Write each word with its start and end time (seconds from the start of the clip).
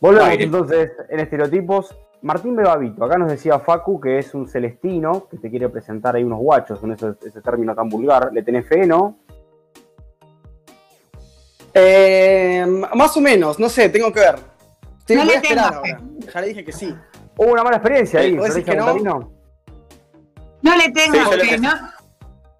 Volvemos 0.00 0.28
Aire. 0.30 0.44
entonces 0.44 0.92
en 1.08 1.20
estereotipos. 1.20 1.96
Martín 2.22 2.54
Bebavito, 2.54 3.02
acá 3.04 3.16
nos 3.16 3.30
decía 3.30 3.58
Facu 3.60 3.98
que 3.98 4.18
es 4.18 4.34
un 4.34 4.46
celestino, 4.46 5.26
que 5.30 5.38
te 5.38 5.48
quiere 5.48 5.70
presentar 5.70 6.16
ahí 6.16 6.22
unos 6.22 6.38
guachos 6.38 6.78
con 6.78 6.92
ese, 6.92 7.14
ese 7.26 7.40
término 7.40 7.74
tan 7.74 7.88
vulgar. 7.88 8.30
¿Le 8.32 8.42
tenés 8.42 8.66
fe, 8.66 8.86
no? 8.86 9.16
Eh, 11.72 12.66
más 12.94 13.16
o 13.16 13.20
menos, 13.20 13.58
no 13.58 13.68
sé, 13.68 13.88
tengo 13.88 14.12
que 14.12 14.20
ver. 14.20 14.36
Sí, 15.06 15.14
No 15.14 15.20
voy 15.22 15.30
le 15.30 15.36
a 15.36 15.40
esperar 15.40 15.74
ahora. 15.74 16.00
Ya 16.34 16.40
le 16.40 16.46
dije 16.48 16.64
que 16.64 16.72
sí. 16.72 16.94
Hubo 17.36 17.52
una 17.52 17.62
mala 17.64 17.76
experiencia 17.76 18.20
ahí, 18.20 18.36
¿Vos 18.36 18.52
decís 18.54 18.64
Florencia 18.64 18.94
que 18.94 19.02
no? 19.02 19.32
No 20.62 20.76
le 20.76 20.90
tengo 20.92 21.14
Sí, 21.32 21.38
fe. 21.48 21.58
¿no? 21.58 21.70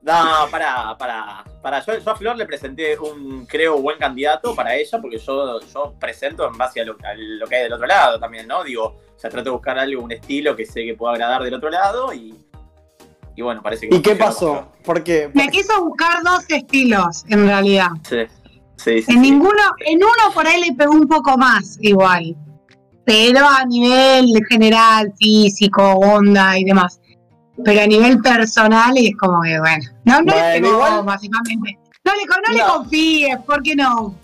No, 0.02 0.50
para, 0.50 0.96
para, 0.96 1.44
para. 1.62 1.84
Yo, 1.84 1.98
yo 1.98 2.10
a 2.10 2.16
Flor 2.16 2.36
le 2.36 2.46
presenté 2.46 2.98
un, 2.98 3.46
creo, 3.46 3.80
buen 3.80 3.98
candidato 3.98 4.54
para 4.54 4.74
ella, 4.74 5.00
porque 5.00 5.18
yo, 5.18 5.60
yo 5.60 5.94
presento 5.98 6.46
en 6.46 6.56
base 6.56 6.80
a 6.80 6.84
lo, 6.84 6.92
a 7.02 7.14
lo 7.14 7.46
que 7.46 7.56
hay 7.56 7.62
del 7.64 7.72
otro 7.72 7.86
lado 7.86 8.18
también, 8.18 8.46
¿no? 8.46 8.64
Digo, 8.64 8.84
o 8.84 9.18
sea, 9.18 9.30
trato 9.30 9.44
de 9.44 9.50
buscar 9.50 9.78
algo, 9.78 10.02
un 10.02 10.12
estilo 10.12 10.56
que 10.56 10.64
sé 10.64 10.84
que 10.84 10.94
pueda 10.94 11.14
agradar 11.14 11.42
del 11.42 11.54
otro 11.54 11.70
lado 11.70 12.12
y, 12.12 12.34
y 13.36 13.42
bueno, 13.42 13.62
parece 13.62 13.88
que. 13.88 13.96
¿Y 13.96 14.02
qué 14.02 14.16
pasó? 14.16 14.68
¿Por 14.84 15.02
qué? 15.04 15.30
Me 15.34 15.48
quiso 15.48 15.84
buscar 15.84 16.22
dos 16.22 16.44
estilos, 16.48 17.24
en 17.28 17.46
realidad. 17.46 17.88
Sí, 18.08 18.16
sí, 18.76 19.02
sí. 19.02 19.12
En 19.12 19.22
sí. 19.22 19.30
ninguno, 19.30 19.62
en 19.80 19.98
uno 19.98 20.34
por 20.34 20.46
ahí 20.46 20.60
le 20.60 20.74
pegó 20.74 20.92
un 20.92 21.08
poco 21.08 21.36
más, 21.36 21.78
igual. 21.80 22.36
Pero 23.04 23.40
a 23.46 23.64
nivel 23.64 24.32
general, 24.48 25.12
físico, 25.18 25.82
onda 25.82 26.58
y 26.58 26.64
demás. 26.64 27.00
Pero 27.64 27.80
a 27.82 27.86
nivel 27.86 28.20
personal 28.20 28.92
es 28.96 29.16
como 29.16 29.42
que, 29.42 29.58
bueno. 29.58 29.84
No, 30.04 30.20
no 30.22 30.32
Bueno, 30.32 30.48
le 30.48 30.60
pegó, 30.60 30.72
igual- 30.74 31.04
básicamente. 31.04 31.78
No 32.04 32.12
le, 32.14 32.24
no 32.24 32.52
le 32.52 32.58
No. 32.58 32.74
confíes, 32.76 33.36
¿por 33.46 33.62
qué 33.62 33.76
no? 33.76 34.14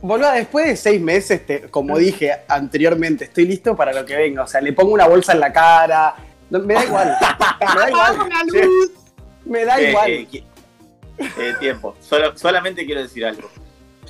Boluda, 0.00 0.32
después 0.32 0.66
de 0.66 0.76
seis 0.76 1.00
meses, 1.00 1.44
te- 1.44 1.62
como 1.70 1.98
dije 1.98 2.32
anteriormente, 2.48 3.24
estoy 3.24 3.46
listo 3.46 3.74
para 3.76 3.92
lo 3.92 4.04
que 4.06 4.16
venga. 4.16 4.44
O 4.44 4.46
sea, 4.46 4.60
le 4.60 4.72
pongo 4.72 4.92
una 4.94 5.06
bolsa 5.08 5.32
en 5.32 5.40
la 5.40 5.52
cara. 5.52 6.14
No, 6.50 6.60
me 6.60 6.74
da 6.74 6.84
igual. 6.84 7.16
Me 7.74 7.80
da 7.80 7.88
igual. 7.90 8.28
luz. 8.46 8.90
Me 9.44 9.64
da 9.64 9.78
Eh, 9.80 9.90
igual. 9.90 10.10
eh, 10.10 10.28
qui- 10.30 10.44
eh, 11.18 11.54
tiempo. 11.58 11.94
Solo, 12.00 12.36
solamente 12.38 12.86
quiero 12.86 13.02
decir 13.02 13.24
algo. 13.26 13.50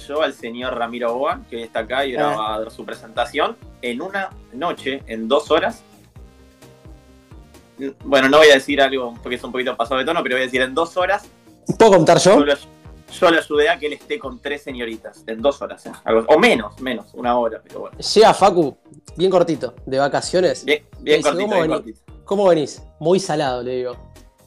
Yo 0.06 0.20
al 0.22 0.34
señor 0.34 0.77
Ramiro 0.77 1.15
Boa, 1.15 1.41
que 1.48 1.56
hoy 1.56 1.62
está 1.62 1.81
acá 1.81 2.05
y 2.05 2.15
ahora 2.17 2.34
Ah. 2.34 2.37
va 2.37 2.55
a 2.55 2.61
dar 2.61 2.70
su 2.70 2.84
presentación, 2.84 3.56
en 3.81 4.03
una 4.03 4.31
noche, 4.53 5.03
en 5.06 5.27
dos 5.27 5.50
horas. 5.50 5.83
Bueno, 8.05 8.28
no 8.28 8.38
voy 8.38 8.48
a 8.48 8.55
decir 8.55 8.80
algo 8.80 9.14
porque 9.22 9.36
es 9.36 9.44
un 9.44 9.52
poquito 9.52 9.77
pasado 9.77 9.98
de 9.98 10.05
tono, 10.06 10.22
pero 10.22 10.36
voy 10.36 10.42
a 10.42 10.46
decir 10.46 10.60
en 10.62 10.74
dos 10.74 10.96
horas. 10.96 11.24
¿Puedo 11.78 11.92
contar 11.92 12.19
Yo 12.19 12.38
yo? 12.38 12.44
lo, 12.44 12.55
yo 12.55 13.28
ayudé 13.28 13.69
a 13.69 13.78
que 13.78 13.86
él 13.86 13.92
esté 13.94 14.19
con 14.19 14.41
tres 14.41 14.62
señoritas. 14.62 15.22
En 15.27 15.42
dos 15.42 15.60
horas, 15.62 15.84
¿eh? 15.86 15.92
Algo- 16.04 16.24
o 16.28 16.38
menos, 16.38 16.80
menos, 16.80 17.06
una 17.14 17.38
hora, 17.38 17.60
pero 17.62 17.80
bueno. 17.80 17.98
Llega 17.98 18.32
Facu, 18.34 18.77
bien 19.16 19.30
cortito, 19.30 19.74
de 19.84 19.98
vacaciones. 19.98 20.64
Bien, 20.64 20.84
bien 21.00 21.19
Dice, 21.19 21.28
cortito, 21.30 21.48
¿cómo 21.50 21.60
bien 21.62 21.70
venís? 21.82 21.98
cortito. 22.00 22.22
¿Cómo 22.24 22.47
venís? 22.48 22.82
Muy 23.00 23.20
salado, 23.20 23.62
le 23.62 23.77
digo. 23.77 23.97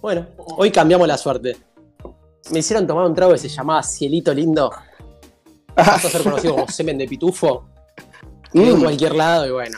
Bueno, 0.02 0.28
hoy 0.58 0.72
cambiamos 0.72 1.08
la 1.08 1.18
suerte. 1.18 1.58
Me 2.52 2.60
hicieron 2.60 2.88
tomar 2.88 3.06
un 3.06 3.14
trago 3.14 3.32
que 3.34 3.38
se 3.38 3.50
llamaba 3.50 3.84
Cielito 3.84 4.34
Lindo. 4.34 4.72
Pasó 5.76 6.08
a 6.08 6.12
ser 6.12 6.24
conocido 6.24 6.56
como 6.56 6.68
semen 6.68 6.98
de 6.98 7.08
pitufo. 7.08 7.68
Y 8.54 8.64
en 8.64 8.78
Mm. 8.80 8.84
cualquier 8.84 9.16
lado, 9.16 9.46
y 9.46 9.52
bueno. 9.52 9.78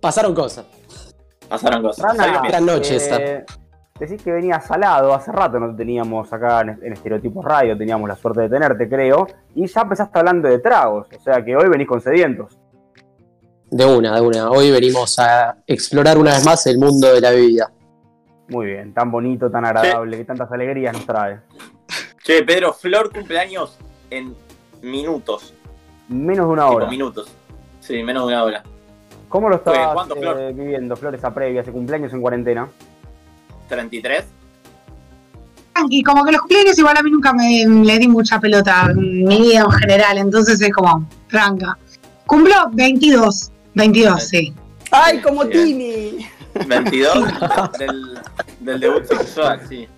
Pasaron 0.00 0.34
cosas. 0.34 0.66
Pasaron 1.52 1.82
cosas. 1.82 2.16
Rana, 2.16 2.60
noche 2.60 2.96
esta. 2.96 3.16
eh, 3.20 3.44
Decís 4.00 4.22
que 4.22 4.32
venía 4.32 4.58
salado, 4.60 5.14
hace 5.14 5.30
rato 5.30 5.60
no 5.60 5.70
te 5.70 5.76
teníamos 5.76 6.32
acá 6.32 6.62
en, 6.62 6.70
en 6.82 6.92
Estereotipos 6.94 7.44
Radio, 7.44 7.76
teníamos 7.78 8.08
la 8.08 8.16
suerte 8.16 8.40
de 8.40 8.48
tenerte, 8.48 8.88
creo, 8.88 9.26
y 9.54 9.66
ya 9.66 9.82
empezaste 9.82 10.18
hablando 10.18 10.48
de 10.48 10.58
tragos, 10.58 11.06
o 11.16 11.20
sea 11.22 11.44
que 11.44 11.54
hoy 11.54 11.68
venís 11.68 11.86
con 11.86 12.00
sedientos. 12.00 12.58
De 13.70 13.84
una, 13.86 14.14
de 14.16 14.20
una. 14.22 14.50
Hoy 14.50 14.70
venimos 14.70 15.18
a 15.18 15.56
explorar 15.66 16.18
una 16.18 16.32
vez 16.32 16.44
más 16.44 16.66
el 16.66 16.78
mundo 16.78 17.12
de 17.12 17.20
la 17.20 17.30
bebida. 17.30 17.70
Muy 18.48 18.66
bien, 18.66 18.92
tan 18.92 19.10
bonito, 19.10 19.50
tan 19.50 19.64
agradable, 19.64 20.16
que 20.16 20.24
tantas 20.24 20.50
alegrías 20.50 20.92
nos 20.94 21.06
trae. 21.06 21.38
Che, 22.24 22.42
Pedro, 22.44 22.72
Flor 22.72 23.12
cumpleaños 23.12 23.78
en 24.10 24.34
minutos. 24.82 25.54
Menos 26.08 26.46
de 26.46 26.52
una 26.52 26.64
Tipo, 26.64 26.76
hora. 26.76 26.86
minutos. 26.88 27.28
Sí, 27.80 28.02
menos 28.02 28.26
de 28.26 28.34
una 28.34 28.44
hora. 28.44 28.62
¿Cómo 29.32 29.48
lo 29.48 29.56
estás 29.56 29.94
¿cuánto, 29.94 30.14
eh, 30.14 30.20
Flor? 30.20 30.52
viviendo, 30.52 30.94
Flor, 30.94 31.14
esa 31.14 31.32
previa, 31.32 31.62
ese 31.62 31.72
cumpleaños 31.72 32.12
en 32.12 32.20
cuarentena? 32.20 32.68
33. 33.66 34.24
Tranqui, 35.72 36.02
como 36.02 36.22
que 36.22 36.32
los 36.32 36.42
cumpleaños 36.42 36.78
igual 36.78 36.98
a 36.98 37.02
mí 37.02 37.10
nunca 37.10 37.32
me 37.32 37.64
le 37.66 37.98
di 37.98 38.08
mucha 38.08 38.38
pelota 38.38 38.88
en 38.90 39.24
mi 39.24 39.40
vida 39.40 39.60
en 39.60 39.70
general, 39.70 40.18
entonces 40.18 40.60
es 40.60 40.70
como 40.70 41.08
franca. 41.28 41.78
Cumplo 42.26 42.54
22, 42.72 43.50
22, 43.74 44.22
sí. 44.22 44.52
¡Ay, 44.90 45.22
como. 45.22 45.46
Tini! 45.46 46.26
22 46.66 47.24
del, 47.78 48.18
del 48.60 48.80
debut 48.80 49.04
sexual, 49.06 49.62
sí. 49.66 49.88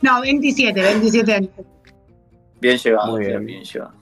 No, 0.00 0.22
27, 0.22 0.80
27 0.80 1.34
años. 1.34 1.50
Bien 2.58 2.78
llevado, 2.78 3.12
Muy 3.12 3.20
bien. 3.20 3.32
bien. 3.44 3.46
bien 3.46 3.64
llevado. 3.64 3.99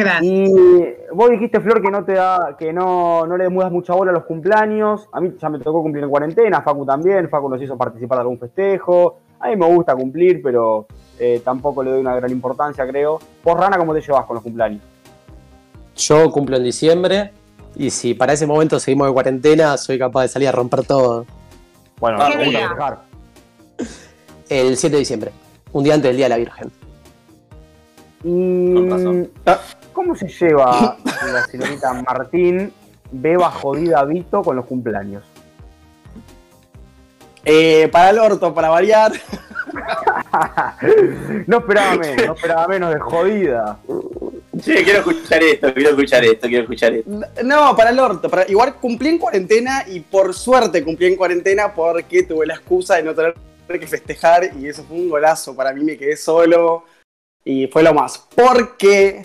Gracias. 0.00 0.22
Y 0.24 0.94
vos 1.12 1.30
dijiste, 1.30 1.60
Flor, 1.60 1.82
que 1.82 1.90
no 1.90 2.04
te 2.04 2.14
da, 2.14 2.56
que 2.58 2.72
no, 2.72 3.26
no 3.26 3.36
le 3.36 3.48
mudas 3.50 3.70
mucha 3.70 3.92
bola 3.92 4.10
a 4.10 4.14
los 4.14 4.24
cumpleaños. 4.24 5.08
A 5.12 5.20
mí 5.20 5.32
ya 5.38 5.48
me 5.50 5.58
tocó 5.58 5.82
cumplir 5.82 6.04
en 6.04 6.10
cuarentena, 6.10 6.62
Facu 6.62 6.86
también, 6.86 7.28
Facu 7.28 7.48
nos 7.48 7.60
hizo 7.60 7.76
participar 7.76 8.18
de 8.18 8.22
algún 8.22 8.38
festejo. 8.38 9.18
A 9.38 9.48
mí 9.48 9.56
me 9.56 9.66
gusta 9.66 9.94
cumplir, 9.94 10.40
pero 10.42 10.86
eh, 11.18 11.42
tampoco 11.44 11.82
le 11.82 11.90
doy 11.90 12.00
una 12.00 12.14
gran 12.16 12.30
importancia, 12.30 12.86
creo. 12.86 13.18
Vos, 13.44 13.58
Rana, 13.58 13.76
¿cómo 13.76 13.92
te 13.94 14.00
llevas 14.00 14.24
con 14.24 14.34
los 14.34 14.42
cumpleaños? 14.42 14.82
Yo 15.96 16.30
cumplo 16.30 16.56
en 16.56 16.64
diciembre. 16.64 17.32
Y 17.76 17.90
si 17.90 18.14
para 18.14 18.32
ese 18.32 18.46
momento 18.46 18.80
seguimos 18.80 19.06
de 19.06 19.12
cuarentena, 19.12 19.76
soy 19.76 19.98
capaz 19.98 20.22
de 20.22 20.28
salir 20.28 20.48
a 20.48 20.52
romper 20.52 20.84
todo. 20.84 21.24
Bueno, 22.00 22.18
gusta 22.18 22.38
día? 22.38 22.98
El 24.48 24.76
7 24.76 24.96
de 24.96 24.98
diciembre, 24.98 25.30
un 25.72 25.84
día 25.84 25.94
antes 25.94 26.08
del 26.08 26.16
Día 26.16 26.26
de 26.26 26.30
la 26.30 26.36
Virgen. 26.38 26.79
Y 28.22 28.74
Con 28.74 28.90
razón. 28.90 29.30
¿cómo 29.92 30.14
se 30.14 30.28
lleva 30.28 30.96
la 31.04 31.44
señorita 31.46 31.92
Martín 32.02 32.72
Beba 33.10 33.50
Jodida 33.50 34.04
Vito 34.04 34.42
con 34.42 34.56
los 34.56 34.66
cumpleaños? 34.66 35.24
Eh, 37.44 37.88
para 37.90 38.10
el 38.10 38.18
orto, 38.18 38.52
para 38.52 38.68
variar. 38.68 39.12
no 41.46 41.58
esperaba 41.58 41.96
menos, 41.96 42.26
no 42.26 42.34
esperaba 42.34 42.68
menos 42.68 42.92
de 42.92 43.00
jodida. 43.00 43.78
Che, 44.60 44.84
quiero 44.84 44.98
escuchar 44.98 45.42
esto, 45.42 45.72
quiero 45.72 45.90
escuchar 45.90 46.24
esto, 46.24 46.48
quiero 46.48 46.62
escuchar 46.64 46.92
esto. 46.92 47.10
No, 47.44 47.74
para 47.74 47.90
el 47.90 47.98
orto. 47.98 48.28
Para... 48.28 48.50
Igual 48.50 48.74
cumplí 48.74 49.08
en 49.08 49.18
cuarentena 49.18 49.84
y 49.86 50.00
por 50.00 50.34
suerte 50.34 50.84
cumplí 50.84 51.06
en 51.06 51.16
cuarentena 51.16 51.72
porque 51.72 52.24
tuve 52.24 52.46
la 52.46 52.54
excusa 52.54 52.96
de 52.96 53.04
no 53.04 53.14
tener 53.14 53.34
que 53.66 53.86
festejar 53.86 54.50
y 54.58 54.68
eso 54.68 54.84
fue 54.84 54.98
un 54.98 55.08
golazo. 55.08 55.56
Para 55.56 55.72
mí 55.72 55.82
me 55.82 55.96
quedé 55.96 56.16
solo 56.16 56.84
y 57.44 57.66
fue 57.68 57.82
lo 57.82 57.94
más. 57.94 58.26
Porque 58.34 59.24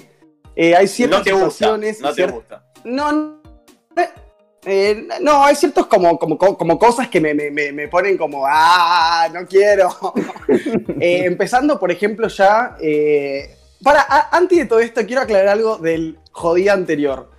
eh, 0.56 0.76
hay 0.76 0.88
ciertas 0.88 1.20
No 1.20 1.24
te 1.24 1.32
gusta, 1.34 1.50
situaciones. 1.52 2.00
y 2.00 2.04
no 2.04 2.14
te 2.14 2.28
gusta. 2.28 2.66
No, 2.84 3.12
no, 3.12 3.42
eh, 4.66 5.08
no, 5.22 5.44
hay 5.46 5.56
ciertos 5.56 5.86
como, 5.88 6.18
como, 6.18 6.38
como 6.38 6.80
cosas 6.80 7.08
que 7.08 7.22
me, 7.22 7.34
me- 7.34 7.52
me- 7.52 7.88
ponen 7.88 8.18
como, 8.18 8.46
ah, 8.48 9.28
no 9.34 9.46
quiero. 9.48 9.90
Eh, 11.00 11.26
empezando, 11.26 11.78
por 11.80 11.92
ejemplo, 11.92 12.28
ya... 12.30 12.78
para, 13.84 14.02
a- 14.02 14.30
antes 14.36 14.58
de 14.58 14.66
todo 14.66 14.80
esto, 14.80 15.06
quiero 15.06 15.22
aclarar 15.22 15.50
algo 15.50 15.78
del 15.78 16.18
jodida 16.32 16.74
anterior. 16.74 17.30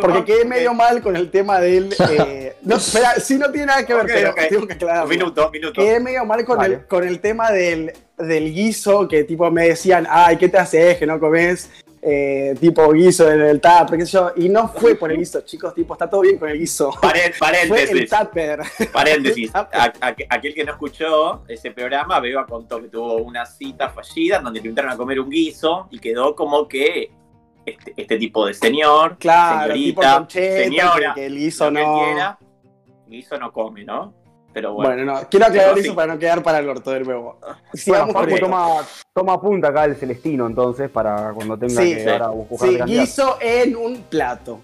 Porque 0.00 0.24
quedé 0.24 0.44
medio 0.44 0.72
mal 0.74 1.02
con 1.02 1.16
el 1.16 1.30
tema 1.30 1.60
del... 1.60 1.94
eh, 2.10 2.56
no, 2.62 2.76
espera, 2.76 3.14
sí, 3.20 3.36
no 3.36 3.50
tiene 3.50 3.66
nada 3.66 3.84
que 3.84 3.94
ver, 3.94 4.04
Ok, 4.04 4.10
pero 4.14 4.30
ok. 4.30 4.40
tengo 4.48 4.66
que 4.66 4.72
aclarar. 4.74 5.04
Un 5.04 5.10
minuto, 5.10 5.46
un 5.46 5.52
minuto. 5.52 5.80
Quedé 5.80 6.00
medio 6.00 6.24
mal 6.24 6.44
con, 6.44 6.56
Vale. 6.58 6.74
el, 6.76 6.86
con 6.86 7.06
el 7.06 7.20
tema 7.20 7.50
del, 7.50 7.92
del 8.18 8.52
guiso, 8.54 9.06
que 9.08 9.24
tipo 9.24 9.50
me 9.50 9.68
decían, 9.68 10.06
ay, 10.08 10.36
¿qué 10.36 10.48
te 10.48 10.58
haces 10.58 10.96
que 10.98 11.06
no 11.06 11.18
comes? 11.20 11.70
Eh, 12.06 12.54
tipo 12.60 12.92
guiso 12.92 13.30
en 13.30 13.40
el 13.40 13.62
tupper, 13.62 13.98
qué 13.98 14.04
sé 14.04 14.12
yo. 14.12 14.30
Y 14.36 14.50
no 14.50 14.68
fue 14.68 14.94
por 14.94 15.10
el 15.10 15.16
guiso, 15.16 15.40
chicos, 15.40 15.74
tipo, 15.74 15.94
está 15.94 16.08
todo 16.08 16.20
bien 16.20 16.36
con 16.38 16.50
el 16.50 16.58
guiso. 16.58 16.90
Paré- 17.00 17.32
Fue 17.38 17.48
el 17.62 17.68
paréntesis, 17.70 18.10
tupper. 18.10 18.60
paréntesis. 18.92 19.50
Ah, 19.54 19.68
A- 19.72 20.08
a- 20.08 20.14
aquel 20.30 20.54
que 20.54 20.64
no 20.64 20.72
escuchó 20.72 21.42
ese 21.48 21.70
programa, 21.70 22.20
Beba 22.20 22.44
contó 22.46 22.80
que 22.82 22.88
tuvo 22.88 23.16
una 23.16 23.46
cita 23.46 23.88
fallida 23.88 24.38
donde 24.40 24.60
le 24.60 24.66
invitaron 24.68 24.90
a 24.92 24.96
comer 24.98 25.18
un 25.18 25.30
guiso 25.30 25.88
y 25.90 25.98
quedó 25.98 26.34
como 26.36 26.68
que 26.68 27.10
este, 27.66 27.94
este 27.96 28.18
tipo 28.18 28.46
de 28.46 28.54
señor, 28.54 29.16
Claro, 29.18 29.74
tipo 29.74 30.02
señorita, 30.02 30.18
concheta, 30.18 30.64
señora, 30.64 31.14
que, 31.14 31.20
que 31.20 31.26
el 31.26 31.36
guiso 31.38 31.66
que 31.66 31.72
no. 31.72 32.38
guiso 33.06 33.38
no 33.38 33.52
come, 33.52 33.84
¿no? 33.84 34.12
Pero 34.52 34.72
bueno. 34.74 34.90
Bueno, 34.94 35.12
no, 35.14 35.28
quiero 35.28 35.46
aclarar 35.46 35.78
eso 35.78 35.90
sí. 35.90 35.96
para 35.96 36.14
no 36.14 36.18
quedar 36.18 36.42
para 36.42 36.58
el 36.60 36.68
orto 36.68 36.92
de 36.92 37.00
nuevo. 37.00 37.38
Bueno, 37.86 38.06
Facu 38.12 38.28
esto. 38.34 38.46
toma, 38.46 38.66
toma 39.12 39.40
punta 39.40 39.68
acá 39.68 39.84
el 39.86 39.96
Celestino, 39.96 40.46
entonces, 40.46 40.88
para 40.90 41.32
cuando 41.32 41.58
tenga 41.58 41.82
Sí, 41.82 41.94
que 41.94 42.04
sí. 42.04 42.08
ahora 42.08 42.28
buscar 42.28 42.68
Sí, 42.68 42.78
guiso 42.84 43.38
en 43.40 43.74
un 43.76 44.02
plato. 44.02 44.60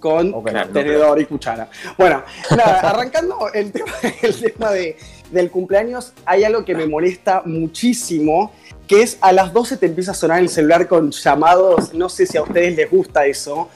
Con 0.00 0.30
no, 0.30 0.42
tenedor 0.72 1.20
y 1.20 1.26
cuchara. 1.26 1.68
Bueno, 1.96 2.22
nada, 2.56 2.80
arrancando 2.90 3.52
el 3.52 3.72
tema, 3.72 3.92
el 4.22 4.40
tema 4.52 4.70
de, 4.70 4.96
del 5.30 5.50
cumpleaños, 5.50 6.12
hay 6.24 6.44
algo 6.44 6.64
que 6.64 6.74
me 6.74 6.86
molesta 6.86 7.42
muchísimo, 7.44 8.52
que 8.86 9.02
es 9.02 9.18
a 9.20 9.32
las 9.32 9.52
12 9.52 9.76
te 9.76 9.86
empieza 9.86 10.12
a 10.12 10.14
sonar 10.14 10.40
el 10.40 10.48
celular 10.48 10.88
con 10.88 11.10
llamados, 11.10 11.92
no 11.94 12.08
sé 12.08 12.26
si 12.26 12.36
a 12.36 12.42
ustedes 12.42 12.76
les 12.76 12.90
gusta 12.90 13.26
eso, 13.26 13.68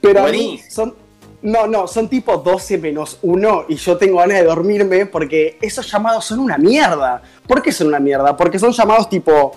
Pero 0.00 0.24
a 0.24 0.30
mí 0.30 0.60
son. 0.68 0.94
No, 1.42 1.66
no, 1.66 1.86
son 1.86 2.10
tipo 2.10 2.36
12 2.36 2.76
menos 2.76 3.18
1 3.22 3.64
y 3.70 3.76
yo 3.76 3.96
tengo 3.96 4.18
ganas 4.18 4.38
de 4.38 4.44
dormirme 4.44 5.06
porque 5.06 5.56
esos 5.62 5.90
llamados 5.90 6.26
son 6.26 6.38
una 6.38 6.58
mierda. 6.58 7.22
¿Por 7.46 7.62
qué 7.62 7.72
son 7.72 7.86
una 7.86 7.98
mierda? 7.98 8.36
Porque 8.36 8.58
son 8.58 8.72
llamados 8.72 9.08
tipo. 9.08 9.52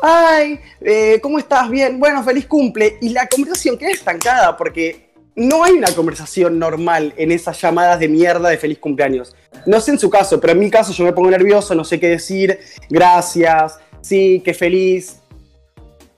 Ay, 0.00 0.60
eh, 0.80 1.18
¿cómo 1.20 1.38
estás? 1.40 1.68
Bien, 1.68 1.98
bueno, 1.98 2.22
feliz 2.22 2.46
cumple. 2.46 2.98
Y 3.00 3.08
la 3.08 3.26
conversación 3.26 3.76
queda 3.76 3.90
estancada 3.90 4.56
porque 4.56 5.05
no 5.36 5.62
hay 5.64 5.72
una 5.74 5.92
conversación 5.94 6.58
normal 6.58 7.12
en 7.16 7.30
esas 7.30 7.60
llamadas 7.60 8.00
de 8.00 8.08
mierda 8.08 8.48
de 8.48 8.56
feliz 8.58 8.78
cumpleaños. 8.78 9.36
No 9.66 9.80
sé 9.80 9.90
en 9.92 9.98
su 9.98 10.08
caso, 10.10 10.40
pero 10.40 10.54
en 10.54 10.58
mi 10.60 10.70
caso 10.70 10.92
yo 10.92 11.04
me 11.04 11.12
pongo 11.12 11.30
nervioso, 11.30 11.74
no 11.74 11.84
sé 11.84 12.00
qué 12.00 12.08
decir. 12.08 12.58
Gracias, 12.88 13.78
sí, 14.00 14.40
qué 14.44 14.54
feliz. 14.54 15.20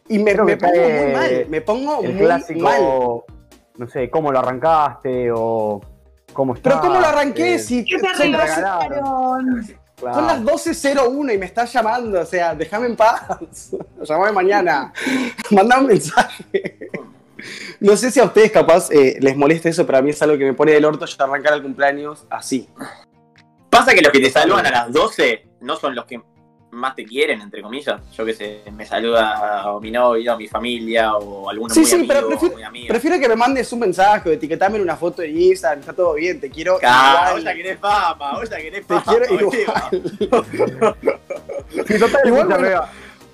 Y 0.09 0.19
me, 0.20 0.35
pongo 0.35 0.49
muy 0.88 1.12
mal, 1.12 1.47
me 1.49 1.61
pongo 1.61 2.03
El 2.03 2.15
muy 2.15 2.25
clásico, 2.25 2.61
mal. 2.61 2.81
no 3.76 3.88
sé, 3.88 4.09
cómo 4.09 4.32
lo 4.32 4.38
arrancaste 4.38 5.31
o 5.35 5.81
cómo 6.32 6.55
estás. 6.55 6.75
Pero 6.75 6.87
¿cómo 6.87 7.00
lo 7.00 7.06
arranqué? 7.06 7.55
eh, 7.55 7.59
si 7.59 7.85
¿Qué 7.85 7.99
te 7.99 8.15
son, 8.15 8.32
las- 8.32 8.59
claro. 8.59 9.37
son 10.00 10.26
las 10.26 10.41
12.01 10.43 11.35
y 11.35 11.38
me 11.38 11.47
estás 11.47 11.73
llamando, 11.73 12.20
o 12.20 12.25
sea, 12.25 12.55
déjame 12.55 12.87
en 12.87 12.97
paz. 12.97 13.70
Llámame 14.03 14.32
mañana. 14.32 14.93
Manda 15.50 15.79
un 15.81 15.87
mensaje. 15.88 16.88
No 17.81 17.96
sé 17.96 18.11
si 18.11 18.20
a 18.20 18.25
ustedes 18.25 18.50
capaz 18.50 18.90
eh, 18.90 19.17
les 19.20 19.37
molesta 19.37 19.69
eso, 19.69 19.87
pero 19.87 19.99
a 19.99 20.02
mí 20.02 20.11
es 20.11 20.20
algo 20.23 20.37
que 20.38 20.44
me 20.44 20.55
pone 20.55 20.73
del 20.73 20.85
orto 20.85 21.05
ya 21.06 21.25
arrancar 21.25 21.55
el 21.55 21.62
cumpleaños 21.62 22.26
así. 22.31 22.69
Pasa 23.70 23.93
que 23.94 24.00
los 24.00 24.12
que 24.12 24.20
te 24.20 24.31
saludan 24.31 24.67
a 24.67 24.70
las 24.70 24.93
12 24.93 25.44
no 25.61 25.76
son 25.76 25.94
los 25.94 26.05
que 26.06 26.20
más 26.70 26.94
te 26.94 27.05
quieren, 27.06 27.40
entre 27.40 27.62
comillas. 27.62 28.00
Yo 28.14 28.25
que 28.26 28.35
sé, 28.35 28.62
me 28.73 28.85
saluda 28.85 29.73
o 29.73 29.81
mi 29.81 29.90
novio, 29.90 30.35
o 30.35 30.37
mi 30.37 30.49
familia, 30.49 31.14
o 31.14 31.49
alguno 31.49 31.73
Sí, 31.73 31.81
muy 31.81 31.88
sí, 31.88 31.94
amigo, 31.96 32.12
pero 32.14 32.29
prefiero, 32.29 32.55
muy 32.55 32.62
amigo. 32.62 32.88
prefiero 32.88 33.19
que 33.19 33.29
me 33.29 33.37
mandes 33.37 33.73
un 33.73 33.79
mensaje 33.81 34.29
o 34.29 34.32
etiquetame 34.32 34.76
en 34.76 34.82
una 34.82 34.96
foto 34.96 35.23
de 35.23 35.31
Instagram, 35.31 35.81
está 35.81 35.93
todo 35.94 36.14
bien, 36.14 36.38
te 36.41 36.50
quiero 36.50 36.79
Claro, 36.79 37.37
vos 37.37 37.44
ya 37.44 37.55
querés 37.55 37.79
fama, 37.79 38.32
vos 38.38 38.50
ya 38.50 38.56
querés 38.58 38.87
Te 38.87 39.00
fama. 39.00 39.05
quiero 39.06 39.26
amigo. 39.26 39.50
igual. 39.55 40.96
Sí, 41.87 41.99
total, 41.99 42.20
Igual, 42.26 42.41
escucha, 42.43 42.44
bueno. 42.46 42.58
Vega, 42.62 42.91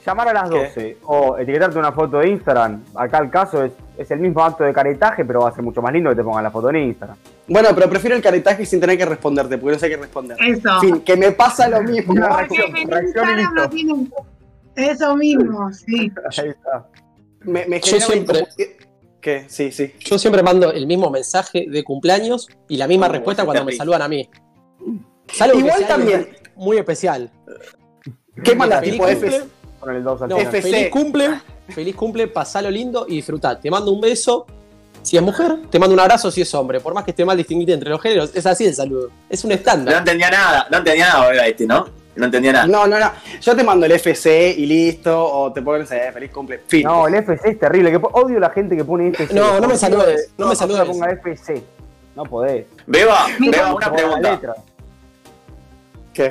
llamar 0.06 0.28
a 0.28 0.32
las 0.34 0.50
¿Qué? 0.50 0.56
12 0.58 0.96
o 1.04 1.38
etiquetarte 1.38 1.78
una 1.78 1.92
foto 1.92 2.18
de 2.18 2.28
Instagram, 2.28 2.84
acá 2.94 3.18
el 3.18 3.30
caso 3.30 3.64
es, 3.64 3.72
es 3.96 4.10
el 4.10 4.18
mismo 4.20 4.42
acto 4.44 4.64
de 4.64 4.72
caretaje, 4.72 5.24
pero 5.24 5.40
va 5.42 5.50
a 5.50 5.54
ser 5.54 5.62
mucho 5.62 5.80
más 5.82 5.92
lindo 5.92 6.10
que 6.10 6.16
te 6.16 6.22
pongan 6.24 6.42
la 6.42 6.50
foto 6.50 6.70
en 6.70 6.76
Instagram. 6.76 7.16
Bueno, 7.48 7.68
pero 7.74 7.88
prefiero 7.88 8.16
el 8.16 8.22
caretaje 8.22 8.66
sin 8.66 8.80
tener 8.80 8.98
que 8.98 9.04
responderte, 9.06 9.58
porque 9.58 9.74
no 9.74 9.78
sé 9.78 9.88
qué 9.88 9.96
responder. 9.96 10.36
Eso. 10.40 10.68
En 10.74 10.80
fin, 10.80 11.00
que 11.02 11.16
me 11.16 11.32
pasa 11.32 11.68
lo 11.68 11.82
mismo. 11.82 12.12
Una 12.12 12.28
Porque 12.28 12.56
reacción, 12.56 12.76
en 12.76 12.88
reacción 12.90 13.04
y 13.04 13.06
Instagram 13.42 13.54
no 13.54 13.62
listo. 13.62 13.70
tienen 13.76 14.12
eso 14.76 15.16
mismo, 15.16 15.72
sí. 15.72 16.12
Ahí 16.38 16.48
está. 16.48 16.86
Me, 17.42 17.66
me 17.66 17.80
Yo 17.80 18.00
siempre- 18.00 18.46
¿Qué? 19.20 19.44
Sí, 19.48 19.70
sí. 19.72 19.94
Yo 20.00 20.18
siempre 20.18 20.42
mando 20.42 20.70
el 20.70 20.86
mismo 20.86 21.10
mensaje 21.10 21.66
de 21.70 21.82
cumpleaños 21.82 22.46
y 22.68 22.76
la 22.76 22.86
misma 22.86 23.06
Oh, 23.06 23.12
respuesta 23.12 23.44
cuando 23.46 23.64
me 23.64 23.72
saludan 23.72 24.02
a 24.02 24.08
mí. 24.08 24.28
Salvo 25.28 25.58
Igual 25.58 25.86
también. 25.86 26.28
Muy 26.56 26.76
especial. 26.76 27.30
¿Qué? 28.42 28.54
Feliz 28.54 28.80
Tipo 28.92 29.08
F. 29.08 29.40
Con 29.80 29.94
el 29.96 30.04
2 30.04 30.22
al 30.22 30.28
no, 30.28 30.36
final. 30.36 30.54
FC. 30.54 30.70
feliz 30.70 30.90
cumple, 30.90 31.30
feliz 31.68 31.94
cumple, 31.94 32.26
pasalo 32.28 32.70
lindo 32.70 33.06
y 33.08 33.16
disfrutá. 33.16 33.58
Te 33.58 33.70
mando 33.70 33.92
un 33.92 34.00
beso. 34.00 34.46
Si 35.02 35.16
es 35.18 35.22
mujer, 35.22 35.58
te 35.70 35.78
mando 35.78 35.92
un 35.92 36.00
abrazo 36.00 36.30
si 36.30 36.40
es 36.40 36.54
hombre. 36.54 36.80
Por 36.80 36.94
más 36.94 37.04
que 37.04 37.10
esté 37.10 37.24
mal 37.26 37.36
distinguir 37.36 37.70
entre 37.72 37.90
los 37.90 38.00
géneros, 38.00 38.30
es 38.34 38.46
así 38.46 38.64
el 38.64 38.74
saludo. 38.74 39.10
Es 39.28 39.44
un 39.44 39.50
No 39.50 39.54
estándar. 39.56 39.96
entendía 39.98 40.30
nada, 40.30 40.66
no 40.70 40.78
entendía 40.78 41.08
nada, 41.08 41.28
oiga, 41.28 41.46
este, 41.46 41.66
¿no? 41.66 41.86
No 42.16 42.24
entendía 42.24 42.52
nada. 42.52 42.66
No, 42.66 42.86
no, 42.86 42.98
no. 42.98 43.10
Yo 43.42 43.54
te 43.54 43.62
mando 43.64 43.84
el 43.84 43.92
FC 43.92 44.54
y 44.56 44.64
listo, 44.64 45.22
o 45.30 45.52
te 45.52 45.60
pongo, 45.60 45.78
no 45.78 45.84
sé, 45.86 46.10
feliz 46.12 46.30
cumple. 46.30 46.60
Fin. 46.68 46.84
No, 46.84 47.06
el 47.06 47.16
FC 47.16 47.50
es 47.50 47.58
terrible. 47.58 47.90
Que 47.90 48.00
odio 48.12 48.40
la 48.40 48.48
gente 48.50 48.74
que 48.76 48.84
pone 48.84 49.08
FC. 49.08 49.34
No, 49.34 49.60
no 49.60 49.68
me 49.68 49.76
saludes, 49.76 50.30
no 50.38 50.46
me 50.46 50.52
una 50.52 50.56
saludes. 50.56 50.86
ponga 50.86 51.10
FC. 51.10 51.62
No 52.16 52.24
podés. 52.24 52.64
Beba, 52.86 53.26
Beba, 53.38 53.74
una 53.74 53.92
pregunta. 53.92 54.40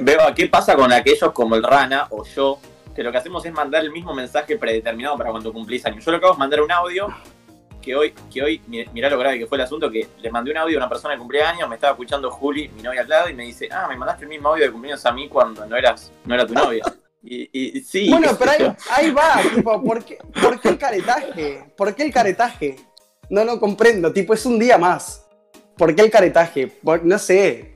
Beba, 0.02 0.34
¿qué 0.34 0.48
pasa 0.48 0.76
con 0.76 0.92
aquellos 0.92 1.32
como 1.34 1.56
el 1.56 1.64
Rana 1.64 2.08
o 2.10 2.24
yo? 2.26 2.58
Que 2.96 3.04
lo 3.04 3.12
que 3.12 3.18
hacemos 3.18 3.46
es 3.46 3.52
mandar 3.54 3.84
el 3.84 3.92
mismo 3.92 4.14
mensaje 4.14 4.58
predeterminado 4.58 5.18
para 5.18 5.32
cuando 5.32 5.52
cumplís 5.52 5.86
años. 5.86 6.04
Yo 6.06 6.12
lo 6.12 6.20
que 6.20 6.26
hago 6.26 6.34
es 6.34 6.40
mandar 6.40 6.62
un 6.62 6.72
audio 6.72 7.08
que 7.82 7.96
hoy, 7.96 8.14
que 8.32 8.42
hoy, 8.42 8.62
mi- 8.68 8.86
mirá 8.94 9.10
lo 9.10 9.18
grave 9.20 9.38
que 9.40 9.46
fue 9.48 9.58
el 9.58 9.64
asunto, 9.64 9.90
que 9.92 10.08
le 10.22 10.32
mandé 10.32 10.52
un 10.52 10.58
audio 10.58 10.78
a 10.78 10.82
una 10.84 10.90
persona 10.90 11.14
de 11.16 11.20
cumpleaños, 11.20 11.68
me 11.68 11.76
estaba 11.76 11.92
escuchando 11.92 12.32
Juli, 12.32 12.70
mi 12.70 12.82
novia 12.82 13.02
al 13.02 13.10
lado, 13.10 13.30
y 13.30 13.34
me 13.34 13.44
dice, 13.44 13.68
ah, 13.72 13.88
me 13.90 13.98
mandaste 13.98 14.24
el 14.24 14.30
mismo 14.30 14.50
audio 14.50 14.64
de 14.66 14.72
cumpleaños 14.72 15.06
a 15.06 15.12
mí 15.12 15.28
cuando 15.28 15.66
no 15.66 15.76
eras, 15.76 16.12
no 16.26 16.34
era 16.36 16.46
tu 16.48 16.54
novia. 16.54 16.84
Y, 17.26 17.80
sí. 17.88 18.10
Bueno, 18.10 18.32
pero 18.38 18.52
ahí, 18.52 18.76
ahí 18.92 19.12
va, 19.12 19.36
tipo, 19.56 19.82
¿por 19.82 20.04
qué, 20.04 20.18
¿por 20.42 20.60
qué 20.60 20.68
el 20.68 20.78
caretaje? 20.78 21.64
¿Por 21.78 21.96
qué 21.96 22.04
el 22.04 22.12
caretaje? 22.14 22.76
No 23.30 23.46
lo 23.46 23.62
comprendo, 23.62 24.12
tipo, 24.12 24.34
es 24.34 24.46
un 24.46 24.60
día 24.60 24.78
más. 24.78 25.26
¿Por 25.78 25.96
qué 25.96 26.02
el 26.02 26.12
caretaje? 26.12 26.68
Por- 26.68 27.06
no 27.06 27.18
sé. 27.18 27.73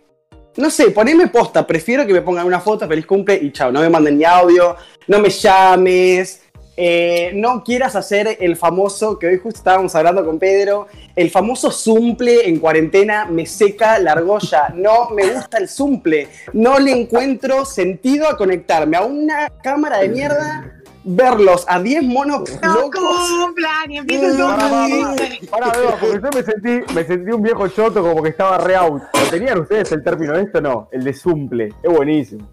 No 0.57 0.71
sé, 0.71 0.89
poneme 0.89 1.27
posta, 1.27 1.65
prefiero 1.67 2.05
que 2.05 2.13
me 2.13 2.21
pongan 2.23 2.47
una 2.47 2.59
foto, 2.59 2.87
feliz 2.87 3.05
cumple 3.05 3.35
y 3.35 3.51
chao, 3.51 3.71
no 3.71 3.79
me 3.79 3.89
manden 3.89 4.17
ni 4.17 4.23
audio, 4.23 4.75
no 5.07 5.19
me 5.19 5.29
llames, 5.29 6.41
eh, 6.75 7.31
no 7.33 7.63
quieras 7.63 7.95
hacer 7.95 8.37
el 8.39 8.55
famoso, 8.55 9.17
que 9.17 9.27
hoy 9.27 9.37
justo 9.37 9.57
estábamos 9.59 9.95
hablando 9.95 10.23
con 10.23 10.37
Pedro, 10.37 10.87
el 11.15 11.31
famoso 11.31 11.71
zumple 11.71 12.47
en 12.47 12.59
cuarentena 12.59 13.25
me 13.25 13.45
seca 13.45 13.97
la 13.97 14.11
argolla, 14.11 14.69
no 14.75 15.09
me 15.09 15.27
gusta 15.31 15.57
el 15.57 15.69
zumple, 15.69 16.27
no 16.53 16.77
le 16.77 16.91
encuentro 16.91 17.65
sentido 17.65 18.27
a 18.27 18.37
conectarme 18.37 18.97
a 18.97 19.01
una 19.01 19.49
cámara 19.63 19.99
de 19.99 20.09
mierda, 20.09 20.76
verlos 21.07 21.65
a 21.67 21.79
10 21.79 22.03
monos 22.03 22.41
No 22.61 22.89
cumplan 22.91 23.89
y 23.91 23.97
empiezan. 23.97 24.37
Pará, 24.37 24.69
todos. 24.69 25.49
pará, 25.49 25.71
Beba, 25.71 25.97
porque 25.99 26.19
yo 26.21 26.29
me 26.35 26.43
sentí, 26.43 26.93
me 26.93 27.03
sentí 27.05 27.31
un 27.31 27.41
viejo 27.41 27.67
choto 27.69 28.01
como 28.03 28.21
que 28.21 28.29
estaba 28.29 28.57
re 28.57 28.75
out. 28.75 29.01
¿Lo 29.13 29.29
¿Tenían 29.29 29.59
ustedes 29.61 29.91
el 29.93 30.03
término 30.03 30.33
de 30.33 30.43
esto? 30.43 30.61
No, 30.61 30.89
el 30.91 31.03
de 31.03 31.13
zumple. 31.13 31.69
Es 31.81 31.91
buenísimo. 31.91 32.47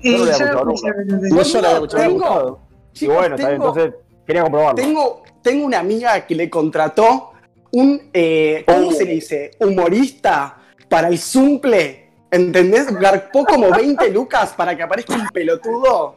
Yo 0.00 0.18
no 0.18 0.18
lo 0.18 0.24
había 0.24 0.38
yo 0.38 0.44
escuchado 0.44 0.64
no 0.64 0.72
nunca. 0.72 0.88
No, 0.90 1.42
yo 1.42 1.60
lo 1.62 1.68
había 1.68 1.72
escuchado. 1.74 2.02
Tengo, 2.02 2.60
Y 3.00 3.06
bueno, 3.06 3.34
está 3.36 3.48
bien, 3.48 3.62
entonces 3.62 3.94
quería 4.26 4.42
comprobarlo. 4.42 4.74
Tengo, 4.82 5.22
tengo 5.42 5.66
una 5.66 5.78
amiga 5.78 6.26
que 6.26 6.34
le 6.34 6.50
contrató 6.50 7.32
un, 7.72 8.10
eh, 8.12 8.64
¿cómo 8.66 8.88
Oh. 8.88 8.92
se 8.92 9.04
le 9.04 9.12
dice? 9.12 9.50
Humorista 9.60 10.58
para 10.88 11.08
el 11.08 11.18
zumple. 11.18 12.04
¿Entendés? 12.30 12.92
Garpó 12.98 13.44
como 13.44 13.70
20 13.70 14.10
lucas 14.10 14.52
para 14.56 14.76
que 14.76 14.82
aparezca 14.82 15.14
un 15.14 15.28
pelotudo. 15.28 16.16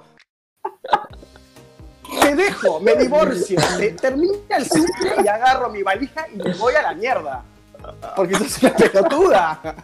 Te 2.22 2.36
dejo, 2.36 2.80
me 2.80 2.96
divorcio. 2.96 3.60
Te- 3.78 3.92
termina 3.92 4.58
el 4.58 4.66
zumple 4.66 5.14
y 5.24 5.28
agarro 5.28 5.70
mi 5.70 5.84
valija 5.84 6.26
y 6.34 6.38
me 6.38 6.54
voy 6.54 6.74
a 6.76 6.82
la 6.82 6.94
mierda. 6.94 7.44
Porque 8.16 8.36
sos 8.36 8.62
una 8.64 8.76
pelotuda. 8.76 9.76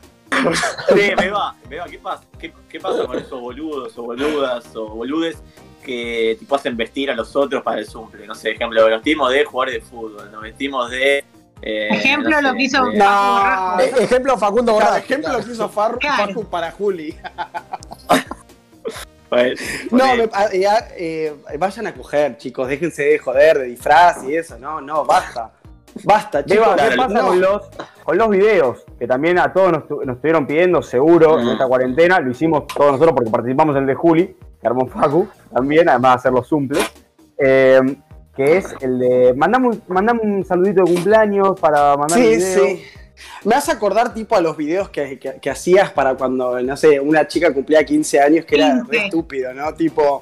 Sí, 0.89 1.11
Beba, 1.17 1.55
Beba, 1.69 1.85
¿qué 1.85 1.99
pasa? 1.99 2.23
¿Qué, 2.37 2.51
qué 2.67 2.79
pasa 2.79 3.05
con 3.05 3.17
esos 3.17 3.39
boludos 3.39 3.97
o 3.97 4.03
boludas 4.03 4.75
o 4.75 4.89
boludes 4.89 5.37
que 5.83 6.35
tipo 6.39 6.55
hacen 6.55 6.75
vestir 6.75 7.09
a 7.11 7.13
los 7.15 7.35
otros 7.35 7.63
para 7.63 7.79
el 7.79 7.87
cumple? 7.87 8.25
No 8.27 8.35
sé, 8.35 8.51
ejemplo, 8.51 8.81
nos 8.81 8.89
vestimos 8.89 9.31
de 9.31 9.45
jugadores 9.45 9.75
de 9.75 9.81
fútbol, 9.89 10.29
nos 10.31 10.41
vestimos 10.41 10.89
de... 10.91 11.19
eh, 11.61 11.87
Ejemplo, 11.91 12.31
no 12.31 12.41
lo 12.41 12.49
sé, 12.51 12.57
que 12.57 12.63
hizo- 12.63 12.85
de- 12.85 12.97
No. 12.97 13.79
Ejemplo, 13.79 14.37
Facundo 14.37 14.73
Borrás. 14.73 14.97
ejemplo, 14.97 15.31
que 15.45 15.51
hizo 15.51 15.69
Claro. 15.99 16.27
Facu 16.27 16.45
para 16.45 16.71
Juli. 16.71 17.15
Pues, 19.35 19.91
No, 19.91 20.15
me- 20.15 20.23
eh, 20.23 20.65
ah, 20.67 20.83
eh, 20.97 21.33
vayan 21.59 21.87
a 21.87 21.93
coger, 21.93 22.37
chicos, 22.37 22.67
déjense 22.67 23.03
de 23.03 23.19
joder, 23.19 23.59
de 23.59 23.65
disfraz 23.65 24.23
y 24.23 24.35
eso, 24.35 24.57
no, 24.59 24.81
no, 24.81 25.05
basta. 25.05 25.51
Basta, 26.03 26.43
chicos. 26.43 26.67
¿qué 26.75 26.97
pasa 26.97 27.13
no. 27.21 27.27
con, 27.27 27.39
los, 27.41 27.61
con 28.03 28.17
los 28.17 28.29
videos? 28.29 28.83
Que 28.99 29.07
también 29.07 29.39
a 29.39 29.53
todos 29.53 29.71
nos, 29.71 29.89
nos 30.05 30.15
estuvieron 30.17 30.45
pidiendo, 30.45 30.81
seguro, 30.81 31.39
en 31.39 31.47
esta 31.47 31.67
cuarentena. 31.67 32.19
Lo 32.19 32.31
hicimos 32.31 32.67
todos 32.67 32.91
nosotros 32.93 33.13
porque 33.15 33.31
participamos 33.31 33.75
en 33.77 33.83
el 33.83 33.87
de 33.87 33.95
Juli, 33.95 34.35
que 34.59 34.67
armó 34.67 34.87
Facu, 34.87 35.27
también, 35.53 35.87
además 35.87 36.15
de 36.15 36.15
hacer 36.17 36.31
los 36.33 36.47
sumples. 36.47 36.85
Eh, 37.37 37.79
que 38.35 38.57
es 38.57 38.75
el 38.81 38.99
de. 38.99 39.33
Mandame 39.37 39.69
un, 39.69 39.81
mandame 39.87 40.19
un 40.21 40.43
saludito 40.43 40.83
de 40.83 40.93
cumpleaños 40.93 41.57
para 41.61 41.95
mandar 41.95 42.19
Sí, 42.19 42.25
video. 42.35 42.65
sí. 42.65 42.83
Me 43.43 43.55
hace 43.55 43.71
acordar 43.71 44.13
tipo 44.13 44.35
a 44.35 44.41
los 44.41 44.57
videos 44.57 44.89
que, 44.89 45.17
que- 45.19 45.39
que 45.39 45.49
hacías 45.49 45.91
para 45.91 46.15
cuando, 46.15 46.59
no 46.61 46.75
sé, 46.77 46.99
una 46.99 47.27
chica 47.27 47.53
cumplía 47.53 47.83
15 47.85 48.19
años, 48.19 48.45
que 48.45 48.55
era 48.55 48.71
15. 48.83 48.91
re 48.91 49.05
estúpido, 49.05 49.53
¿no? 49.53 49.73
Tipo, 49.73 50.21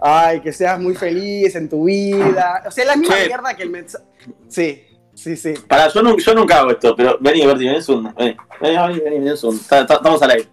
ay, 0.00 0.40
que 0.40 0.52
seas 0.52 0.78
muy 0.80 0.94
feliz 0.94 1.54
en 1.56 1.68
tu 1.68 1.84
vida. 1.84 2.62
O 2.66 2.70
sea, 2.70 2.84
la 2.86 2.96
misma 2.96 3.16
Sí. 3.16 3.26
mierda 3.26 3.54
que 3.54 3.62
el 3.62 3.70
mensaje. 3.70 4.04
Sí, 4.48 4.84
sí, 5.14 5.36
sí. 5.36 5.54
Pará, 5.68 5.88
yo, 5.88 6.02
nu- 6.02 6.18
yo 6.18 6.34
nunca 6.34 6.58
hago 6.58 6.70
esto, 6.70 6.94
pero 6.96 7.16
vení, 7.20 7.44
Berti, 7.46 7.66
vení, 7.66 7.82
Zoom. 7.82 8.12
Vení, 8.14 8.36
vení, 8.60 9.00
vení, 9.00 9.18
vení. 9.18 9.30
Está- 9.30 9.80
está- 9.80 9.94
Estamos 9.94 10.22
al 10.22 10.30
aire. 10.30 10.48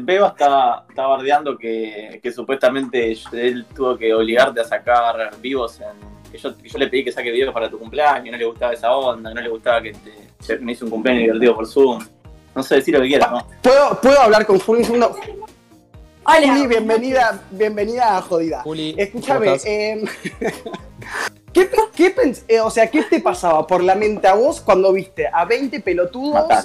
Beba 0.00 0.28
está, 0.28 0.84
está 0.88 1.06
bardeando 1.06 1.56
que, 1.56 2.18
que 2.20 2.32
supuestamente 2.32 3.12
él 3.32 3.64
tuvo 3.72 3.96
que 3.96 4.12
obligarte 4.12 4.60
a 4.60 4.64
sacar 4.64 5.30
vivos 5.40 5.80
en. 5.80 6.16
Que 6.32 6.38
yo, 6.38 6.56
que 6.58 6.68
yo 6.68 6.78
le 6.78 6.88
pedí 6.88 7.04
que 7.04 7.12
saque 7.12 7.30
videos 7.30 7.54
para 7.54 7.70
tu 7.70 7.78
cumpleaños, 7.78 8.32
no 8.32 8.36
le 8.36 8.44
gustaba 8.46 8.72
esa 8.72 8.90
onda, 8.96 9.32
no 9.32 9.40
le 9.40 9.48
gustaba 9.48 9.80
que 9.80 9.92
te, 9.92 10.12
me 10.60 10.72
hizo 10.72 10.84
un 10.84 10.90
cumpleaños 10.90 11.22
divertido 11.24 11.54
por 11.56 11.66
Zoom. 11.66 12.04
No 12.54 12.62
sé, 12.62 12.76
decir 12.76 12.94
lo 12.94 13.00
que 13.02 13.08
quieras, 13.08 13.30
¿no? 13.30 13.46
¿Puedo, 13.62 14.00
¿Puedo 14.00 14.20
hablar 14.20 14.46
con 14.46 14.58
Juli 14.58 14.80
un 14.80 14.84
segundo? 14.86 15.16
Hola. 16.24 16.48
Juli, 16.54 16.66
bienvenida, 16.66 17.40
bienvenida 17.50 18.16
a 18.16 18.22
Jodida. 18.22 18.62
Juli, 18.62 18.94
Escúchame, 18.98 19.46
¿cómo 19.46 19.56
estás? 19.56 19.70
eh, 19.70 20.04
¿qué, 21.52 21.70
¿Qué 21.94 22.16
pens- 22.16 22.42
eh, 22.48 22.60
o 22.60 22.70
sea, 22.70 22.90
¿qué 22.90 23.02
te 23.04 23.20
pasaba 23.20 23.66
por 23.66 23.82
la 23.82 23.94
mente 23.94 24.26
a 24.26 24.34
vos 24.34 24.60
cuando 24.60 24.92
viste 24.92 25.28
a 25.32 25.44
20 25.44 25.80
pelotudos 25.80 26.34
Matar. 26.34 26.64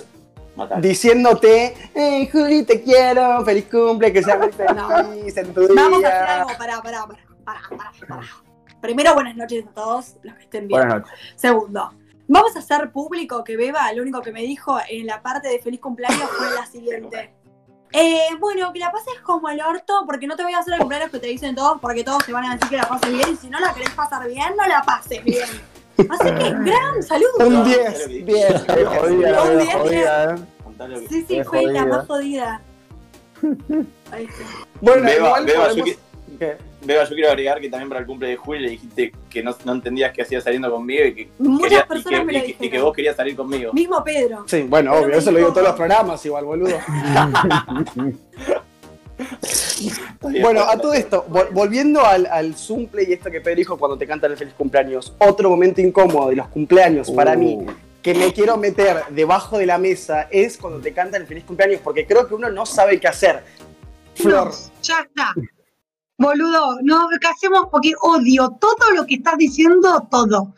Matar. 0.56 0.82
diciéndote, 0.82 1.76
hey, 1.94 2.28
Juli, 2.32 2.64
te 2.64 2.82
quiero, 2.82 3.44
feliz 3.46 3.66
cumple, 3.70 4.12
que 4.12 4.24
sea 4.24 4.38
muy 4.38 4.52
feliz 4.52 5.38
en 5.38 5.54
tu 5.54 5.62
día? 5.68 5.70
Vamos 5.76 6.04
a 6.04 6.08
hacer 6.08 6.30
algo, 6.30 6.50
pará, 6.58 6.82
pará, 6.82 7.06
pará, 7.08 7.20
pará, 7.46 7.62
pará, 7.70 7.92
pará. 8.08 8.28
Primero, 8.82 9.14
buenas 9.14 9.36
noches 9.36 9.64
a 9.68 9.70
todos 9.74 10.16
los 10.24 10.34
que 10.36 10.42
estén 10.44 10.68
bien. 10.68 10.80
Buenas 10.82 11.02
noches. 11.02 11.20
Segundo, 11.36 11.94
vamos 12.32 12.56
a 12.56 12.60
hacer 12.60 12.92
público 12.92 13.44
que 13.44 13.58
Beba 13.58 13.92
lo 13.94 14.02
único 14.02 14.22
que 14.22 14.32
me 14.32 14.42
dijo 14.42 14.78
en 14.90 15.06
la 15.08 15.22
parte 15.22 15.48
de 15.50 15.60
feliz 15.60 15.80
cumpleaños 15.80 16.30
fue 16.38 16.50
la 16.56 16.66
siguiente. 16.72 17.34
Eh, 17.94 18.20
bueno, 18.40 18.72
que 18.72 18.80
la 18.80 18.90
pases 18.92 19.20
como 19.22 19.50
el 19.50 19.60
orto, 19.62 20.04
porque 20.06 20.26
no 20.26 20.38
te 20.38 20.44
voy 20.44 20.54
a 20.54 20.60
hacer 20.60 20.74
el 20.76 20.80
cumpleaños 20.80 21.12
que 21.12 21.20
te 21.20 21.28
dicen 21.28 21.54
todos, 21.56 21.80
porque 21.82 22.04
todos 22.06 22.26
te 22.26 22.32
van 22.32 22.46
a 22.46 22.54
decir 22.56 22.70
que 22.70 22.78
la 22.78 22.88
pases 22.88 23.12
bien, 23.12 23.30
y 23.34 23.36
si 23.36 23.50
no 23.50 23.60
la 23.60 23.74
querés 23.74 23.90
pasar 23.92 24.26
bien, 24.30 24.56
no 24.58 24.66
la 24.66 24.82
pases 24.84 25.22
bien. 25.26 25.48
Así 26.10 26.24
que, 26.34 26.50
gran 26.64 27.04
saludo. 27.04 27.32
Un 27.48 27.54
No, 27.54 27.64
10, 27.66 27.78
pero- 28.08 28.26
10. 28.26 28.64
Qué 28.64 28.86
jodida, 28.86 29.44
Un 29.44 29.50
veo 29.50 29.58
diez, 29.60 29.74
jodida, 29.76 30.36
eh. 30.36 31.08
Sí, 31.10 31.26
sí, 31.28 31.44
fue 31.44 31.64
la 31.68 31.86
más 31.86 32.08
jodida. 32.08 32.62
Ahí 34.12 34.24
está. 34.26 34.44
Bueno, 34.80 35.04
Beba, 35.04 35.28
igual 35.28 35.46
Beba, 35.46 35.68
yo 35.68 35.70
podemos- 35.84 35.90
que- 36.30 36.38
¿Qué? 36.40 36.58
Beba, 36.84 37.04
yo 37.04 37.14
quiero 37.16 37.30
agregar 37.30 37.62
que 37.62 37.70
también 37.70 37.90
para 37.90 38.02
el 38.02 38.08
cumple 38.08 38.30
de 38.30 38.38
Juli 38.38 38.60
le 38.60 38.70
dijiste 38.72 39.14
que 39.30 39.44
no, 39.44 39.56
no 39.66 39.74
entendías 39.74 40.12
qué 40.14 40.24
hacía 40.24 40.42
saliendo 40.42 40.72
conmigo 40.72 41.06
y 41.06 41.14
que, 41.14 41.30
Muchas 41.38 41.62
quería- 41.70 41.80
y 41.86 41.88
personas 41.88 42.20
que- 42.22 42.26
me 42.26 42.34
lo 42.34 42.40
y 42.40 42.42
que- 42.42 42.48
y 42.50 42.54
que 42.54 42.64
dijeron. 42.64 42.86
vos 42.86 42.96
querías 42.96 43.16
salir 43.16 43.36
conmigo. 43.36 43.74
Mismo 43.74 44.04
Pedro. 44.04 44.44
Sí, 44.48 44.64
bueno, 44.64 44.92
Pero 44.94 45.06
obvio, 45.06 45.18
eso 45.18 45.32
lo 45.32 45.38
digo 45.38 45.50
en 45.50 45.54
dijo- 45.54 45.54
todos 45.54 45.68
los 45.68 45.76
programas 45.76 46.26
igual, 46.26 46.46
boludo. 46.46 46.78
Bueno, 50.42 50.62
a 50.62 50.78
todo 50.78 50.94
esto, 50.94 51.26
vol- 51.30 51.50
volviendo 51.52 52.04
al, 52.06 52.26
al 52.28 52.56
y 53.08 53.14
esto 53.14 53.30
que 53.32 53.42
Pedro 53.42 53.58
dijo 53.58 53.78
cuando 53.78 53.98
te 53.98 54.08
cantan 54.08 54.32
el 54.32 54.38
feliz 54.38 54.54
cumpleaños, 54.56 55.14
otro 55.20 55.50
momento 55.50 55.82
incómodo 55.82 56.30
de 56.30 56.36
los 56.38 56.48
cumpleaños 56.48 57.12
para 57.12 57.36
mí, 57.36 57.58
Uh. 57.60 57.68
que 58.02 58.14
me 58.16 58.32
quiero 58.34 58.58
meter 58.58 59.04
debajo 59.10 59.58
de 59.58 59.66
la 59.66 59.78
mesa, 59.78 60.28
es 60.32 60.58
cuando 60.58 60.80
te 60.80 60.92
cantan 60.94 61.22
el 61.22 61.28
feliz 61.28 61.44
cumpleaños, 61.44 61.82
porque 61.84 62.06
creo 62.06 62.28
que 62.28 62.34
uno 62.34 62.50
no 62.50 62.66
sabe 62.66 63.00
qué 63.00 63.08
hacer. 63.08 63.44
Flor, 64.16 64.48
No, 64.48 64.52
ya 64.82 65.00
está. 65.02 65.34
Boludo, 66.22 66.78
no, 66.84 67.08
¿qué 67.20 67.28
hacemos? 67.28 67.68
Porque 67.72 67.94
odio 68.02 68.56
todo 68.60 68.92
lo 68.96 69.06
que 69.06 69.16
estás 69.16 69.38
diciendo, 69.38 70.08
todo. 70.10 70.54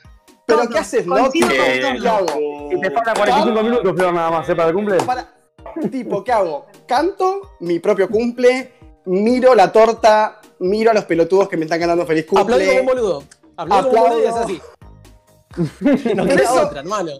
¿pero 0.45 0.59
todo. 0.59 0.69
qué 0.69 0.79
haces, 0.79 1.05
no? 1.07 1.17
Eh, 1.27 1.29
¿qué 1.33 1.99
todo. 2.01 2.09
hago? 2.09 2.69
Y 2.71 2.79
te 2.81 2.91
faltan 2.91 3.15
45 3.15 3.63
minutos, 3.63 3.93
Flor, 3.95 4.13
nada 4.13 4.31
más, 4.31 4.49
¿eh? 4.49 4.55
Para 4.55 4.69
el 4.69 4.75
cumple. 4.75 4.97
Para- 5.03 5.29
tipo, 5.89 6.23
¿qué 6.23 6.31
hago? 6.31 6.65
Canto 6.87 7.55
mi 7.61 7.79
propio 7.79 8.09
cumple, 8.09 8.73
miro 9.05 9.55
la 9.55 9.71
torta, 9.71 10.41
miro 10.59 10.91
a 10.91 10.93
los 10.93 11.05
pelotudos 11.05 11.47
que 11.49 11.57
me 11.57 11.63
están 11.63 11.79
cantando 11.79 12.05
feliz 12.05 12.25
Aplaudo 12.29 12.45
como 12.45 12.57
un 12.59 12.65
cumple. 12.77 12.83
boludo. 13.01 13.23
Aplaudo 13.57 13.89
como 13.89 14.03
un 14.03 14.09
boludo 14.09 14.23
y 14.23 14.27
es 14.27 14.35
así. 14.35 14.61
No 16.15 16.23
Pero 16.23 16.25
queda 16.25 16.43
eso- 16.43 16.61
otra, 16.67 16.79
hermano. 16.79 17.11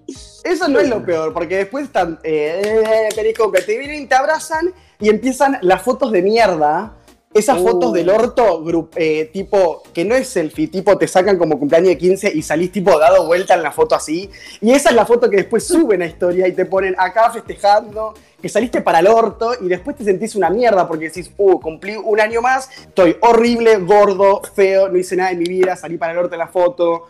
Eso 0.44 0.68
no 0.68 0.80
es 0.80 0.90
lo 0.90 1.06
peor, 1.06 1.34
porque 1.34 1.58
después 1.58 1.86
están, 1.86 2.20
eh, 2.24 3.10
feliz 3.16 3.38
cumple, 3.38 3.62
te 3.62 3.78
vienen, 3.78 4.08
te 4.10 4.16
abrazan 4.16 4.74
y 5.00 5.10
empiezan 5.10 5.60
las 5.62 5.82
fotos 5.82 6.12
de 6.12 6.22
mierda. 6.24 6.94
Esas 7.34 7.60
Uh. 7.60 7.68
fotos 7.68 7.94
del 7.94 8.10
orto, 8.10 8.64
eh, 8.96 9.30
tipo, 9.34 9.82
que 9.94 10.06
no 10.06 10.16
es 10.16 10.28
selfie, 10.28 10.68
tipo, 10.68 10.98
te 10.98 11.08
sacan 11.08 11.38
como 11.38 11.58
cumpleaños 11.58 11.90
de 11.90 11.98
15 11.98 12.32
y 12.34 12.42
salís 12.42 12.72
tipo 12.72 12.98
dado 13.00 13.26
vuelta 13.26 13.56
en 13.56 13.64
la 13.64 13.72
foto 13.72 13.96
así. 13.96 14.30
Y 14.62 14.72
esa 14.72 14.90
es 14.90 14.96
la 14.96 15.06
foto 15.06 15.30
que 15.30 15.38
después 15.38 15.66
suben 15.66 16.02
a 16.02 16.06
historia 16.06 16.48
y 16.48 16.52
te 16.54 16.66
ponen 16.66 16.94
acá 16.98 17.32
festejando, 17.32 18.14
que 18.42 18.50
saliste 18.50 18.82
para 18.82 19.00
el 19.00 19.08
orto 19.08 19.54
y 19.62 19.68
después 19.68 19.96
te 19.96 20.04
sentís 20.04 20.36
una 20.36 20.50
mierda 20.50 20.88
porque 20.88 21.06
decís, 21.06 21.32
uh, 21.38 21.60
cumplí 21.60 21.96
un 21.96 22.20
año 22.20 22.42
más, 22.42 22.70
estoy 22.82 23.18
horrible, 23.22 23.78
gordo, 23.78 24.42
feo, 24.54 24.90
no 24.90 24.98
hice 24.98 25.16
nada 25.16 25.32
en 25.32 25.40
mi 25.40 25.46
vida, 25.46 25.76
salí 25.76 25.98
para 25.98 26.12
el 26.12 26.20
orto 26.20 26.36
en 26.36 26.40
la 26.40 26.48
foto. 26.50 27.08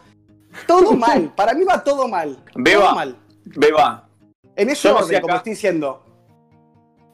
Todo 0.67 0.93
mal, 0.95 1.33
para 1.35 1.53
mí 1.53 1.63
va 1.65 1.83
todo 1.83 2.07
mal. 2.07 2.37
Beba. 2.55 2.85
Todo 2.85 2.95
mal. 2.95 3.17
Beba, 3.45 4.07
En 4.55 4.69
ese 4.69 4.89
orden, 4.89 5.19
como 5.21 5.35
estoy 5.35 5.51
diciendo. 5.53 6.02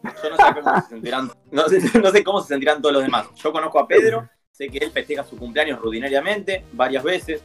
Yo 0.03 0.29
no 0.29 0.37
sé 0.37 0.61
cómo 0.61 0.81
se 0.81 0.87
sentirán, 0.89 1.31
no 1.51 1.67
sé, 1.67 1.99
no 1.99 2.11
sé 2.11 2.23
cómo 2.23 2.41
se 2.41 2.47
sentirán 2.49 2.81
todos 2.81 2.93
los 2.93 3.03
demás. 3.03 3.27
Yo 3.35 3.51
conozco 3.51 3.79
a 3.79 3.87
Pedro, 3.87 4.29
sé 4.51 4.69
que 4.69 4.79
él 4.79 4.91
festeja 4.91 5.23
su 5.23 5.37
cumpleaños 5.37 5.79
rutinariamente, 5.79 6.65
varias 6.73 7.03
veces. 7.03 7.41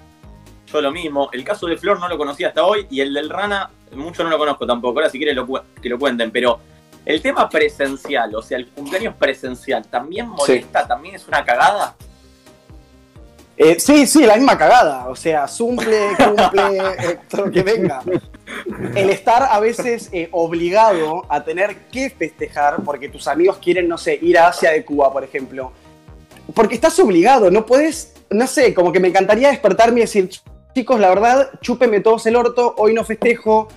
Yo 0.66 0.80
lo 0.80 0.90
mismo. 0.90 1.28
El 1.32 1.44
caso 1.44 1.66
de 1.66 1.76
Flor 1.76 2.00
no 2.00 2.08
lo 2.08 2.16
conocía 2.16 2.48
hasta 2.48 2.64
hoy 2.64 2.86
y 2.90 3.00
el 3.00 3.12
del 3.14 3.30
Rana 3.30 3.70
mucho 3.92 4.24
no 4.24 4.30
lo 4.30 4.38
conozco 4.38 4.66
tampoco. 4.66 4.98
Ahora 4.98 5.10
si 5.10 5.18
quieren 5.18 5.36
lo, 5.36 5.46
que 5.80 5.88
lo 5.88 5.98
cuenten, 5.98 6.30
pero 6.30 6.58
el 7.04 7.20
tema 7.20 7.48
presencial, 7.48 8.34
o 8.34 8.42
sea, 8.42 8.58
el 8.58 8.68
cumpleaños 8.68 9.14
presencial, 9.14 9.86
¿también 9.86 10.28
molesta? 10.28 10.86
¿También 10.86 11.16
es 11.16 11.28
una 11.28 11.44
cagada? 11.44 11.96
Eh, 13.56 13.78
sí, 13.78 14.06
sí, 14.06 14.26
la 14.26 14.36
misma 14.36 14.58
cagada. 14.58 15.06
O 15.08 15.16
sea, 15.16 15.46
cumple, 15.46 16.08
cumple, 16.16 16.78
eh, 16.78 17.18
todo 17.28 17.46
lo 17.46 17.52
que 17.52 17.62
venga. 17.62 18.02
El 18.94 19.10
estar 19.10 19.44
a 19.50 19.60
veces 19.60 20.08
eh, 20.12 20.28
obligado 20.32 21.24
a 21.28 21.44
tener 21.44 21.76
que 21.90 22.10
festejar 22.10 22.82
porque 22.84 23.08
tus 23.08 23.28
amigos 23.28 23.58
quieren, 23.58 23.88
no 23.88 23.96
sé, 23.96 24.18
ir 24.20 24.38
a 24.38 24.48
Asia 24.48 24.72
de 24.72 24.84
Cuba, 24.84 25.12
por 25.12 25.24
ejemplo. 25.24 25.72
Porque 26.54 26.74
estás 26.74 26.98
obligado, 26.98 27.50
no 27.50 27.64
puedes, 27.64 28.14
no 28.30 28.46
sé, 28.46 28.74
como 28.74 28.92
que 28.92 29.00
me 29.00 29.08
encantaría 29.08 29.48
despertarme 29.48 30.00
y 30.00 30.02
decir, 30.02 30.28
chicos, 30.74 31.00
la 31.00 31.08
verdad, 31.08 31.50
chúpeme 31.62 32.00
todos 32.00 32.26
el 32.26 32.36
orto, 32.36 32.74
hoy 32.76 32.92
no 32.92 33.04
festejo, 33.04 33.68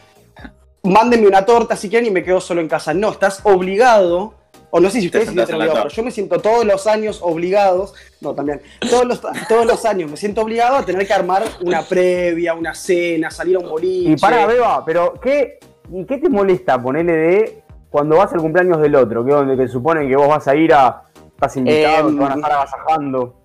mándenme 0.83 1.27
una 1.27 1.45
torta 1.45 1.75
si 1.75 1.89
quieren 1.89 2.07
y 2.07 2.11
me 2.11 2.23
quedo 2.23 2.41
solo 2.41 2.61
en 2.61 2.67
casa. 2.67 2.93
No, 2.93 3.11
estás 3.11 3.41
obligado, 3.43 4.33
o 4.69 4.79
no 4.79 4.89
sé 4.89 5.01
si 5.01 5.09
Te 5.09 5.19
ustedes 5.19 5.25
se 5.29 5.33
sienten 5.33 5.55
obligados, 5.55 5.83
pero 5.83 5.95
yo 5.95 6.03
me 6.03 6.11
siento 6.11 6.39
todos 6.39 6.65
los 6.65 6.87
años 6.87 7.19
obligados, 7.21 7.93
no, 8.21 8.33
también, 8.33 8.61
todos 8.89 9.05
los, 9.05 9.21
todos 9.47 9.65
los 9.65 9.85
años 9.85 10.11
me 10.11 10.17
siento 10.17 10.41
obligado 10.41 10.77
a 10.77 10.85
tener 10.85 11.07
que 11.07 11.13
armar 11.13 11.43
una 11.61 11.81
previa, 11.83 12.53
una 12.53 12.73
cena, 12.73 13.31
salir 13.31 13.55
a 13.55 13.59
un 13.59 13.69
boliche. 13.69 14.11
Y 14.11 14.15
para, 14.17 14.45
Beba, 14.45 14.83
pero 14.85 15.13
¿qué, 15.21 15.59
¿y 15.91 16.05
qué 16.05 16.17
te 16.17 16.29
molesta 16.29 16.81
ponerle 16.81 17.13
de 17.13 17.63
cuando 17.89 18.17
vas 18.17 18.33
al 18.33 18.39
cumpleaños 18.39 18.81
del 18.81 18.95
otro? 18.95 19.23
Que 19.23 19.31
es 19.31 19.37
donde 19.37 19.55
te 19.55 19.67
suponen 19.67 20.07
que 20.07 20.15
vos 20.15 20.27
vas 20.27 20.47
a 20.47 20.55
ir 20.55 20.73
a. 20.73 21.03
Estás 21.33 21.55
invitado, 21.57 22.09
Em, 22.09 22.15
te 22.15 22.23
van 22.23 22.31
a 22.31 22.35
estar 22.35 22.51
agasajando. 22.51 23.41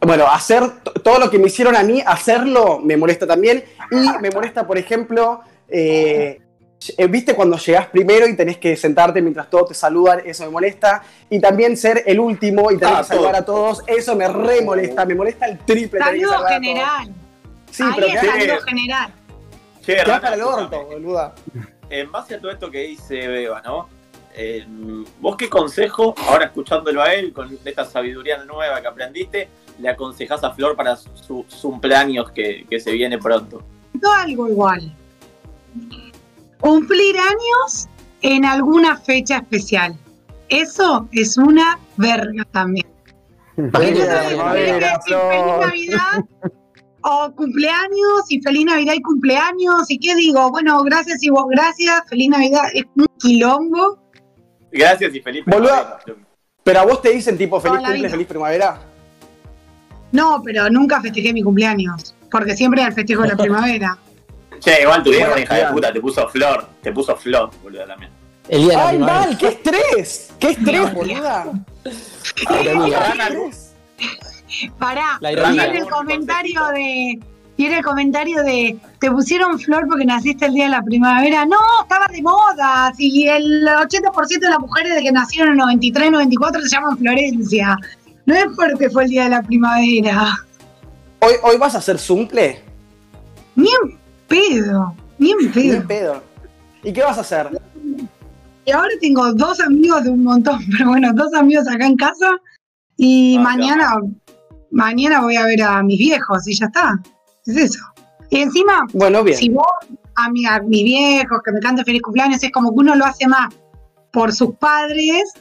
Bueno, 0.00 0.26
hacer 0.26 0.62
todo 1.02 1.18
lo 1.18 1.30
que 1.30 1.38
me 1.38 1.46
hicieron 1.46 1.74
a 1.74 1.82
mí, 1.82 2.02
hacerlo 2.04 2.80
me 2.80 2.96
molesta 2.96 3.26
también. 3.26 3.64
Y 3.90 4.20
me 4.20 4.30
molesta, 4.30 4.66
por 4.66 4.76
ejemplo, 4.76 5.40
eh, 5.68 6.40
viste 7.08 7.34
cuando 7.34 7.56
llegás 7.58 7.86
primero 7.88 8.26
y 8.26 8.36
tenés 8.36 8.58
que 8.58 8.76
sentarte 8.76 9.20
mientras 9.22 9.48
todos 9.50 9.68
te 9.68 9.74
saludan, 9.74 10.20
eso 10.24 10.44
me 10.44 10.50
molesta. 10.50 11.02
Y 11.30 11.40
también 11.40 11.76
ser 11.76 12.02
el 12.06 12.20
último 12.20 12.70
y 12.70 12.78
tener 12.78 12.94
Ah, 12.94 12.98
que 12.98 13.04
saludar 13.04 13.44
todo. 13.44 13.66
a 13.70 13.74
todos, 13.76 13.84
eso 13.86 14.14
me 14.16 14.28
re 14.28 14.62
molesta, 14.62 15.04
me 15.04 15.14
molesta 15.14 15.46
el 15.46 15.58
triple. 15.58 15.98
que 15.98 16.04
Saludo 16.04 16.32
a 16.34 16.36
todos. 16.38 16.50
general. 16.50 17.08
Sí, 17.70 17.82
Ahí 17.82 17.90
pero 17.94 18.06
es 18.06 18.20
que 18.20 18.26
saludo 18.26 18.60
general. 18.66 19.10
Che, 19.84 19.96
para 20.04 20.34
el 20.34 20.42
orto, 20.42 20.84
boluda. 20.86 21.34
en 21.90 22.10
base 22.10 22.34
a 22.34 22.40
todo 22.40 22.50
esto 22.50 22.70
que 22.70 22.80
dice 22.82 23.28
Beba, 23.28 23.62
¿no? 23.64 23.88
Eh, 24.34 24.66
¿Vos 25.20 25.36
qué 25.36 25.48
consejo, 25.48 26.14
ahora 26.28 26.46
escuchándolo 26.46 27.02
a 27.02 27.14
él, 27.14 27.32
con 27.32 27.56
esta 27.64 27.84
sabiduría 27.84 28.44
nueva 28.44 28.80
que 28.82 28.86
aprendiste, 28.88 29.48
le 29.78 29.88
aconsejás 29.88 30.42
a 30.44 30.50
Flor 30.52 30.76
para 30.76 30.96
su, 30.96 31.44
su 31.48 31.70
cumpleaños 31.70 32.30
que, 32.32 32.66
que 32.68 32.78
se 32.80 32.92
viene 32.92 33.16
pronto? 33.18 33.62
Todo 34.00 34.12
algo 34.12 34.48
igual. 34.48 34.92
Cumplir 36.60 37.16
años 37.18 37.86
en 38.22 38.44
alguna 38.44 38.96
fecha 38.98 39.38
especial. 39.38 39.96
Eso 40.48 41.08
es 41.12 41.36
una 41.36 41.78
verga 41.96 42.44
también. 42.52 42.86
Feliz 43.72 44.06
Navidad 45.60 46.24
o 47.02 47.32
cumpleaños 47.36 48.24
y 48.28 48.40
feliz 48.40 48.64
Navidad 48.66 48.94
y 48.94 49.02
cumpleaños. 49.02 49.88
¿Y 49.90 49.98
qué 49.98 50.14
digo? 50.14 50.50
Bueno, 50.50 50.82
gracias 50.82 51.22
y 51.22 51.30
vos, 51.30 51.46
gracias, 51.50 52.02
feliz 52.08 52.28
Navidad. 52.30 52.64
Es 52.74 52.84
un 52.96 53.06
quilombo. 53.18 53.98
Gracias 54.72 55.14
y 55.14 55.20
feliz 55.20 55.44
Boluda. 55.46 55.98
primavera. 56.04 56.26
Pero 56.64 56.80
a 56.80 56.84
vos 56.84 57.00
te 57.00 57.10
dicen 57.10 57.38
tipo 57.38 57.60
feliz 57.60 57.76
Toda 57.76 57.80
la 57.82 57.86
cumple, 57.88 58.02
vida. 58.02 58.10
feliz 58.10 58.26
primavera. 58.26 58.80
No, 60.12 60.42
pero 60.44 60.68
nunca 60.68 61.00
festejé 61.00 61.32
mi 61.32 61.42
cumpleaños. 61.42 62.14
Porque 62.30 62.56
siempre 62.56 62.80
era 62.80 62.88
el 62.88 62.94
festejo 62.94 63.22
de 63.22 63.28
la 63.28 63.36
primavera. 63.38 63.96
Che, 64.60 64.82
igual 64.82 65.02
tu 65.02 65.10
vieja 65.10 65.38
hija 65.40 65.54
de 65.54 65.66
puta 65.66 65.92
te 65.92 66.00
puso 66.00 66.28
Flor, 66.28 66.68
te 66.82 66.92
puso 66.92 67.16
Flor, 67.16 67.50
boludo, 67.62 67.84
también. 67.86 68.10
El 68.48 68.60
día 68.62 68.68
de 68.68 68.74
la 68.76 68.88
¡Ay, 68.88 68.96
primavera. 68.96 69.20
mal! 69.26 69.38
¡Qué 69.38 69.48
estrés! 69.48 70.32
¡Qué 70.38 70.50
estrés, 70.50 70.94
boluda! 70.94 71.46
Ironía. 72.62 73.00
Rana, 73.00 73.28
Pará, 74.78 75.18
La 75.20 75.32
y 75.32 75.34
era 75.34 75.78
el 75.78 75.86
comentario 75.86 76.64
de. 76.68 77.18
Y 77.58 77.64
era 77.64 77.78
el 77.78 77.84
comentario 77.84 78.42
de. 78.42 78.76
Te 79.00 79.10
pusieron 79.10 79.58
flor 79.58 79.86
porque 79.88 80.04
naciste 80.04 80.46
el 80.46 80.54
día 80.54 80.64
de 80.64 80.70
la 80.70 80.82
primavera. 80.82 81.44
No, 81.46 81.58
estaba 81.82 82.06
de 82.08 82.22
moda. 82.22 82.92
Si 82.96 83.26
el 83.26 83.66
80% 83.66 84.38
de 84.40 84.50
las 84.50 84.58
mujeres 84.58 84.94
de 84.94 85.02
que 85.02 85.12
nacieron 85.12 85.52
en 85.52 85.58
93, 85.58 86.10
94 86.10 86.62
se 86.62 86.68
llaman 86.68 86.98
Florencia. 86.98 87.76
No 88.26 88.34
es 88.34 88.46
porque 88.56 88.90
fue 88.90 89.04
el 89.04 89.10
día 89.10 89.24
de 89.24 89.30
la 89.30 89.42
primavera. 89.42 90.34
¿Hoy, 91.20 91.34
hoy 91.42 91.56
vas 91.56 91.74
a 91.74 91.78
hacer 91.78 91.96
cumple? 92.06 92.62
Ni 93.54 93.68
en 93.68 93.98
pedo. 94.28 94.94
Ni 95.18 95.30
en 95.32 95.38
Ni 95.38 95.46
pedo. 95.48 95.74
en 95.74 95.86
pedo. 95.86 96.22
¿Y 96.82 96.92
qué 96.92 97.02
vas 97.02 97.18
a 97.18 97.22
hacer? 97.22 97.60
Y 98.64 98.70
ahora 98.72 98.90
tengo 99.00 99.32
dos 99.34 99.60
amigos 99.60 100.04
de 100.04 100.10
un 100.10 100.24
montón, 100.24 100.58
pero 100.76 100.90
bueno, 100.90 101.12
dos 101.14 101.32
amigos 101.34 101.66
acá 101.68 101.86
en 101.86 101.96
casa. 101.96 102.30
Y 102.96 103.36
Ah, 103.38 103.42
mañana, 103.42 103.90
mañana 104.70 105.20
voy 105.20 105.36
a 105.36 105.44
ver 105.46 105.62
a 105.62 105.82
mis 105.82 105.98
viejos 105.98 106.46
y 106.48 106.54
ya 106.54 106.66
está. 106.66 107.00
Es 107.46 107.56
eso. 107.56 107.80
Y 108.30 108.40
encima, 108.40 108.86
Bueno, 108.92 109.22
bien. 109.22 109.36
si 109.38 109.50
vos 109.50 109.64
a, 110.16 110.30
mi, 110.30 110.44
a 110.46 110.60
mis 110.60 110.82
viejos 110.84 111.40
que 111.44 111.52
me 111.52 111.60
canten 111.60 111.84
feliz 111.84 112.02
cumpleaños, 112.02 112.42
es 112.42 112.50
como 112.50 112.70
que 112.72 112.80
uno 112.80 112.96
lo 112.96 113.04
hace 113.04 113.26
más 113.28 113.54
por 114.12 114.32
sus 114.32 114.56
padres 114.56 115.32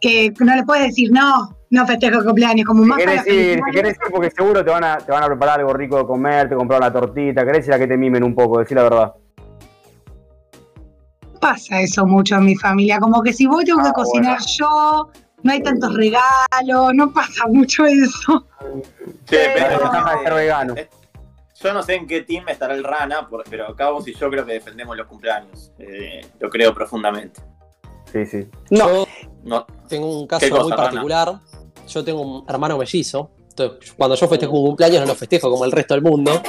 que 0.00 0.32
no 0.40 0.54
le 0.56 0.64
puedes 0.64 0.86
decir 0.88 1.10
no, 1.12 1.56
no 1.74 1.86
festejo 1.86 2.18
el 2.20 2.24
cumpleaños, 2.24 2.64
como 2.66 2.84
más 2.84 2.98
querés 2.98 3.26
ir, 3.26 3.60
querés 3.72 3.94
ir, 3.94 4.10
porque 4.12 4.30
seguro 4.30 4.64
te 4.64 4.70
van, 4.70 4.84
a, 4.84 4.96
te 4.98 5.10
van 5.12 5.22
a 5.22 5.26
preparar 5.26 5.60
algo 5.60 5.72
rico 5.74 5.98
de 5.98 6.06
comer, 6.06 6.48
te 6.48 6.54
compraron 6.54 6.86
la 6.86 6.92
tortita, 6.92 7.44
querés 7.44 7.66
ir 7.68 7.74
a 7.74 7.78
que 7.78 7.86
te 7.86 7.96
mimen 7.96 8.22
un 8.24 8.34
poco, 8.34 8.58
decir 8.60 8.76
la 8.76 8.84
verdad. 8.84 9.14
pasa 11.40 11.80
eso 11.80 12.06
mucho 12.06 12.36
en 12.36 12.46
mi 12.46 12.56
familia, 12.56 12.98
como 12.98 13.22
que 13.22 13.32
si 13.32 13.46
voy 13.46 13.64
tengo 13.64 13.82
que 13.82 13.88
Ah, 13.88 13.92
cocinar 13.92 14.38
yo, 14.46 15.10
no 15.42 15.52
hay 15.52 15.62
tantos 15.62 15.94
regalos, 15.94 16.94
no 16.94 17.12
pasa 17.12 17.44
mucho 17.48 17.84
eso. 17.84 18.46
Che, 19.26 19.52
Pero- 19.54 20.34
vegano. 20.36 20.74
Yo 21.62 21.72
no 21.72 21.82
sé 21.82 21.94
en 21.94 22.06
qué 22.06 22.22
team 22.22 22.48
estará 22.48 22.74
el 22.74 22.84
Rana, 22.84 23.26
pero 23.48 23.68
acá 23.68 23.88
vos 23.90 24.06
y 24.08 24.12
yo 24.14 24.28
creo 24.28 24.44
que 24.44 24.52
defendemos 24.54 24.96
los 24.96 25.06
cumpleaños. 25.06 25.72
Eh, 25.78 26.20
lo 26.40 26.50
creo 26.50 26.74
profundamente. 26.74 27.40
Sí, 28.12 28.26
sí. 28.26 28.48
No. 28.70 28.88
Yo 28.88 29.06
No, 29.44 29.66
tengo 29.88 30.20
un 30.20 30.26
¿Qué 30.26 30.36
caso 30.50 30.50
cosa, 30.50 30.90
muy 30.92 31.10
Rana? 31.12 31.42
Yo 31.88 32.04
tengo 32.04 32.20
un 32.20 32.44
hermano 32.48 32.78
mellizo. 32.78 33.30
Entonces, 33.50 33.92
cuando 33.92 34.16
yo 34.16 34.28
festejo 34.28 34.52
un 34.58 34.66
cumpleaños, 34.66 35.00
no 35.00 35.06
lo 35.06 35.14
festejo 35.14 35.50
como 35.50 35.64
el 35.64 35.72
resto 35.72 35.94
del 35.94 36.02
mundo. 36.02 36.42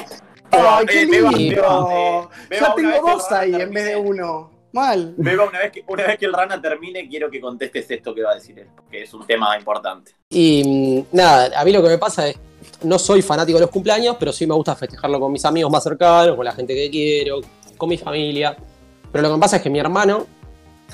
¡Ay, 0.51 0.85
qué 0.85 1.01
Eh, 1.03 1.05
lindo! 1.05 1.89
Eh, 1.91 2.27
Beba, 2.49 2.67
ya 2.67 2.75
tengo 2.75 3.11
dos 3.11 3.31
ahí 3.31 3.53
en 3.53 3.71
vez 3.71 3.85
de 3.85 3.95
uno. 3.95 4.51
Mal. 4.71 5.13
Beba, 5.17 5.45
una 5.45 5.59
vez, 5.59 5.71
que, 5.71 5.83
una 5.87 6.03
vez 6.05 6.17
que 6.17 6.25
el 6.25 6.33
Rana 6.33 6.61
termine, 6.61 7.07
quiero 7.07 7.29
que 7.29 7.39
contestes 7.39 7.89
esto 7.89 8.13
que 8.13 8.23
va 8.23 8.31
a 8.31 8.35
decir 8.35 8.59
él, 8.59 8.67
porque 8.75 9.03
es 9.03 9.13
un 9.13 9.25
tema 9.25 9.57
importante. 9.57 10.11
Y 10.29 11.05
mm, 11.11 11.15
nada, 11.15 11.59
a 11.59 11.63
mí 11.63 11.71
lo 11.71 11.81
que 11.81 11.89
me 11.89 11.97
pasa 11.97 12.27
es, 12.27 12.35
no 12.83 12.99
soy 12.99 13.21
fanático 13.21 13.57
de 13.57 13.61
los 13.65 13.71
cumpleaños, 13.71 14.17
pero 14.19 14.33
sí 14.33 14.45
me 14.45 14.53
gusta 14.53 14.75
festejarlo 14.75 15.19
con 15.19 15.31
mis 15.31 15.45
amigos 15.45 15.71
más 15.71 15.83
cercanos, 15.83 16.35
con 16.35 16.43
la 16.43 16.51
gente 16.51 16.73
que 16.73 16.89
quiero, 16.89 17.39
con 17.77 17.87
mi 17.87 17.97
familia. 17.97 18.55
Pero 19.11 19.21
lo 19.21 19.29
que 19.29 19.35
me 19.35 19.39
pasa 19.39 19.57
es 19.57 19.61
que 19.61 19.69
mi 19.69 19.79
hermano 19.79 20.25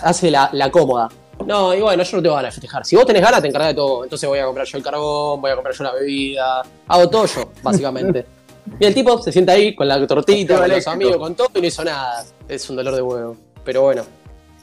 hace 0.01 0.29
la, 0.29 0.49
la 0.53 0.69
cómoda. 0.69 1.09
No, 1.45 1.73
y 1.73 1.81
bueno, 1.81 2.03
yo 2.03 2.17
no 2.17 2.23
tengo 2.23 2.35
ganas 2.35 2.53
de 2.55 2.61
festejar. 2.61 2.85
Si 2.85 2.95
vos 2.95 3.05
tenés 3.05 3.21
ganas, 3.21 3.41
te 3.41 3.47
encargás 3.47 3.69
de 3.69 3.75
todo. 3.75 4.03
Entonces 4.03 4.27
voy 4.29 4.39
a 4.39 4.45
comprar 4.45 4.65
yo 4.67 4.77
el 4.77 4.83
carbón, 4.83 5.41
voy 5.41 5.51
a 5.51 5.55
comprar 5.55 5.75
yo 5.75 5.83
la 5.83 5.93
bebida. 5.93 6.61
Hago 6.87 7.09
todo 7.09 7.25
yo, 7.25 7.51
básicamente. 7.63 8.25
Y 8.79 8.85
el 8.85 8.93
tipo 8.93 9.19
se 9.21 9.31
sienta 9.31 9.53
ahí 9.53 9.75
con 9.75 9.87
la 9.87 10.05
tortita, 10.05 10.59
con 10.59 10.69
los 10.69 10.87
amigos, 10.87 11.17
con 11.17 11.33
todo 11.35 11.49
y 11.55 11.61
no 11.61 11.67
hizo 11.67 11.83
nada. 11.83 12.23
Es 12.47 12.69
un 12.69 12.75
dolor 12.75 12.95
de 12.95 13.01
huevo. 13.01 13.35
Pero 13.65 13.81
bueno. 13.81 14.03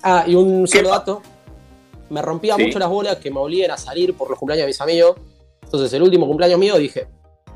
Ah, 0.02 0.22
y 0.26 0.36
un 0.36 0.64
¿Qué 0.64 0.78
solo 0.78 0.90
dato. 0.90 1.20
Me 2.08 2.22
rompía 2.22 2.54
Sí. 2.54 2.62
mucho 2.64 2.78
las 2.78 2.88
bolas 2.88 3.16
que 3.16 3.28
me 3.30 3.40
obliguen 3.40 3.72
a 3.72 3.76
salir 3.76 4.16
por 4.16 4.30
los 4.30 4.38
cumpleaños 4.38 4.62
de 4.62 4.66
mis 4.68 4.80
amigos. 4.80 5.16
Entonces, 5.62 5.92
el 5.92 6.02
último 6.02 6.26
cumpleaños 6.28 6.58
mío 6.60 6.78
dije, 6.78 7.08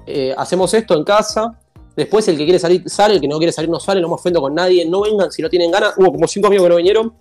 eh, 0.07 0.35
hacemos 0.37 0.75
esto 0.75 0.95
en 0.95 1.05
casa. 1.05 1.59
Después, 1.97 2.27
el 2.29 2.37
que 2.37 2.45
quiere 2.45 2.59
salir, 2.59 2.83
sale. 2.91 3.15
El 3.15 3.21
que 3.21 3.29
no 3.29 3.39
quiere 3.39 3.53
salir, 3.53 3.71
no 3.71 3.79
sale. 3.79 4.01
No 4.01 4.09
me 4.09 4.15
ofendo 4.15 4.41
con 4.41 4.53
nadie. 4.55 4.85
No 4.85 5.01
vengan 5.03 5.31
si 5.31 5.43
no 5.43 5.49
tienen 5.49 5.71
ganas. 5.71 5.95
Hubo 5.97 6.11
como 6.13 6.27
cinco 6.27 6.49
amigos 6.49 6.65
que 6.65 6.71
no 6.71 6.77
vinieron. 6.77 7.15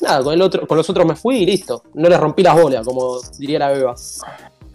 Nada, 0.00 0.22
con, 0.22 0.34
el 0.34 0.42
otro, 0.42 0.66
con 0.66 0.76
los 0.76 0.88
otros 0.90 1.06
me 1.06 1.16
fui 1.16 1.38
y 1.38 1.46
listo. 1.46 1.82
No 1.94 2.08
les 2.08 2.20
rompí 2.20 2.42
las 2.42 2.60
bolas, 2.60 2.84
como 2.84 3.18
diría 3.38 3.58
la 3.58 3.68
beba. 3.70 3.94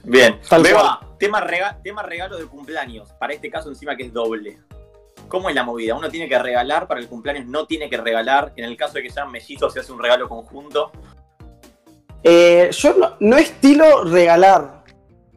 Bien, 0.03 0.39
Tal 0.49 0.63
Beba, 0.63 0.99
tema, 1.19 1.41
rega- 1.41 1.77
tema 1.83 2.01
regalo 2.01 2.37
de 2.37 2.45
cumpleaños. 2.47 3.11
Para 3.19 3.33
este 3.33 3.51
caso, 3.51 3.69
encima 3.69 3.95
que 3.95 4.03
es 4.05 4.13
doble. 4.13 4.57
¿Cómo 5.27 5.47
es 5.49 5.55
la 5.55 5.63
movida? 5.63 5.93
¿Uno 5.95 6.09
tiene 6.09 6.27
que 6.27 6.37
regalar 6.39 6.87
para 6.87 6.99
el 6.99 7.07
cumpleaños? 7.07 7.45
¿No 7.45 7.65
tiene 7.67 7.89
que 7.89 7.97
regalar? 7.97 8.51
En 8.55 8.65
el 8.65 8.75
caso 8.75 8.95
de 8.95 9.03
que 9.03 9.11
sean 9.11 9.31
mellizos, 9.31 9.71
se 9.73 9.79
hace 9.79 9.91
un 9.91 10.01
regalo 10.01 10.27
conjunto. 10.27 10.91
Eh, 12.23 12.69
yo 12.71 12.93
no, 12.95 13.15
no 13.19 13.37
estilo 13.37 14.03
regalar. 14.03 14.80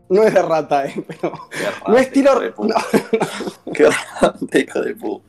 No 0.09 0.23
es 0.23 0.35
de 0.35 0.43
rata, 0.43 0.85
eh, 0.87 0.95
pero. 1.09 1.31
Rata, 1.33 1.89
No 1.89 1.97
estilo. 1.97 2.31
hijo 2.33 2.41
de 2.41 2.51
puta. 2.53 2.75
Qué 3.75 3.89
rata, 4.21 4.59
hijo 4.59 4.81
de 4.83 4.95
puta. 4.95 5.25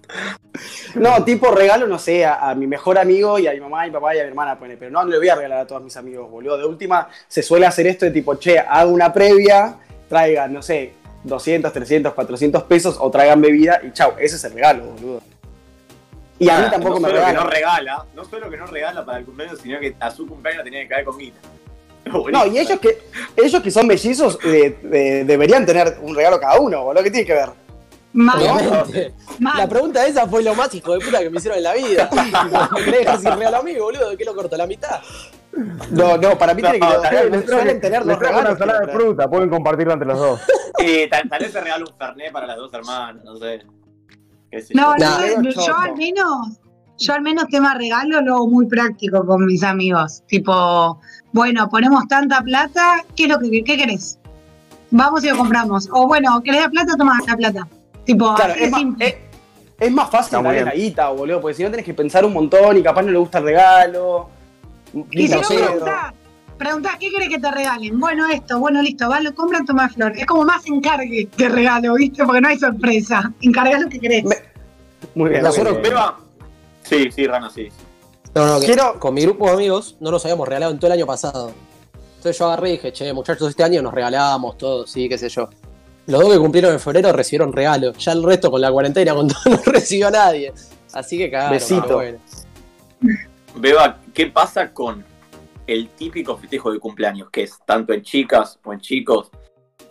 No, 0.95 1.23
tipo 1.23 1.51
regalo, 1.51 1.87
no 1.87 1.97
sé, 1.99 2.25
a, 2.25 2.49
a 2.49 2.55
mi 2.55 2.67
mejor 2.67 2.97
amigo 2.97 3.39
y 3.39 3.47
a 3.47 3.51
mi 3.53 3.59
mamá, 3.59 3.85
mi 3.85 3.91
papá 3.91 4.15
y 4.15 4.19
a 4.19 4.23
mi 4.23 4.29
hermana, 4.29 4.57
pone, 4.59 4.77
pero 4.77 4.91
no 4.91 5.03
le 5.05 5.17
voy 5.17 5.29
a 5.29 5.35
regalar 5.35 5.59
a 5.59 5.67
todos 5.67 5.81
mis 5.83 5.95
amigos, 5.97 6.29
boludo. 6.29 6.57
De 6.57 6.65
última, 6.65 7.07
se 7.27 7.41
suele 7.41 7.65
hacer 7.65 7.87
esto 7.87 8.05
de 8.05 8.11
tipo, 8.11 8.35
che, 8.35 8.59
hago 8.59 8.91
una 8.91 9.11
previa, 9.11 9.75
traigan, 10.07 10.53
no 10.53 10.61
sé, 10.61 10.93
200, 11.23 11.71
300, 11.73 12.13
400 12.13 12.63
pesos 12.63 12.97
o 12.99 13.09
traigan 13.11 13.41
bebida 13.41 13.81
y 13.83 13.91
chau, 13.91 14.13
ese 14.19 14.35
es 14.35 14.43
el 14.45 14.53
regalo, 14.53 14.85
boludo. 14.85 15.21
Y 16.37 16.49
a 16.49 16.59
mí 16.59 16.65
Ah, 16.67 16.71
tampoco 16.71 16.95
no 16.95 17.07
me 17.07 17.13
regalan. 17.13 17.35
no 17.35 17.49
regala, 17.49 18.05
no 18.13 18.25
solo 18.25 18.49
que 18.49 18.57
no 18.57 18.65
regala 18.67 19.05
para 19.05 19.19
el 19.19 19.25
cumpleaños, 19.25 19.59
sino 19.61 19.79
que 19.79 19.95
a 19.99 20.11
su 20.11 20.27
cumpleaños 20.27 20.63
tenía 20.65 20.81
que 20.81 20.89
caer 20.89 21.05
con 21.05 21.17
guita. 21.17 21.39
No, 22.31 22.45
y 22.45 22.59
ellos 22.59 22.79
que, 22.79 22.99
ellos 23.35 23.61
que 23.61 23.71
son 23.71 23.87
mellizos 23.87 24.37
eh, 24.45 24.77
eh, 24.91 25.23
deberían 25.25 25.65
tener 25.65 25.97
un 26.01 26.15
regalo 26.15 26.39
cada 26.39 26.59
uno, 26.59 26.83
boludo. 26.83 27.03
¿Qué 27.03 27.11
tiene 27.11 27.25
que 27.25 27.33
ver? 27.33 27.49
Mal, 28.13 28.41
Obviamente. 28.41 29.13
La 29.39 29.67
pregunta 29.67 30.05
esa 30.05 30.25
fue 30.27 30.41
lo 30.43 30.55
más 30.55 30.73
hijo 30.73 30.93
de 30.93 30.99
puta 31.03 31.19
que 31.19 31.29
me 31.29 31.37
hicieron 31.37 31.57
en 31.57 31.63
la 31.63 31.73
vida. 31.73 32.09
¿Me 32.85 32.91
dejar 32.97 33.19
sin 33.19 33.31
regalo 33.31 33.57
a 33.57 33.63
mí, 33.63 33.75
boludo? 33.75 34.09
¿De 34.11 34.17
qué 34.17 34.23
lo 34.23 34.35
corto? 34.35 34.55
¿La 34.55 34.67
mitad? 34.67 35.01
No, 35.91 36.17
no, 36.17 36.37
para 36.37 36.53
mí 36.53 36.61
No, 36.61 36.71
tiene 36.71 36.85
que 36.85 36.93
tal 36.93 37.01
tener, 37.09 37.31
Les 37.31 37.45
suelen 37.45 37.81
tener 37.81 37.99
les 37.99 38.07
los 38.09 38.19
trajo 38.19 38.39
una 38.39 38.49
regalos. 38.49 38.61
ensalada 38.61 38.85
de 38.85 38.93
fruta, 38.93 39.27
pueden 39.29 39.49
compartirla 39.49 39.93
entre 39.93 40.07
los 40.07 40.19
dos. 40.19 40.41
Eh, 40.77 41.07
tal, 41.09 41.29
tal 41.29 41.39
vez 41.39 41.51
se 41.53 41.61
regala 41.61 41.85
un 41.89 41.97
Fernet 41.97 42.31
para 42.33 42.45
las 42.47 42.57
dos 42.57 42.71
hermanas, 42.73 43.23
no 43.23 43.37
sé. 43.37 43.63
Sé 44.61 44.73
No, 44.73 44.93
yo. 44.97 45.05
Al 45.75 45.95
menos, 45.95 46.59
yo 46.97 47.13
al 47.13 47.21
menos 47.21 47.47
tema 47.49 47.73
regalo 47.75 48.21
lo 48.21 48.35
hago 48.35 48.47
muy 48.47 48.65
práctico 48.67 49.25
con 49.25 49.45
mis 49.45 49.63
amigos. 49.63 50.23
Tipo, 50.27 50.99
bueno, 51.33 51.69
ponemos 51.69 52.07
tanta 52.07 52.41
plata, 52.41 53.03
¿qué 53.15 53.23
es 53.23 53.29
lo 53.29 53.39
que 53.39 53.63
qué 53.63 53.77
querés? 53.77 54.17
Vamos 54.91 55.23
y 55.23 55.29
lo 55.29 55.37
compramos. 55.37 55.89
O 55.91 56.07
bueno, 56.07 56.41
¿querés 56.43 56.61
la 56.61 56.69
plata? 56.69 56.95
Toma 56.97 57.19
la 57.27 57.35
plata. 57.35 57.67
Tipo, 58.05 58.33
Claro, 58.35 58.53
así 58.53 58.63
es 58.63 58.65
de 58.67 58.71
más, 58.71 58.79
simple. 58.79 59.07
es, 59.07 59.15
es 59.87 59.91
más 59.91 60.09
fácil 60.09 60.41
darle 60.43 60.63
la 60.63 60.73
guita, 60.73 61.09
boludo, 61.09 61.41
porque 61.41 61.55
si 61.55 61.63
no 61.63 61.71
tenés 61.71 61.85
que 61.85 61.93
pensar 61.93 62.23
un 62.23 62.33
montón 62.33 62.77
y 62.77 62.83
capaz 62.83 63.01
no 63.01 63.11
le 63.11 63.17
gusta 63.17 63.39
el 63.39 63.45
regalo. 63.45 64.29
Y 65.11 65.27
si 65.27 65.33
no, 65.35 65.41
preguntás, 65.47 66.13
preguntás, 66.57 66.95
¿qué 66.97 67.09
querés 67.11 67.27
que 67.29 67.39
te 67.39 67.51
regalen? 67.51 67.99
Bueno, 67.99 68.27
esto, 68.29 68.59
bueno, 68.59 68.81
listo, 68.81 69.09
va, 69.09 69.19
lo 69.19 69.35
compran, 69.35 69.65
toma 69.65 69.89
flor. 69.89 70.13
Es 70.15 70.25
como 70.25 70.45
más 70.45 70.65
encargue 70.67 71.27
que 71.35 71.49
regalo, 71.49 71.95
¿viste? 71.95 72.23
Porque 72.23 72.39
no 72.39 72.47
hay 72.47 72.57
sorpresa. 72.57 73.33
Encargá 73.41 73.79
lo 73.79 73.89
que 73.89 73.99
querés. 73.99 74.23
Me- 74.23 74.35
Muy 75.15 75.31
bien. 75.31 75.43
Nosotros-. 75.43 75.81
Beba. 75.81 76.19
Sí, 76.85 77.09
sí, 77.11 77.27
Rana, 77.27 77.49
sí. 77.49 77.69
No, 78.33 78.45
no, 78.45 78.59
que 78.59 78.65
Quiero- 78.67 78.99
con 78.99 79.13
mi 79.13 79.21
grupo 79.23 79.47
de 79.47 79.53
amigos 79.53 79.95
no 79.99 80.11
nos 80.11 80.23
habíamos 80.25 80.47
regalado 80.47 80.71
en 80.71 80.79
todo 80.79 80.87
el 80.87 80.93
año 80.99 81.05
pasado. 81.05 81.51
Entonces 82.17 82.37
yo 82.37 82.45
agarré 82.47 82.69
y 82.69 82.71
dije, 82.73 82.91
che, 82.93 83.13
muchachos, 83.13 83.49
este 83.49 83.63
año 83.63 83.81
nos 83.81 83.93
regalamos 83.93 84.57
todo, 84.57 84.85
sí, 84.87 85.07
qué 85.07 85.17
sé 85.17 85.29
yo. 85.29 85.47
Los 86.07 86.21
dos 86.21 86.33
que 86.33 86.39
cumplieron 86.39 86.73
en 86.73 86.79
febrero 86.79 87.11
recibieron 87.11 87.51
regalos. 87.53 87.97
Ya 87.97 88.11
el 88.11 88.23
resto 88.23 88.51
con 88.51 88.61
la 88.61 88.71
cuarentena, 88.71 89.13
con 89.15 89.27
todo, 89.27 89.39
no 89.45 89.57
recibió 89.71 90.11
nadie. 90.11 90.53
Así 90.93 91.17
que 91.17 91.29
cagaron. 91.31 91.53
Besito. 91.53 91.95
bueno. 91.95 92.19
Beba, 93.55 93.97
¿qué 94.13 94.27
pasa 94.27 94.71
con 94.71 95.03
el 95.67 95.89
típico 95.89 96.37
festejo 96.37 96.71
de 96.71 96.79
cumpleaños? 96.79 97.29
Que 97.31 97.43
es 97.43 97.53
tanto 97.65 97.93
en 97.93 98.01
chicas 98.01 98.59
o 98.63 98.73
en 98.73 98.79
chicos. 98.81 99.29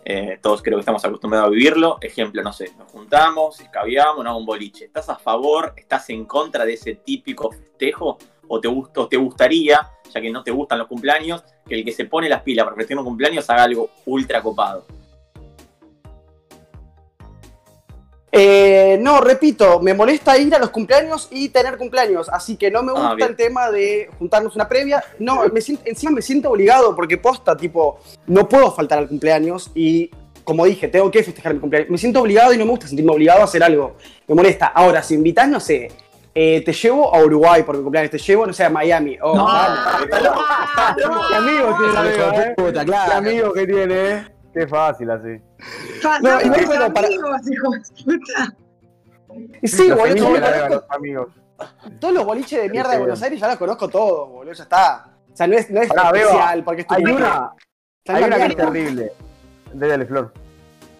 Eh, 0.07 0.37
todos 0.39 0.61
creo 0.61 0.77
que 0.77 0.81
estamos 0.81 1.03
acostumbrados 1.03 1.47
a 1.47 1.49
vivirlo. 1.49 1.97
Ejemplo, 1.99 2.43
no 2.43 2.53
sé, 2.53 2.71
nos 2.77 2.91
juntamos, 2.91 3.59
escabiamos, 3.59 4.23
no 4.23 4.37
un 4.37 4.45
boliche. 4.45 4.85
¿Estás 4.85 5.09
a 5.09 5.15
favor, 5.15 5.73
estás 5.75 6.09
en 6.11 6.25
contra 6.25 6.63
de 6.63 6.73
ese 6.73 6.95
típico 6.95 7.51
festejo? 7.51 8.17
¿O 8.47 8.59
te, 8.59 8.67
o 8.67 9.07
te 9.07 9.17
gustaría, 9.17 9.89
ya 10.13 10.21
que 10.21 10.29
no 10.29 10.43
te 10.43 10.51
gustan 10.51 10.77
los 10.77 10.87
cumpleaños, 10.87 11.43
que 11.67 11.73
el 11.73 11.83
que 11.83 11.91
se 11.91 12.05
pone 12.05 12.29
las 12.29 12.43
pilas 12.43 12.63
para 12.63 12.75
festejar 12.75 12.99
un 12.99 13.05
cumpleaños 13.05 13.49
haga 13.49 13.63
algo 13.63 13.89
ultra 14.05 14.43
copado? 14.43 14.85
Eh, 18.37 18.97
no, 19.01 19.21
repito, 19.21 19.79
me 19.79 19.93
molesta 19.93 20.37
ir 20.37 20.53
a 20.53 20.59
los 20.59 20.69
cumpleaños 20.69 21.29
y 21.31 21.47
tener 21.49 21.77
cumpleaños, 21.77 22.27
así 22.27 22.57
que 22.57 22.69
no 22.69 22.83
me 22.83 22.91
Ah, 22.93 23.11
gusta 23.11 23.25
el 23.27 23.35
tema 23.37 23.71
de 23.71 24.09
juntarnos 24.19 24.53
una 24.55 24.67
previa. 24.67 25.01
No, 25.19 25.41
me 25.53 25.61
siento, 25.61 25.83
encima 25.85 26.11
me 26.11 26.21
siento 26.21 26.49
obligado 26.49 26.93
porque 26.97 27.17
posta, 27.17 27.55
tipo, 27.55 27.97
no 28.27 28.49
puedo 28.49 28.73
faltar 28.73 28.97
al 28.99 29.07
cumpleaños 29.07 29.71
y, 29.73 30.11
como 30.43 30.65
dije, 30.65 30.89
tengo 30.89 31.09
que 31.09 31.23
festejar 31.23 31.53
mi 31.53 31.61
cumpleaños. 31.61 31.89
Me 31.89 31.97
siento 31.97 32.19
obligado 32.19 32.51
y 32.53 32.57
no 32.57 32.65
me 32.65 32.71
gusta 32.71 32.87
sentirme 32.87 33.13
obligado 33.13 33.39
a 33.39 33.45
hacer 33.45 33.63
algo. 33.63 33.95
Me 34.27 34.35
molesta. 34.35 34.65
Ahora, 34.67 35.01
si 35.01 35.13
invitas, 35.13 35.47
no 35.47 35.61
sé, 35.61 35.89
eh, 36.35 36.61
te 36.65 36.73
llevo 36.73 37.15
a 37.15 37.19
Uruguay 37.23 37.63
por 37.63 37.77
mi 37.77 37.83
cumpleaños, 37.83 38.11
te 38.11 38.17
llevo, 38.17 38.45
no 38.45 38.51
sé, 38.51 38.65
a 38.65 38.69
Miami. 38.69 39.17
Oh, 39.21 39.33
No, 39.33 39.47
dale. 39.47 40.09
¿Qué 41.29 41.35
amigos 41.35 41.77
tiene 41.77 41.93
la 41.93 42.01
Beba, 42.01 42.35
eh? 42.43 42.53
¿Qué 42.57 42.85
claro. 42.85 43.13
amigos 43.13 43.53
que 43.53 43.65
tiene, 43.65 44.09
eh? 44.11 44.27
Qué 44.55 44.67
fácil 44.67 45.11
así. 45.11 45.41
No, 46.21 46.39
bueno, 46.67 46.93
para- 46.93 47.07
amigos, 47.07 47.41
hijo 47.51 47.71
de 47.71 48.03
puta. 48.03 48.55
Y 49.61 49.67
sí, 49.67 49.89
Los 49.89 49.97
boludo, 49.99 50.15
yo 50.15 50.37
la 50.39 50.69
los 50.69 50.83
amigos. 50.89 51.27
todos 51.99 52.13
los 52.13 52.25
boliches 52.25 52.61
de 52.61 52.69
mierda 52.69 52.91
Sí, 52.91 52.95
de 52.95 52.99
Buenos. 53.01 53.21
Aires 53.21 53.39
ya 53.39 53.47
los 53.49 53.57
conozco 53.57 53.89
todos, 53.89 54.29
boludo, 54.29 54.53
ya 54.53 54.63
está. 54.63 55.07
O 55.33 55.35
sea, 55.35 55.47
no 55.47 55.55
es, 55.55 55.69
no 55.69 55.81
es 55.81 55.89
Beba, 55.89 56.09
especial, 56.11 56.63
porque 56.63 56.81
es 56.81 56.87
tu 56.87 56.93
Hay 56.95 57.03
una, 57.03 57.51
hay 58.07 58.23
una 58.23 58.35
que 58.37 58.45
es 58.45 58.55
terrible. 58.55 59.11
Dale, 59.73 60.05
Flor. 60.05 60.33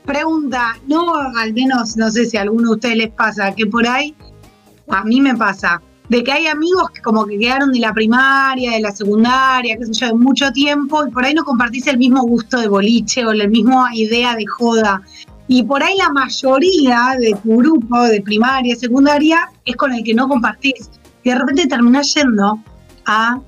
Pregunta, 0.06 0.74
no, 0.88 1.14
al 1.16 1.54
menos, 1.54 1.96
no 1.96 2.12
sé 2.12 2.26
si 2.26 2.36
a 2.38 2.42
alguno 2.42 2.70
de 2.72 2.76
ustedes 2.76 2.98
les 2.98 3.10
pasa, 3.12 3.56
que 3.56 3.66
por 3.66 3.88
ahí, 3.88 4.14
a 4.90 5.04
mí 5.06 5.22
me 5.22 5.34
pasa, 5.36 5.82
de 6.10 6.24
que 6.24 6.32
hay 6.32 6.48
amigos 6.48 6.90
que 6.92 7.02
como 7.02 7.26
que 7.26 7.38
quedaron 7.38 7.72
de 7.72 7.80
la 7.80 7.94
primaria, 7.94 8.72
de 8.72 8.82
la 8.82 8.92
secundaria, 8.92 9.76
qué 9.78 9.86
sé 9.86 9.94
yo, 9.94 10.08
de 10.08 10.14
mucho 10.14 10.52
tiempo, 10.52 11.06
y 11.06 11.12
por 11.12 11.26
ahí 11.26 11.34
no 11.34 11.44
compartís 11.44 11.88
el 11.88 11.98
mismo 11.98 12.22
gusto 12.24 12.60
de 12.60 12.68
boliche 12.68 13.26
o 13.26 13.34
la 13.34 13.48
misma 13.48 13.90
idea 13.94 14.36
de 14.36 14.46
joda. 14.46 15.02
Y 15.48 15.64
por 15.64 15.84
ahí 15.84 15.96
la 15.98 16.10
mayoría 16.10 17.16
de 17.20 17.36
tu 17.44 17.58
grupo 17.58 18.04
de 18.04 18.22
primaria, 18.22 18.76
secundaria, 18.76 19.52
es 19.64 19.76
con 19.76 19.94
el 19.94 20.04
que 20.04 20.14
no 20.14 20.28
compartís. 20.28 20.90
Y 21.24 21.30
de 21.30 21.36
repente 21.36 21.68
terminás 21.68 22.14
yendo 22.14 22.60
a 23.06 23.40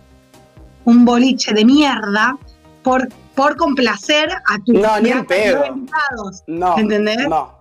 un 0.85 1.05
boliche 1.05 1.53
de 1.53 1.65
mierda 1.65 2.37
por, 2.83 3.07
por 3.35 3.55
complacer 3.57 4.29
a 4.29 4.57
tus 4.65 4.75
No, 4.75 4.99
ni 4.99 5.09
en 5.09 5.25
pedo. 5.25 5.63
no. 6.47 6.77
¿Entendés? 6.77 7.27
No. 7.27 7.55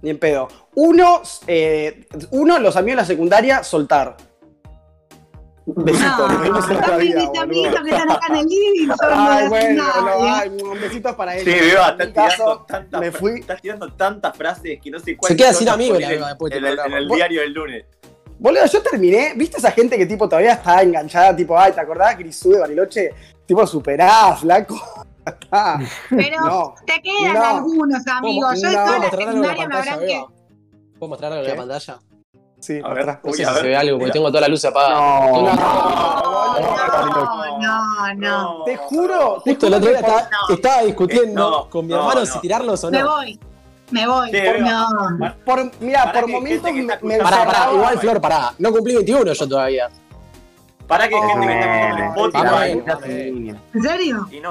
Ni 0.00 0.10
en 0.10 0.18
pedo. 0.18 0.48
Uno, 0.74 1.22
eh, 1.46 2.06
uno, 2.30 2.58
los 2.58 2.76
amigos 2.76 2.96
de 2.96 3.02
la 3.02 3.06
secundaria, 3.06 3.62
soltar. 3.62 4.16
Besitos, 5.64 6.18
No, 6.18 6.80
para 6.80 6.98
mis 6.98 7.08
vida, 7.08 7.24
boludo. 7.26 7.40
amiguitos 7.42 7.80
que 7.82 7.90
están 7.90 8.10
acá 8.10 8.26
en 8.30 8.36
el 8.36 8.46
living, 8.46 8.88
yo 8.88 8.94
no 8.96 8.96
Ay, 9.30 9.40
les 9.42 9.48
bueno, 9.48 9.84
nadie. 9.84 10.02
no, 10.02 10.34
ay, 10.34 10.48
un 10.62 10.80
besito 10.80 11.16
para 11.16 11.32
Sí, 11.34 11.50
ellos. 11.50 11.60
Tirando, 11.70 12.12
caso, 12.14 12.64
tantas 12.68 13.00
me 13.00 13.12
fui. 13.12 13.40
estás 13.40 13.62
tirando 13.62 13.92
tantas 13.92 14.36
frases 14.36 14.80
que 14.82 14.90
no 14.90 14.98
sé 14.98 15.04
Se 15.04 15.16
cuáles 15.16 15.36
queda 15.38 15.52
sin 15.52 15.68
amigos 15.68 16.00
la 16.00 16.08
después 16.08 16.50
de 16.52 16.58
en, 16.58 16.64
el, 16.64 16.70
en 16.70 16.76
programa. 16.76 16.98
el 16.98 17.08
diario 17.08 17.40
del 17.42 17.52
lunes. 17.52 17.84
Boludo, 18.40 18.66
yo 18.66 18.82
terminé, 18.82 19.34
¿viste 19.36 19.58
esa 19.58 19.70
gente 19.70 19.96
que 19.96 20.04
tipo 20.06 20.28
todavía 20.28 20.54
está 20.54 20.82
enganchada? 20.82 21.34
Tipo, 21.36 21.56
ay, 21.56 21.72
¿te 21.72 21.80
acordás, 21.80 22.18
Grisú 22.18 22.50
de 22.50 22.58
Bariloche? 22.58 23.10
Tipo, 23.46 23.64
superá, 23.64 24.34
flaco. 24.34 24.80
Pero 26.10 26.40
No. 26.44 26.74
te 26.84 27.00
quedan 27.00 27.34
No. 27.34 27.44
algunos 27.44 28.04
amigos. 28.08 28.60
Yo 28.60 28.68
no. 28.68 28.74
toda 28.84 28.86
¿Puedo 28.98 28.98
la 28.98 29.10
secundaria 29.10 29.68
me 29.68 29.76
habrán 29.76 30.00
que. 30.00 30.24
¿Puedo 30.98 31.08
mostrar 31.10 31.32
algo 31.32 31.44
en 31.44 31.50
la 31.50 31.56
pantalla? 31.56 31.98
Sí, 32.62 32.80
A 32.82 32.88
ver. 32.90 33.00
atrás. 33.00 33.18
No 33.24 33.30
Uy, 33.30 33.36
sé 33.36 33.44
a 33.44 33.48
si 33.48 33.54
se 33.54 33.60
ver. 33.62 33.70
ve 33.70 33.76
algo, 33.76 33.92
porque 33.96 34.04
Mira. 34.04 34.12
tengo 34.12 34.28
toda 34.28 34.40
la 34.42 34.48
luz 34.48 34.64
apagada. 34.64 35.00
No. 35.30 35.52
No, 37.58 37.58
no, 37.58 38.14
no. 38.14 38.64
Te 38.64 38.76
juro, 38.76 39.42
te 39.44 39.50
Justo 39.52 39.66
el 39.66 39.72
juro 39.74 39.76
otro 39.78 39.90
día 39.90 39.98
estaba, 40.00 40.28
estaba 40.50 40.82
discutiendo 40.82 41.48
Eh, 41.48 41.50
no, 41.50 41.70
con 41.70 41.86
mi 41.86 41.92
no, 41.92 41.98
hermano 42.00 42.20
no. 42.20 42.26
si 42.26 42.38
tirarlos 42.40 42.84
o 42.84 42.90
Me 42.90 43.00
no. 43.00 43.10
voy. 43.10 43.40
Me 43.90 44.06
voy. 44.06 44.30
Sí, 44.30 44.38
no. 44.60 44.88
por, 45.44 45.70
mira, 45.80 46.04
Para 46.04 46.12
por 46.20 46.26
que 46.26 46.32
momentos 46.32 46.72
me, 46.72 46.82
me 47.02 47.18
Pará, 47.18 47.44
pará, 47.44 47.72
igual 47.74 47.98
Flor, 47.98 48.20
pará. 48.20 48.54
No 48.58 48.72
cumplí 48.72 48.94
21 48.94 49.32
yo 49.32 49.48
todavía. 49.48 49.88
Para 50.86 51.08
que 51.08 51.14
hay 51.14 51.20
gente 51.22 51.46
que 51.46 51.52
está 51.54 51.88
en 51.88 51.98
Eh, 51.98 52.06
Spotify 52.08 53.06
sin 53.06 53.34
línea. 53.34 53.56
¿En 53.74 53.82
serio? 53.82 54.28
y 54.30 54.40
no. 54.40 54.50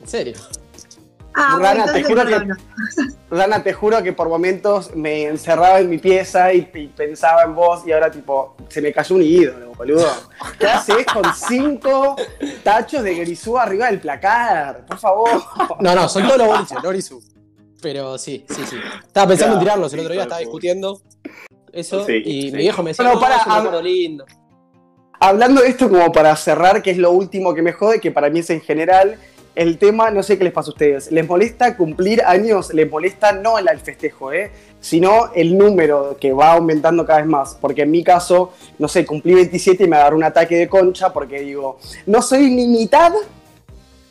En 0.00 0.08
serio. 0.08 0.34
Ah, 1.40 1.56
Rana, 1.60 1.84
bueno, 1.84 1.92
te 1.92 2.02
juro 2.04 2.24
que-. 2.26 2.52
Rana, 3.30 3.62
te 3.62 3.72
juro 3.72 4.02
que 4.02 4.12
por 4.12 4.28
momentos 4.28 4.94
me 4.96 5.24
encerraba 5.24 5.78
en 5.80 5.88
mi 5.90 5.98
pieza 5.98 6.52
y, 6.52 6.68
y 6.74 6.86
pensaba 6.88 7.42
en 7.42 7.54
vos 7.54 7.82
y 7.86 7.92
ahora 7.92 8.10
tipo, 8.10 8.56
se 8.68 8.80
me 8.82 8.92
cayó 8.92 9.14
un 9.16 9.22
ídolo, 9.22 9.72
boludo. 9.74 10.10
¿Qué 10.58 10.66
haces 10.66 11.06
con 11.06 11.24
cinco 11.34 12.16
tachos 12.64 13.02
de 13.02 13.14
grisú 13.14 13.56
arriba 13.58 13.86
del 13.86 14.00
placar? 14.00 14.84
Por 14.86 14.98
favor. 14.98 15.30
No, 15.80 15.94
no, 15.94 16.08
son 16.08 16.24
todos 16.24 16.38
los 16.38 16.46
boliches, 16.48 16.78
no 16.82 16.88
Grisú. 16.90 17.22
Pero 17.80 18.18
sí, 18.18 18.44
sí, 18.48 18.62
sí. 18.68 18.76
Estaba 19.06 19.28
pensando 19.28 19.54
en 19.54 19.60
tirarlos 19.60 19.92
el 19.94 20.00
otro 20.00 20.12
día, 20.12 20.22
estaba 20.22 20.40
discutiendo 20.40 21.00
eso 21.72 22.04
Sí, 22.04 22.22
y 22.24 22.42
sí. 22.42 22.52
mi 22.52 22.58
viejo 22.58 22.82
me 22.82 22.90
decía, 22.90 23.04
no, 23.04 23.20
pará, 23.20 23.36
es 23.36 23.46
un 23.46 23.52
hab- 23.52 23.56
recuerdo 23.58 23.82
lindo. 23.82 24.24
Hablando 25.20 25.60
de 25.62 25.68
esto 25.68 25.88
como 25.88 26.10
para 26.12 26.34
cerrar, 26.36 26.80
que 26.82 26.90
es 26.92 26.96
lo 26.98 27.10
último 27.10 27.52
que 27.54 27.60
me 27.62 27.72
jode, 27.72 28.00
que 28.00 28.10
para 28.10 28.30
mí 28.30 28.38
es 28.40 28.50
en 28.50 28.60
general, 28.60 29.16
el 29.58 29.76
tema, 29.76 30.12
no 30.12 30.22
sé 30.22 30.38
qué 30.38 30.44
les 30.44 30.52
pasa 30.52 30.70
a 30.70 30.72
ustedes, 30.72 31.10
¿les 31.10 31.26
molesta 31.26 31.76
cumplir 31.76 32.22
años? 32.22 32.72
¿Les 32.72 32.88
molesta 32.88 33.32
no 33.32 33.58
el 33.58 33.68
festejo, 33.80 34.32
eh? 34.32 34.52
sino 34.80 35.32
el 35.34 35.58
número 35.58 36.16
que 36.20 36.32
va 36.32 36.52
aumentando 36.52 37.04
cada 37.04 37.18
vez 37.18 37.28
más? 37.28 37.58
Porque 37.60 37.82
en 37.82 37.90
mi 37.90 38.04
caso, 38.04 38.52
no 38.78 38.86
sé, 38.86 39.04
cumplí 39.04 39.34
27 39.34 39.82
y 39.82 39.88
me 39.88 39.96
agarró 39.96 40.16
un 40.16 40.22
ataque 40.22 40.54
de 40.54 40.68
concha 40.68 41.12
porque 41.12 41.40
digo, 41.40 41.80
no 42.06 42.22
soy 42.22 42.54
ni 42.54 42.68
mitad 42.68 43.12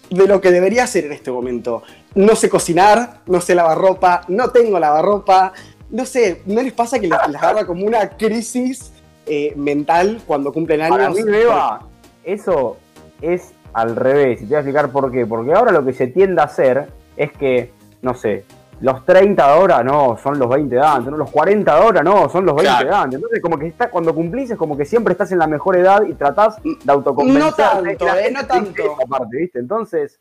de 0.10 0.28
lo 0.28 0.42
que 0.42 0.52
debería 0.52 0.86
ser 0.86 1.06
en 1.06 1.14
este 1.14 1.32
momento. 1.32 1.82
No 2.14 2.36
sé 2.36 2.50
cocinar, 2.50 3.22
no 3.26 3.40
sé 3.40 3.56
lavar 3.56 3.78
ropa, 3.78 4.24
no 4.28 4.50
tengo 4.50 4.78
lavarropa, 4.80 5.54
no 5.90 6.06
sé, 6.06 6.42
¿no 6.46 6.62
les 6.62 6.74
pasa 6.74 7.00
que 7.00 7.08
les, 7.08 7.18
les 7.26 7.38
agarra 7.38 7.66
como 7.66 7.86
una 7.86 8.10
crisis 8.10 8.92
eh, 9.26 9.54
mental 9.56 10.22
cuando 10.28 10.52
cumplen 10.52 10.82
años? 10.82 10.98
Para 10.98 11.10
mí, 11.10 11.24
Beba, 11.24 11.88
eso 12.26 12.76
es 13.22 13.54
al 13.74 13.96
revés. 13.96 14.40
Y 14.42 14.44
te 14.44 14.48
voy 14.48 14.56
a 14.56 14.60
explicar 14.60 14.90
por 14.92 15.12
qué. 15.12 15.26
Porque 15.26 15.54
ahora 15.54 15.72
lo 15.72 15.84
que 15.86 15.94
se 15.94 16.08
tiende 16.08 16.42
a 16.42 16.46
hacer 16.46 16.88
es 17.16 17.32
que, 17.34 17.72
no 18.02 18.14
sé, 18.14 18.46
los 18.80 19.04
30 19.06 19.44
de 19.46 19.52
ahora 19.54 19.84
no, 19.84 20.18
son 20.22 20.38
los 20.38 20.48
20 20.50 20.76
de 20.76 20.82
antes, 20.82 21.10
no, 21.12 21.18
los 21.18 21.32
40 21.32 21.74
de 21.76 21.82
ahora 21.82 22.04
no, 22.04 22.30
son 22.30 22.46
los 22.46 22.56
20 22.56 22.70
Claro. 22.72 22.90
de 22.90 22.96
antes. 22.96 23.16
Entonces, 23.18 23.42
como 23.42 23.58
que 23.58 23.68
está, 23.68 23.90
cuando 23.90 24.14
cumplís 24.14 24.52
es 24.52 24.58
como 24.58 24.78
que 24.78 24.86
siempre 24.86 25.14
estás 25.14 25.32
en 25.32 25.40
la 25.40 25.48
mejor 25.48 25.78
edad 25.78 26.04
y 26.08 26.14
tratás 26.14 26.62
de 26.64 26.78
autoconvencerte. 26.92 27.62
No 27.64 27.98
tanto, 27.98 28.08
eh, 28.18 28.32
no 28.32 28.46
tanto. 28.46 28.84
parte, 29.10 29.38
¿viste? 29.38 29.58
Entonces, 29.60 30.20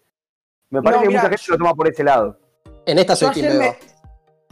me 0.71 0.81
parece 0.83 0.99
No, 0.99 1.03
que 1.03 1.09
mira, 1.09 1.21
mucha 1.21 1.29
gente 1.31 1.43
yo- 1.47 1.53
lo 1.53 1.59
toma 1.59 1.75
por 1.75 1.89
ese 1.89 2.03
lado. 2.03 2.39
En 2.87 2.99
esta 2.99 3.15
soy 3.15 3.31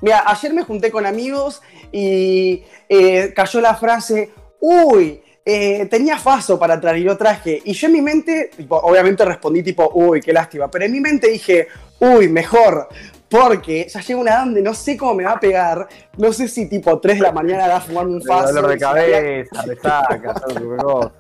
mira, 0.03 0.23
ayer 0.27 0.53
me 0.53 0.65
junté 0.65 0.91
con 0.91 1.07
amigos 1.07 1.63
y 1.91 2.63
eh, 2.89 3.33
cayó 3.35 3.61
la 3.63 3.75
frase, 3.75 4.33
uy, 4.61 5.23
eh, 5.45 5.87
tenía 5.91 6.19
faso 6.19 6.59
para 6.59 6.81
traer 6.81 6.99
y 6.99 7.05
lo 7.05 7.17
traje. 7.17 7.61
Y 7.65 7.73
yo 7.75 7.87
en 7.89 7.93
mi 7.93 8.01
mente, 8.03 8.51
tipo, 8.57 8.77
obviamente 8.79 9.25
respondí 9.25 9.63
tipo, 9.63 9.91
uy, 9.95 10.21
qué 10.21 10.33
lástima. 10.33 10.71
Pero 10.71 10.85
en 10.87 10.93
mi 10.93 11.01
mente 11.01 11.29
dije, 11.29 11.69
uy, 12.01 12.29
mejor. 12.29 12.89
Porque 13.29 13.89
ya 13.89 14.01
llega 14.01 14.21
una 14.21 14.31
edad 14.31 14.45
donde 14.45 14.63
no 14.63 14.75
sé 14.75 14.97
cómo 14.97 15.15
me 15.15 15.25
va 15.25 15.33
a 15.33 15.41
pegar. 15.41 15.89
No 16.19 16.33
sé 16.33 16.47
si 16.47 16.69
tipo 16.69 17.01
3 17.01 17.17
de 17.17 17.23
la 17.23 17.33
mañana 17.33 17.67
va 17.67 17.77
a 17.77 17.81
fumar 17.81 18.07
un 18.07 18.23
faso. 18.23 18.53
dolor 18.53 18.71
de 18.71 18.79
cabeza, 18.79 19.63
resaca, 19.67 20.35
todo. 20.35 21.13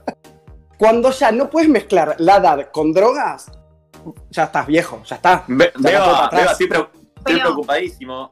Cuando 0.79 1.11
ya 1.11 1.33
no 1.33 1.51
puedes 1.51 1.69
mezclar 1.69 2.15
la 2.19 2.37
edad 2.37 2.71
con 2.73 2.93
drogas, 2.93 3.51
ya 4.31 4.45
estás 4.45 4.67
viejo, 4.67 5.03
ya 5.05 5.17
está. 5.17 5.45
Be- 5.49 5.73
Ya 5.77 5.81
no 5.81 5.83
Beba, 6.07 6.25
atrás. 6.27 6.41
Beba, 6.41 6.53
estoy, 6.53 6.67
preo- 6.69 6.89
estoy 7.17 7.41
preocupadísimo. 7.41 8.31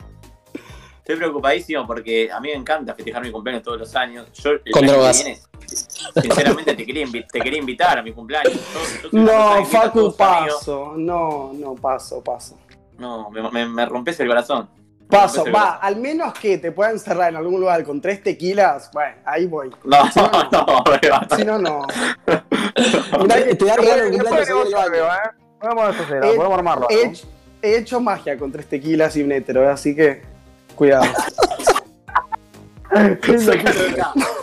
Estoy 0.98 1.16
preocupadísimo 1.16 1.86
porque 1.86 2.30
a 2.30 2.38
mí 2.40 2.48
me 2.48 2.54
encanta 2.54 2.94
festejar 2.94 3.22
mi 3.22 3.32
cumpleaños 3.32 3.64
todos 3.64 3.78
los 3.78 3.96
años. 3.96 4.28
Yo, 4.34 4.50
el 4.52 4.60
Con 4.70 4.84
año 4.84 4.92
que 4.92 4.98
drogas. 4.98 5.24
viene, 5.24 5.40
sinceramente, 6.20 6.74
te 6.74 6.84
quería, 6.86 7.06
invi- 7.06 7.26
te 7.30 7.40
quería 7.40 7.58
invitar 7.58 7.98
a 7.98 8.02
mi 8.02 8.12
cumpleaños. 8.12 8.58
No, 9.12 9.56
que 9.58 9.64
Facu, 9.66 10.14
paso. 10.16 10.94
No, 10.96 11.52
no, 11.54 11.74
paso, 11.74 12.22
paso. 12.22 12.56
No, 12.98 13.30
me, 13.30 13.42
me, 13.50 13.66
me 13.66 13.86
rompes 13.86 14.18
el 14.20 14.28
corazón. 14.28 14.68
Me 15.00 15.06
Paso, 15.18 15.44
el 15.44 15.54
va, 15.54 15.60
corazón. 15.60 15.78
al 15.82 15.96
menos 15.96 16.32
que 16.38 16.56
te 16.58 16.72
puedan 16.72 16.92
encerrar 16.94 17.28
en 17.30 17.36
algún 17.36 17.60
lugar 17.60 17.84
con 17.84 18.00
tres 18.00 18.22
tequilas, 18.22 18.90
bueno, 18.94 19.16
ahí 19.26 19.44
voy. 19.46 19.70
No, 19.84 20.10
Si 20.10 20.20
no, 20.20 20.30
no. 20.50 20.84
no. 21.30 21.36
Si 21.36 21.44
no, 21.44 21.58
no. 21.58 21.86
Te, 23.28 23.54
te 23.54 23.64
da 23.66 23.76
regalo 23.76 24.10
cumpleaños 24.10 24.48
el 24.48 24.72
baño. 24.72 24.90
Beba, 24.90 25.16
¿eh? 25.16 25.30
Podemos 25.60 26.00
hacer, 26.00 26.24
Eh, 26.24 26.32
podemos 26.36 26.58
armarlo. 26.58 26.86
He 26.90 27.12
he 27.64 27.76
hecho 27.78 28.00
magia 28.00 28.36
con 28.38 28.50
tres 28.50 28.66
tequilas 28.68 29.14
y 29.16 29.22
un 29.22 29.30
hetero, 29.32 29.68
así 29.70 29.94
que 29.94 30.22
cuidado. 30.74 31.04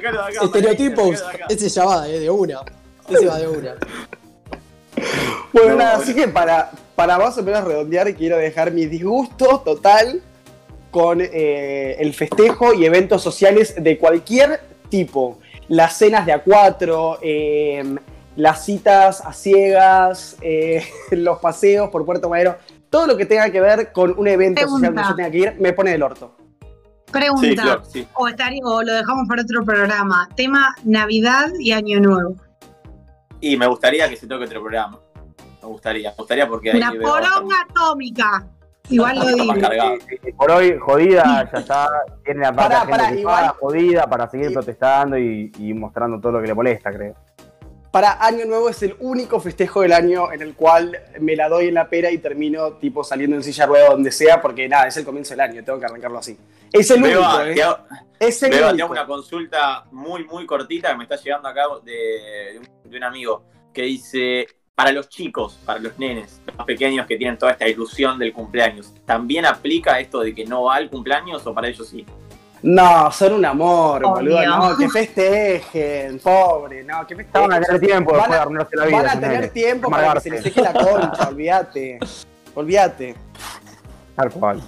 De 0.00 0.08
acá. 0.08 0.44
Estereotipos. 0.44 1.20
de 1.20 1.26
acá. 1.26 1.46
Ese 1.48 1.68
ya 1.68 1.84
va, 1.84 2.08
eh, 2.08 2.18
de 2.20 2.30
una. 2.30 2.60
Ese 3.08 3.26
va 3.26 3.38
de 3.38 3.48
una. 3.48 3.74
Bueno, 5.52 5.70
No, 5.70 5.76
nada, 5.76 5.96
no. 5.96 6.02
así 6.02 6.14
que 6.14 6.28
para, 6.28 6.70
para 6.94 7.18
más 7.18 7.36
o 7.36 7.42
menos 7.42 7.64
redondear, 7.64 8.14
quiero 8.14 8.36
dejar 8.38 8.72
mi 8.72 8.86
disgusto 8.86 9.60
total 9.60 10.22
con 10.90 11.20
eh, 11.20 11.96
el 11.98 12.14
festejo 12.14 12.74
y 12.74 12.84
eventos 12.84 13.22
sociales 13.22 13.74
de 13.78 13.98
cualquier 13.98 14.60
tipo. 14.88 15.38
Las 15.68 15.96
cenas 15.96 16.26
de 16.26 16.32
a 16.32 16.42
cuatro, 16.42 17.18
eh, 17.22 17.96
las 18.36 18.64
citas 18.64 19.22
a 19.22 19.32
ciegas, 19.32 20.36
eh, 20.42 20.84
los 21.10 21.38
paseos 21.38 21.90
por 21.90 22.04
Puerto 22.04 22.28
Madero, 22.28 22.56
todo 22.90 23.06
lo 23.06 23.16
que 23.16 23.26
tenga 23.26 23.50
que 23.50 23.60
ver 23.60 23.90
con 23.90 24.18
un 24.18 24.28
evento 24.28 24.60
social 24.62 24.94
donde 24.94 25.02
yo 25.08 25.16
tenga 25.16 25.30
que 25.30 25.38
ir, 25.38 25.54
me 25.58 25.72
pone 25.72 25.92
del 25.92 26.02
orto. 26.02 26.34
Pregunta. 27.12 27.46
Sí, 27.48 27.54
claro, 27.56 27.84
sí. 27.84 28.08
o, 28.14 28.28
estaría- 28.28 28.64
o 28.64 28.82
lo 28.82 28.92
dejamos 28.92 29.28
para 29.28 29.42
otro 29.42 29.64
programa. 29.64 30.28
Tema 30.34 30.74
Navidad 30.84 31.48
y 31.60 31.72
Año 31.72 32.00
Nuevo. 32.00 32.36
Y 33.40 33.56
me 33.56 33.66
gustaría 33.66 34.08
que 34.08 34.16
se 34.16 34.26
toque 34.26 34.44
otro 34.46 34.60
programa. 34.62 34.98
Me 35.62 35.68
gustaría, 35.68 36.10
me 36.10 36.16
gustaría 36.16 36.48
porque 36.48 36.72
bastante- 36.72 37.00
poronga 37.00 37.56
atómica. 37.70 38.46
Igual 38.88 39.18
lo 39.20 39.26
digo. 39.26 39.54
cargado. 39.60 39.94
Sí, 40.08 40.16
sí, 40.24 40.32
Por 40.32 40.50
hoy, 40.50 40.76
jodida, 40.78 41.48
ya 41.52 41.58
está. 41.58 41.88
Tiene 42.24 42.40
la 42.40 42.52
parte 42.52 42.74
Pará, 42.74 42.80
de 42.84 42.84
la 42.84 42.90
pará, 42.90 43.04
gente 43.06 43.20
ocupada, 43.22 43.42
igual- 43.46 43.56
jodida 43.60 44.06
para 44.06 44.28
seguir 44.28 44.52
protestando 44.52 45.16
y, 45.18 45.52
y 45.58 45.72
mostrando 45.72 46.20
todo 46.20 46.32
lo 46.32 46.40
que 46.40 46.48
le 46.48 46.54
molesta, 46.54 46.92
creo. 46.92 47.14
Para 47.92 48.24
Año 48.24 48.46
Nuevo 48.46 48.70
es 48.70 48.82
el 48.82 48.96
único 49.00 49.38
festejo 49.38 49.82
del 49.82 49.92
año 49.92 50.32
en 50.32 50.40
el 50.40 50.54
cual 50.54 50.98
me 51.20 51.36
la 51.36 51.50
doy 51.50 51.68
en 51.68 51.74
la 51.74 51.90
pera 51.90 52.10
y 52.10 52.16
termino 52.18 52.72
tipo 52.78 53.04
saliendo 53.04 53.36
en 53.36 53.42
silla 53.42 53.64
de 53.64 53.68
rueda 53.68 53.90
donde 53.90 54.10
sea, 54.10 54.40
porque 54.40 54.66
nada, 54.66 54.88
es 54.88 54.96
el 54.96 55.04
comienzo 55.04 55.34
del 55.34 55.40
año, 55.42 55.62
tengo 55.62 55.78
que 55.78 55.84
arrancarlo 55.84 56.18
así. 56.18 56.38
Es 56.72 56.90
el 56.90 57.02
único, 57.04 57.20
¿eh? 57.42 57.54
te 57.54 57.62
hago- 57.62 57.80
Es 58.18 58.42
el 58.44 58.50
Beba, 58.50 58.68
te 58.68 58.72
único. 58.72 58.84
hago 58.86 58.92
una 58.94 59.06
consulta 59.06 59.84
muy, 59.92 60.24
muy 60.24 60.46
cortita 60.46 60.88
que 60.90 60.96
me 60.96 61.02
está 61.04 61.16
llegando 61.16 61.48
acá 61.48 61.64
de, 61.84 61.92
de 61.92 62.58
un, 62.60 62.90
de 62.90 62.96
un 62.96 63.04
amigo 63.04 63.44
que 63.74 63.82
dice, 63.82 64.46
para 64.74 64.90
los 64.90 65.10
chicos, 65.10 65.58
para 65.66 65.78
los 65.78 65.98
nenes, 65.98 66.40
los 66.46 66.56
más 66.56 66.66
pequeños 66.66 67.06
que 67.06 67.18
tienen 67.18 67.36
toda 67.36 67.52
esta 67.52 67.68
ilusión 67.68 68.18
del 68.18 68.32
cumpleaños, 68.32 68.90
¿también 69.04 69.44
aplica 69.44 70.00
esto 70.00 70.20
de 70.20 70.34
que 70.34 70.46
no 70.46 70.62
va 70.64 70.76
al 70.76 70.88
cumpleaños 70.88 71.46
o 71.46 71.52
para 71.52 71.68
ellos 71.68 71.86
sí? 71.88 72.06
No, 72.62 73.10
son 73.10 73.32
un 73.34 73.44
amor, 73.44 74.04
Obvio. 74.04 74.36
boludo. 74.36 74.46
No, 74.46 74.76
que 74.76 74.88
festejen, 74.88 76.18
pobre, 76.20 76.84
no, 76.84 77.04
que 77.06 77.16
festejen. 77.16 77.48
Van 77.48 77.52
a 77.58 77.60
tener 77.66 77.80
tiempo 77.80 78.12
después 78.12 78.30
de 78.30 78.36
a- 78.36 78.42
arruinarse 78.42 78.76
la 78.76 78.86
vida. 78.86 78.96
Van 78.98 79.08
a 79.08 79.20
tener 79.20 79.48
tiempo 79.50 79.90
para 79.90 80.14
que 80.14 80.20
se 80.20 80.30
les 80.30 80.42
seque 80.42 80.60
la 80.62 80.72
concha, 80.72 81.28
olvídate. 81.28 81.98
Olvídate. 82.54 83.14
Tal 84.14 84.30
cual. 84.30 84.62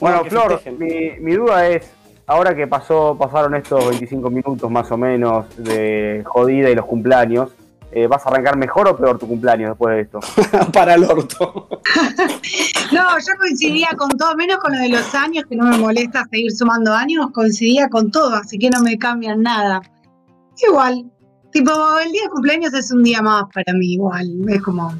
Bueno, 0.00 0.22
que 0.22 0.30
Flor, 0.30 0.60
mi, 0.78 1.10
mi 1.20 1.32
duda 1.34 1.66
es, 1.68 1.90
ahora 2.26 2.54
que 2.54 2.66
pasó, 2.66 3.16
pasaron 3.18 3.54
estos 3.54 3.86
25 3.88 4.30
minutos 4.30 4.70
más 4.70 4.90
o 4.90 4.96
menos 4.96 5.44
de 5.56 6.22
jodida 6.24 6.70
y 6.70 6.74
los 6.74 6.86
cumpleaños, 6.86 7.50
eh, 7.96 8.06
¿vas 8.08 8.26
a 8.26 8.28
arrancar 8.28 8.58
mejor 8.58 8.88
o 8.88 8.94
peor 8.94 9.18
tu 9.18 9.26
cumpleaños 9.26 9.70
después 9.70 9.96
de 9.96 10.02
esto? 10.02 10.20
Para 10.72 10.94
el 10.94 11.04
orto. 11.04 11.68
No, 12.92 13.02
yo 13.18 13.32
coincidía 13.40 13.88
con 13.96 14.08
todo, 14.10 14.36
menos 14.36 14.58
con 14.58 14.72
lo 14.72 14.78
de 14.78 14.88
los 14.88 15.12
años, 15.12 15.44
que 15.48 15.56
no 15.56 15.64
me 15.64 15.76
molesta 15.76 16.24
seguir 16.30 16.52
sumando 16.52 16.92
años, 16.92 17.26
coincidía 17.32 17.88
con 17.88 18.12
todo, 18.12 18.36
así 18.36 18.58
que 18.58 18.70
no 18.70 18.80
me 18.80 18.96
cambian 18.96 19.42
nada. 19.42 19.80
Igual, 20.68 21.04
tipo, 21.50 21.72
el 21.98 22.12
día 22.12 22.22
de 22.22 22.28
cumpleaños 22.28 22.72
es 22.74 22.92
un 22.92 23.02
día 23.02 23.20
más 23.22 23.46
para 23.52 23.76
mí, 23.76 23.94
igual, 23.94 24.30
es 24.48 24.62
como, 24.62 24.94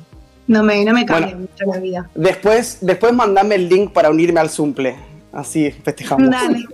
no 0.49 0.65
me, 0.65 0.85
no 0.85 0.93
me 0.95 1.07
cambia 1.07 1.37
Bueno. 1.37 1.49
mucho 1.53 1.73
la 1.73 1.79
vida. 1.79 2.11
Después, 2.17 2.79
después 2.81 3.13
mandame 3.13 3.55
el 3.55 3.69
link 3.69 3.93
para 3.93 4.11
unirme 4.11 4.41
al 4.41 4.51
Zumple. 4.51 4.97
Así 5.33 5.71
festejamos. 5.71 6.29
Dale. 6.29 6.65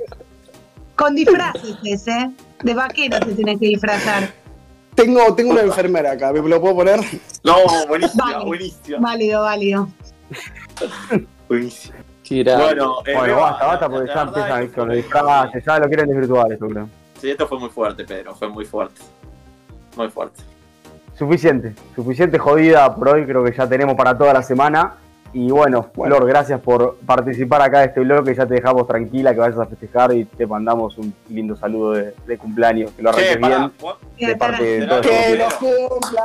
Con 0.96 1.14
disfraces 1.14 1.76
ese, 1.84 2.30
de 2.62 2.74
vaquero 2.74 3.20
te 3.20 3.34
tenés 3.34 3.58
que 3.58 3.66
disfrazar. 3.66 4.41
Tengo, 4.94 5.34
tengo 5.34 5.52
una 5.52 5.62
enfermera 5.62 6.12
acá, 6.12 6.32
¿me 6.32 6.40
lo 6.48 6.60
puedo 6.60 6.76
poner? 6.76 7.00
No, 7.44 7.56
buenísima, 7.88 8.24
Vale. 8.32 8.44
buenísima. 8.44 8.98
Válido, 9.00 9.42
válido. 9.42 9.88
buenísima. 11.48 11.96
Tira. 12.22 12.56
Bueno, 12.56 12.94
eh, 13.04 13.14
Bueno, 13.14 13.36
basta, 13.40 13.66
basta, 13.66 13.88
porque 13.88 14.10
ya 14.14 14.22
empiezan 14.22 14.68
con 14.68 14.88
los 14.88 14.96
disfraces, 14.96 15.64
ya 15.64 15.78
lo 15.78 15.86
quieren 15.86 16.08
desvirtuar 16.08 16.52
esto, 16.52 16.66
creo. 16.68 16.88
Sí, 17.20 17.30
esto 17.30 17.46
fue 17.46 17.58
muy 17.58 17.68
fuerte, 17.68 18.04
Pedro, 18.04 18.34
fue 18.34 18.48
muy 18.48 18.64
fuerte. 18.64 19.00
Muy 19.96 20.08
fuerte. 20.08 20.42
Suficiente, 21.18 21.74
suficiente 21.94 22.38
jodida 22.38 22.94
por 22.94 23.10
hoy, 23.10 23.26
creo 23.26 23.44
que 23.44 23.52
ya 23.52 23.66
tenemos 23.68 23.94
para 23.96 24.16
toda 24.16 24.32
la 24.32 24.42
semana. 24.42 24.94
Y 25.34 25.50
bueno, 25.50 25.90
Bueno. 25.94 26.16
Flor, 26.16 26.28
gracias 26.28 26.60
por 26.60 26.98
participar 27.06 27.62
acá 27.62 27.78
de 27.80 27.86
este 27.86 28.00
bloque, 28.00 28.34
ya 28.34 28.44
te 28.46 28.54
dejamos 28.54 28.86
tranquila 28.86 29.32
que 29.32 29.40
vayas 29.40 29.58
a 29.58 29.66
festejar 29.66 30.12
y 30.12 30.26
te 30.26 30.46
mandamos 30.46 30.98
un 30.98 31.14
lindo 31.30 31.56
saludo 31.56 31.92
de, 31.92 32.14
de 32.26 32.36
cumpleaños, 32.38 32.90
que 32.92 33.02
lo 33.02 33.08
arranques 33.10 33.38
bien. 33.38 33.72
de 34.18 34.36
parte 34.36 34.62
de 34.62 34.80
¿Será 34.80 35.00
todo 35.00 35.10
que 35.10 35.32
el 35.32 35.38
¡Que 35.38 35.44
equipo. 35.44 35.66
lo 35.70 35.88
cumpla! 35.88 36.22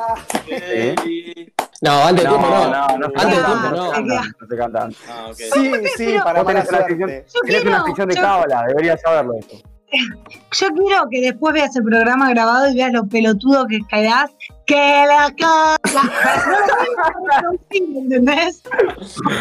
No, 1.80 1.92
antes 2.06 2.24
de 2.24 2.30
No, 2.30 2.36
tiempo 2.38 2.50
no. 2.50 2.68
no, 2.68 2.98
no, 2.98 3.06
Antes 3.06 3.22
tiempo 3.22 3.50
no. 3.50 3.70
no 3.70 3.86
se 3.88 3.92
canta, 3.94 4.30
no 4.42 4.48
se 4.48 4.58
canta. 4.58 4.90
Ah. 5.10 5.30
Sí, 5.34 5.72
sí, 5.96 6.16
para 6.24 6.42
Vos 6.44 6.54
mala 6.54 6.64
tenés 6.66 6.70
una 6.70 6.88
sección, 6.88 7.10
suerte. 7.10 7.26
Yo 7.34 7.40
tenés 7.46 7.66
una 7.66 7.86
sección 7.86 8.10
de 8.10 8.16
cábala, 8.16 8.66
deberías 8.68 9.02
saberlo 9.02 9.34
esto. 9.40 9.56
Yo 9.90 10.68
quiero 10.76 11.10
que 11.10 11.22
después 11.22 11.54
veas 11.54 11.76
el 11.76 11.84
programa 11.84 12.30
grabado 12.30 12.70
y 12.70 12.76
veas 12.76 12.92
lo 12.92 13.08
pelotudo 13.08 13.68
que 13.68 13.80
quedás. 13.90 14.32
¡Que 14.66 15.06
la 15.08 15.34
cara! 15.38 15.78
¿Entendés? 17.70 18.64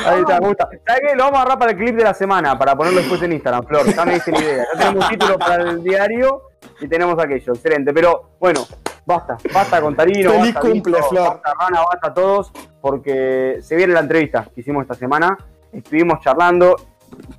Ahí 0.07 0.21
está, 0.21 0.41
me 0.41 0.49
gusta. 0.49 0.69
¿Sabes 0.87 1.03
qué? 1.09 1.17
Lo 1.17 1.25
vamos 1.25 1.39
a 1.39 1.43
agarrar 1.43 1.59
para 1.59 1.73
el 1.73 1.79
clip 1.79 1.97
de 1.97 2.05
la 2.05 2.15
semana, 2.15 2.57
para 2.57 2.77
ponerlo 2.77 3.01
después 3.01 3.21
en 3.23 3.33
Instagram, 3.33 3.67
Flor. 3.67 3.93
Ya 3.93 4.05
me 4.05 4.15
diste 4.15 4.31
la 4.31 4.39
idea. 4.39 4.67
Ya 4.73 4.79
tenemos 4.79 5.05
un 5.05 5.11
título 5.11 5.39
para 5.39 5.71
el 5.71 5.83
diario 5.83 6.43
y 6.81 6.87
tenemos 6.87 7.19
aquello. 7.19 7.53
Excelente. 7.53 7.93
Pero 7.93 8.31
bueno, 8.39 8.65
basta. 9.05 9.37
Basta 9.53 9.81
con 9.81 9.97
Tarino. 9.97 10.31
Feliz 10.31 10.55
basta 10.55 10.61
cumple, 10.61 10.97
Vito, 10.97 11.09
Flor. 11.09 11.29
Basta 11.43 11.55
Rana, 11.59 11.81
basta 11.91 12.09
a 12.09 12.15
todos. 12.15 12.53
Porque 12.81 13.59
se 13.63 13.75
viene 13.75 13.95
la 13.95 14.01
entrevista 14.01 14.47
que 14.55 14.61
hicimos 14.61 14.83
esta 14.83 14.95
semana. 14.95 15.37
Estuvimos 15.73 16.21
charlando. 16.21 16.77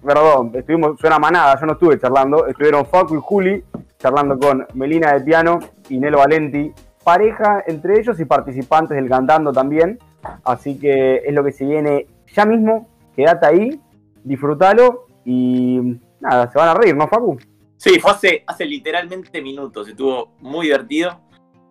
Perdón, 0.04 0.52
estuvimos, 0.54 1.00
suena 1.00 1.20
manada, 1.20 1.60
yo 1.60 1.66
no 1.66 1.74
estuve 1.74 2.00
charlando. 2.00 2.48
Estuvieron 2.48 2.86
Facu 2.86 3.16
y 3.16 3.20
Juli 3.22 3.64
charlando 4.00 4.38
con 4.38 4.66
Melina 4.74 5.14
de 5.14 5.22
piano 5.22 5.60
y 5.90 5.98
Nelo 5.98 6.20
Valenti. 6.20 6.72
Pareja 7.04 7.64
entre 7.68 8.00
ellos 8.00 8.20
y 8.20 8.26
participantes 8.26 8.96
del 8.96 9.10
cantando 9.10 9.52
también. 9.52 10.00
Así 10.44 10.80
que 10.80 11.24
es 11.26 11.34
lo 11.34 11.44
que 11.44 11.52
se 11.52 11.66
viene 11.66 12.08
ya 12.34 12.46
mismo. 12.46 12.88
Quédate 13.16 13.46
ahí, 13.48 13.82
disfrútalo 14.24 15.08
y 15.26 16.00
nada, 16.20 16.52
se 16.52 16.58
van 16.58 16.70
a 16.70 16.74
reír, 16.74 16.96
¿no, 16.96 17.08
Facu? 17.08 17.38
Sí, 17.78 18.00
fue 18.00 18.12
hace, 18.12 18.44
hace 18.46 18.66
literalmente 18.66 19.42
minutos, 19.42 19.88
estuvo 19.88 20.34
muy 20.40 20.68
divertido. 20.68 21.20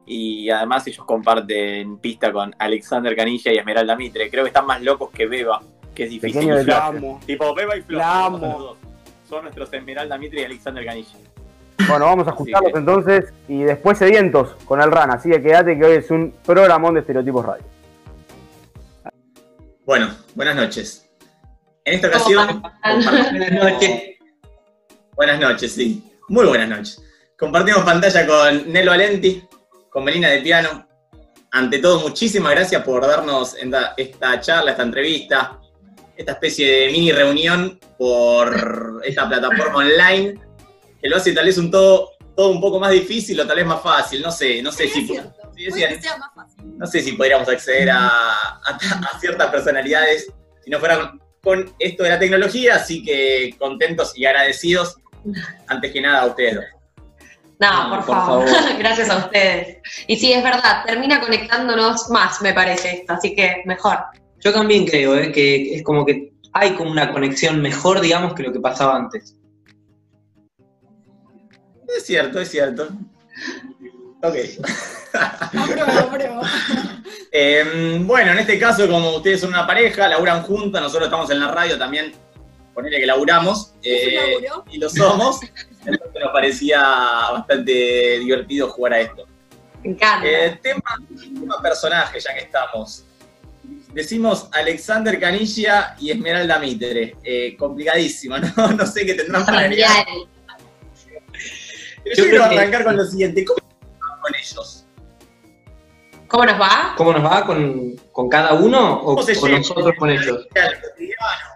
Y 0.08 0.48
además 0.50 0.86
ellos 0.86 1.04
comparten 1.04 1.98
pista 1.98 2.32
con 2.32 2.54
Alexander 2.58 3.14
Canilla 3.16 3.52
y 3.52 3.58
Esmeralda 3.58 3.96
Mitre. 3.96 4.30
Creo 4.30 4.44
que 4.44 4.48
están 4.48 4.66
más 4.66 4.80
locos 4.80 5.10
que 5.10 5.26
Beba, 5.26 5.60
que 5.96 6.04
es 6.04 6.10
difícil. 6.10 6.48
Pequeño. 6.48 7.18
Tipo, 7.26 7.54
Beba 7.54 7.76
y. 7.76 7.84
La 7.88 8.30
son 9.28 9.42
nuestros 9.42 9.72
Esmeralda 9.72 10.16
Mitre 10.18 10.42
y 10.42 10.44
Alexander 10.44 10.84
Canilla. 10.84 11.16
Bueno, 11.88 12.04
vamos 12.04 12.26
a 12.28 12.30
ajustarlos 12.30 12.72
que- 12.72 12.78
entonces 12.78 13.32
y 13.48 13.62
después 13.64 13.98
sedientos 13.98 14.54
con 14.64 14.80
el 14.80 14.90
RAN. 14.92 15.10
Así 15.10 15.28
que 15.28 15.42
quédate 15.42 15.76
que 15.76 15.84
hoy 15.84 15.96
es 15.96 16.10
un 16.12 16.32
programón 16.44 16.94
de 16.94 17.00
Estereotipos 17.00 17.44
Radio. 17.44 17.64
Bueno, 19.84 20.10
buenas 20.34 20.56
noches. 20.56 21.08
En 21.84 21.94
esta 21.94 22.08
ocasión. 22.08 22.62
Buenas 22.82 23.52
noches. 23.72 24.02
Buenas 25.14 25.40
noches, 25.40 25.72
sí. 25.72 26.02
Muy 26.28 26.46
buenas 26.46 26.68
noches. 26.68 27.02
Compartimos 27.38 27.84
pantalla 27.84 28.26
con 28.26 28.72
Nelo 28.72 28.90
Valenti, 28.92 29.42
con 29.90 30.04
Melina 30.04 30.28
de 30.28 30.40
Piano. 30.40 30.86
Ante 31.52 31.78
todo, 31.78 32.00
muchísimas 32.00 32.52
gracias 32.52 32.82
por 32.82 33.06
darnos 33.06 33.54
esta, 33.56 33.94
esta 33.96 34.40
charla, 34.40 34.72
esta 34.72 34.82
entrevista, 34.82 35.58
esta 36.16 36.32
especie 36.32 36.70
de 36.80 36.92
mini 36.92 37.12
reunión 37.12 37.78
por 37.98 39.00
esta 39.04 39.28
plataforma 39.28 39.78
online, 39.78 40.34
que 41.00 41.08
lo 41.08 41.16
hace 41.16 41.32
tal 41.32 41.46
vez 41.46 41.58
un 41.58 41.70
todo, 41.70 42.12
todo 42.36 42.50
un 42.50 42.60
poco 42.60 42.78
más 42.80 42.90
difícil 42.92 43.38
o 43.40 43.46
tal 43.46 43.56
vez 43.56 43.66
más 43.66 43.82
fácil. 43.82 44.22
No 44.22 44.30
sé, 44.30 44.62
no 44.62 44.72
sé 44.72 44.88
si. 44.88 45.06
sí, 45.06 45.14
decían- 45.64 46.00
no 46.76 46.86
sé 46.86 47.00
si 47.00 47.12
podríamos 47.12 47.48
acceder 47.48 47.90
a, 47.90 48.06
a- 48.08 48.78
a 49.14 49.18
ciertas 49.20 49.50
personalidades 49.50 50.26
si 50.64 50.70
no 50.70 50.78
fuera 50.78 51.12
con 51.42 51.72
esto 51.78 52.02
de 52.02 52.08
la 52.10 52.18
tecnología, 52.18 52.74
así 52.74 53.02
que 53.04 53.54
contentos 53.58 54.12
y 54.18 54.24
agradecidos, 54.26 54.96
antes 55.68 55.92
que 55.92 56.00
nada 56.00 56.22
a 56.22 56.26
ustedes 56.26 56.56
dos. 56.56 56.64
No, 57.60 57.88
por, 57.88 58.04
Por 58.04 58.16
favor. 58.16 58.48
favor. 58.48 58.78
Gracias 58.78 59.08
a 59.08 59.16
ustedes. 59.18 59.78
Y 60.08 60.16
sí, 60.16 60.32
es 60.32 60.42
verdad, 60.42 60.82
termina 60.84 61.20
conectándonos 61.20 62.10
más, 62.10 62.42
me 62.42 62.52
parece 62.52 62.90
esto, 63.00 63.12
así 63.14 63.34
que 63.34 63.62
mejor. 63.64 63.98
Yo 64.40 64.52
también 64.52 64.86
creo 64.86 65.16
¿eh? 65.16 65.32
que 65.32 65.76
es 65.76 65.82
como 65.82 66.04
que 66.04 66.32
hay 66.52 66.74
como 66.74 66.90
una 66.90 67.12
conexión 67.12 67.60
mejor, 67.60 68.00
digamos, 68.00 68.34
que 68.34 68.42
lo 68.42 68.52
que 68.52 68.60
pasaba 68.60 68.96
antes. 68.96 69.36
Es 71.96 72.04
cierto, 72.04 72.40
es 72.40 72.50
cierto. 72.50 72.88
Ok. 74.22 74.34
Eh, 77.32 77.98
bueno, 78.04 78.32
en 78.32 78.38
este 78.38 78.58
caso, 78.58 78.88
como 78.88 79.16
ustedes 79.16 79.40
son 79.40 79.50
una 79.50 79.66
pareja, 79.66 80.08
laburan 80.08 80.42
juntas, 80.42 80.82
nosotros 80.82 81.06
estamos 81.06 81.30
en 81.30 81.40
la 81.40 81.50
radio 81.52 81.78
también, 81.78 82.12
ponele 82.74 82.98
que 82.98 83.06
laburamos, 83.06 83.74
eh, 83.82 84.38
y 84.70 84.78
lo 84.78 84.88
somos, 84.90 85.40
entonces 85.84 86.22
nos 86.22 86.32
parecía 86.32 86.80
bastante 87.32 88.18
divertido 88.18 88.68
jugar 88.68 88.94
a 88.94 89.00
esto. 89.00 89.26
Me 89.82 89.90
encanta. 89.90 90.26
Eh, 90.26 90.58
tema, 90.62 90.96
tema 91.38 91.62
personaje, 91.62 92.18
ya 92.20 92.34
que 92.34 92.40
estamos. 92.40 93.05
Decimos 93.96 94.50
Alexander 94.52 95.18
Canilla 95.18 95.96
y 95.98 96.10
Esmeralda 96.10 96.58
Mitre. 96.58 97.16
Eh, 97.24 97.56
complicadísimo, 97.56 98.36
¿no? 98.38 98.46
No 98.76 98.86
sé 98.86 99.06
qué 99.06 99.14
tendrán. 99.14 99.46
Pero 99.46 99.70
Yo 102.04 102.24
yo 102.24 102.24
quiero 102.28 102.48
que- 102.50 102.58
arrancar 102.58 102.84
con 102.84 102.96
lo 102.98 103.04
siguiente. 103.06 103.42
¿Cómo 103.46 103.58
con 104.20 104.34
ellos? 104.34 104.86
¿Cómo 106.28 106.44
nos 106.44 106.60
va? 106.60 106.94
¿Cómo 106.98 107.12
nos 107.14 107.24
va 107.24 107.46
con, 107.46 107.96
con 108.12 108.28
cada 108.28 108.52
uno 108.52 109.00
o 109.00 109.14
¿Cómo 109.14 109.22
se 109.22 109.34
con 109.40 109.50
nosotros 109.52 109.94
con 109.98 110.10
ellos? 110.10 110.46
Al 110.54 110.80
cotidiano. 110.82 111.55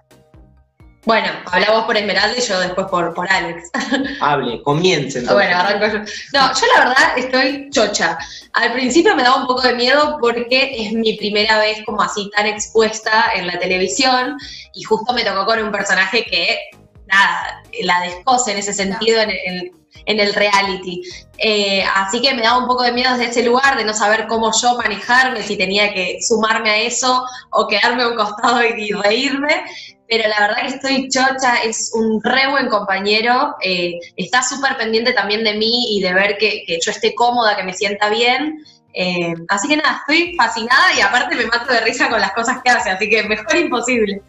Bueno, 1.05 1.29
habla 1.47 1.71
vos 1.71 1.85
por 1.85 1.97
Esmeralda 1.97 2.37
y 2.37 2.43
yo 2.43 2.61
después 2.61 2.87
por, 2.89 3.15
por 3.15 3.31
Alex. 3.31 3.71
Hable, 4.21 4.63
comience 4.63 5.19
entonces. 5.19 5.33
Bueno, 5.33 5.57
arranco 5.57 5.87
yo. 5.87 5.99
No, 6.35 6.53
yo 6.55 6.67
la 6.75 6.85
verdad 6.85 7.19
estoy 7.19 7.71
chocha. 7.71 8.19
Al 8.53 8.73
principio 8.73 9.17
me 9.17 9.23
daba 9.23 9.41
un 9.41 9.47
poco 9.47 9.63
de 9.63 9.75
miedo 9.75 10.19
porque 10.21 10.73
es 10.77 10.93
mi 10.93 11.15
primera 11.17 11.59
vez 11.59 11.79
como 11.87 12.03
así 12.03 12.31
tan 12.37 12.47
expuesta 12.47 13.33
en 13.35 13.47
la 13.47 13.59
televisión 13.59 14.37
y 14.75 14.83
justo 14.83 15.15
me 15.15 15.25
tocó 15.25 15.47
con 15.47 15.63
un 15.63 15.73
personaje 15.73 16.25
que, 16.25 16.59
nada, 17.11 17.63
la 17.83 18.01
descoce 18.01 18.53
en 18.53 18.59
ese 18.59 18.73
sentido 18.73 19.21
en 19.21 19.31
el, 19.31 19.73
en 20.07 20.21
el 20.21 20.35
reality. 20.35 21.03
Eh, 21.39 21.85
así 21.95 22.21
que 22.21 22.35
me 22.35 22.43
daba 22.43 22.59
un 22.59 22.67
poco 22.67 22.83
de 22.83 22.93
miedo 22.93 23.13
desde 23.13 23.31
ese 23.31 23.43
lugar 23.43 23.77
de 23.77 23.85
no 23.85 23.95
saber 23.95 24.27
cómo 24.27 24.51
yo 24.61 24.77
manejarme, 24.77 25.43
si 25.43 25.57
tenía 25.57 25.93
que 25.93 26.19
sumarme 26.21 26.71
a 26.71 26.79
eso 26.79 27.25
o 27.51 27.67
quedarme 27.67 28.03
a 28.03 28.09
un 28.09 28.17
costado 28.17 28.63
y, 28.65 28.89
y 28.89 28.93
reírme 28.93 29.65
pero 30.11 30.29
la 30.29 30.41
verdad 30.41 30.63
que 30.63 30.75
estoy 30.75 31.09
chocha, 31.09 31.63
es 31.65 31.93
un 31.95 32.21
re 32.21 32.51
buen 32.51 32.69
compañero, 32.69 33.55
eh, 33.63 33.95
está 34.17 34.43
súper 34.43 34.77
pendiente 34.77 35.13
también 35.13 35.45
de 35.45 35.55
mí 35.55 35.97
y 35.97 36.03
de 36.03 36.13
ver 36.13 36.37
que, 36.37 36.65
que 36.67 36.81
yo 36.85 36.91
esté 36.91 37.15
cómoda, 37.15 37.57
que 37.57 37.63
me 37.63 37.73
sienta 37.73 38.11
bien. 38.11 38.59
eh, 38.93 39.35
así 39.49 39.69
que 39.69 39.77
nada, 39.77 40.01
estoy 40.01 40.35
fascinada 40.35 40.93
y 40.99 41.01
aparte 41.01 41.37
me 41.37 41.47
mato 41.47 41.73
de 41.73 41.81
risa 41.83 42.09
con 42.09 42.21
las 42.21 42.33
cosas 42.33 42.59
que 42.65 42.71
hace, 42.71 42.91
así 42.91 43.09
que 43.09 43.23
mejor 43.23 43.57
imposible. 43.57 44.23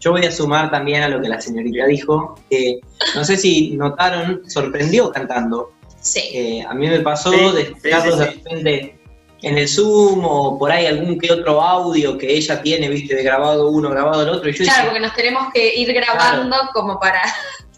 Yo 0.00 0.12
voy 0.12 0.24
a 0.24 0.32
sumar 0.32 0.70
también 0.70 1.02
a 1.02 1.08
lo 1.08 1.20
que 1.20 1.28
la 1.28 1.40
señorita 1.40 1.86
dijo, 1.86 2.38
que 2.48 2.80
no 3.14 3.24
sé 3.24 3.36
si 3.36 3.70
notaron, 3.72 4.42
sorprendió 4.48 5.10
cantando. 5.10 5.72
Sí. 6.00 6.20
Eh, 6.32 6.66
a 6.68 6.74
mí 6.74 6.86
me 6.86 7.00
pasó 7.00 7.32
Sí, 7.32 7.38
de 7.38 7.66
sí, 7.66 7.72
escucharlos 7.72 8.14
sí, 8.14 8.20
de 8.20 8.26
repente 8.26 8.98
en 9.42 9.58
el 9.58 9.68
Zoom 9.68 10.24
o 10.24 10.58
por 10.58 10.70
ahí 10.70 10.86
algún 10.86 11.18
que 11.18 11.32
otro 11.32 11.62
audio 11.62 12.18
que 12.18 12.32
ella 12.32 12.60
tiene, 12.62 12.88
viste, 12.88 13.14
de 13.14 13.22
grabado 13.22 13.68
uno, 13.68 13.90
grabado 13.90 14.22
el 14.22 14.28
otro. 14.30 14.48
Y 14.48 14.52
yo 14.52 14.64
Claro, 14.64 14.86
porque 14.86 15.00
nos 15.00 15.14
tenemos 15.14 15.52
que 15.52 15.74
ir 15.76 15.92
grabando 15.92 16.56
como 16.72 16.98
para. 16.98 17.22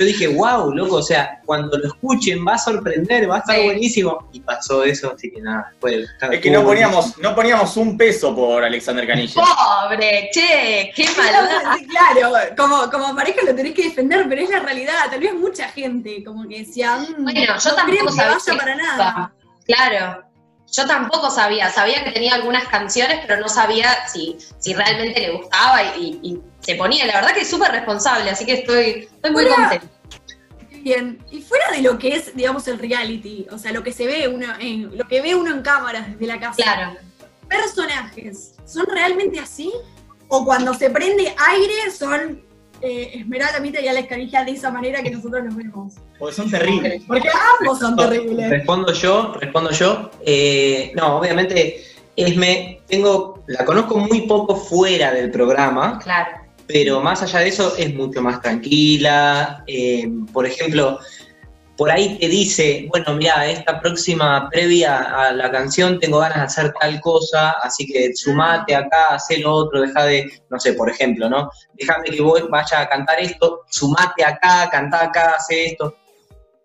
Yo 0.01 0.07
dije, 0.07 0.29
wow, 0.29 0.73
loco, 0.75 0.97
o 0.97 1.03
sea, 1.03 1.41
cuando 1.45 1.77
lo 1.77 1.87
escuchen 1.89 2.43
va 2.47 2.55
a 2.55 2.59
sorprender, 2.59 3.31
va 3.31 3.37
a 3.37 3.39
estar 3.41 3.55
Sí. 3.57 3.65
buenísimo. 3.65 4.29
Y 4.33 4.41
pasó 4.41 4.83
eso, 4.83 5.13
así 5.15 5.31
que 5.31 5.43
nada, 5.43 5.73
fue. 5.79 6.07
Es 6.33 6.41
que 6.41 6.51
no 6.51 6.65
poníamos, 6.65 7.19
no 7.19 7.35
poníamos 7.35 7.77
un 7.77 7.99
peso 7.99 8.35
por 8.35 8.65
Alexander 8.65 9.07
Canilla. 9.07 9.35
Pobre, 9.43 10.31
che, 10.33 10.91
qué. 10.97 11.05
Sí, 11.05 11.87
claro, 11.87 12.33
como, 12.57 12.91
como 12.91 13.15
pareja 13.15 13.41
lo 13.47 13.55
tenés 13.55 13.75
que 13.75 13.85
defender, 13.85 14.25
pero 14.27 14.41
es 14.43 14.49
la 14.49 14.61
realidad. 14.61 14.95
Tal 15.11 15.21
vez 15.21 15.35
mucha 15.35 15.69
gente 15.69 16.25
como 16.25 16.49
que 16.49 16.61
decía, 16.61 16.97
mm, 16.97 17.23
Bueno, 17.23 17.41
yo 17.41 17.47
no 17.47 17.59
creo 17.61 17.75
tampoco 17.77 18.07
que 18.07 18.13
sabía. 18.13 18.39
vaya 18.47 18.59
para 18.59 18.75
nada. 18.77 19.33
Claro. 19.67 20.25
Yo 20.73 20.87
tampoco 20.87 21.31
sabía, 21.31 21.71
sabía 21.71 22.05
que 22.05 22.13
tenía 22.13 22.35
algunas 22.35 22.69
canciones, 22.69 23.19
pero 23.27 23.41
no 23.41 23.49
sabía 23.49 24.07
si, 24.09 24.39
si 24.59 24.73
realmente 24.75 25.21
le 25.21 25.31
gustaba 25.33 25.83
y, 25.97 26.19
y- 26.23 26.29
y 26.31 26.41
se 26.61 26.75
ponía. 26.77 27.07
La 27.07 27.15
verdad 27.17 27.33
que 27.35 27.41
es 27.41 27.51
súper 27.51 27.73
responsable, 27.73 28.31
así 28.31 28.45
que 28.47 28.53
estoy, 28.55 29.09
estoy 29.13 29.31
muy 29.33 29.47
contenta. 29.47 29.87
Bien, 30.83 31.19
y 31.31 31.43
fuera 31.43 31.71
de 31.73 31.83
lo 31.83 31.99
que 31.99 32.15
es, 32.15 32.35
digamos, 32.35 32.67
el 32.69 32.79
reality, 32.79 33.47
o 33.51 33.59
sea, 33.59 33.73
lo 33.73 33.83
que 33.83 33.93
se 33.93 34.07
ve 34.07 34.29
uno 34.29 34.47
en, 34.59 34.97
lo 34.97 35.07
que 35.09 35.21
ve 35.21 35.35
uno 35.35 35.51
en 35.55 35.61
cámaras 35.63 36.07
desde 36.11 36.27
la 36.27 36.41
casa. 36.41 36.63
Claro. 36.63 36.97
Personajes, 37.49 38.55
¿son 38.65 38.87
realmente 38.87 39.39
así? 39.41 39.73
O 40.29 40.45
cuando 40.45 40.73
se 40.75 40.89
prende 40.89 41.35
aire 41.51 41.91
son 41.91 42.43
eh, 42.83 43.11
Esmeralda 43.15 43.61
Mita 43.61 43.81
y 43.81 43.89
Alex 43.89 44.09
Canija 44.09 44.45
de 44.45 44.53
esa 44.53 44.71
manera 44.71 45.03
que 45.03 45.11
nosotros 45.11 45.45
los 45.45 45.57
vemos. 45.57 45.95
Porque 46.19 46.35
son 46.35 46.51
terribles. 46.51 47.03
Porque 47.07 47.29
ambos 47.61 47.79
son 47.79 47.97
terribles. 47.97 48.51
Respondo 48.51 48.93
yo, 48.93 49.35
respondo 49.41 49.71
yo. 49.71 50.11
Eh, 50.25 50.93
no, 50.95 51.19
obviamente, 51.19 51.83
Esme, 52.17 52.81
tengo, 52.89 53.43
la 53.47 53.65
conozco 53.65 53.97
muy 53.99 54.23
poco 54.23 54.57
fuera 54.57 55.13
del 55.13 55.31
programa, 55.31 55.99
Claro. 56.03 56.31
pero 56.67 57.01
más 57.01 57.23
allá 57.23 57.39
de 57.41 57.49
eso 57.49 57.75
es 57.79 57.95
mucho 57.95 58.21
más 58.21 58.41
tranquila. 58.43 59.63
eh, 59.67 60.09
por 60.33 60.47
ejemplo, 60.47 60.99
por 61.81 61.91
ahí 61.91 62.19
te 62.19 62.29
dice, 62.29 62.85
bueno, 62.91 63.15
mira, 63.15 63.47
esta 63.47 63.81
próxima 63.81 64.51
previa 64.51 64.99
a 64.99 65.33
la 65.33 65.51
canción 65.51 65.99
tengo 65.99 66.19
ganas 66.19 66.37
de 66.37 66.45
hacer 66.45 66.75
tal 66.79 67.01
cosa, 67.01 67.53
así 67.53 67.87
que 67.87 68.15
sumate 68.15 68.75
acá, 68.77 69.15
haz 69.15 69.29
lo 69.39 69.51
otro, 69.51 69.81
deja 69.81 70.05
de, 70.05 70.31
no 70.51 70.61
sé, 70.61 70.75
por 70.75 70.91
ejemplo, 70.91 71.31
¿no? 71.31 71.49
Déjame 71.73 72.11
que 72.11 72.21
voy, 72.21 72.43
vaya 72.51 72.81
a 72.81 72.87
cantar 72.91 73.19
esto, 73.19 73.63
sumate 73.71 74.23
acá, 74.23 74.69
canta 74.71 75.05
acá, 75.05 75.37
hace 75.39 75.69
esto. 75.69 75.97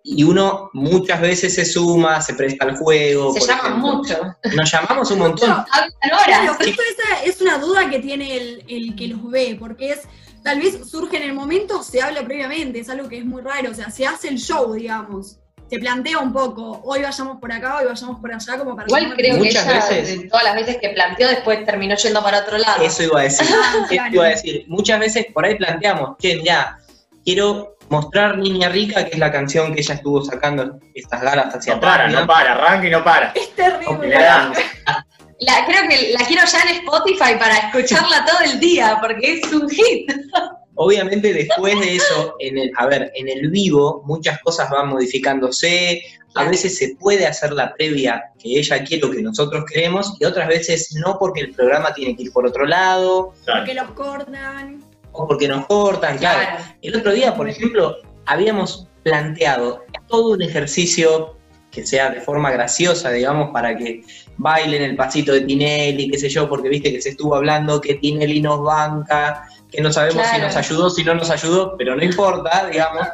Y 0.04 0.26
uno 0.26 0.70
muchas 0.74 1.22
veces 1.22 1.56
se 1.56 1.64
suma, 1.64 2.20
se 2.20 2.34
presta 2.34 2.66
al 2.66 2.76
juego. 2.76 3.32
Se 3.32 3.40
llama 3.40 3.70
ejemplo. 3.70 3.94
mucho. 3.94 4.36
Nos 4.54 4.70
llamamos 4.70 5.12
un 5.12 5.20
montón. 5.20 5.50
No, 6.12 6.18
Claro, 6.26 6.54
justo 6.56 6.82
esa 6.92 7.24
es 7.24 7.40
una 7.40 7.58
duda 7.58 7.90
que 7.90 8.00
tiene 8.00 8.36
el, 8.36 8.66
el 8.68 8.96
que 8.98 9.08
los 9.08 9.32
ve, 9.32 9.56
porque 9.58 9.92
es, 9.92 10.02
tal 10.46 10.60
vez 10.62 10.88
surge 10.88 11.18
en 11.18 11.24
el 11.24 11.34
momento, 11.34 11.82
se 11.82 12.00
habla 12.04 12.22
previamente, 12.24 12.80
es 12.80 12.88
algo 12.90 13.10
que 13.10 13.18
es 13.18 13.26
muy 13.26 13.42
raro, 13.42 13.72
o 13.72 13.74
sea, 13.74 13.90
se 13.90 14.06
hace 14.06 14.28
el 14.28 14.38
show, 14.38 14.74
digamos, 14.74 15.40
se 15.68 15.80
plantea 15.80 16.20
un 16.20 16.32
poco, 16.32 16.82
hoy 16.86 17.02
vayamos 17.02 17.40
por 17.40 17.52
acá, 17.52 17.78
hoy 17.80 17.86
vayamos 17.86 18.20
por 18.22 18.32
allá, 18.32 18.56
como 18.60 18.76
para... 18.76 18.88
Igual 18.88 19.16
creo 19.16 19.34
que 19.38 19.40
Muchas 19.46 19.66
ella, 19.66 19.90
veces- 19.90 20.30
todas 20.30 20.44
las 20.46 20.54
veces 20.56 20.78
que 20.80 20.90
planteó, 20.90 21.28
después 21.30 21.66
terminó 21.66 21.96
yendo 21.96 22.22
para 22.22 22.42
otro 22.42 22.60
lado. 22.60 22.84
Eso 22.84 23.02
iba 23.02 23.22
a 23.22 23.24
decir. 23.24 23.48
Ah, 23.56 23.74
Eso 23.80 23.88
claro. 23.88 24.14
iba 24.14 24.26
a 24.26 24.30
decir. 24.30 24.66
Muchas 24.68 25.00
veces 25.00 25.26
por 25.34 25.46
ahí 25.46 25.56
planteamos, 25.56 26.16
che, 26.20 26.36
mirá, 26.36 26.78
quiero 27.24 27.78
mostrar 27.90 28.38
Niña 28.38 28.70
Rica, 28.70 29.04
que 29.06 29.14
es 29.14 29.18
la 29.20 29.32
canción 29.32 29.74
que 29.74 29.82
ella 29.82 29.96
estuvo 29.96 30.24
sacando 30.24 30.80
estas 30.94 31.22
galas 31.24 31.56
hacia 31.56 31.74
No 31.74 31.82
para, 31.82 32.06
atrás, 32.06 32.22
no 32.22 32.28
para, 32.28 32.54
arranca 32.54 32.88
y 32.88 32.92
no 32.92 33.04
para. 33.04 33.32
Es 33.32 33.50
terrible. 33.56 34.16
La, 35.40 35.66
creo 35.66 35.82
que 35.90 36.14
la 36.18 36.26
quiero 36.26 36.44
ya 36.46 36.62
en 36.62 36.78
Spotify 36.78 37.36
para 37.38 37.58
escucharla 37.58 38.26
todo 38.26 38.40
el 38.52 38.60
día, 38.60 38.98
porque 39.02 39.34
es 39.40 39.52
un 39.52 39.70
hit. 39.70 40.10
Obviamente 40.76 41.34
después 41.34 41.80
de 41.80 41.96
eso, 41.96 42.36
en 42.40 42.58
el, 42.58 42.72
a 42.78 42.86
ver, 42.88 43.12
en 43.16 43.30
el 43.30 43.50
vivo 43.50 44.04
muchas 44.06 44.40
cosas 44.42 44.70
van 44.70 44.90
modificándose, 44.90 46.02
a 46.36 46.44
veces 46.46 46.78
se 46.78 46.96
puede 47.00 47.26
hacer 47.26 47.54
la 47.54 47.74
previa 47.76 48.24
que 48.38 48.60
ella 48.60 48.84
quiere 48.84 49.06
o 49.06 49.12
que 49.12 49.22
nosotros 49.22 49.64
queremos, 49.72 50.14
y 50.20 50.26
otras 50.26 50.48
veces 50.50 50.94
no 50.96 51.18
porque 51.18 51.42
el 51.42 51.54
programa 51.54 51.94
tiene 51.94 52.16
que 52.16 52.24
ir 52.24 52.32
por 52.34 52.46
otro 52.46 52.66
lado, 52.66 53.34
Porque 53.46 53.74
los 53.74 53.90
cortan. 53.92 54.84
o 55.14 55.28
porque 55.28 55.48
nos 55.48 55.66
cortan, 55.66 56.18
claro. 56.18 56.40
Claro. 56.42 56.64
El 56.82 56.96
otro 56.98 57.14
día, 57.14 57.36
por 57.36 57.48
ejemplo, 57.50 57.96
habíamos 58.26 58.88
planteado 59.04 59.86
todo 60.08 60.34
un 60.34 60.42
ejercicio 60.42 61.35
que 61.76 61.86
sea 61.86 62.10
de 62.10 62.22
forma 62.22 62.50
graciosa, 62.52 63.12
digamos, 63.12 63.52
para 63.52 63.76
que 63.78 64.02
bailen 64.38 64.82
el 64.82 64.96
pasito 64.96 65.34
de 65.34 65.42
Tinelli, 65.42 66.10
qué 66.10 66.18
sé 66.18 66.30
yo, 66.30 66.48
porque 66.48 66.70
viste 66.70 66.92
que 66.92 67.02
se 67.02 67.10
estuvo 67.10 67.36
hablando 67.36 67.82
que 67.82 67.96
Tinelli 67.96 68.40
nos 68.42 68.64
banca, 68.64 69.46
que 69.70 69.82
no 69.82 69.92
sabemos 69.92 70.26
si 70.28 70.40
nos 70.40 70.56
ayudó, 70.56 70.90
si 70.90 71.04
no 71.04 71.14
nos 71.16 71.30
ayudó, 71.30 71.76
pero 71.78 71.96
no 71.98 72.04
importa, 72.04 72.68
digamos. 72.72 73.06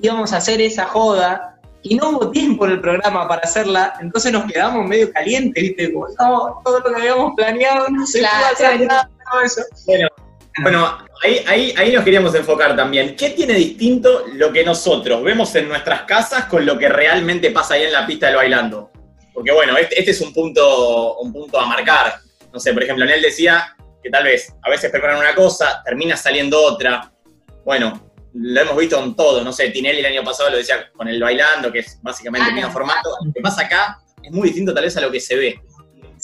Íbamos 0.00 0.32
a 0.34 0.36
hacer 0.36 0.60
esa 0.60 0.84
joda 0.84 1.58
y 1.82 1.94
no 1.94 2.10
hubo 2.10 2.30
tiempo 2.30 2.66
en 2.66 2.72
el 2.72 2.80
programa 2.80 3.26
para 3.26 3.40
hacerla, 3.42 3.94
entonces 4.00 4.32
nos 4.32 4.50
quedamos 4.50 4.86
medio 4.86 5.10
calientes, 5.12 5.62
viste, 5.62 5.92
como, 5.92 6.06
no, 6.18 6.60
todo 6.64 6.80
lo 6.80 6.94
que 6.94 7.00
habíamos 7.00 7.34
planeado 7.36 7.88
no 7.88 8.06
se 8.06 8.18
Claro. 8.18 8.36
pudo 8.38 8.66
hacer 8.66 8.86
nada, 8.86 9.10
todo 9.30 9.40
eso. 9.42 9.62
Bueno, 9.86 10.08
ahí, 11.22 11.44
ahí, 11.46 11.74
ahí 11.76 11.92
nos 11.92 12.04
queríamos 12.04 12.34
enfocar 12.34 12.76
también. 12.76 13.16
¿Qué 13.16 13.30
tiene 13.30 13.54
distinto 13.54 14.24
lo 14.34 14.52
que 14.52 14.64
nosotros 14.64 15.22
vemos 15.22 15.54
en 15.54 15.68
nuestras 15.68 16.02
casas 16.02 16.44
con 16.44 16.64
lo 16.64 16.78
que 16.78 16.88
realmente 16.88 17.50
pasa 17.50 17.74
ahí 17.74 17.84
en 17.84 17.92
la 17.92 18.06
pista 18.06 18.26
del 18.26 18.36
bailando? 18.36 18.90
Porque 19.32 19.52
bueno, 19.52 19.76
este, 19.76 19.98
este 19.98 20.12
es 20.12 20.20
un 20.20 20.32
punto, 20.32 21.18
un 21.18 21.32
punto 21.32 21.58
a 21.58 21.66
marcar. 21.66 22.14
No 22.52 22.60
sé, 22.60 22.72
por 22.72 22.84
ejemplo, 22.84 23.04
él 23.04 23.20
decía 23.20 23.74
que 24.02 24.10
tal 24.10 24.24
vez 24.24 24.54
a 24.62 24.70
veces 24.70 24.90
preparan 24.90 25.18
una 25.18 25.34
cosa, 25.34 25.82
termina 25.84 26.16
saliendo 26.16 26.62
otra. 26.62 27.10
Bueno, 27.64 28.12
lo 28.34 28.60
hemos 28.60 28.76
visto 28.76 29.02
en 29.02 29.16
todo. 29.16 29.42
No 29.42 29.52
sé, 29.52 29.70
Tinelli 29.70 30.00
el 30.00 30.06
año 30.06 30.22
pasado 30.22 30.50
lo 30.50 30.58
decía 30.58 30.90
con 30.92 31.08
el 31.08 31.20
bailando, 31.20 31.72
que 31.72 31.80
es 31.80 31.98
básicamente 32.02 32.48
el 32.48 32.54
mismo 32.54 32.70
formato. 32.70 33.10
Lo 33.24 33.32
que 33.32 33.40
pasa 33.40 33.62
acá 33.62 33.98
es 34.22 34.30
muy 34.30 34.48
distinto 34.48 34.72
tal 34.72 34.84
vez 34.84 34.96
a 34.96 35.00
lo 35.00 35.10
que 35.10 35.20
se 35.20 35.34
ve. 35.36 35.60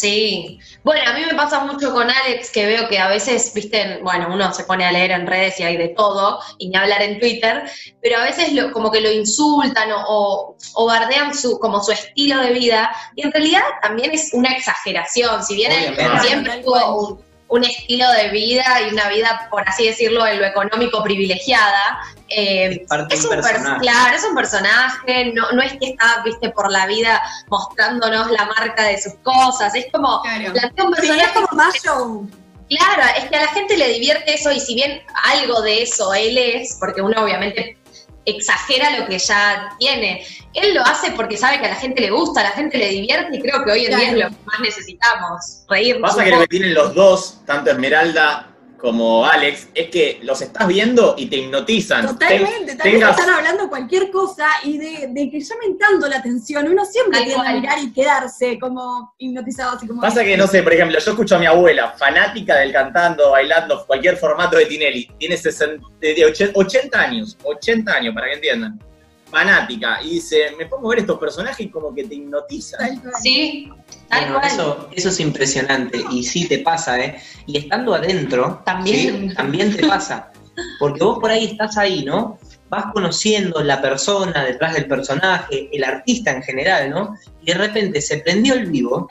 Sí. 0.00 0.58
Bueno, 0.82 1.10
a 1.10 1.12
mí 1.12 1.22
me 1.26 1.34
pasa 1.34 1.60
mucho 1.60 1.92
con 1.92 2.08
Alex 2.10 2.50
que 2.50 2.64
veo 2.64 2.88
que 2.88 2.98
a 2.98 3.08
veces, 3.08 3.52
viste, 3.52 3.98
bueno, 4.02 4.28
uno 4.32 4.52
se 4.54 4.64
pone 4.64 4.86
a 4.86 4.92
leer 4.92 5.10
en 5.10 5.26
redes 5.26 5.60
y 5.60 5.62
hay 5.62 5.76
de 5.76 5.88
todo, 5.88 6.40
y 6.58 6.68
ni 6.68 6.76
hablar 6.76 7.02
en 7.02 7.18
Twitter, 7.20 7.64
pero 8.00 8.18
a 8.18 8.22
veces 8.24 8.52
lo- 8.54 8.72
como 8.72 8.90
que 8.90 9.02
lo 9.02 9.10
insultan 9.10 9.92
o, 9.92 10.02
o, 10.08 10.56
o 10.74 10.86
bardean 10.86 11.34
su, 11.34 11.58
como 11.58 11.82
su 11.84 11.92
estilo 11.92 12.40
de 12.40 12.50
vida, 12.52 12.90
y 13.14 13.26
en 13.26 13.32
realidad 13.32 13.62
también 13.82 14.10
es 14.12 14.30
una 14.32 14.52
exageración, 14.52 15.44
si 15.44 15.54
bien 15.54 15.70
él 15.72 15.94
siempre 16.22 16.56
tuvo 16.64 16.96
un, 17.08 17.20
un 17.48 17.64
estilo 17.64 18.10
de 18.12 18.28
vida 18.30 18.64
y 18.88 18.94
una 18.94 19.08
vida, 19.10 19.48
por 19.50 19.68
así 19.68 19.86
decirlo, 19.86 20.26
en 20.26 20.38
lo 20.38 20.46
económico 20.46 21.02
privilegiada, 21.02 21.98
eh, 22.30 22.78
Es 22.82 22.88
parte 22.88 23.14
es 23.14 23.22
de 23.22 23.28
un 23.28 23.34
un 23.36 23.42
per- 23.42 23.52
personaje. 23.52 23.80
claro, 23.80 24.16
es 24.16 24.24
un 24.24 24.34
personaje, 24.34 25.32
no, 25.34 25.50
no 25.52 25.62
es 25.62 25.72
que 25.74 25.90
está, 25.90 26.22
viste, 26.24 26.50
por 26.50 26.70
la 26.70 26.86
vida 26.86 27.20
mostrándonos 27.48 28.30
la 28.30 28.46
marca 28.46 28.84
de 28.84 29.00
sus 29.00 29.14
cosas, 29.22 29.74
es 29.74 29.86
como 29.92 30.22
Claro. 30.22 30.52
plantea 30.52 30.84
un 30.84 30.94
Sí, 30.94 31.00
es 31.02 31.08
personaje 31.08 31.34
como 31.34 31.48
más 31.62 31.74
show. 31.82 32.30
Claro, 32.68 33.02
es 33.18 33.24
que 33.28 33.34
a 33.36 33.40
la 33.40 33.48
gente 33.48 33.76
le 33.76 33.88
divierte 33.88 34.32
eso 34.34 34.52
y 34.52 34.60
si 34.60 34.74
bien 34.76 35.02
algo 35.24 35.60
de 35.60 35.82
eso 35.82 36.14
él 36.14 36.38
es, 36.38 36.76
porque 36.78 37.02
uno 37.02 37.20
obviamente 37.24 37.76
exagera 38.26 38.96
lo 38.98 39.06
que 39.06 39.18
ya 39.18 39.70
tiene, 39.78 40.24
él 40.54 40.74
lo 40.74 40.82
hace 40.82 41.10
porque 41.12 41.36
sabe 41.36 41.58
que 41.58 41.66
a 41.66 41.70
la 41.70 41.74
gente 41.76 42.00
le 42.00 42.10
gusta, 42.10 42.40
a 42.40 42.44
la 42.44 42.50
gente 42.50 42.78
le 42.78 42.88
divierte 42.90 43.36
y 43.36 43.40
creo 43.40 43.64
que 43.64 43.72
hoy 43.72 43.86
en 43.86 43.96
día 43.96 44.08
es 44.10 44.12
lo 44.12 44.28
que 44.28 44.44
más 44.44 44.60
necesitamos, 44.60 45.62
reírnos. 45.68 46.10
Pasa 46.14 46.24
que 46.24 46.30
que 46.38 46.46
tienen 46.46 46.74
los 46.74 46.94
dos, 46.94 47.40
tanto 47.46 47.70
Esmeralda 47.72 48.49
como 48.80 49.26
Alex, 49.26 49.68
es 49.74 49.90
que 49.90 50.20
los 50.22 50.40
estás 50.40 50.66
viendo 50.66 51.14
y 51.18 51.26
te 51.26 51.36
hipnotizan. 51.36 52.06
Totalmente, 52.06 52.48
Ten- 52.66 52.78
tal 52.78 52.90
vez 52.90 53.00
tengas- 53.00 53.18
están 53.18 53.34
hablando 53.34 53.68
cualquier 53.68 54.10
cosa 54.10 54.46
y 54.64 54.78
de, 54.78 55.08
de 55.10 55.30
que 55.30 55.40
llamen 55.40 55.78
tanto 55.78 56.08
la 56.08 56.16
atención, 56.18 56.66
uno 56.66 56.84
siempre 56.84 57.18
Tal 57.18 57.24
tiende 57.26 57.40
a 57.40 57.50
cual. 57.50 57.60
mirar 57.60 57.78
y 57.78 57.92
quedarse 57.92 58.58
como 58.58 59.14
hipnotizado, 59.18 59.76
así 59.76 59.86
como... 59.86 60.00
Pasa 60.00 60.24
que, 60.24 60.36
no 60.36 60.46
sé, 60.46 60.62
por 60.62 60.72
ejemplo, 60.72 60.98
yo 60.98 61.10
escucho 61.10 61.36
a 61.36 61.38
mi 61.38 61.46
abuela, 61.46 61.92
fanática 61.98 62.56
del 62.56 62.72
cantando, 62.72 63.30
bailando, 63.32 63.84
cualquier 63.86 64.16
formato 64.16 64.56
de 64.56 64.66
Tinelli, 64.66 65.10
tiene 65.18 65.36
60, 65.36 65.86
de 66.00 66.24
80, 66.24 66.58
80 66.58 67.00
años, 67.00 67.36
80 67.44 67.92
años, 67.92 68.14
para 68.14 68.28
que 68.28 68.34
entiendan. 68.34 68.78
Fanática, 69.30 70.02
y 70.02 70.10
dice, 70.14 70.54
me 70.58 70.66
pongo 70.66 70.88
a 70.88 70.90
ver 70.90 70.98
estos 71.00 71.18
personajes 71.18 71.60
y 71.66 71.68
como 71.70 71.94
que 71.94 72.04
te 72.04 72.14
cual. 72.16 72.78
Sí, 73.22 73.70
tal 74.08 74.20
Bueno, 74.24 74.40
cual. 74.40 74.46
eso, 74.52 74.88
eso 74.92 75.08
es 75.08 75.20
impresionante 75.20 76.00
y 76.10 76.24
sí 76.24 76.48
te 76.48 76.58
pasa, 76.58 76.98
¿eh? 76.98 77.20
Y 77.46 77.58
estando 77.58 77.94
adentro, 77.94 78.62
También. 78.64 79.30
¿sí? 79.30 79.34
también 79.36 79.76
te 79.76 79.86
pasa. 79.86 80.32
Porque 80.78 81.02
vos 81.04 81.18
por 81.20 81.30
ahí 81.30 81.44
estás 81.46 81.78
ahí, 81.78 82.04
¿no? 82.04 82.38
Vas 82.68 82.86
conociendo 82.92 83.62
la 83.62 83.80
persona 83.80 84.44
detrás 84.44 84.74
del 84.74 84.86
personaje, 84.86 85.68
el 85.72 85.84
artista 85.84 86.32
en 86.32 86.42
general, 86.42 86.90
¿no? 86.90 87.16
Y 87.42 87.46
de 87.52 87.54
repente 87.54 88.00
se 88.00 88.18
prendió 88.18 88.54
el 88.54 88.66
vivo 88.66 89.08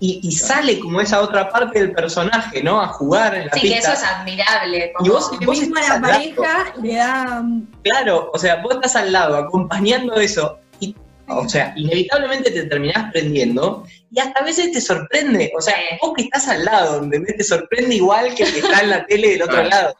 y, 0.00 0.20
y 0.22 0.32
sale 0.32 0.78
como 0.78 1.00
esa 1.00 1.20
otra 1.20 1.48
parte 1.50 1.80
del 1.80 1.92
personaje, 1.92 2.62
¿no? 2.62 2.80
A 2.80 2.88
jugar 2.88 3.34
en 3.34 3.46
la 3.46 3.52
Sí, 3.54 3.62
que 3.62 3.74
pista. 3.74 3.92
eso 3.94 4.02
es 4.02 4.08
admirable. 4.08 4.92
Y 5.04 5.08
vos- 5.08 5.26
como- 5.28 5.38
Que 5.40 5.46
vos 5.46 5.58
mismo 5.58 5.76
a 5.76 5.80
estás 5.80 6.00
la 6.00 6.08
pareja 6.08 6.74
le 6.82 6.94
da... 6.94 7.40
um, 7.40 7.66
Claro, 7.82 8.30
o 8.32 8.38
sea, 8.38 8.56
vos 8.62 8.74
estás 8.76 8.94
al 8.96 9.10
lado 9.12 9.36
acompañando 9.36 10.14
eso 10.14 10.58
y 10.80 10.94
o 11.30 11.46
sea, 11.48 11.74
inevitablemente 11.76 12.50
te 12.50 12.62
terminás 12.64 13.10
prendiendo 13.12 13.84
y 14.10 14.18
hasta 14.20 14.40
a 14.40 14.44
veces 14.44 14.72
te 14.72 14.80
sorprende. 14.80 15.52
O 15.58 15.60
sea, 15.60 15.74
vos 16.00 16.12
que 16.16 16.22
estás 16.22 16.46
al 16.48 16.64
lado, 16.64 17.00
donde 17.00 17.20
te 17.20 17.44
sorprende 17.44 17.96
igual 17.96 18.34
que 18.34 18.44
el 18.44 18.52
que 18.54 18.60
está 18.60 18.80
en 18.80 18.90
la 18.90 19.04
tele 19.04 19.30
del 19.32 19.42
otro 19.42 19.62
lado. 19.64 19.94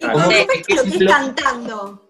Y 0.00 0.06
con 0.06 0.22
no. 0.22 0.28
respecto 0.28 0.72
a 0.72 0.76
lo 0.76 0.82
que 0.84 1.04
es 1.04 1.10
cantando, 1.12 2.06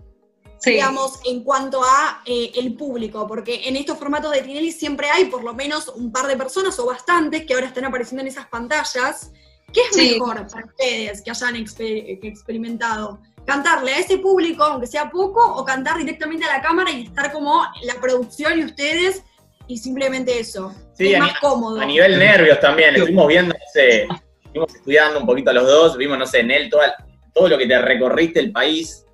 Sí. 0.60 0.72
digamos, 0.72 1.20
en 1.24 1.44
cuanto 1.44 1.82
a 1.84 2.22
eh, 2.26 2.50
el 2.56 2.74
público, 2.74 3.26
porque 3.28 3.68
en 3.68 3.76
estos 3.76 3.96
formatos 3.98 4.32
de 4.32 4.42
Tinelli 4.42 4.72
siempre 4.72 5.08
hay 5.08 5.26
por 5.26 5.44
lo 5.44 5.54
menos 5.54 5.88
un 5.88 6.10
par 6.10 6.26
de 6.26 6.36
personas 6.36 6.78
o 6.80 6.86
bastantes 6.86 7.46
que 7.46 7.54
ahora 7.54 7.66
están 7.66 7.84
apareciendo 7.84 8.22
en 8.22 8.28
esas 8.28 8.46
pantallas. 8.48 9.30
¿Qué 9.72 9.80
es 9.82 9.94
Sí. 9.96 10.12
mejor 10.14 10.46
para 10.48 10.66
ustedes 10.66 11.22
que 11.22 11.30
hayan 11.30 11.54
exper- 11.54 12.20
que 12.20 12.26
experimentado? 12.28 13.20
¿Cantarle 13.46 13.92
a 13.94 13.98
ese 13.98 14.18
público, 14.18 14.64
aunque 14.64 14.86
sea 14.86 15.10
poco, 15.10 15.40
o 15.54 15.64
cantar 15.64 15.96
directamente 15.98 16.44
a 16.44 16.56
la 16.56 16.60
cámara 16.62 16.90
y 16.90 17.04
estar 17.04 17.32
como 17.32 17.62
la 17.84 17.94
producción 18.00 18.58
y 18.58 18.64
ustedes 18.64 19.22
y 19.68 19.78
simplemente 19.78 20.38
eso? 20.40 20.74
Sí, 20.94 21.12
es 21.12 21.16
a 21.20 21.24
más 21.24 21.38
cómodo. 21.40 21.80
A 21.80 21.84
nivel 21.86 22.18
nervios 22.18 22.58
también, 22.60 22.96
estuvimos 22.96 23.26
viendo, 23.28 23.54
no 23.54 23.60
sé, 23.72 24.08
estuvimos 24.44 24.74
estudiando 24.74 25.20
un 25.20 25.26
poquito 25.26 25.52
los 25.52 25.66
dos, 25.66 25.96
vimos, 25.96 26.18
no 26.18 26.26
sé, 26.26 26.40
en 26.40 26.50
él 26.50 26.68
toda- 26.70 26.96
todo 27.32 27.48
lo 27.48 27.56
que 27.58 27.66
te 27.66 27.78
recorriste 27.80 28.40
el 28.40 28.50
país, 28.52 29.04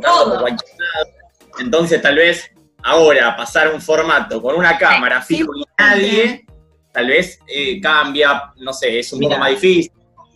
tocando 0.00 0.40
por. 0.40 0.50
Entonces, 1.60 2.02
tal 2.02 2.16
vez, 2.16 2.50
ahora, 2.82 3.36
pasar 3.36 3.72
un 3.72 3.80
formato 3.80 4.42
con 4.42 4.56
una 4.56 4.76
cámara 4.76 5.22
Sí, 5.22 5.36
fijo 5.36 5.52
y 5.56 5.64
nadie, 5.78 6.46
tal 6.92 7.08
vez 7.08 7.38
eh, 7.46 7.80
cambia, 7.80 8.52
no 8.56 8.72
sé, 8.72 8.98
es 8.98 9.12
un 9.12 9.20
poco 9.20 9.38
más 9.38 9.50
difícil. 9.50 9.92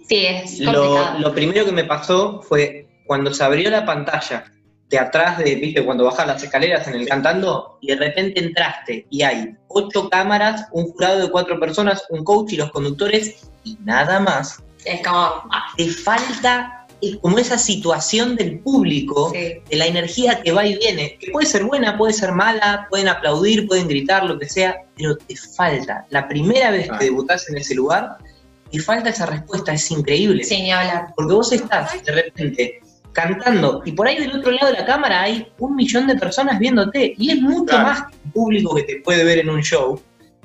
Sí, 0.09 0.27
es 0.27 0.61
Lo, 0.61 0.73
complicado. 0.73 1.19
lo 1.19 1.35
primero 1.35 1.65
que 1.67 1.73
me 1.73 1.85
pasó 1.85 2.41
fue 2.43 2.89
cuando 3.07 3.33
se 3.35 3.45
abrió 3.45 3.71
la 3.71 3.85
pantalla 3.85 4.45
de 4.89 4.99
atrás 4.99 5.39
de, 5.39 5.55
viste, 5.57 5.85
cuando 5.85 6.05
bajas 6.05 6.27
las 6.27 6.43
escaleras 6.43 6.87
en 6.89 6.95
el 6.95 7.07
cantando, 7.07 7.79
y 7.83 7.89
de 7.89 7.97
repente 7.97 8.41
entraste 8.41 9.07
y 9.11 9.23
hay 9.23 9.55
ocho 9.69 10.09
cámaras, 10.09 10.67
un 10.73 10.93
jurado 10.93 11.21
de 11.21 11.31
cuatro 11.31 11.61
personas, 11.61 12.05
un 12.09 12.25
coach 12.25 12.53
y 12.53 12.57
los 12.57 12.71
conductores, 12.71 13.51
y 13.65 13.77
nada 13.85 14.19
más. 14.21 14.63
Es 14.85 15.03
como, 15.07 15.19
ah, 15.19 15.67
Te 15.77 15.89
falta 15.89 16.78
como 17.21 17.39
esa 17.39 17.59
situación 17.59 18.35
del 18.37 18.59
público, 18.61 19.31
sí. 19.33 19.61
de 19.69 19.77
la 19.77 19.87
energía 19.87 20.43
que 20.43 20.53
va 20.53 20.67
y 20.67 20.77
viene, 20.79 21.17
que 21.21 21.31
puede 21.31 21.47
ser 21.47 21.65
buena, 21.65 21.97
puede 21.97 22.13
ser 22.13 22.33
mala, 22.33 22.87
pueden 22.91 23.09
aplaudir, 23.09 23.67
pueden 23.67 23.87
gritar, 23.89 24.25
lo 24.25 24.39
que 24.39 24.49
sea, 24.49 24.77
pero 24.97 25.17
te 25.17 25.37
falta. 25.37 26.07
La 26.11 26.27
primera 26.29 26.71
vez 26.71 26.89
Ah. 26.91 26.99
que 26.99 27.07
debutás 27.07 27.49
en 27.51 27.57
ese 27.59 27.75
lugar, 27.75 28.19
te 28.71 28.79
falta 28.81 29.11
esa 29.11 29.27
respuesta, 29.27 29.73
es 29.73 29.91
increíble. 29.91 30.43
Sí, 30.45 30.61
ni 30.63 30.71
hablar. 30.73 31.13
Porque 31.17 31.33
vos 31.35 31.53
estás 31.53 32.03
de 32.05 32.13
repente 32.13 32.81
cantando 33.13 33.83
y 33.85 33.93
por 33.93 34.07
ahí 34.07 34.19
del 34.19 34.37
otro 34.39 34.51
lado 34.53 34.67
de 34.67 34.75
la 34.75 34.85
cámara 34.85 35.23
hay 35.23 35.49
un 35.59 35.75
millón 35.75 36.07
de 36.07 36.15
personas 36.17 36.59
viéndote 36.59 37.15
y 37.19 37.31
es 37.31 37.41
mucho 37.41 37.65
Claro. 37.67 37.85
más 37.85 38.01
que 38.03 38.15
un 38.25 38.31
público 38.33 38.75
que 38.77 38.83
te 38.83 38.97
puede 39.01 39.25
ver 39.25 39.39
en 39.39 39.51
un 39.51 39.61
show, 39.63 40.01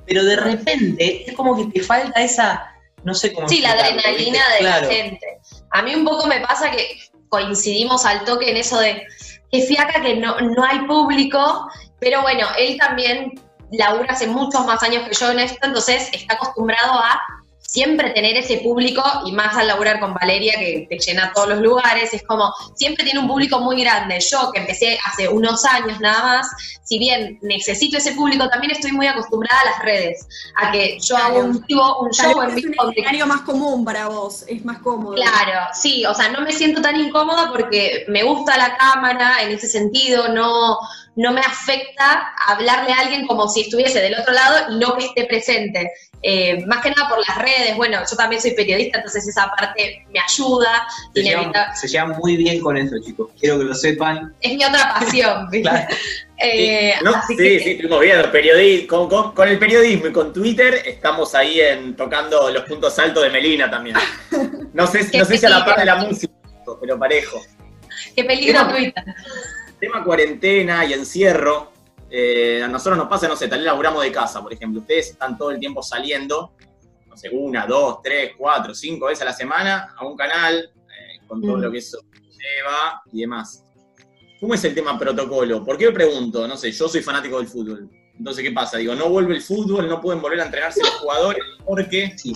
pero 0.08 0.24
de 0.24 0.36
repente 0.38 1.30
es 1.30 1.34
como 1.36 1.56
que 1.56 1.66
te 1.80 1.86
falta 1.86 2.24
esa, 2.24 2.73
no 3.04 3.14
sé 3.14 3.34
cómo 3.34 3.48
Sí, 3.48 3.62
la 3.62 3.72
adrenalina 3.72 4.40
¿viste? 4.40 4.54
de 4.54 4.60
Claro. 4.60 4.88
la 4.88 4.94
gente. 4.94 5.28
A 5.72 5.82
mí 5.82 5.96
un 5.96 6.06
poco 6.06 6.28
me 6.28 6.40
pasa 6.42 6.72
que 6.72 7.00
coincidimos 7.30 8.06
al 8.06 8.24
toque 8.26 8.50
en 8.52 8.58
eso 8.58 8.80
de 8.80 9.06
que 9.52 9.62
fiaca 9.62 10.02
que 10.02 10.16
no, 10.16 10.40
no 10.40 10.64
hay 10.64 10.80
público, 10.82 11.68
pero 12.00 12.22
bueno, 12.22 12.48
él 12.58 12.78
también 12.78 13.34
labura 13.72 14.14
hace 14.14 14.28
muchos 14.28 14.66
más 14.66 14.82
años 14.84 15.08
que 15.08 15.16
yo 15.16 15.32
en 15.32 15.40
esto, 15.40 15.58
entonces 15.64 16.10
está 16.14 16.36
acostumbrado 16.36 16.94
a 16.94 17.20
siempre 17.74 18.12
tener 18.12 18.38
ese 18.38 18.58
público 18.58 19.02
y 19.26 19.32
más 19.32 19.58
al 19.58 19.66
laburar 19.66 20.00
con 20.00 20.14
Valeria 20.14 20.54
que 20.60 20.86
te 20.88 21.00
llena 21.00 21.32
todos 21.34 21.50
los 21.50 21.60
lugares, 21.60 22.14
es 22.14 22.22
como 22.22 22.54
siempre 22.76 23.04
tiene 23.04 23.20
un 23.20 23.28
público 23.28 23.60
muy 23.62 23.82
grande. 23.82 24.20
Yo 24.20 24.52
que 24.52 24.60
empecé 24.60 25.00
hace 25.04 25.28
unos 25.28 25.66
años 25.66 26.00
nada 26.00 26.22
más, 26.24 26.48
si 26.84 27.00
bien 27.00 27.40
necesito 27.42 27.98
ese 27.98 28.12
público, 28.12 28.48
también 28.48 28.74
estoy 28.74 28.92
muy 28.92 29.08
acostumbrada 29.08 29.60
a 29.60 29.66
las 29.66 29.80
redes, 29.80 30.28
a 30.56 30.72
que 30.72 31.00
yo 31.00 31.18
hago 31.18 31.40
un 31.40 31.66
vivo, 31.68 32.02
un 32.02 32.12
show 32.12 32.44
en 32.44 32.56
es 32.56 32.64
un 32.64 32.72
vivo 32.72 32.92
escenario 32.92 33.26
más 33.26 33.42
común 33.42 33.84
para 33.84 34.08
vos, 34.08 34.46
es 34.48 34.64
más 34.64 34.78
cómodo. 34.78 35.16
Claro, 35.16 35.68
sí, 35.74 36.06
o 36.06 36.14
sea, 36.14 36.30
no 36.30 36.42
me 36.42 36.52
siento 36.52 36.80
tan 36.80 36.96
incómoda 36.96 37.50
porque 37.50 38.06
me 38.08 38.22
gusta 38.22 38.56
la 38.56 38.78
cámara 38.78 39.42
en 39.42 39.50
ese 39.50 39.68
sentido, 39.68 40.28
no, 40.28 40.78
no 41.16 41.32
me 41.32 41.42
afecta 41.42 42.34
hablarle 42.48 42.92
a 42.94 43.00
alguien 43.00 43.28
como 43.28 43.48
si 43.48 43.62
estuviese 43.62 44.00
del 44.02 44.16
otro 44.20 44.34
lado 44.34 44.72
y 44.72 44.80
no 44.80 44.96
que 44.98 45.06
esté 45.06 45.26
presente. 45.26 45.92
Eh, 46.26 46.66
más 46.68 46.82
que 46.82 46.90
nada 46.90 47.10
por 47.10 47.20
las 47.28 47.38
redes, 47.38 47.76
bueno, 47.76 48.00
yo 48.10 48.16
también 48.16 48.42
soy 48.42 48.52
periodista, 48.52 48.98
entonces 49.00 49.28
esa 49.28 49.52
parte 49.58 50.06
me 50.10 50.20
ayuda, 50.22 50.88
Se 51.14 51.22
llevan, 51.22 51.44
inevita- 51.52 51.76
se 51.76 51.88
llevan 51.90 52.10
muy 52.18 52.38
bien 52.38 52.62
con 52.62 52.78
eso, 52.78 52.96
chicos. 53.06 53.30
Quiero 53.38 53.60
que 53.60 53.66
lo 53.66 53.74
sepan. 53.76 54.34
es 54.40 54.54
mi 54.56 54.64
otra 54.64 54.94
pasión, 55.00 55.48
¿viste? 55.52 55.70
Claro. 55.70 55.88
Eh, 56.38 56.94
No, 57.04 57.14
así 57.16 57.36
sí, 57.36 57.44
que- 57.44 57.60
sí, 57.60 57.70
estuvimos 57.72 58.00
viendo. 58.00 58.32
Periodi 58.32 58.88
con, 58.88 59.10
con- 59.10 59.34
con 59.34 59.48
el 59.50 59.60
periodismo 59.60 60.08
y 60.08 60.12
con 60.14 60.32
Twitter 60.34 60.82
estamos 60.86 61.36
ahí 61.36 61.60
en, 61.60 61.96
tocando 61.96 62.50
los 62.50 62.64
puntos 62.64 62.98
altos 63.00 63.22
de 63.24 63.30
Melina 63.30 63.70
también. 63.70 63.98
No 64.74 64.88
sé, 64.88 65.00
no 65.18 65.26
sé 65.26 65.38
si 65.38 65.46
a 65.46 65.50
la 65.50 65.66
par 65.66 65.78
de 65.78 65.86
la 65.86 65.96
música, 65.98 66.34
pero 66.80 66.98
parejo. 66.98 67.42
Qué 68.16 68.24
peligro 68.24 68.66
Twitter. 68.70 69.04
Tema 69.84 70.02
cuarentena 70.04 70.86
y 70.86 70.94
encierro. 70.94 71.72
eh, 72.16 72.62
a 72.64 72.68
nosotros 72.68 72.98
nos 72.98 73.08
pasa, 73.08 73.28
no 73.28 73.36
sé, 73.36 73.48
tal 73.48 73.58
vez 73.60 73.66
laburamos 73.66 74.04
de 74.04 74.12
casa, 74.12 74.42
por 74.42 74.54
ejemplo. 74.54 74.80
Ustedes 74.82 75.10
están 75.10 75.36
todo 75.38 75.50
el 75.52 75.60
tiempo 75.60 75.82
saliendo, 75.84 76.54
no 77.08 77.18
sé, 77.18 77.30
una, 77.34 77.66
dos, 77.66 78.02
tres, 78.04 78.32
cuatro, 78.38 78.74
cinco 78.76 79.08
veces 79.08 79.24
a 79.24 79.26
la 79.26 79.34
semana 79.34 79.94
a 79.98 80.06
un 80.06 80.16
canal, 80.16 80.72
eh, 80.76 81.26
con 81.28 81.42
todo 81.42 81.58
Mm. 81.58 81.62
lo 81.62 81.72
que 81.72 81.80
eso 81.80 81.98
lleva 82.14 83.02
y 83.12 83.22
demás. 83.22 83.66
¿Cómo 84.40 84.54
es 84.54 84.64
el 84.64 84.76
tema 84.76 84.98
protocolo? 85.00 85.66
¿Por 85.66 85.76
qué 85.78 85.88
me 85.88 85.92
pregunto? 85.92 86.48
No 86.48 86.56
sé, 86.56 86.72
yo 86.72 86.88
soy 86.88 87.02
fanático 87.02 87.40
del 87.40 87.48
fútbol. 87.48 87.90
Entonces, 88.18 88.44
¿qué 88.44 88.52
pasa? 88.52 88.78
Digo, 88.78 88.94
no 88.96 89.10
vuelve 89.10 89.34
el 89.36 89.42
fútbol, 89.42 89.88
no 89.90 90.00
pueden 90.00 90.22
volver 90.22 90.40
a 90.42 90.46
entrenarse 90.46 90.82
los 90.82 90.92
jugadores 90.92 91.44
porque... 91.66 92.14
Sí. 92.16 92.34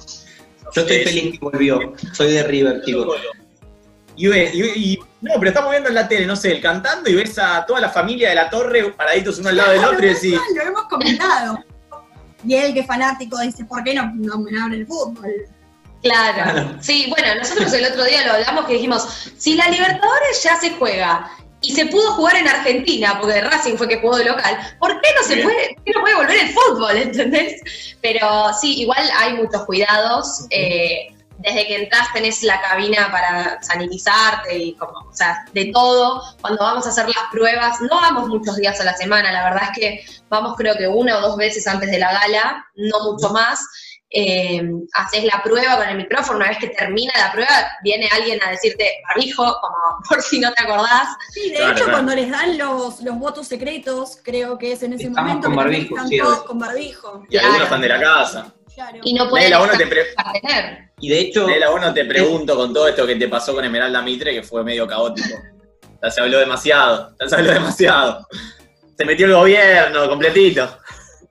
Yo 0.74 0.82
estoy 0.82 0.98
Es- 0.98 1.04
feliz 1.04 1.32
que 1.34 1.38
volvió. 1.40 1.94
Soy 2.14 2.32
de 2.34 2.44
River, 2.44 2.82
chicos. 2.84 3.16
Y, 4.18 4.28
ve- 4.28 4.52
y- 4.54 4.94
y- 4.94 5.00
no, 5.22 5.34
pero 5.40 5.50
estamos 5.50 5.72
viendo 5.72 5.90
en 5.90 5.96
la 5.96 6.08
tele, 6.08 6.26
no 6.26 6.36
sé, 6.36 6.52
el 6.52 6.62
cantando 6.62 7.10
y 7.10 7.16
ves 7.16 7.38
a 7.40 7.66
toda 7.66 7.80
la 7.80 7.90
familia 7.90 8.30
de 8.30 8.36
la 8.36 8.50
torre 8.50 8.92
paraditos 8.92 9.38
uno 9.40 9.50
al 9.50 9.58
lado 9.58 9.72
del 9.72 9.86
otro 9.86 10.06
y 10.06 10.10
decís, 10.14 10.40
Lo 10.56 10.62
hemos 10.64 10.84
comentado. 10.84 11.60
Y 12.46 12.56
él 12.56 12.74
que 12.74 12.82
es 12.82 12.88
fanático 12.88 13.40
dice, 13.40 13.66
¿por 13.66 13.84
qué 13.84 13.94
no, 13.94 14.12
no 14.16 14.40
me 14.40 14.60
abren 14.62 14.82
el 14.82 14.88
fútbol? 14.88 15.32
Claro. 16.04 16.34
Claro. 16.52 16.78
Sí, 16.82 17.08
bueno, 17.10 17.36
nosotros 17.36 17.72
el 17.74 17.86
otro 17.86 18.04
día 18.06 18.26
lo 18.26 18.34
hablamos 18.34 18.66
que 18.66 18.74
dijimos, 18.74 19.32
si 19.38 19.56
la 19.56 19.68
Libertadores 19.70 20.44
ya 20.44 20.56
se 20.56 20.72
juega 20.72 21.30
y 21.62 21.74
se 21.74 21.88
pudo 21.88 22.12
jugar 22.14 22.36
en 22.38 22.48
Argentina, 22.48 23.18
porque 23.20 23.42
Racing 23.42 23.78
fue 23.78 23.88
que 23.88 24.00
jugó 24.00 24.18
de 24.18 24.26
local, 24.26 24.58
¿por 24.80 25.02
qué 25.02 25.08
no 25.20 25.24
se 25.28 25.36
Bien. 25.36 25.48
puede, 25.48 25.74
por 25.76 25.84
qué 25.84 25.92
no 25.96 26.02
puede 26.02 26.16
volver 26.16 26.38
el 26.38 26.50
fútbol, 26.54 26.98
entendés? 26.98 27.62
Pero 28.02 28.28
sí, 28.62 28.82
igual 28.82 29.10
hay 29.18 29.34
muchos 29.34 29.66
cuidados. 29.66 30.46
eh, 30.52 31.08
desde 31.48 31.68
que 31.68 31.76
entras 31.84 32.12
tenés 32.14 32.44
la 32.44 32.62
cabina 32.62 33.10
para 33.12 33.62
sanitizarte 33.62 34.58
y 34.58 34.74
como, 34.76 35.00
o 35.10 35.14
sea, 35.14 35.46
de 35.54 35.72
todo. 35.74 36.22
Cuando 36.42 36.64
vamos 36.64 36.86
a 36.86 36.90
hacer 36.90 37.06
las 37.08 37.26
pruebas, 37.32 37.80
no 37.82 37.90
vamos 38.02 38.28
muchos 38.28 38.56
días 38.58 38.80
a 38.82 38.84
la 38.84 38.94
semana, 38.96 39.32
la 39.32 39.44
verdad 39.46 39.70
es 39.72 39.78
que 39.80 40.06
vamos 40.30 40.56
creo 40.58 40.76
que 40.76 40.88
una 40.88 41.18
o 41.18 41.22
dos 41.22 41.38
veces 41.38 41.66
antes 41.68 41.90
de 41.92 42.00
la 42.00 42.12
gala, 42.14 42.66
no 42.76 43.12
mucho 43.14 43.30
más 43.30 43.60
eh, 44.10 44.62
haces 44.94 45.26
la 45.26 45.44
prueba 45.44 45.76
con 45.78 45.90
el 45.90 45.98
micrófono, 45.98 46.38
una 46.38 46.48
vez 46.48 46.58
que 46.60 46.68
termina 46.70 47.12
la 47.18 47.32
prueba, 47.34 47.50
viene 47.84 48.08
alguien 48.14 48.40
a 48.42 48.52
decirte 48.52 48.90
barbijo, 49.10 49.44
como 49.62 49.76
por 50.10 50.22
si 50.22 50.40
no 50.40 50.52
te 50.54 50.64
acordás. 50.64 51.10
Sí, 51.34 51.50
de 51.50 51.56
Claro, 51.58 51.72
hecho, 51.74 51.84
claro. 51.84 51.92
cuando 51.98 52.16
les 52.16 52.32
dan 52.32 52.58
los, 52.58 53.02
los 53.02 53.20
votos 53.20 53.48
secretos, 53.48 54.18
creo 54.24 54.58
que 54.58 54.72
es 54.72 54.84
en 54.84 54.94
ese 54.94 55.08
Estamos 55.08 55.28
momento 55.28 55.48
con 55.48 55.56
barbijo, 55.58 55.96
están 55.96 56.08
sí, 56.08 56.18
todos 56.20 56.44
con 56.46 56.58
barbijo. 56.60 57.24
y 57.28 57.32
Claro. 57.32 57.48
algunos 57.48 57.66
están 57.68 57.82
de 57.82 57.88
la 57.90 58.00
casa. 58.02 58.54
Claro. 58.78 59.00
Y 59.04 59.14
no 59.16 59.28
pueden 59.28 59.52
tener. 59.76 60.06
Y 61.00 61.10
de 61.10 61.20
hecho, 61.20 61.48
Nela, 61.48 61.72
vos 61.72 61.82
no 61.82 61.92
te 61.96 62.06
pregunto 62.06 62.56
con 62.56 62.72
todo 62.72 62.88
esto 62.88 63.08
que 63.08 63.16
te 63.16 63.28
pasó 63.28 63.56
con 63.56 63.66
Esmeralda 63.66 64.04
Mitre, 64.04 64.36
que 64.36 64.44
fue 64.44 64.64
medio 64.64 64.86
caótico. 64.86 65.36
Ya 66.04 66.12
se 66.12 66.22
habló 66.22 66.38
demasiado, 66.38 67.12
ya 67.20 67.28
se 67.28 67.36
habló 67.38 67.54
demasiado. 67.54 68.28
Se 68.96 69.04
metió 69.04 69.26
el 69.26 69.34
gobierno 69.34 70.08
completito. 70.08 70.78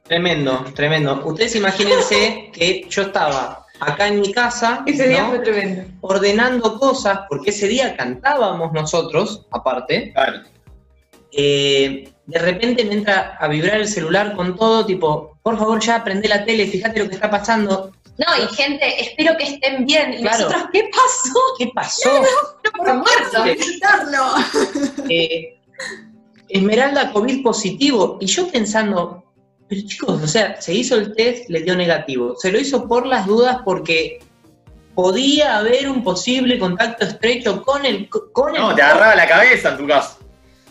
tremendo, 0.02 0.64
tremendo. 0.74 1.22
Ustedes 1.24 1.54
imagínense 1.54 2.50
que 2.52 2.84
yo 2.90 3.02
estaba 3.02 3.64
acá 3.78 4.08
en 4.08 4.20
mi 4.22 4.32
casa, 4.32 4.82
Ese 4.84 5.06
día 5.06 5.22
¿no? 5.22 5.28
fue 5.30 5.38
tremendo. 5.38 5.84
ordenando 6.00 6.80
cosas, 6.80 7.20
porque 7.28 7.50
ese 7.50 7.68
día 7.68 7.96
cantábamos 7.96 8.72
nosotros, 8.72 9.46
aparte. 9.52 10.12
Claro. 10.14 10.40
Eh, 11.30 12.10
de 12.26 12.38
repente 12.40 12.84
me 12.84 12.94
entra 12.94 13.36
a 13.38 13.46
vibrar 13.46 13.76
el 13.76 13.86
celular 13.86 14.34
con 14.34 14.56
todo, 14.56 14.84
tipo, 14.84 15.35
por 15.46 15.56
favor 15.56 15.78
ya 15.80 16.02
prende 16.02 16.26
la 16.28 16.44
tele, 16.44 16.66
fíjate 16.66 16.98
lo 16.98 17.08
que 17.08 17.14
está 17.14 17.30
pasando. 17.30 17.92
No, 18.18 18.26
y 18.42 18.52
gente, 18.56 19.00
espero 19.00 19.36
que 19.36 19.44
estén 19.44 19.86
bien. 19.86 20.14
Y 20.14 20.22
Claro. 20.22 20.46
nosotros, 20.46 20.70
¿qué 20.72 20.90
pasó? 20.92 21.38
¿Qué 21.56 21.70
pasó? 21.72 22.10
Por 22.76 22.94
muerto. 22.94 23.44
visitarlo. 23.44 24.24
Eh, 25.08 25.56
Esmeralda 26.48 27.12
COVID 27.12 27.44
positivo. 27.44 28.18
Y 28.20 28.26
yo 28.26 28.48
pensando, 28.50 29.22
pero 29.68 29.82
chicos, 29.86 30.20
o 30.20 30.26
sea, 30.26 30.60
se 30.60 30.74
hizo 30.74 30.96
el 30.96 31.14
test, 31.14 31.48
le 31.48 31.62
dio 31.62 31.76
negativo. 31.76 32.34
Se 32.36 32.50
lo 32.50 32.58
hizo 32.58 32.88
por 32.88 33.06
las 33.06 33.24
dudas 33.24 33.58
porque 33.64 34.18
podía 34.96 35.58
haber 35.58 35.88
un 35.88 36.02
posible 36.02 36.58
contacto 36.58 37.04
estrecho 37.04 37.62
con 37.62 37.86
el... 37.86 38.08
Con 38.08 38.52
No, 38.52 38.70
el 38.70 38.74
te 38.76 38.82
agarraba 38.82 39.14
la 39.14 39.28
cabeza 39.28 39.68
en 39.68 39.76
tu 39.76 39.86
caso. 39.86 40.18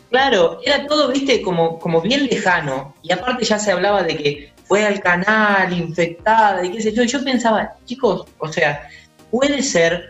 Claro, 0.09 0.59
era 0.65 0.85
todo, 0.85 1.07
viste, 1.13 1.41
como, 1.41 1.79
como 1.79 2.01
bien 2.01 2.25
lejano. 2.25 2.93
Y 3.01 3.13
aparte 3.13 3.45
ya 3.45 3.57
se 3.57 3.71
hablaba 3.71 4.03
de 4.03 4.17
que 4.17 4.54
fue 4.65 4.85
al 4.85 4.99
canal 4.99 5.71
infectada 5.73 6.65
y 6.65 6.71
qué 6.71 6.81
sé 6.81 6.91
yo. 6.93 7.03
Y 7.03 7.07
yo 7.07 7.23
pensaba, 7.23 7.75
chicos, 7.85 8.25
o 8.39 8.47
sea, 8.51 8.89
puede 9.31 9.61
ser 9.61 10.09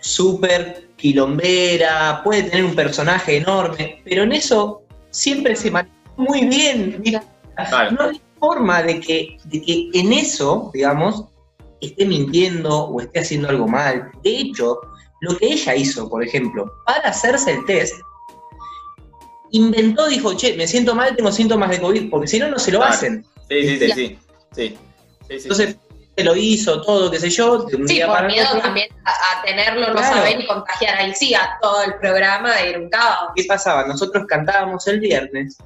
súper 0.00 0.88
quilombera, 0.96 2.20
puede 2.24 2.44
tener 2.44 2.64
un 2.64 2.74
personaje 2.74 3.36
enorme, 3.38 4.00
pero 4.04 4.22
en 4.22 4.32
eso 4.32 4.82
siempre 5.10 5.54
se 5.56 5.70
manejó 5.70 5.94
muy 6.16 6.46
bien. 6.46 7.00
Mira, 7.04 7.22
Claro. 7.68 7.90
no 7.92 8.02
hay 8.08 8.20
forma 8.40 8.82
de 8.82 9.00
que, 9.00 9.36
de 9.44 9.62
que 9.62 9.90
en 9.94 10.12
eso, 10.12 10.70
digamos, 10.74 11.24
esté 11.80 12.04
mintiendo 12.06 12.84
o 12.86 13.00
esté 13.00 13.20
haciendo 13.20 13.48
algo 13.48 13.68
mal. 13.68 14.10
De 14.22 14.36
hecho, 14.38 14.80
lo 15.20 15.36
que 15.36 15.46
ella 15.52 15.74
hizo, 15.76 16.08
por 16.08 16.22
ejemplo, 16.24 16.70
para 16.86 17.08
hacerse 17.10 17.52
el 17.52 17.64
test, 17.66 17.94
inventó, 19.52 20.08
dijo, 20.08 20.34
che, 20.34 20.56
me 20.56 20.66
siento 20.66 20.94
mal, 20.94 21.14
tengo 21.14 21.30
síntomas 21.30 21.70
de 21.70 21.80
COVID, 21.80 22.10
porque 22.10 22.26
si 22.26 22.38
no, 22.38 22.48
no 22.48 22.58
se 22.58 22.72
lo 22.72 22.78
Claro. 22.78 22.92
hacen. 22.94 23.26
Sí, 23.48 23.62
sí, 23.68 23.78
sí, 23.78 23.90
sí. 23.92 24.18
Sí, 24.54 24.68
sí, 24.68 24.76
sí. 25.28 25.34
Entonces, 25.42 25.76
se 26.16 26.24
lo 26.24 26.36
hizo 26.36 26.80
todo, 26.82 27.10
qué 27.10 27.18
sé 27.18 27.28
yo, 27.30 27.64
de 27.64 27.76
un 27.76 27.88
Sí, 27.88 27.94
día 27.94 28.06
por 28.06 28.16
para 28.16 28.28
miedo 28.28 28.46
otro. 28.48 28.60
también 28.62 28.88
a, 29.04 29.10
a 29.10 29.42
tenerlo, 29.44 29.92
no 29.92 30.00
saber 30.00 30.40
y 30.40 30.46
contagiar 30.46 30.96
ahí 30.96 31.12
sí 31.14 31.34
a 31.34 31.58
todo 31.60 31.82
el 31.82 31.94
programa 31.96 32.54
de 32.54 32.70
ir 32.70 32.78
un 32.78 32.88
caos. 32.88 33.32
¿Qué 33.34 33.44
pasaba? 33.44 33.84
Nosotros 33.86 34.24
cantábamos 34.28 34.86
el 34.86 35.00
viernes 35.00 35.58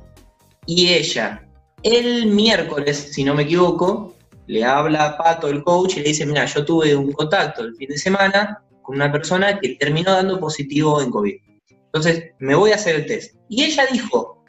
y 0.64 0.92
ella, 0.94 1.46
el 1.82 2.26
miércoles, 2.26 3.10
si 3.12 3.24
no 3.24 3.34
me 3.34 3.42
equivoco, 3.42 4.14
le 4.46 4.64
habla 4.64 5.04
a 5.04 5.18
Pato, 5.18 5.48
el 5.48 5.62
coach, 5.62 5.96
y 5.96 6.00
le 6.00 6.08
dice, 6.08 6.24
mira, 6.24 6.46
yo 6.46 6.64
tuve 6.64 6.96
un 6.96 7.12
contacto 7.12 7.62
el 7.62 7.76
fin 7.76 7.88
de 7.90 7.98
semana 7.98 8.62
con 8.82 8.96
una 8.96 9.12
persona 9.12 9.58
que 9.60 9.74
terminó 9.74 10.12
dando 10.12 10.40
positivo 10.40 11.02
en 11.02 11.10
COVID. 11.10 11.34
Entonces, 11.68 12.32
me 12.38 12.54
voy 12.54 12.72
a 12.72 12.76
hacer 12.76 12.96
el 12.96 13.06
test. 13.06 13.34
Y 13.50 13.64
ella 13.64 13.84
dijo, 13.92 14.42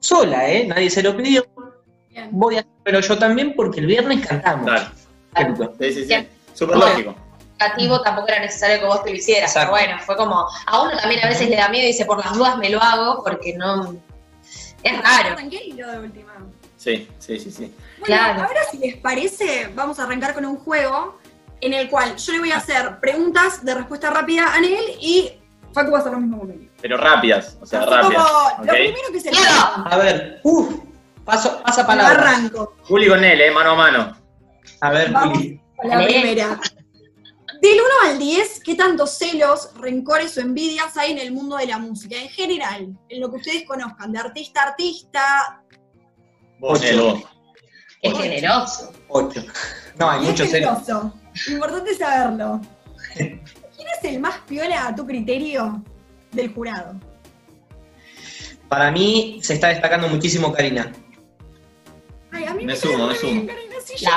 sola, 0.00 0.50
¿eh? 0.50 0.66
Nadie 0.66 0.90
se 0.90 1.02
lo 1.02 1.16
pidió, 1.16 1.46
Bien. 2.16 2.28
voy 2.32 2.56
a 2.56 2.64
hacerlo 2.80 3.00
yo 3.00 3.18
también 3.18 3.54
porque 3.54 3.80
el 3.80 3.86
viernes 3.86 4.26
cantamos. 4.26 4.64
Claro. 4.66 4.90
Ejemplo. 5.34 5.72
Sí, 5.78 5.92
sí, 5.92 6.04
sí. 6.06 6.28
Súper 6.54 6.76
lógico. 6.78 7.14
Negativo 7.60 8.00
tampoco 8.02 8.28
era 8.28 8.40
necesario 8.40 8.80
que 8.80 8.86
vos 8.86 9.02
te 9.04 9.10
lo 9.10 9.16
hicieras, 9.16 9.50
Exacto. 9.50 9.72
pero 9.74 9.86
bueno, 9.86 10.02
fue 10.04 10.16
como, 10.16 10.46
a 10.66 10.82
uno 10.82 10.96
también 10.96 11.22
a 11.24 11.28
veces 11.28 11.48
le 11.48 11.56
da 11.56 11.68
miedo 11.68 11.84
y 11.84 11.88
dice, 11.88 12.04
por 12.06 12.18
las 12.24 12.34
dudas 12.34 12.56
me 12.58 12.68
lo 12.70 12.82
hago, 12.82 13.22
porque 13.22 13.54
no, 13.56 13.94
es 14.82 15.02
raro. 15.02 15.34
Tranquilo 15.36 15.90
de 15.90 15.98
última. 16.00 16.32
Sí, 16.76 17.08
sí, 17.18 17.38
sí, 17.38 17.50
sí. 17.50 17.74
Bueno, 18.00 18.04
Claro. 18.16 18.42
ahora 18.44 18.60
si 18.70 18.78
les 18.78 18.96
parece, 18.96 19.70
vamos 19.74 19.98
a 19.98 20.04
arrancar 20.04 20.34
con 20.34 20.44
un 20.44 20.56
juego 20.58 21.18
en 21.60 21.72
el 21.74 21.88
cual 21.90 22.16
yo 22.16 22.32
le 22.32 22.38
voy 22.40 22.52
a 22.52 22.58
hacer 22.58 22.98
preguntas 23.00 23.64
de 23.64 23.74
respuesta 23.74 24.10
rápida 24.10 24.46
a 24.48 24.54
Anel 24.56 24.84
y 25.00 25.32
Facu 25.72 25.90
va 25.90 25.98
a 25.98 26.00
hacer 26.00 26.12
lo 26.12 26.20
mismo 26.20 26.38
conmigo. 26.38 26.70
Pero 26.80 26.96
rápidas, 26.98 27.56
o 27.60 27.66
sea, 27.66 27.80
Así 27.80 27.90
rápidas. 27.90 28.22
como 28.26 28.46
¿ok? 28.48 28.66
lo 28.66 28.72
primero 28.72 29.08
que 29.12 29.20
se 29.20 29.30
le. 29.32 29.38
A 29.40 29.96
ver, 29.96 30.40
uff, 30.44 30.74
paso, 31.26 31.60
pasa 31.62 31.86
palabra. 31.86 32.30
arranco 32.30 32.76
Juli 32.84 33.08
con 33.08 33.22
él, 33.22 33.40
eh, 33.40 33.50
mano 33.50 33.72
a 33.72 33.74
mano. 33.74 34.16
A 34.80 34.90
ver, 34.90 35.10
Vamos. 35.10 35.36
Juli. 35.36 35.60
la 35.84 36.04
primera. 36.06 36.60
Del 37.60 37.78
1 38.04 38.10
al 38.10 38.18
10, 38.18 38.60
¿qué 38.60 38.74
tantos 38.74 39.16
celos, 39.16 39.70
rencores 39.78 40.36
o 40.36 40.40
envidias 40.40 40.96
hay 40.96 41.12
en 41.12 41.18
el 41.18 41.32
mundo 41.32 41.56
de 41.56 41.66
la 41.66 41.78
música? 41.78 42.16
En 42.16 42.28
general, 42.28 42.88
en 43.08 43.20
lo 43.20 43.30
que 43.30 43.36
ustedes 43.36 43.64
conozcan, 43.64 44.12
de 44.12 44.18
artista 44.18 44.62
a 44.62 44.66
artista. 44.68 45.62
Vos, 46.58 46.80
Ocho. 46.80 47.22
Qué 48.02 48.10
generoso. 48.10 48.92
Ocho. 49.08 49.42
No, 49.98 50.10
hay 50.10 50.20
muchos 50.20 50.50
celos. 50.50 50.80
generoso. 50.80 51.12
Importante 51.48 51.94
saberlo. 51.94 52.60
¿Quién 53.16 53.40
es 53.98 54.04
el 54.04 54.20
más 54.20 54.38
piola 54.46 54.88
a 54.88 54.94
tu 54.94 55.06
criterio 55.06 55.82
del 56.32 56.52
jurado? 56.52 56.94
Para 58.68 58.90
mí 58.90 59.38
se 59.42 59.54
está 59.54 59.68
destacando 59.68 60.08
muchísimo 60.08 60.52
Karina. 60.52 60.92
Ay, 62.36 62.44
a 62.44 62.54
mí 62.54 62.64
Me 62.64 62.72
me, 62.72 62.76
sumo, 62.76 63.06
me 63.06 63.14
sumo. 63.14 63.42
La. 64.02 64.16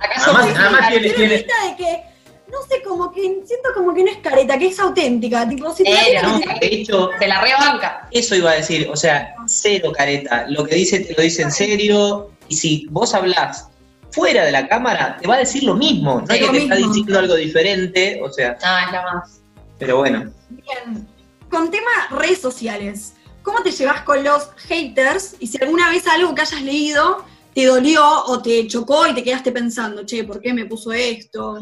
Acá 0.00 0.14
Además- 0.24 0.58
además 0.58 0.88
tiene- 0.90 1.10
Tiene 1.10 1.28
de 1.38 1.44
que, 1.76 2.02
no 2.50 2.58
sé, 2.68 2.82
como 2.82 3.12
que 3.12 3.20
siento 3.20 3.68
como 3.74 3.94
que 3.94 4.02
no 4.04 4.10
es 4.10 4.16
careta, 4.18 4.58
que 4.58 4.66
es 4.68 4.78
auténtica. 4.80 5.48
Tipo, 5.48 5.72
si 5.74 5.84
te 5.84 5.90
Eh, 5.90 6.14
da 6.20 6.22
No, 6.22 6.40
que 6.40 6.46
te- 6.46 6.66
de 6.68 6.74
hecho, 6.74 7.10
Se 7.18 7.26
la 7.28 7.40
rebanca. 7.40 8.08
eso 8.10 8.34
iba 8.34 8.50
a 8.50 8.54
decir, 8.54 8.88
o 8.90 8.96
sea, 8.96 9.34
cero 9.46 9.92
careta. 9.96 10.46
Lo 10.48 10.64
que 10.64 10.74
dice 10.74 11.00
te 11.00 11.14
lo 11.14 11.22
dice 11.22 11.42
en 11.42 11.52
serio. 11.52 12.30
Y 12.48 12.56
si 12.56 12.86
vos 12.90 13.14
hablás 13.14 13.68
fuera 14.10 14.44
de 14.44 14.52
la 14.52 14.66
cámara, 14.68 15.16
te 15.20 15.26
va 15.28 15.36
a 15.36 15.38
decir 15.38 15.62
lo 15.62 15.74
mismo. 15.74 16.22
No 16.26 16.34
es 16.34 16.40
que 16.40 16.48
te 16.50 16.58
está 16.64 16.74
mismo. 16.74 16.92
diciendo 16.92 17.18
algo 17.18 17.34
diferente, 17.36 18.20
o 18.22 18.30
sea, 18.32 18.56
No, 18.62 18.78
es 18.86 18.92
la 18.92 19.02
más. 19.02 19.40
pero 19.78 19.96
bueno. 19.98 20.30
Bien. 20.50 21.06
Con 21.50 21.70
tema 21.70 21.90
redes 22.10 22.40
sociales, 22.40 23.14
¿cómo 23.42 23.62
te 23.62 23.70
llevas 23.70 24.02
con 24.02 24.22
los 24.24 24.50
haters? 24.68 25.36
Y 25.38 25.46
si 25.46 25.58
alguna 25.62 25.90
vez 25.90 26.06
algo 26.06 26.34
que 26.34 26.42
hayas 26.42 26.62
leído 26.62 27.24
te 27.54 27.66
dolió 27.66 28.02
o 28.26 28.40
te 28.40 28.66
chocó 28.66 29.06
y 29.06 29.14
te 29.14 29.22
quedaste 29.22 29.52
pensando, 29.52 30.04
che, 30.06 30.24
¿por 30.24 30.40
qué 30.40 30.54
me 30.54 30.64
puso 30.64 30.90
esto? 30.92 31.60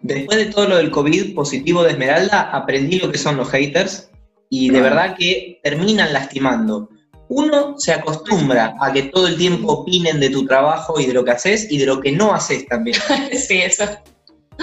Después 0.00 0.38
de 0.38 0.46
todo 0.46 0.68
lo 0.68 0.76
del 0.76 0.90
COVID 0.92 1.34
positivo 1.34 1.82
de 1.82 1.90
Esmeralda, 1.90 2.50
aprendí 2.52 3.00
lo 3.00 3.10
que 3.10 3.18
son 3.18 3.36
los 3.36 3.48
haters 3.50 4.10
y 4.48 4.70
de 4.70 4.78
Ah. 4.78 4.82
verdad 4.82 5.16
que 5.18 5.58
terminan 5.64 6.12
lastimando. 6.12 6.88
Uno 7.30 7.74
se 7.78 7.92
acostumbra 7.92 8.74
a 8.80 8.92
que 8.92 9.02
todo 9.02 9.26
el 9.26 9.36
tiempo 9.36 9.72
opinen 9.72 10.20
de 10.20 10.30
tu 10.30 10.46
trabajo 10.46 10.98
y 11.00 11.06
de 11.06 11.12
lo 11.14 11.24
que 11.24 11.32
haces 11.32 11.66
y 11.70 11.78
de 11.78 11.86
lo 11.86 12.00
que 12.00 12.12
no 12.12 12.32
haces 12.32 12.66
también. 12.66 12.96
Sí, 13.48 13.58
eso. 13.60 13.84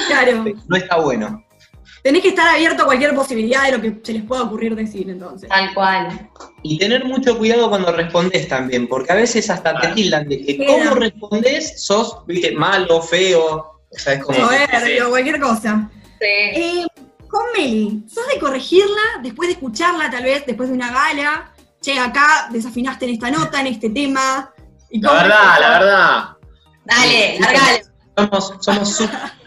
Claro, 0.07 0.45
No 0.67 0.75
está 0.77 0.99
bueno. 0.99 1.44
Tenés 2.05 2.21
que 2.21 2.27
estar 2.27 2.47
abierto 2.47 2.83
a 2.83 2.85
cualquier 2.85 3.15
posibilidad 3.15 3.63
de 3.63 3.71
lo 3.71 3.81
que 3.81 3.99
se 4.03 4.13
les 4.13 4.21
pueda 4.21 4.43
ocurrir 4.43 4.75
decir 4.75 5.09
entonces. 5.09 5.49
Tal 5.49 5.73
cual. 5.73 6.29
Y 6.61 6.77
tener 6.77 7.03
mucho 7.03 7.35
cuidado 7.35 7.67
cuando 7.67 7.91
respondes 7.91 8.47
también, 8.47 8.87
porque 8.87 9.11
a 9.11 9.15
veces 9.15 9.49
hasta 9.49 9.79
te 9.79 9.87
tildan 9.87 10.29
de 10.29 10.45
que 10.45 10.55
Queda. 10.55 10.67
cómo 10.67 10.95
respondes 10.97 11.83
sos, 11.83 12.19
viste, 12.27 12.51
malo, 12.51 13.01
feo. 13.01 13.81
O 13.89 13.97
sea, 13.97 14.13
es 14.13 14.23
como. 14.23 14.37
Soberbio, 14.37 15.09
cualquier 15.09 15.39
cosa. 15.39 15.89
Sí. 16.19 16.27
Eh, 16.29 16.85
con 17.27 17.41
Meli, 17.57 18.03
¿sos 18.07 18.27
de 18.27 18.39
corregirla 18.39 19.01
después 19.23 19.47
de 19.47 19.53
escucharla, 19.53 20.11
tal 20.11 20.25
vez 20.25 20.45
después 20.45 20.69
de 20.69 20.75
una 20.75 20.91
gala? 20.91 21.53
Che, 21.81 21.97
acá 21.97 22.49
desafinaste 22.51 23.05
en 23.05 23.13
esta 23.13 23.31
nota, 23.31 23.61
en 23.61 23.67
este 23.67 23.89
tema. 23.89 24.53
¿Y 24.91 25.01
La 25.01 25.11
verdad, 25.11 25.59
la 25.59 25.69
verdad. 25.79 26.23
Dale, 26.85 27.39
largale. 27.39 27.81
Somos, 28.15 28.53
somos 28.63 29.09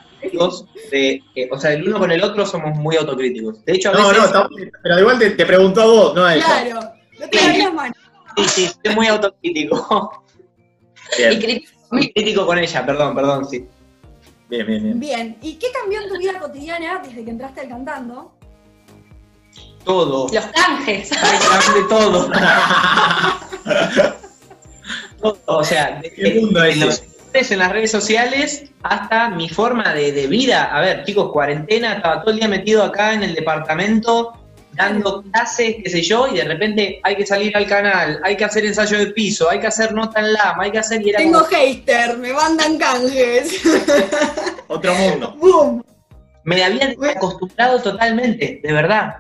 de, 0.91 1.23
o 1.51 1.59
sea, 1.59 1.73
el 1.73 1.87
uno 1.89 1.99
con 1.99 2.11
el 2.11 2.23
otro 2.23 2.45
somos 2.47 2.77
muy 2.79 2.97
autocríticos. 2.97 3.65
De 3.65 3.73
hecho, 3.75 3.91
a 3.91 3.93
No, 3.95 4.09
veces. 4.09 4.19
no, 4.19 4.25
está- 4.27 4.49
pero 4.83 4.99
igual 5.01 5.19
te, 5.19 5.31
te 5.31 5.47
preguntó 5.47 5.83
a 5.83 5.87
vos, 5.87 6.15
no 6.15 6.25
a 6.25 6.35
ella. 6.35 6.45
Claro, 6.45 6.81
no 7.21 7.29
te 7.29 7.39
doy 7.39 7.57
las 7.59 7.75
manos. 7.75 7.97
Sí, 8.37 8.45
sí, 8.49 8.71
soy 8.85 8.95
muy 8.95 9.07
autocrítico. 9.09 10.25
Y 11.17 11.23
Bien, 11.23 11.41
crítico. 11.41 11.73
Muy 11.91 12.13
crítico 12.13 12.47
con 12.47 12.59
ella, 12.59 12.85
perdón, 12.87 13.15
perdón, 13.15 13.49
sí. 13.49 13.67
bien, 14.51 14.67
bien, 14.67 14.83
bien. 14.83 15.01
Bien, 15.01 15.37
¿y 15.43 15.55
qué 15.55 15.69
cambió 15.73 16.01
en 16.03 16.09
tu 16.09 16.19
vida 16.19 16.39
cotidiana 16.39 17.01
desde 17.03 17.25
que 17.25 17.31
entraste 17.31 17.61
al 17.63 17.69
cantando? 17.71 18.33
Todo. 19.85 20.29
Los 20.33 20.47
canjes. 20.47 21.09
Prácticamente 21.21 21.89
todo. 21.89 22.31
Todo, 25.21 25.39
O 25.47 25.65
sea, 25.65 25.99
de- 26.01 26.13
¿Qué 26.13 26.41
mundo 26.41 26.61
de 26.61 26.71
es 26.71 27.03
en 27.33 27.59
las 27.59 27.71
redes 27.73 27.91
sociales 27.91 28.65
hasta 28.83 29.29
mi 29.31 29.49
forma 29.49 29.93
de, 29.93 30.13
de 30.13 30.27
vida. 30.27 30.65
A 30.75 30.81
ver, 30.81 31.05
chicos, 31.05 31.31
cuarentena, 31.33 31.95
estaba 31.95 32.21
todo 32.23 32.33
el 32.33 32.39
día 32.39 32.49
metido 32.49 32.83
acá 32.83 33.13
en 33.15 33.23
el 33.23 33.35
departamento, 33.35 34.33
dando 34.73 35.23
clases, 35.23 35.77
qué 35.83 35.91
sé 35.91 36.03
yo, 36.03 36.27
y 36.29 36.37
de 36.39 36.45
repente 36.45 37.01
hay 37.03 37.17
que 37.17 37.27
salir 37.27 37.57
al 37.57 37.67
canal, 37.67 38.21
hay 38.25 38.37
que 38.37 38.45
hacer 38.45 38.65
ensayo 38.65 38.99
de 38.99 39.07
piso, 39.09 39.49
hay 39.51 39.61
que 39.61 39.67
hacer 39.69 39.93
nota 39.93 40.21
en 40.21 40.33
lama, 40.33 40.65
hay 40.65 40.71
que 40.73 40.79
hacer. 40.79 41.01
Y 41.07 41.11
era 41.11 41.19
Tengo 41.19 41.39
como- 41.45 41.51
hater, 41.51 42.19
me 42.19 42.33
mandan 42.33 42.79
canjes. 42.79 43.61
Otro 44.69 44.95
mundo. 44.95 45.35
¡Boom! 45.39 45.85
me 46.45 46.65
había 46.65 46.95
acostumbrado 47.15 47.79
totalmente, 47.83 48.61
de 48.63 48.73
verdad. 48.73 49.17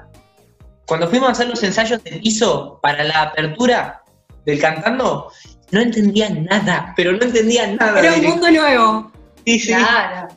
Cuando 0.87 1.09
fuimos 1.09 1.29
a 1.29 1.33
hacer 1.33 1.47
los 1.49 1.63
ensayos 1.63 2.03
de 2.03 2.13
piso 2.13 2.79
para 2.83 3.05
la 3.05 3.21
apertura 3.23 4.03
del 4.47 4.59
cantando, 4.59 5.31
no 5.71 5.81
entendía 5.81 6.29
nada, 6.31 6.93
pero 6.97 7.13
no 7.13 7.23
entendía 7.23 7.67
nada. 7.69 7.99
Era 8.01 8.15
un 8.15 8.21
de- 8.21 8.29
mundo 8.29 8.51
nuevo. 8.51 9.13
Sí, 9.47 9.59
sí. 9.61 9.69
Claro. 9.75 10.29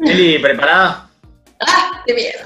Eli, 0.00 0.38
¿preparada? 0.38 1.10
Ah, 1.60 2.02
qué 2.06 2.14
miedo. 2.14 2.38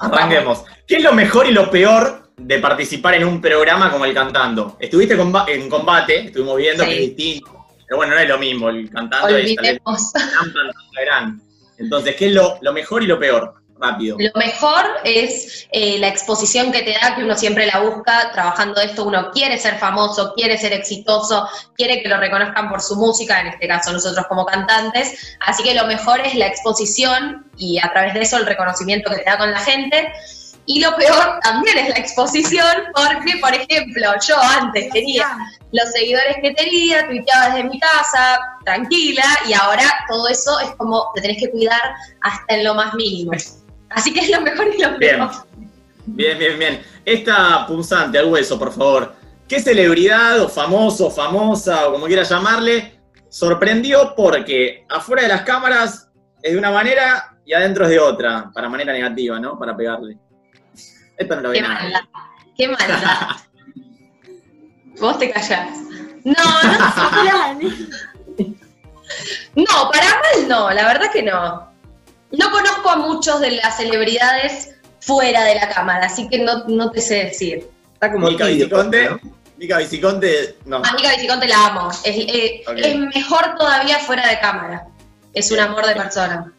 Arranquemos. 0.00 0.64
¿Qué 0.86 0.96
es 0.96 1.02
lo 1.02 1.12
mejor 1.12 1.46
y 1.46 1.52
lo 1.52 1.70
peor 1.70 2.30
de 2.36 2.58
participar 2.58 3.14
en 3.14 3.24
un 3.24 3.40
programa 3.40 3.90
como 3.90 4.04
el 4.04 4.12
cantando? 4.14 4.76
Estuviste 4.80 5.16
comba- 5.16 5.44
en 5.48 5.68
combate, 5.68 6.26
estuvimos 6.26 6.56
viendo 6.56 6.82
Sí. 6.84 6.90
que 6.90 6.94
es 6.96 7.00
distinto, 7.16 7.66
pero 7.86 7.96
bueno, 7.98 8.14
no 8.14 8.20
es 8.20 8.28
lo 8.28 8.38
mismo, 8.38 8.68
el 8.70 8.90
cantando 8.90 9.28
es 9.36 9.54
tal 9.54 9.64
vez 9.64 9.80
Olvidemos. 9.84 10.12
gran. 11.00 11.40
Entonces, 11.78 12.16
¿qué 12.16 12.26
es 12.26 12.32
lo, 12.32 12.58
lo 12.60 12.72
mejor 12.72 13.02
y 13.02 13.06
lo 13.06 13.18
peor? 13.18 13.54
Rápido. 13.76 14.16
Lo 14.18 14.30
mejor 14.38 14.84
es 15.02 15.66
eh, 15.72 15.98
la 15.98 16.08
exposición 16.08 16.70
que 16.70 16.82
te 16.82 16.92
da, 16.92 17.16
que 17.16 17.24
uno 17.24 17.36
siempre 17.36 17.66
la 17.66 17.80
busca, 17.80 18.30
trabajando 18.32 18.80
esto, 18.80 19.04
uno 19.04 19.30
quiere 19.32 19.58
ser 19.58 19.78
famoso, 19.78 20.32
quiere 20.34 20.56
ser 20.56 20.72
exitoso, 20.72 21.48
quiere 21.76 22.02
que 22.02 22.08
lo 22.08 22.18
reconozcan 22.18 22.68
por 22.68 22.80
su 22.80 22.96
música, 22.96 23.40
en 23.40 23.48
este 23.48 23.66
caso 23.66 23.92
nosotros 23.92 24.26
como 24.28 24.46
cantantes, 24.46 25.36
así 25.40 25.62
que 25.64 25.74
lo 25.74 25.86
mejor 25.86 26.20
es 26.20 26.34
la 26.36 26.46
exposición 26.46 27.50
y 27.56 27.78
a 27.78 27.90
través 27.92 28.14
de 28.14 28.22
eso 28.22 28.36
el 28.36 28.46
reconocimiento 28.46 29.10
que 29.10 29.18
te 29.18 29.24
da 29.24 29.38
con 29.38 29.50
la 29.50 29.60
gente. 29.60 30.12
Y 30.66 30.80
lo 30.80 30.96
peor 30.96 31.40
también 31.42 31.76
es 31.76 31.90
la 31.90 31.96
exposición, 31.96 32.84
porque, 32.94 33.36
por 33.38 33.52
ejemplo, 33.52 34.14
yo 34.26 34.34
antes 34.40 34.90
tenía 34.92 35.36
los 35.72 35.90
seguidores 35.90 36.36
que 36.40 36.52
tenía, 36.52 37.06
tuiteaba 37.06 37.50
desde 37.50 37.68
mi 37.68 37.78
casa, 37.78 38.38
tranquila, 38.64 39.24
y 39.46 39.52
ahora 39.52 39.84
todo 40.08 40.26
eso 40.28 40.58
es 40.60 40.70
como 40.76 41.10
te 41.14 41.20
tenés 41.20 41.38
que 41.38 41.50
cuidar 41.50 41.82
hasta 42.22 42.54
en 42.54 42.64
lo 42.64 42.74
más 42.74 42.94
mínimo. 42.94 43.32
Así 43.94 44.12
que 44.12 44.20
es 44.20 44.30
lo 44.30 44.40
mejor 44.40 44.66
y 44.76 44.80
lo 44.82 44.96
peor. 44.98 45.30
Bien, 46.06 46.38
bien, 46.38 46.58
bien. 46.58 46.82
Esta 47.04 47.66
punzante 47.66 48.18
al 48.18 48.26
hueso, 48.26 48.58
por 48.58 48.72
favor. 48.72 49.14
¿Qué 49.48 49.60
celebridad 49.60 50.40
o 50.40 50.48
famoso, 50.48 51.10
famosa 51.10 51.88
o 51.88 51.92
como 51.92 52.06
quieras 52.06 52.28
llamarle, 52.30 52.98
sorprendió 53.28 54.14
porque 54.16 54.84
afuera 54.88 55.22
de 55.22 55.28
las 55.28 55.42
cámaras 55.42 56.08
es 56.42 56.52
de 56.52 56.58
una 56.58 56.70
manera 56.70 57.36
y 57.44 57.52
adentro 57.52 57.84
es 57.84 57.90
de 57.90 57.98
otra, 57.98 58.50
para 58.54 58.68
manera 58.68 58.92
negativa, 58.92 59.38
¿no? 59.38 59.58
Para 59.58 59.76
pegarle. 59.76 60.16
Esto 61.16 61.36
no 61.36 61.42
lo 61.42 61.48
ve 61.50 61.56
Qué 61.56 61.62
nadie. 61.62 61.74
maldad. 61.82 62.00
Qué 62.56 62.68
maldad. 62.68 63.28
Vos 65.00 65.18
te 65.18 65.30
callás. 65.30 65.78
No, 66.24 66.32
no 66.34 66.72
No, 69.56 69.90
para 69.92 70.08
mal 70.08 70.48
no, 70.48 70.70
la 70.70 70.86
verdad 70.86 71.10
que 71.12 71.22
no. 71.22 71.73
No 72.38 72.50
conozco 72.50 72.90
a 72.90 72.96
muchos 72.96 73.40
de 73.40 73.52
las 73.52 73.76
celebridades 73.76 74.74
fuera 75.00 75.44
de 75.44 75.54
la 75.56 75.68
cámara, 75.68 76.06
así 76.06 76.28
que 76.28 76.38
no, 76.38 76.64
no 76.66 76.90
te 76.90 77.00
sé 77.00 77.24
decir. 77.24 77.68
Está 77.94 78.12
como 78.12 78.28
Mica 78.28 78.46
Viciconte. 78.46 79.10
¿no? 79.10 79.20
Mica 79.56 79.78
Viciconte, 79.78 80.56
no. 80.64 80.76
A 80.78 80.92
Mica 80.92 81.10
Viciconte 81.10 81.46
la 81.46 81.66
amo. 81.66 81.90
Es, 81.90 82.16
eh, 82.16 82.64
es 82.76 82.96
mejor 82.96 83.54
todavía 83.56 83.98
fuera 83.98 84.28
de 84.28 84.40
cámara. 84.40 84.86
Es 85.32 85.50
un 85.50 85.60
amor 85.60 85.86
de 85.86 85.94
persona. 85.94 86.52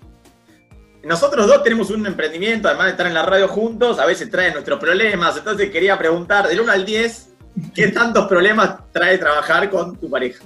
Nosotros 1.04 1.46
dos 1.46 1.62
tenemos 1.64 1.92
un 1.92 2.06
emprendimiento, 2.08 2.68
además 2.68 2.88
de 2.88 2.92
estar 2.92 3.06
en 3.06 3.14
la 3.14 3.24
radio 3.24 3.48
juntos, 3.48 4.00
a 4.00 4.08
veces 4.08 4.30
trae 4.32 4.52
nuestros 4.52 4.80
problemas. 4.80 5.38
Entonces 5.38 5.70
quería 5.70 5.98
preguntar, 6.00 6.48
del 6.48 6.62
1 6.62 6.72
al 6.72 6.84
10, 6.84 7.30
¿qué 7.76 7.90
tantos 7.90 8.28
problemas 8.28 8.78
trae 8.92 9.20
trabajar 9.20 9.70
con 9.70 9.96
tu 9.98 10.10
pareja? 10.10 10.44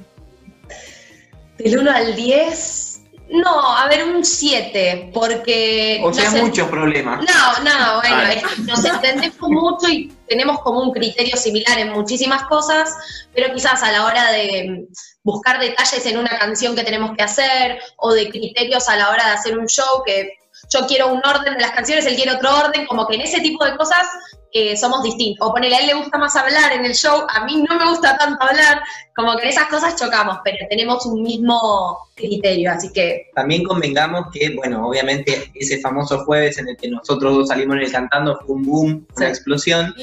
Del 1.58 1.80
1 1.80 1.92
al 1.92 2.14
10. 2.14 2.89
No, 3.30 3.78
a 3.78 3.88
ver, 3.88 4.06
un 4.06 4.26
7, 4.26 5.12
porque. 5.14 6.02
O 6.04 6.12
sea, 6.12 6.32
no 6.32 6.44
muchos 6.44 6.68
problemas. 6.68 7.20
No, 7.20 7.64
no, 7.64 8.00
bueno, 8.02 8.16
Vale. 8.16 8.36
es 8.36 8.44
que 8.44 8.62
nos 8.64 8.84
entendemos 8.84 9.50
mucho 9.50 9.88
y 9.88 10.12
tenemos 10.28 10.60
como 10.62 10.82
un 10.82 10.92
criterio 10.92 11.38
similar 11.38 11.78
en 11.78 11.92
muchísimas 11.92 12.44
cosas, 12.46 12.96
pero 13.34 13.54
quizás 13.54 13.84
a 13.84 13.92
la 13.92 14.06
hora 14.06 14.32
de 14.32 14.70
mm, 14.70 14.94
buscar 15.24 15.60
detalles 15.60 16.06
en 16.08 16.18
una 16.18 16.38
canción 16.40 16.76
que 16.76 16.84
tenemos 16.84 17.16
que 17.16 17.24
hacer 17.24 17.80
o 17.98 18.14
de 18.14 18.30
criterios 18.30 18.90
a 18.90 18.96
la 18.96 19.10
hora 19.10 19.26
de 19.28 19.32
hacer 19.34 19.58
un 19.58 19.68
show 19.68 20.04
que 20.06 20.34
yo 20.70 20.88
quiero 20.88 21.14
un 21.14 21.22
orden 21.26 21.54
de 21.54 21.62
las 21.62 21.72
canciones, 21.72 22.06
él 22.06 22.16
quiere 22.16 22.34
otro 22.34 22.50
orden, 22.56 22.86
como 22.88 23.08
que 23.08 23.16
en 23.16 23.22
ese 23.22 23.42
tipo 23.42 23.64
de 23.64 23.78
cosas 23.78 24.08
eh, 24.54 24.76
somos 24.78 25.04
distintos. 25.04 25.48
O 25.48 25.52
ponele, 25.54 25.76
a 25.76 25.80
él 25.80 25.88
le 25.88 25.94
gusta 25.94 26.18
más 26.18 26.36
hablar 26.36 26.72
en 26.74 26.86
el 26.86 26.94
show, 26.96 27.22
a 27.30 27.46
mí 27.46 27.64
no 27.70 27.78
me 27.78 27.90
gusta 27.90 28.18
tanto 28.18 28.44
hablar, 28.44 28.82
como 29.16 29.36
que 29.36 29.44
en 29.44 29.50
esas 29.50 29.68
cosas 29.68 29.96
chocamos, 29.96 30.38
pero 30.44 30.58
tenemos 30.70 31.06
un 31.06 31.22
mismo 31.22 31.98
criterio, 32.16 32.72
así 32.72 32.92
que 32.92 33.28
También 33.36 33.64
convengamos 33.64 34.28
que, 34.34 34.56
bueno, 34.56 34.88
obviamente 34.88 35.52
ese 35.56 35.80
famoso 35.82 36.24
jueves 36.26 36.58
en 36.58 36.70
el 36.70 36.78
que 36.78 36.90
nosotros 36.90 37.34
dos 37.36 37.48
salimos 37.50 37.76
en 37.78 37.84
el 37.84 37.92
cantando 37.92 38.40
fue 38.46 38.56
un 38.56 38.64
boom, 38.66 39.08
una 39.16 39.26
Sí. 39.28 39.32
explosión. 39.32 39.94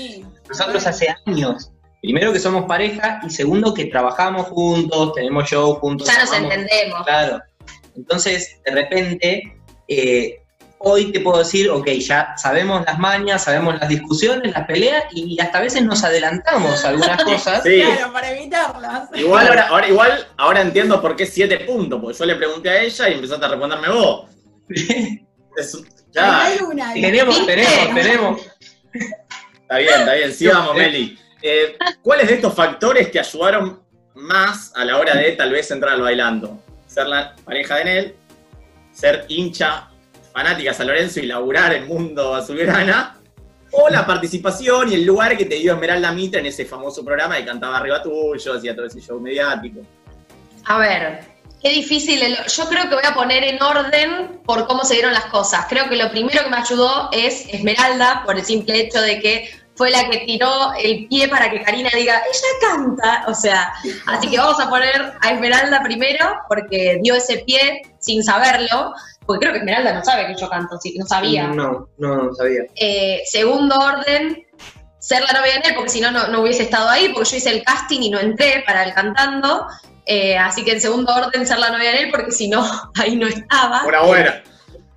Nosotros 0.49 0.87
hace 0.87 1.09
años, 1.27 1.73
primero 2.01 2.33
que 2.33 2.39
somos 2.39 2.67
pareja 2.67 3.21
y 3.27 3.31
segundo 3.31 3.75
que 3.75 3.87
trabajamos 3.87 4.47
juntos, 4.47 5.13
tenemos 5.15 5.49
show 5.49 5.75
juntos. 5.81 6.07
ya 6.07 6.21
nos 6.21 6.31
amamos- 6.33 6.53
entendemos. 6.55 7.03
Claro. 7.05 7.41
Entonces, 7.97 8.61
de 8.65 8.71
repente, 8.73 9.57
eh, 9.89 10.41
hoy 10.89 11.11
te 11.11 11.19
puedo 11.19 11.39
decir, 11.41 11.69
ok, 11.69 11.89
ya 11.99 12.35
sabemos 12.37 12.85
las 12.87 12.97
mañas, 12.99 13.43
sabemos 13.43 13.75
las 13.81 13.89
discusiones, 13.89 14.53
las 14.53 14.67
peleas 14.67 15.03
y 15.11 15.39
hasta 15.41 15.59
a 15.59 15.63
veces 15.63 15.83
nos 15.83 16.05
adelantamos 16.05 16.85
a 16.85 16.91
algunas 16.91 17.25
cosas. 17.25 17.65
Sí. 17.65 17.83
Claro, 17.83 18.13
para 18.13 18.31
evitarlas. 18.31 19.09
Igual 19.15 19.49
ahora, 19.49 19.69
ahora, 19.69 19.89
igual 19.89 20.27
ahora 20.37 20.61
entiendo 20.61 21.03
por 21.03 21.17
qué 21.17 21.27
7 21.27 21.59
puntos, 21.61 22.01
porque 22.01 22.17
yo 22.17 22.25
le 22.25 22.37
pregunté 22.37 22.71
a 22.71 22.81
ella 22.83 23.09
y 23.09 23.15
empezaste 23.15 23.45
a 23.45 23.49
responderme 23.49 23.89
vos. 23.89 24.27
Ya, 26.13 26.45
Hay 26.45 26.59
una. 26.61 26.95
tenemos, 26.95 27.45
tenemos, 27.47 27.95
tenemos. 27.95 28.41
está 29.55 29.79
bien, 29.79 29.95
está 30.01 30.15
bien, 30.15 30.33
sigamos, 30.33 30.75
Meli. 30.77 31.19
Eh, 31.43 31.77
¿Cuáles 32.01 32.29
de 32.29 32.35
estos 32.37 32.55
factores 32.55 33.11
te 33.11 33.19
ayudaron 33.19 33.83
más 34.15 34.73
a 34.77 34.85
la 34.85 34.99
hora 34.99 35.17
de 35.17 35.33
tal 35.33 35.51
vez 35.51 35.69
entrar 35.73 35.95
al 35.95 36.03
bailando? 36.03 36.63
Ser 36.87 37.09
la 37.09 37.35
pareja 37.45 37.77
de 37.77 37.85
Nel, 37.85 38.17
ser 38.93 39.25
hincha, 39.29 39.91
fanática 40.37 40.75
San 40.75 40.87
Lorenzo 40.87 41.19
y 41.21 41.27
laburar 41.27 41.73
en 41.73 41.89
Mundo 41.89 42.35
Azulgrana, 42.35 43.17
o 43.73 43.89
la 43.89 44.05
participación 44.05 44.93
y 44.93 44.95
el 44.97 45.05
lugar 45.07 45.35
que 45.35 45.47
te 45.47 45.55
dio 45.55 45.73
Esmeralda 45.73 46.13
Mitra 46.13 46.41
en 46.41 46.47
ese 46.47 46.67
famoso 46.67 47.03
programa 47.03 47.39
que 47.39 47.47
cantaba 47.47 47.79
arriba 47.79 48.03
tuyo, 48.03 48.53
hacía 48.55 48.77
todo 48.77 48.85
ese 48.85 49.01
show 49.01 49.19
mediático. 49.19 49.81
A 50.67 50.77
ver, 50.79 51.21
qué 51.63 51.71
difícil. 51.71 52.23
el- 52.23 52.37
Yo 52.55 52.67
creo 52.69 52.83
que 52.87 52.95
voy 52.97 53.05
a 53.07 53.15
poner 53.15 53.45
en 53.45 53.63
orden 53.63 54.41
por 54.45 54.67
cómo 54.67 54.85
se 54.85 54.95
dieron 54.95 55.15
las 55.15 55.25
cosas. 55.27 55.65
Creo 55.71 55.89
que 55.89 55.97
lo 55.97 56.11
primero 56.11 56.45
que 56.45 56.51
me 56.51 56.59
ayudó 56.59 57.09
es 57.13 57.47
Esmeralda, 57.51 58.23
por 58.27 58.37
el 58.37 58.45
simple 58.45 58.79
hecho 58.79 59.01
de 59.01 59.19
que 59.21 59.51
fue 59.75 59.91
la 59.91 60.09
que 60.11 60.19
tiró 60.27 60.73
el 60.79 61.07
pie 61.09 61.29
para 61.29 61.51
que 61.51 61.63
Karina 61.63 61.89
diga, 61.95 62.15
ella 62.19 62.75
canta. 62.75 63.25
O 63.27 63.35
sea, 63.35 63.73
así 64.05 64.29
que 64.29 64.37
vamos 64.37 64.61
a 64.61 64.69
poner 64.69 65.15
a 65.23 65.31
Esmeralda 65.33 65.83
primero, 65.83 66.27
porque 66.47 66.99
dio 67.03 67.15
ese 67.15 67.39
pie 67.39 67.83
sin 68.01 68.23
saberlo. 68.23 68.93
Porque 69.27 69.41
creo 69.41 69.53
que 69.53 69.59
Esmeralda 69.59 69.93
no 69.93 70.05
sabe 70.05 70.27
que 70.27 70.41
yo 70.41 70.49
canto, 70.49 70.79
sí, 70.81 70.95
no 70.99 71.07
sabía. 71.07 71.49
No, 71.49 71.89
no 71.99 72.35
sabía. 72.35 72.63
Eh, 72.77 73.23
segundo 73.27 73.77
orden, 73.77 74.47
ser 74.99 75.23
la 75.23 75.39
novia 75.39 75.55
de 75.55 75.69
él, 75.69 75.75
porque 75.75 75.91
si 75.91 76.01
no, 76.01 76.11
no 76.11 76.29
no 76.29 76.41
hubiese 76.43 76.63
estado 76.65 76.89
ahí, 76.89 77.11
porque 77.13 77.31
yo 77.31 77.37
hice 77.37 77.51
el 77.51 77.65
casting 77.65 78.01
y 78.01 78.11
no 78.11 78.19
entré 78.19 78.63
para 78.67 78.85
el 78.85 78.95
cantando. 78.95 79.67
Eh, 80.07 80.39
así 80.39 80.65
que 80.65 80.73
en 80.73 80.81
segundo 80.81 81.13
orden, 81.13 81.47
ser 81.47 81.59
la 81.59 81.71
novia 81.71 81.91
de 81.91 82.05
él, 82.05 82.11
porque 82.11 82.31
si 82.31 82.49
no, 82.49 82.65
ahí 82.95 83.17
no 83.17 83.27
estaba. 83.27 83.85
Una 83.85 84.03
buena. 84.03 84.43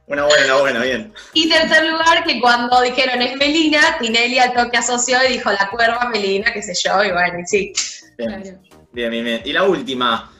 Una 0.07 0.25
buena, 0.25 0.45
una 0.45 0.57
buena, 0.57 0.79
bien. 0.81 1.13
Y 1.33 1.49
tercer 1.49 1.85
lugar, 1.85 2.23
que 2.23 2.41
cuando 2.41 2.81
dijeron 2.81 3.21
es 3.21 3.35
Melina, 3.37 3.97
Tinelli 3.99 4.39
al 4.39 4.53
toque 4.53 4.77
asoció 4.77 5.17
y 5.27 5.33
dijo 5.33 5.51
la 5.51 5.69
cuerva 5.69 6.09
Melina, 6.11 6.51
qué 6.51 6.63
sé 6.63 6.73
yo, 6.83 7.03
y 7.03 7.11
bueno, 7.11 7.39
y 7.39 7.45
sí. 7.45 7.73
Bien. 8.17 8.59
Bien, 8.91 9.11
bien, 9.11 9.23
bien. 9.23 9.41
Y 9.45 9.53
la 9.53 9.63
última, 9.63 10.31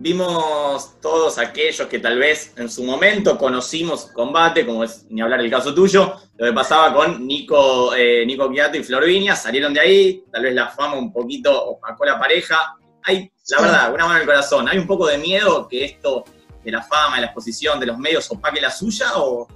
vimos 0.00 1.00
todos 1.00 1.38
aquellos 1.38 1.88
que 1.88 1.98
tal 1.98 2.18
vez 2.18 2.52
en 2.56 2.70
su 2.70 2.84
momento 2.84 3.36
conocimos 3.36 4.06
combate, 4.06 4.64
como 4.64 4.84
es 4.84 5.04
ni 5.10 5.20
hablar 5.20 5.40
el 5.40 5.50
caso 5.50 5.74
tuyo, 5.74 6.14
lo 6.36 6.46
que 6.46 6.52
pasaba 6.52 6.94
con 6.94 7.26
Nico, 7.26 7.94
eh, 7.96 8.24
Nico 8.24 8.48
Quiato 8.50 8.76
y 8.78 8.84
Flor 8.84 9.04
Viña, 9.04 9.34
salieron 9.34 9.74
de 9.74 9.80
ahí, 9.80 10.24
tal 10.32 10.42
vez 10.44 10.54
la 10.54 10.68
fama 10.68 10.94
un 10.96 11.12
poquito 11.12 11.64
opacó 11.64 12.04
la 12.04 12.18
pareja. 12.18 12.76
Hay, 13.02 13.30
la 13.48 13.60
verdad, 13.60 13.92
una 13.94 14.04
mano 14.04 14.16
en 14.16 14.20
el 14.22 14.26
corazón, 14.26 14.68
¿hay 14.68 14.78
un 14.78 14.86
poco 14.86 15.06
de 15.08 15.18
miedo 15.18 15.66
que 15.68 15.84
esto 15.84 16.24
de 16.64 16.70
la 16.70 16.82
fama, 16.82 17.16
de 17.16 17.22
la 17.22 17.26
exposición, 17.28 17.80
de 17.80 17.86
los 17.86 17.98
medios 17.98 18.30
opaque 18.30 18.60
la 18.60 18.70
suya 18.70 19.06
o 19.16 19.48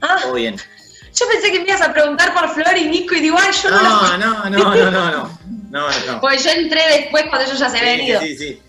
Ah, 0.00 0.18
todo 0.22 0.34
bien? 0.34 0.56
yo 0.56 1.26
pensé 1.32 1.50
que 1.50 1.60
me 1.60 1.64
ibas 1.68 1.80
a 1.80 1.92
preguntar 1.92 2.34
por 2.34 2.50
Flor 2.50 2.76
y 2.76 2.84
Nico 2.88 3.14
y 3.14 3.20
digo, 3.20 3.36
ay, 3.40 3.50
yo 3.62 3.70
no, 3.70 3.82
No, 3.82 4.18
no, 4.18 4.50
no, 4.50 4.74
no, 4.74 4.90
no, 4.90 5.10
no. 5.10 5.38
No, 5.70 5.88
no. 6.06 6.20
Pues 6.20 6.44
yo 6.44 6.50
entré 6.50 6.80
después 7.00 7.24
cuando 7.28 7.46
ellos 7.46 7.58
ya 7.58 7.68
se 7.68 7.78
habían 7.78 7.98
Sí, 7.98 8.06
ido. 8.06 8.20
sí, 8.20 8.36
sí. 8.36 8.62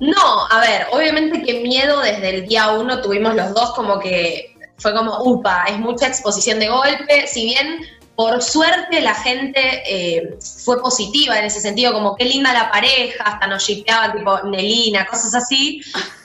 No, 0.00 0.46
a 0.50 0.60
ver, 0.60 0.86
obviamente 0.92 1.42
que 1.42 1.60
miedo 1.60 2.00
desde 2.00 2.30
el 2.30 2.48
día 2.48 2.70
uno 2.70 3.02
tuvimos 3.02 3.34
los 3.34 3.54
dos 3.54 3.72
como 3.72 4.00
que 4.00 4.56
fue 4.78 4.94
como, 4.94 5.22
upa, 5.24 5.64
es 5.68 5.78
mucha 5.78 6.06
exposición 6.06 6.58
de 6.58 6.68
golpe, 6.68 7.26
si 7.26 7.44
bien 7.44 7.80
por 8.16 8.42
suerte 8.42 9.00
la 9.00 9.14
gente 9.14 9.82
eh, 9.86 10.38
fue 10.64 10.80
positiva 10.80 11.38
en 11.38 11.44
ese 11.44 11.60
sentido, 11.60 11.92
como 11.92 12.16
qué 12.16 12.24
linda 12.24 12.52
la 12.52 12.70
pareja, 12.70 13.24
hasta 13.24 13.46
nos 13.46 13.62
shipeaban 13.62 14.16
tipo 14.16 14.42
Nelina, 14.42 15.06
cosas 15.06 15.34
así. 15.34 15.82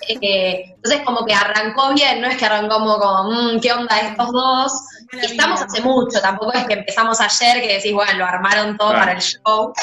Eh, 0.07 0.73
entonces 0.75 1.01
como 1.05 1.25
que 1.25 1.33
arrancó 1.33 1.93
bien, 1.93 2.21
no 2.21 2.27
es 2.27 2.37
que 2.37 2.45
arrancó 2.45 2.75
como, 2.79 2.97
como 2.99 3.31
"Mm, 3.31 3.59
¿qué 3.59 3.71
onda 3.73 3.97
estos 3.99 4.31
dos? 4.31 4.71
Y 5.13 5.25
estamos 5.25 5.61
hace 5.61 5.81
mucho, 5.81 6.19
tampoco 6.21 6.53
es 6.53 6.65
que 6.65 6.73
empezamos 6.73 7.19
ayer 7.21 7.61
que 7.61 7.75
decís, 7.75 7.93
bueno, 7.93 8.11
lo 8.17 8.25
armaron 8.25 8.75
todo 8.77 8.89
Claro. 8.89 9.05
para 9.05 9.17
el 9.17 9.21
show. 9.21 9.73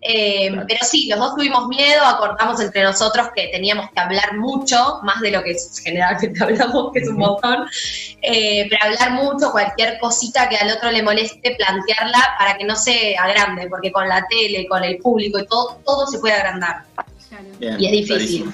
Eh, 0.00 0.48
Claro. 0.50 0.66
Pero 0.68 0.80
sí, 0.84 1.08
los 1.08 1.18
dos 1.20 1.34
tuvimos 1.36 1.68
miedo, 1.68 2.04
acordamos 2.04 2.60
entre 2.60 2.82
nosotros 2.82 3.28
que 3.34 3.48
teníamos 3.48 3.88
que 3.92 4.00
hablar 4.00 4.36
mucho, 4.36 4.98
más 5.04 5.20
de 5.20 5.30
lo 5.30 5.42
que 5.42 5.56
generalmente 5.82 6.42
hablamos, 6.44 6.92
que 6.92 6.98
es 7.00 7.08
un 7.08 7.16
montón, 7.18 7.66
Eh, 8.24 8.66
pero 8.70 8.84
hablar 8.84 9.12
mucho, 9.12 9.50
cualquier 9.50 9.98
cosita 9.98 10.48
que 10.48 10.56
al 10.56 10.70
otro 10.70 10.90
le 10.90 11.02
moleste, 11.02 11.54
plantearla 11.56 12.34
para 12.38 12.56
que 12.56 12.64
no 12.64 12.76
se 12.76 13.16
agrande, 13.16 13.66
porque 13.68 13.90
con 13.90 14.08
la 14.08 14.24
tele, 14.28 14.66
con 14.68 14.82
el 14.84 14.98
público 14.98 15.38
y 15.40 15.46
todo, 15.46 15.80
todo 15.84 16.06
se 16.06 16.18
puede 16.18 16.34
agrandar. 16.34 16.82
Bien, 17.58 17.80
Y 17.80 17.86
es 17.86 17.92
difícil. 17.92 18.42
clarísimo. 18.44 18.52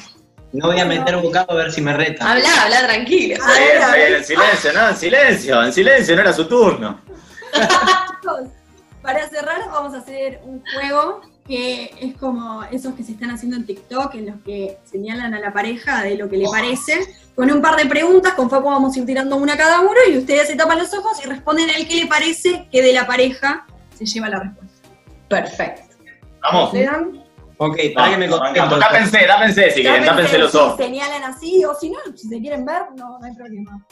No 0.53 0.69
voy 0.69 0.81
a 0.81 0.85
meter 0.85 1.17
bocado 1.17 1.53
a 1.53 1.55
ver 1.57 1.73
si 1.73 1.81
me 1.81 1.93
reta. 1.93 2.31
Habla, 2.31 2.49
habla 2.63 2.87
tranquilo. 2.87 3.37
Bien, 3.45 3.83
está 3.83 3.97
bien, 3.97 4.15
en 4.15 4.25
silencio, 4.25 4.73
¿no? 4.73 4.89
En 4.89 4.97
silencio, 4.97 5.63
en 5.63 5.73
silencio, 5.73 6.17
no 6.17 6.23
era 6.23 6.33
su 6.33 6.47
turno. 6.47 7.01
Chicos, 7.53 8.49
para 9.03 9.29
cerrar 9.29 9.69
vamos 9.71 9.95
a 9.95 9.99
hacer 9.99 10.41
un 10.45 10.63
juego 10.75 11.21
que 11.47 11.95
es 12.01 12.15
como 12.17 12.63
esos 12.65 12.95
que 12.95 13.03
se 13.03 13.13
están 13.13 13.31
haciendo 13.31 13.57
en 13.57 13.65
TikTok, 13.65 14.15
en 14.15 14.27
los 14.27 14.37
que 14.45 14.79
señalan 14.85 15.33
a 15.33 15.41
la 15.41 15.53
pareja 15.53 16.03
de 16.03 16.17
lo 16.17 16.29
que 16.29 16.37
le 16.37 16.47
parece, 16.47 16.99
con 17.35 17.51
un 17.51 17.63
par 17.63 17.77
de 17.77 17.87
preguntas, 17.87 18.35
con 18.35 18.51
Facu 18.51 18.67
vamos 18.67 18.95
a 18.95 18.99
ir 18.99 19.07
tirando 19.07 19.37
una 19.37 19.57
cada 19.57 19.81
uno 19.81 19.99
y 20.11 20.19
ustedes 20.19 20.49
se 20.49 20.57
tapan 20.57 20.79
los 20.79 20.93
ojos 20.93 21.25
y 21.25 21.27
responden 21.27 21.71
el 21.71 21.89
que 21.89 21.97
le 21.97 22.07
parece 22.07 22.69
que 22.71 22.83
de 22.83 22.93
la 22.93 23.07
pareja 23.07 23.67
se 23.97 24.05
lleva 24.05 24.29
la 24.29 24.41
respuesta. 24.41 24.89
Perfecto. 25.29 25.97
Vamos. 26.43 26.71
¿Se 26.73 26.85
dan? 26.85 27.28
Ok, 27.59 27.77
para 27.95 28.11
que 28.11 28.17
me 28.19 28.29
contento. 28.29 28.79
Tápense, 28.79 29.27
tápense 29.27 29.71
si 29.73 29.83
quieren, 29.83 30.05
tápense 30.05 30.39
los 30.39 30.55
ojos. 30.55 30.77
Señalan 30.77 31.25
así, 31.25 31.65
o 31.65 31.75
si 31.75 31.91
no, 31.91 31.99
si 32.15 32.29
se 32.29 32.41
quieren 32.41 32.65
ver, 32.65 32.83
no, 32.97 33.19
no 33.19 33.27
hay 33.27 33.35
problema. 33.35 33.85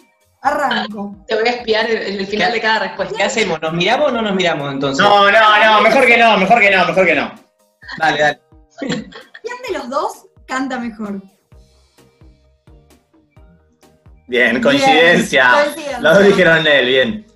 Arranco. 0.43 1.17
Te 1.27 1.35
voy 1.35 1.49
a 1.49 1.51
espiar 1.51 1.91
el, 1.91 2.21
el 2.21 2.27
final 2.27 2.53
de 2.53 2.61
cada 2.61 2.79
respuesta. 2.81 3.17
¿Qué 3.17 3.25
hacemos? 3.25 3.61
¿Nos 3.61 3.73
miramos 3.73 4.13
o 4.13 4.15
no 4.15 4.23
nos 4.23 4.35
miramos 4.35 4.73
entonces? 4.73 5.05
No, 5.05 5.31
no, 5.31 5.65
no, 5.65 5.81
mejor 5.81 6.07
que 6.07 6.17
no, 6.17 6.39
mejor 6.39 6.61
que 6.61 6.71
no, 6.71 6.87
mejor 6.87 7.07
que 7.07 7.15
no. 7.17 7.35
Dale, 7.99 8.21
dale. 8.21 8.41
¿Quién 8.79 9.57
de 9.69 9.79
los 9.79 9.91
dos 9.91 10.27
canta 10.47 10.79
mejor? 10.79 11.21
Bien, 14.29 14.63
coincidencia. 14.63 15.51
Bien, 15.51 15.65
coincidencia. 15.65 16.01
Los 16.01 16.19
dos 16.19 16.27
dijeron 16.27 16.67
él, 16.67 16.87
bien. 16.87 17.27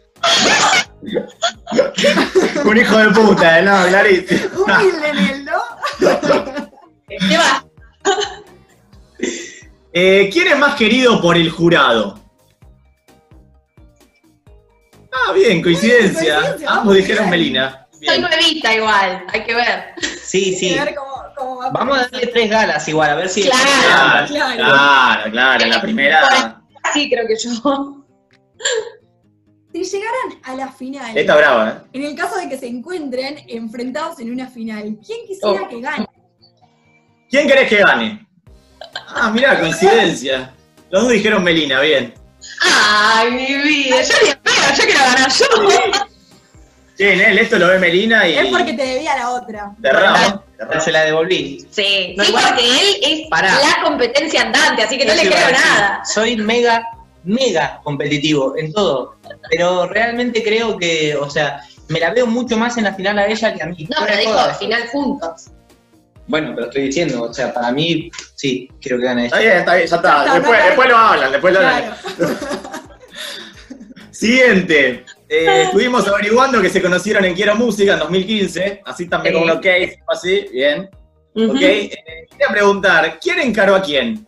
Un 2.65 2.77
hijo 2.77 2.97
de 2.99 3.11
puta, 3.11 3.59
¿eh? 3.59 3.63
no, 3.63 3.87
clarísimo. 3.87 4.65
Humilde 4.65 5.09
en 5.09 5.19
él, 5.19 5.45
¿no? 5.45 5.61
¿Qué 7.09 7.37
va? 7.39 7.65
Eh, 9.93 10.31
¿Quién 10.33 10.49
es 10.49 10.59
más 10.59 10.75
querido 10.77 11.21
por 11.21 11.37
el 11.37 11.51
jurado? 11.51 12.19
Ah, 15.13 15.33
bien, 15.33 15.61
coincidencia. 15.63 16.35
Coincidencia, 16.37 16.71
Ambos 16.71 16.95
dijeron 16.97 17.25
bien. 17.25 17.31
Melina. 17.31 17.87
Soy 18.05 18.19
nuevita 18.21 18.75
igual, 18.75 19.25
hay 19.33 19.45
que 19.45 19.55
ver. 19.55 19.95
Sí, 20.23 20.55
sí. 20.55 20.79
A 20.79 20.85
ver 20.85 20.95
cómo, 20.95 21.13
cómo 21.37 21.57
va. 21.59 21.71
Vamos 21.71 21.99
a 21.99 22.03
darle 22.03 22.27
tres 22.29 22.49
galas 22.51 22.89
igual, 22.89 23.11
a 23.11 23.15
ver 23.17 23.29
si. 23.29 23.43
Claro. 23.43 23.65
Claro, 23.89 24.27
Claro. 24.29 24.55
claro, 24.57 25.31
claro, 25.33 25.65
en 25.65 25.71
la 25.71 25.83
primera. 25.83 26.63
Sí, 26.95 27.11
creo 27.11 27.27
que 27.27 27.37
yo. 27.37 28.05
Si 29.73 29.85
llegaran 29.85 30.41
a 30.43 30.55
la 30.57 30.73
final, 30.73 31.17
Esta 31.17 31.37
brava, 31.37 31.69
¿eh? 31.71 31.89
en 31.93 32.05
el 32.05 32.15
caso 32.17 32.37
de 32.37 32.49
que 32.49 32.59
se 32.59 32.67
encuentren 32.67 33.39
enfrentados 33.47 34.19
en 34.19 34.33
una 34.33 34.49
final, 34.49 34.99
¿quién 35.07 35.27
quisiera 35.27 35.63
Oh. 35.63 35.69
que 35.69 35.81
gane? 35.81 36.07
¿Quién 37.31 37.47
querés 37.47 37.69
que 37.69 37.77
gane? 37.77 38.27
Ah, 39.15 39.31
mirá, 39.31 39.61
coincidencia. 39.61 40.53
Los 40.91 41.05
dos 41.05 41.13
dijeron 41.13 41.45
Melina, 41.45 41.81
bien. 41.81 42.13
Ay, 42.63 43.31
mi 43.31 43.47
vida. 43.63 44.03
Yo 44.03 44.15
ni 44.25 44.29
espero, 44.31 44.75
yo 44.77 44.85
quiero 44.85 44.99
ganar 45.01 45.31
yo. 45.31 45.47
Che, 46.99 47.17
Nel, 47.17 47.39
esto 47.39 47.59
lo 47.59 47.69
ve 47.69 47.79
Melina 47.79 48.27
y. 48.29 48.37
Es 48.39 48.47
porque 48.49 48.73
te 48.73 48.83
debía 48.85 49.17
la 49.17 49.31
otra. 49.31 49.73
Derrama. 49.79 50.43
Se 50.85 50.91
la 50.93 51.05
devolví. 51.05 51.65
Sí, 51.71 52.15
No, 52.19 52.25
sí, 52.25 52.31
igual- 52.31 52.45
porque 52.49 52.65
él 52.69 52.97
es 53.03 53.29
Pará. 53.31 53.55
la 53.61 53.83
competencia 53.85 54.43
andante, 54.43 54.83
así 54.83 54.99
que 54.99 55.07
no 55.07 55.13
Eso 55.13 55.23
le 55.25 55.31
creo 55.31 55.51
nada. 55.53 56.05
Soy 56.05 56.37
mega, 56.37 56.83
mega 57.25 57.81
competitivo 57.85 58.55
en 58.59 58.71
todo. 58.73 59.17
Pero 59.51 59.87
realmente 59.87 60.43
creo 60.43 60.77
que, 60.77 61.17
o 61.17 61.31
sea, 61.31 61.63
me 61.89 61.99
la 62.01 62.11
veo 62.13 62.27
mucho 62.27 62.57
más 62.57 62.77
en 62.77 62.85
la 62.85 62.95
final 62.95 63.19
a 63.19 63.27
ella 63.27 63.55
que 63.55 63.63
a 63.63 63.67
mí. 63.67 63.87
No, 63.91 64.05
pero 64.05 64.19
dijo 64.19 64.33
joda. 64.33 64.55
final 64.55 64.87
juntos. 64.89 65.47
Bueno, 66.27 66.53
pero 66.55 66.67
estoy 66.69 66.83
diciendo, 66.83 67.23
o 67.25 67.35
sea, 67.35 67.53
para 67.53 67.73
mí, 67.73 68.11
sí, 68.37 68.71
quiero 68.81 68.99
que 68.99 69.05
gane 69.05 69.27
Está 69.27 69.41
ella. 69.41 69.49
bien, 69.49 69.59
está 69.61 69.75
bien, 69.75 69.89
ya 69.89 69.97
está. 69.97 70.19
está, 70.25 70.35
después, 70.35 70.59
no, 70.61 70.67
después 70.67 70.89
lo 70.89 70.97
hablan, 70.97 71.33
después 71.33 71.55
lo 71.55 71.61
hablan. 71.61 71.95
Claro. 72.17 72.35
Siguiente. 74.11 75.05
Eh, 75.29 75.63
estuvimos 75.65 76.07
averiguando 76.09 76.61
que 76.61 76.69
se 76.69 76.83
conocieron 76.83 77.25
en 77.25 77.35
Quiero 77.35 77.55
Música 77.55 77.95
en 77.95 78.01
2015, 78.01 78.83
así 78.85 79.09
también 79.09 79.35
Sí. 79.37 79.41
con 79.49 79.57
case, 79.59 79.99
así, 80.09 80.47
bien. 80.53 80.91
Ujú. 81.35 81.53
Ok, 81.53 81.61
eh, 81.63 81.91
quería 82.31 82.49
preguntar, 82.51 83.19
¿quién 83.21 83.39
encaró 83.41 83.77
a 83.77 83.83
quién? 83.83 84.27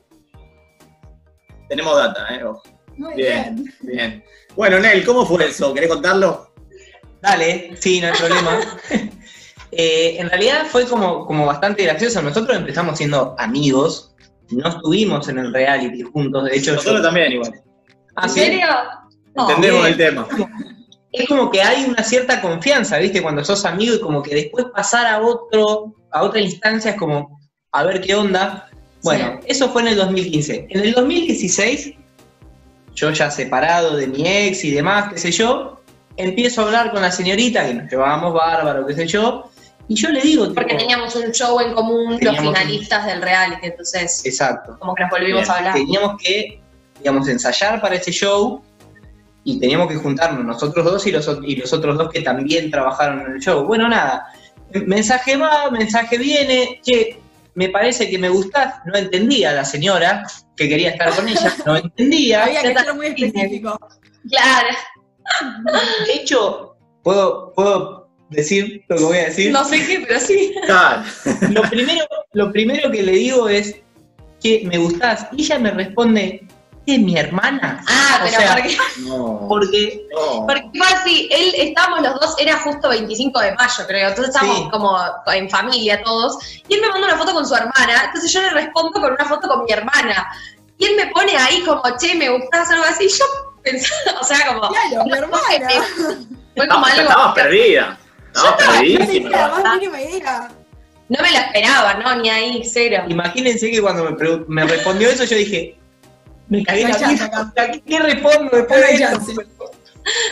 Tenemos 1.68 1.96
data, 1.96 2.26
¿eh? 2.36 2.44
Ojo. 2.44 2.62
Muy 2.96 3.14
Bien. 3.14 3.54
bien. 3.56 3.74
Bien. 3.80 4.24
Bueno, 4.56 4.78
Nel, 4.78 5.04
¿cómo 5.04 5.24
fue 5.26 5.46
eso? 5.46 5.72
¿Querés 5.72 5.88
contarlo? 5.90 6.52
Dale, 7.20 7.74
sí, 7.80 8.00
no 8.00 8.08
hay 8.08 8.12
problema. 8.14 8.60
Eh, 9.74 10.16
en 10.20 10.28
realidad 10.28 10.66
fue 10.70 10.84
como, 10.86 11.24
como 11.24 11.46
bastante 11.46 11.82
gracioso. 11.84 12.20
Nosotros 12.20 12.54
empezamos 12.58 12.98
siendo 12.98 13.34
amigos, 13.38 14.14
no 14.50 14.68
estuvimos 14.68 15.26
en 15.30 15.38
el 15.38 15.50
reality 15.50 16.02
juntos. 16.02 16.44
De 16.44 16.54
hecho, 16.58 16.72
Nosotros 16.74 16.98
yo- 16.98 17.02
también 17.02 17.32
igual. 17.32 17.52
Ah, 18.14 18.24
¿En 18.24 18.28
¿sí? 18.28 18.40
serio? 18.40 18.66
No. 19.34 19.48
Entendemos 19.48 19.86
el 19.88 19.96
tema. 19.96 20.28
es 21.10 21.26
como 21.26 21.50
que 21.50 21.62
hay 21.62 21.86
una 21.86 22.02
cierta 22.04 22.42
confianza, 22.42 22.98
¿viste? 22.98 23.22
Cuando 23.22 23.42
sos 23.46 23.64
amigo 23.64 23.94
y 23.94 24.00
como 24.00 24.22
que 24.22 24.34
después 24.34 24.66
pasar 24.74 25.06
a 25.06 25.22
otro, 25.22 25.94
a 26.10 26.22
otra 26.22 26.40
instancia 26.42 26.90
es 26.90 26.98
como 26.98 27.40
a 27.72 27.82
ver 27.84 28.02
qué 28.02 28.14
onda. 28.14 28.68
Bueno, 29.02 29.40
eso 29.46 29.70
fue 29.70 29.80
en 29.80 29.88
el 29.88 29.96
2015. 29.96 30.66
En 30.68 30.80
el 30.80 30.92
2016, 30.92 31.94
yo 32.94 33.10
ya 33.10 33.30
separado 33.30 33.96
de 33.96 34.06
mi 34.06 34.26
ex 34.26 34.64
y 34.64 34.70
demás, 34.70 35.12
qué 35.12 35.18
sé 35.18 35.32
yo, 35.32 35.80
empiezo 36.16 36.62
a 36.62 36.64
hablar 36.66 36.90
con 36.92 37.02
la 37.02 37.10
señorita, 37.10 37.66
que 37.66 37.74
nos 37.74 37.90
llevábamos 37.90 38.34
bárbaro, 38.34 38.86
qué 38.86 38.94
sé 38.94 39.06
yo, 39.06 39.50
y 39.88 39.94
yo 39.94 40.10
le 40.10 40.20
digo, 40.20 40.44
tipo, 40.44 40.54
Porque 40.56 40.74
teníamos 40.76 41.14
un 41.16 41.32
show 41.32 41.58
en 41.60 41.74
común, 41.74 42.18
los 42.20 42.38
un- 42.38 42.44
finalistas 42.46 43.06
del 43.06 43.20
reality, 43.22 43.66
entonces 43.66 44.22
exacto. 44.24 44.76
como 44.78 44.94
que 44.94 45.02
nos 45.02 45.10
volvimos 45.10 45.42
Bien. 45.42 45.50
a 45.50 45.56
hablar. 45.58 45.74
Teníamos 45.74 46.16
que, 46.22 46.60
digamos, 46.98 47.28
ensayar 47.28 47.80
para 47.80 47.96
ese 47.96 48.12
show 48.12 48.62
y 49.44 49.58
teníamos 49.58 49.88
que 49.88 49.96
juntarnos 49.96 50.44
nosotros 50.44 50.84
dos 50.84 51.06
y 51.06 51.12
los, 51.12 51.28
y 51.44 51.56
los 51.56 51.72
otros 51.72 51.98
dos 51.98 52.10
que 52.10 52.20
también 52.20 52.70
trabajaron 52.70 53.22
en 53.22 53.32
el 53.32 53.40
show. 53.40 53.64
Bueno, 53.64 53.88
nada, 53.88 54.26
mensaje 54.86 55.36
va, 55.36 55.68
mensaje 55.70 56.16
viene, 56.16 56.80
che, 56.82 57.18
me 57.54 57.68
parece 57.68 58.08
que 58.08 58.18
me 58.18 58.28
gustás, 58.28 58.76
no 58.86 58.96
entendía 58.96 59.50
a 59.50 59.54
la 59.54 59.64
señora 59.64 60.24
que 60.56 60.68
quería 60.68 60.90
estar 60.90 61.14
con 61.14 61.28
ella, 61.28 61.54
no 61.66 61.76
entendía. 61.76 62.44
Había 62.44 62.62
que 62.62 62.78
ser 62.78 62.94
muy 62.94 63.06
específico. 63.06 63.78
Claro, 64.28 64.68
De 66.06 66.14
hecho, 66.14 66.76
¿puedo, 67.02 67.52
puedo 67.54 68.08
decir 68.30 68.84
lo 68.88 68.96
que 68.96 69.04
voy 69.04 69.18
a 69.18 69.24
decir? 69.24 69.52
no 69.52 69.64
sé 69.64 69.84
qué, 69.86 70.04
pero 70.06 70.20
sí. 70.20 70.54
Claro. 70.64 71.02
Lo, 71.50 71.62
primero, 71.62 72.06
lo 72.32 72.52
primero 72.52 72.90
que 72.90 73.02
le 73.02 73.12
digo 73.12 73.48
es 73.48 73.76
que 74.42 74.62
me 74.66 74.78
gustás 74.78 75.26
y 75.32 75.42
ella 75.42 75.58
me 75.58 75.70
responde, 75.70 76.46
¿es 76.86 76.98
mi 76.98 77.16
hermana? 77.16 77.82
Ah, 77.88 78.18
O 78.20 78.24
pero 78.24 78.36
sea, 78.36 78.54
porque, 78.54 78.76
No. 79.00 79.46
Porque 79.48 80.06
no. 80.12 80.46
porque 80.46 80.70
fue 80.76 80.86
así, 80.88 81.28
él, 81.30 81.54
estábamos 81.68 82.02
los 82.02 82.20
dos, 82.20 82.34
era 82.38 82.58
justo 82.58 82.88
25 82.88 83.38
de 83.40 83.54
mayo, 83.54 83.84
creo, 83.86 84.08
entonces 84.08 84.34
estábamos 84.34 84.58
Sí. 84.64 84.68
como 84.70 84.98
en 85.32 85.48
familia 85.50 86.02
todos, 86.02 86.38
y 86.68 86.74
él 86.74 86.80
me 86.80 86.88
manda 86.88 87.08
una 87.08 87.16
foto 87.18 87.32
con 87.34 87.46
su 87.46 87.54
hermana, 87.54 88.02
entonces 88.06 88.32
yo 88.32 88.40
le 88.42 88.50
respondo 88.50 88.92
con 89.00 89.12
una 89.12 89.24
foto 89.24 89.48
con 89.48 89.64
mi 89.64 89.72
hermana, 89.72 90.28
y 90.78 90.86
él 90.86 90.96
me 90.96 91.06
pone 91.08 91.36
ahí 91.36 91.62
como, 91.62 91.82
che, 91.98 92.14
me 92.16 92.28
gustás 92.30 92.70
algo 92.70 92.84
así, 92.84 93.04
y 93.04 93.08
yo 93.08 93.24
pensaba, 93.62 94.00
o 94.20 94.24
sea, 94.24 94.46
como, 94.48 94.68
Claro, 94.68 95.04
mi 95.04 95.12
hermana. 95.12 95.42
fue 96.56 96.68
como 96.68 96.86
algo, 96.86 97.00
estabas 97.02 97.34
perdida. 97.34 97.98
Estabas 98.34 98.56
No 101.08 101.20
me 101.20 101.30
lo 101.30 101.36
esperaba, 101.38 101.94
no, 101.94 102.16
ni 102.16 102.30
ahí, 102.30 102.62
cero. 102.64 103.04
Imagínense 103.06 103.70
que 103.70 103.82
cuando 103.82 104.04
me, 104.10 104.16
me 104.48 104.64
respondió 104.64 105.10
eso, 105.10 105.24
yo 105.24 105.36
dije, 105.36 105.76
me 106.52 106.64
cagué 106.64 106.82
la 106.86 106.96
vida. 107.08 107.52
¿Qué, 107.72 107.80
qué 107.80 107.98
respondo 107.98 108.50
después 108.56 108.80
de 108.90 108.98
chance. 108.98 109.34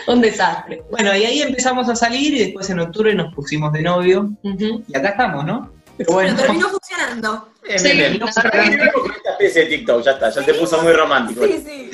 Un 0.07 0.21
desastre. 0.21 0.83
Bueno, 0.91 1.17
y 1.17 1.25
ahí 1.25 1.43
empezamos 1.43 1.89
a 1.89 1.97
salir 1.97 2.35
y 2.35 2.39
después 2.41 2.69
en 2.71 2.81
octubre 2.81 3.15
nos 3.15 3.33
pusimos 3.35 3.73
de 3.73 3.83
novio 3.83 4.31
y 4.43 4.97
acá 4.97 5.11
estamos, 5.11 5.45
¿no? 5.45 5.73
Pero 5.97 6.09
Pero 6.09 6.13
bueno, 6.13 6.37
terminó 6.37 6.69
funcionando. 6.69 7.49
Bien, 7.63 7.79
Sí, 7.79 7.97
de 9.61 9.67
TikTok, 9.67 10.03
ya 10.03 10.11
está, 10.13 10.31
ya 10.31 10.45
te 10.45 10.55
puso 10.55 10.83
muy 10.83 10.93
romántico. 10.93 11.45
Sí, 11.47 11.63
sí. 11.65 11.91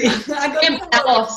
Empezamos. 0.62 1.36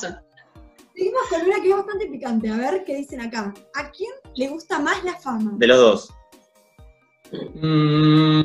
Seguimos 0.96 1.22
con 1.30 1.42
una 1.42 1.62
que 1.62 1.70
es 1.70 1.76
bastante 1.76 2.06
picante. 2.08 2.50
A 2.50 2.58
ver 2.58 2.84
qué 2.86 2.96
dicen 2.96 3.22
acá. 3.22 3.54
¿A 3.76 3.90
quién 3.92 4.12
le 4.36 4.48
gusta 4.50 4.80
más 4.80 5.04
la 5.04 5.16
fama? 5.16 5.52
De 5.56 5.68
los 5.68 5.78
dos. 5.78 6.14
mm, 7.56 8.42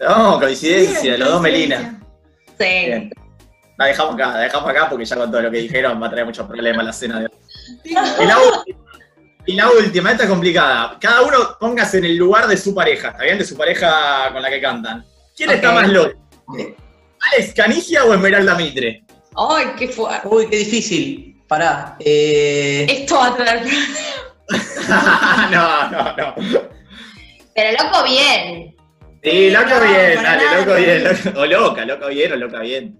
No, 0.00 0.40
coincidencia, 0.40 1.16
los 1.18 1.28
dos. 1.28 1.42
Melina. 1.42 2.00
Sí. 2.58 2.64
Bien. 2.86 3.10
La 3.76 3.86
dejamos 3.86 4.14
acá, 4.14 4.32
la 4.32 4.40
dejamos 4.40 4.68
acá 4.68 4.88
porque 4.88 5.04
ya 5.04 5.16
con 5.16 5.30
todo 5.30 5.40
lo 5.40 5.50
que 5.50 5.58
dijeron 5.58 6.02
va 6.02 6.08
a 6.08 6.10
traer 6.10 6.26
muchos 6.26 6.46
problemas 6.46 6.84
la 6.84 6.92
cena 6.92 7.20
de 7.20 7.26
hoy. 7.26 7.32
Y 7.84 7.92
la, 7.94 8.38
última, 8.38 8.78
y 9.46 9.52
la 9.54 9.70
última, 9.70 10.10
esta 10.10 10.24
es 10.24 10.28
complicada. 10.28 10.96
Cada 11.00 11.22
uno 11.22 11.56
póngase 11.60 11.98
en 11.98 12.06
el 12.06 12.16
lugar 12.16 12.48
de 12.48 12.56
su 12.56 12.74
pareja, 12.74 13.10
¿está 13.10 13.22
bien? 13.22 13.38
De 13.38 13.44
su 13.44 13.56
pareja 13.56 14.32
con 14.32 14.42
la 14.42 14.50
que 14.50 14.60
cantan. 14.60 15.04
¿Quién 15.36 15.50
está 15.50 15.72
más 15.72 15.88
loco? 15.88 16.18
¿Alex 17.32 17.54
Canigia 17.54 18.04
o 18.04 18.14
Esmeralda 18.14 18.56
Mitre? 18.56 19.04
Ay, 19.36 19.66
qué 19.78 19.88
fuerte. 19.88 20.26
uy, 20.28 20.48
qué 20.48 20.56
difícil. 20.56 21.40
Pará. 21.46 21.96
Eh, 22.00 22.84
Esto 22.88 23.14
va 23.16 23.28
a 23.28 23.36
traer 23.36 23.62
no, 25.50 25.90
no, 25.90 26.14
no. 26.16 26.34
Pero 27.54 27.82
loco 27.84 28.04
bien. 28.04 28.74
Sí, 29.22 29.50
loco 29.50 29.68
No, 29.68 29.80
bien, 29.80 30.22
dale, 30.22 30.44
loco 30.60 30.74
bien. 30.76 31.04
loco- 31.04 31.40
o 31.40 31.46
loca, 31.46 31.84
loca 31.84 32.06
bien 32.08 32.32
o 32.32 32.36
loca 32.36 32.60
bien. 32.60 32.98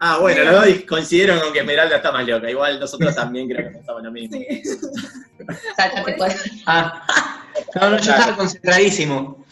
Ah, 0.00 0.18
bueno, 0.18 0.44
los 0.44 0.66
dos 0.66 0.74
coincidieron 0.88 1.40
con 1.40 1.52
que 1.52 1.60
Esmeralda 1.60 1.96
está 1.96 2.12
más 2.12 2.26
loca. 2.26 2.50
Igual 2.50 2.78
nosotros 2.78 3.14
también 3.14 3.48
creo 3.48 3.68
que 3.68 3.74
pensamos 3.76 4.02
lo 4.02 4.12
mismo. 4.12 4.38
Sí. 4.38 4.62
Ah, 6.66 7.02
No, 7.74 7.90
no, 7.90 7.98
yo 7.98 8.12
estaba 8.12 8.36
concentradísimo. 8.36 9.44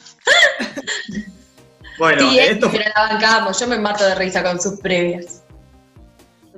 Bueno, 1.99 2.31
sí, 2.31 2.39
eh, 2.39 2.51
esto, 2.53 2.69
pero 2.71 2.85
la 2.95 3.09
bancamos. 3.09 3.59
Yo 3.61 3.67
me 3.67 3.79
mato 3.79 4.05
de 4.05 4.15
risa 4.15 4.43
con 4.43 4.61
sus 4.61 4.81
previas. 4.81 5.43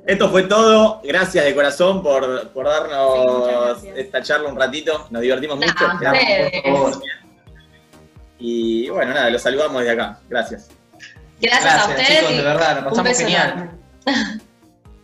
esto 0.07 0.29
fue 0.29 0.43
todo. 0.43 1.01
Gracias 1.03 1.43
de 1.45 1.53
corazón 1.55 2.01
por, 2.01 2.49
por 2.49 2.65
darnos 2.65 3.83
esta 3.95 4.21
charla 4.23 4.49
un 4.49 4.57
ratito. 4.57 5.07
Nos 5.09 5.21
divertimos 5.21 5.59
Nah, 5.59 5.67
mucho. 5.67 5.85
Y 8.39 8.89
bueno, 8.89 9.13
nada, 9.13 9.29
los 9.29 9.41
saludamos 9.41 9.81
desde 9.81 9.93
acá. 9.93 10.19
Gracias. 10.29 10.69
Gracias, 11.41 11.73
a 11.75 11.87
ustedes. 11.89 12.19
chicos, 12.19 12.35
de 12.37 12.43
verdad, 12.43 12.69
nos 12.69 12.77
un 12.79 12.83
pasamos 12.89 13.03
beso 13.03 13.19
genial. 13.21 13.49
enorme. 13.51 14.41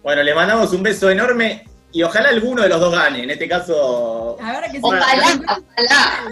Bueno, 0.03 0.23
le 0.23 0.34
mandamos 0.34 0.73
un 0.73 0.82
beso 0.82 1.11
enorme 1.11 1.63
y 1.91 2.01
ojalá 2.01 2.29
alguno 2.29 2.63
de 2.63 2.69
los 2.69 2.79
dos 2.82 2.91
gane. 2.91 3.21
En 3.21 3.29
este 3.29 3.47
caso, 3.47 4.36
A 4.41 4.53
ver, 4.53 4.63
que 4.71 4.77
sí. 4.77 4.79
Ojalá, 4.82 5.27
ojalá. 5.43 6.23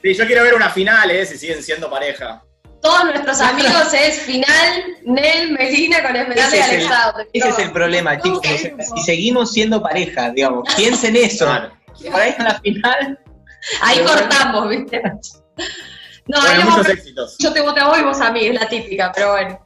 sí, 0.00 0.14
yo 0.14 0.26
quiero 0.26 0.44
ver 0.44 0.54
una 0.54 0.70
final, 0.70 1.10
eh, 1.10 1.26
si 1.26 1.36
siguen 1.38 1.60
siendo 1.60 1.90
pareja. 1.90 2.44
Todos 2.80 3.04
nuestros 3.06 3.40
amigos 3.50 3.92
es 3.92 4.20
final 4.20 4.84
Nel 5.04 5.50
Medina 5.54 6.00
con 6.04 6.14
Esmeralda 6.14 6.56
Ese 6.56 6.56
y 6.56 6.60
es 6.60 6.84
el-. 6.84 7.26
Ese 7.32 7.48
es 7.48 7.58
el 7.58 7.72
problema, 7.72 8.16
chicos. 8.20 8.46
si 8.46 9.02
seguimos 9.04 9.52
siendo 9.52 9.82
pareja, 9.82 10.30
digamos, 10.30 10.72
piensen 10.76 11.16
eso. 11.16 11.46
Claro. 11.46 11.72
Por 12.12 12.20
ahí 12.20 12.32
en 12.38 12.44
la 12.44 12.60
final. 12.60 13.18
Ahí 13.82 13.98
cortamos, 14.04 14.68
¿viste? 14.68 15.02
No, 16.28 16.40
Bueno, 16.40 16.58
vamos 16.60 16.76
muchos 16.78 16.92
éxitos. 16.92 17.36
yo 17.38 17.52
te 17.52 17.60
voto 17.60 17.80
a 17.80 17.88
vos 17.88 17.98
y 18.00 18.02
vos 18.02 18.20
a 18.20 18.32
mí, 18.32 18.40
es 18.46 18.54
la 18.60 18.68
típica, 18.68 19.12
pero 19.14 19.30
bueno. 19.30 19.60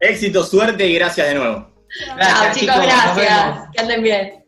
Éxito, 0.00 0.42
suerte 0.42 0.84
y 0.86 0.94
gracias 0.96 1.28
de 1.28 1.34
nuevo. 1.36 1.70
Gracias, 2.16 2.40
Chao, 2.40 2.52
chicos, 2.54 2.76
gracias. 2.82 3.68
Que 3.72 3.80
anden 3.80 4.02
bien. 4.02 4.44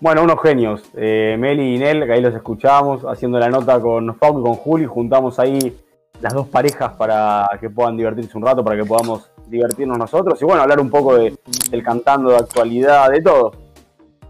Bueno, 0.00 0.22
unos 0.24 0.42
genios. 0.42 0.82
Eh, 0.94 1.36
Meli 1.38 1.76
y 1.76 1.78
Nel, 1.78 2.04
que 2.04 2.12
ahí 2.12 2.20
los 2.20 2.34
escuchamos, 2.34 3.02
haciendo 3.04 3.38
la 3.38 3.48
nota 3.48 3.80
con 3.80 4.14
Fauco 4.18 4.40
y 4.40 4.42
con 4.42 4.54
Juli. 4.56 4.84
Juntamos 4.86 5.38
ahí 5.38 5.74
las 6.20 6.34
dos 6.34 6.46
parejas 6.48 6.92
para 6.94 7.48
que 7.60 7.70
puedan 7.70 7.96
divertirse 7.96 8.36
un 8.36 8.44
rato, 8.44 8.62
para 8.62 8.76
que 8.76 8.84
podamos 8.84 9.30
divertirnos 9.46 9.96
nosotros. 9.96 10.40
Y 10.42 10.44
bueno, 10.44 10.60
hablar 10.62 10.80
un 10.80 10.90
poco 10.90 11.16
de- 11.16 11.34
del 11.70 11.82
cantando, 11.82 12.30
de 12.30 12.36
actualidad, 12.36 13.08
de 13.10 13.22
todo. 13.22 13.52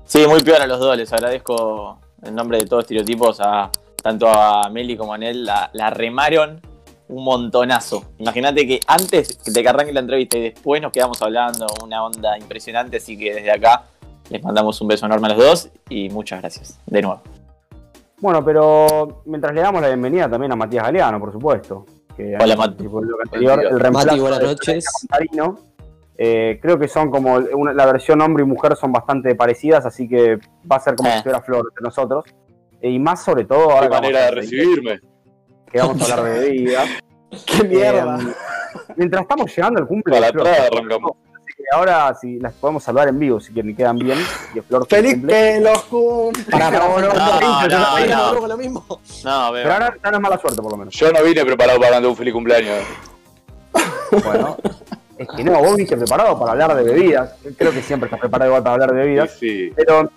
Sí, 0.05 0.25
muy 0.29 0.41
peor 0.43 0.63
a 0.63 0.67
los 0.69 0.79
dos. 0.79 0.97
Les 0.97 1.13
agradezco 1.13 1.99
en 2.25 2.35
nombre 2.35 2.59
de 2.59 2.67
todos 2.67 2.85
estereotipos 2.85 3.41
a 3.41 3.71
tanto 4.03 4.29
a 4.29 4.69
Meli 4.71 4.97
como 4.97 5.15
a 5.15 5.19
Nel. 5.19 5.45
La, 5.45 5.71
la 5.73 5.91
remaron 5.91 6.61
un 7.09 7.25
montonazo. 7.25 8.05
Imagínate 8.19 8.67
que 8.67 8.81
antes 8.87 9.39
de 9.45 9.63
que 9.63 9.69
arranque 9.69 9.93
la 9.93 10.01
entrevista 10.01 10.39
y 10.39 10.43
después 10.43 10.81
nos 10.81 10.93
quedamos 10.93 11.21
hablando, 11.23 11.67
una 11.83 12.05
onda 12.05 12.39
impresionante. 12.39 12.97
Así 12.99 13.19
que 13.19 13.35
desde 13.35 13.51
acá 13.51 13.85
les 14.31 14.43
mandamos 14.43 14.81
un 14.81 14.89
beso 14.89 15.07
enorme 15.07 15.27
a 15.27 15.35
los 15.35 15.39
dos 15.39 15.71
y 15.89 16.09
muchas 16.09 16.41
gracias 16.41 16.81
de 16.87 17.03
nuevo. 17.03 17.23
Bueno, 18.21 18.45
pero 18.45 19.23
mientras 19.27 19.55
le 19.55 19.61
damos 19.61 19.83
la 19.83 19.89
bienvenida 19.89 20.29
también 20.31 20.53
a 20.53 20.57
Matías 20.57 20.85
Galeano, 20.85 21.21
por 21.21 21.33
supuesto. 21.33 21.85
Que 22.17 22.37
Hola, 22.41 22.57
Mati. 22.57 22.87
anterior, 23.25 23.61
el 23.71 23.93
Mati, 23.93 24.19
buenas 24.21 24.41
noches. 24.41 24.87
Eh, 26.17 26.59
creo 26.63 26.79
que 26.79 26.87
son 26.89 27.11
como 27.11 27.35
una- 27.35 27.73
la 27.73 27.87
versión 27.87 28.21
hombre 28.21 28.45
y 28.45 28.47
mujer 28.47 28.77
son 28.77 28.93
bastante 28.93 29.35
parecidas, 29.35 29.85
así 29.85 30.09
que 30.09 30.37
va 30.71 30.77
a 30.77 30.81
ser 30.81 30.95
como 30.95 31.09
Eh. 31.11 31.15
si 31.17 31.23
fuera 31.25 31.41
Flor 31.43 31.67
entre 31.71 31.83
nosotros. 31.83 32.25
Eh, 32.81 32.91
y 32.91 32.99
más 32.99 33.23
sobre 33.25 33.45
todo 33.45 33.71
ahora 33.71 33.89
Qué 33.89 33.95
manera 33.95 34.21
de 34.27 34.31
recibirme. 34.33 35.01
que 35.73 35.79
vamos 35.81 36.01
a 36.09 36.15
hablar 36.15 36.33
de 36.33 36.41
bebidas. 36.41 36.89
¡Qué 37.47 37.65
mierda! 37.65 38.19
Eh, 38.21 38.35
mientras 38.97 39.23
estamos 39.23 39.57
llegando 39.57 39.81
al 39.81 39.89
cumple 39.89 40.15
Para 40.15 40.27
de 40.27 40.33
Flor, 40.33 40.47
atrás 40.49 40.69
arrancamos. 40.73 41.13
así 41.35 41.53
que 41.57 41.65
ahora 41.75 42.15
si 42.21 42.39
las 42.39 42.53
podemos 42.55 42.85
saludar 42.85 43.09
en 43.09 43.19
vivo, 43.19 43.41
si 43.41 43.53
quieren, 43.53 43.73
y 43.73 43.75
quedan 43.75 43.99
bien. 43.99 44.19
Que 44.53 44.63
Flor 44.63 44.87
¡Feliz 44.89 45.17
que 45.27 45.61
los 45.61 45.83
cumple! 45.85 46.45
Pará, 46.49 46.71
No, 46.71 47.01
no, 47.01 47.09
no, 47.13 48.41
no, 48.41 48.47
lo 48.47 48.57
mismo. 48.57 48.85
No, 48.89 49.51
Pero 49.53 49.73
ahora 49.73 49.97
ya 50.05 50.11
no 50.13 50.17
es 50.17 50.23
mala 50.23 50.39
suerte, 50.39 50.63
por 50.63 50.71
lo 50.71 50.77
menos. 50.77 50.95
Yo 50.95 51.11
no 51.11 51.25
vine 51.25 51.45
preparado 51.45 51.79
para 51.81 51.93
cantar 51.93 52.11
un 52.11 52.17
feliz 52.17 52.33
cumpleaños. 52.35 52.85
Bueno, 54.25 54.57
es 55.19 55.29
que 55.29 55.45
no, 55.45 55.53
vos 55.61 55.73
viniste 55.77 55.97
preparado 55.97 56.39
para 56.39 56.53
hablar 56.53 56.75
de 56.77 56.83
bebidas. 56.83 57.37
Creo 57.57 57.73
que 57.73 57.83
siempre 57.83 58.07
estás 58.07 58.21
preparado 58.21 58.53
para 58.63 58.73
hablar 58.73 58.93
de 58.93 58.97
bebidas. 58.97 59.31
sí. 59.33 59.71
Pero 59.75 60.11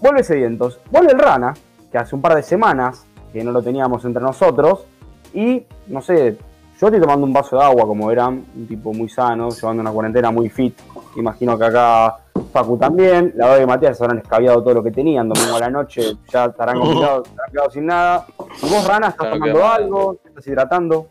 vuelve 0.00 0.22
Sedientos. 0.22 0.80
Vuelve 0.90 1.12
el 1.12 1.18
Rana, 1.18 1.54
que 1.90 1.98
hace 1.98 2.14
un 2.14 2.20
par 2.22 2.34
de 2.34 2.42
semanas 2.42 3.06
que 3.32 3.42
no 3.42 3.52
lo 3.52 3.62
teníamos 3.62 4.04
entre 4.04 4.22
nosotros. 4.22 4.84
Y, 5.32 5.64
no 5.88 6.00
sé, 6.02 6.36
yo 6.80 6.86
estoy 6.88 7.00
tomando 7.00 7.26
un 7.26 7.32
vaso 7.32 7.56
de 7.58 7.64
agua, 7.64 7.86
como 7.86 8.06
verán, 8.06 8.44
un 8.54 8.66
tipo 8.66 8.92
muy 8.92 9.08
sano, 9.08 9.48
llevando 9.50 9.80
una 9.80 9.90
cuarentena 9.90 10.30
muy 10.30 10.48
fit. 10.48 10.78
Imagino 11.16 11.58
que 11.58 11.64
acá 11.64 12.16
Facu 12.52 12.76
también. 12.76 13.32
La 13.36 13.46
verdad 13.46 13.60
que 13.60 13.66
Matías 13.66 13.96
se 13.98 14.04
habrán 14.04 14.18
escabiado 14.18 14.62
todo 14.62 14.74
lo 14.74 14.82
que 14.82 14.90
tenían. 14.90 15.28
Domingo 15.28 15.56
a 15.56 15.60
la 15.60 15.70
noche 15.70 16.16
ya 16.32 16.46
estarán 16.46 16.80
quedados 17.50 17.72
sin 17.72 17.86
nada. 17.86 18.26
¿Y 18.62 18.68
vos, 18.68 18.86
Rana, 18.86 19.08
estás 19.08 19.26
Claro, 19.28 19.38
tomando 19.38 19.66
algo? 19.66 20.16
¿Te 20.22 20.28
estás 20.28 20.46
hidratando? 20.46 21.06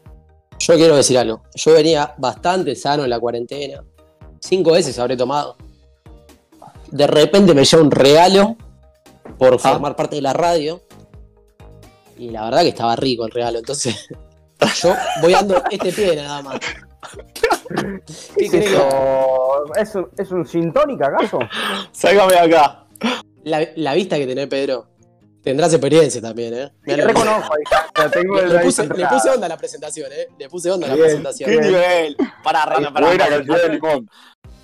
Yo 0.65 0.75
quiero 0.75 0.95
decir 0.95 1.17
algo. 1.17 1.43
Yo 1.55 1.73
venía 1.73 2.15
bastante 2.17 2.73
sano 2.75 3.03
en 3.03 3.09
la 3.09 3.19
cuarentena. 3.19 3.83
Cinco 4.39 4.71
veces 4.71 4.97
habré 4.97 5.17
tomado. 5.17 5.57
De 6.89 7.05
repente 7.05 7.53
me 7.53 7.65
llega 7.65 7.83
un 7.83 7.91
regalo 7.91 8.55
por 9.37 9.59
formar 9.59 9.97
parte 9.97 10.15
de 10.15 10.21
la 10.21 10.31
radio. 10.31 10.81
Y 12.17 12.29
la 12.29 12.45
verdad 12.45 12.61
que 12.61 12.69
estaba 12.69 12.95
rico 12.95 13.25
el 13.25 13.31
regalo. 13.31 13.59
Entonces, 13.59 14.07
yo 14.81 14.95
voy 15.21 15.33
dando 15.33 15.61
este 15.69 15.91
pie 15.91 16.15
nada 16.15 16.41
más. 16.41 16.59
¿Qué 17.33 18.09
¿Qué 18.37 18.45
es 18.45 18.53
eso? 18.53 19.65
¿Es 19.75 19.95
un, 19.95 20.09
¿Es 20.17 20.31
un 20.31 20.45
gin 20.45 20.71
tonic 20.71 21.01
acaso? 21.01 21.39
Sácame 21.91 22.35
de 22.35 22.39
acá. 22.39 22.85
la, 23.43 23.67
la 23.75 23.93
vista 23.95 24.15
que 24.17 24.27
tenés, 24.27 24.47
Pedro. 24.47 24.92
Tendrás 25.43 25.73
experiencia 25.73 26.21
también, 26.21 26.53
¿eh? 26.53 26.71
Mirá 26.83 26.97
lo- 27.03 27.07
reconozco, 27.09 27.53
tengo 28.13 28.41
Le, 28.41 28.59
puse, 28.59 28.87
le 28.87 29.07
puse 29.07 29.29
onda 29.29 29.45
a 29.45 29.49
la 29.49 29.57
presentación, 29.57 30.09
¿eh? 30.11 30.27
Le 30.39 30.49
puse 30.49 30.71
onda 30.71 30.87
a 30.87 30.89
la 30.91 30.95
Bien. 30.95 31.05
presentación. 31.07 31.49
¡Qué 31.49 31.59
nivel! 31.59 32.17
Pará, 32.43 32.65
Rana, 32.65 32.93
pará. 32.93 33.07
Buena 33.07 33.27
cantidad 33.27 33.61
de 33.63 33.69
limón. 33.69 34.09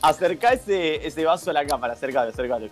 Acercá 0.02 0.54
ese, 0.54 1.06
ese 1.06 1.26
vaso 1.26 1.50
a 1.50 1.54
la 1.54 1.66
cámara, 1.66 1.94
acércalo, 1.94 2.30
acércalo. 2.32 2.68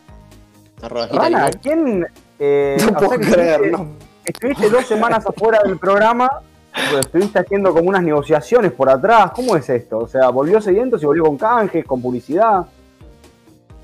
Rana. 0.80 1.50
¿quién? 1.62 2.08
Eh, 2.40 2.78
No 2.86 2.94
puedo 2.94 3.10
que 3.20 3.30
creer, 3.32 3.62
estuviste- 3.62 3.72
no. 3.72 3.96
Estuviste 4.24 4.70
dos 4.70 4.86
semanas 4.86 5.26
afuera 5.26 5.60
del 5.66 5.78
programa, 5.80 6.30
pero 6.74 7.00
estuviste 7.00 7.40
haciendo 7.40 7.74
como 7.74 7.90
unas 7.90 8.04
negociaciones 8.04 8.72
por 8.74 8.90
atrás. 8.90 9.32
¿Cómo 9.34 9.56
es 9.56 9.68
esto? 9.70 9.98
O 10.00 10.08
sea, 10.08 10.30
volvió 10.30 10.62
sedientos 10.62 11.02
y 11.02 11.06
volvió 11.06 11.24
con 11.24 11.38
canjes, 11.38 11.84
con 11.86 12.02
publicidad. 12.02 12.66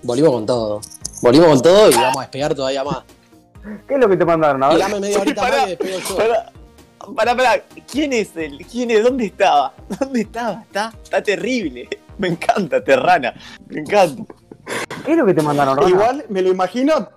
Volvimos 0.02 0.32
con 0.32 0.46
todo. 0.46 0.82
Volvimos 1.22 1.48
con 1.48 1.62
todo 1.62 1.90
y 1.90 1.94
vamos 1.96 2.18
a 2.18 2.22
despegar 2.22 2.54
todavía 2.54 2.84
más. 2.84 3.04
¿Qué 3.88 3.94
es 3.94 4.00
lo 4.00 4.10
que 4.10 4.18
te 4.18 4.26
mandaron? 4.26 4.64
A 4.64 4.70
ver. 4.70 4.80
dame 4.80 5.00
media 5.00 5.20
horita 5.20 5.42
Pará, 5.42 5.58
más 5.58 5.66
y 5.66 5.70
despego 5.70 6.00
yo. 6.00 6.18
Pará, 6.18 6.52
pará, 7.16 7.36
pará. 7.36 7.64
¿Quién 7.90 8.14
es 8.14 8.36
él? 8.36 8.66
¿Quién 8.70 8.92
es? 8.92 9.04
¿Dónde 9.04 9.26
estaba? 9.26 9.74
¿Dónde 10.00 10.22
estaba? 10.22 10.62
Está, 10.64 10.94
está 11.04 11.24
terrible. 11.24 11.90
Me 12.18 12.28
encanta, 12.28 12.84
Terrana. 12.84 13.34
Me 13.68 13.82
encanta. 13.82 14.24
¿Qué 15.06 15.12
es 15.12 15.18
lo 15.18 15.26
que 15.26 15.34
te 15.34 15.42
mandaron, 15.42 15.78
Rana? 15.78 15.90
Igual 15.90 16.26
me 16.30 16.42
lo 16.42 16.50
imagino, 16.50 17.10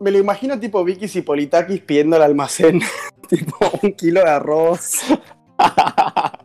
me 0.00 0.10
lo 0.10 0.18
imagino 0.18 0.58
tipo 0.60 0.84
Vicky 0.84 1.06
y 1.18 1.22
Politakis 1.22 1.80
pidiendo 1.80 2.16
al 2.16 2.22
almacén, 2.22 2.80
tipo 3.28 3.56
un 3.82 3.92
kilo 3.92 4.20
de 4.22 4.30
arroz. 4.30 5.00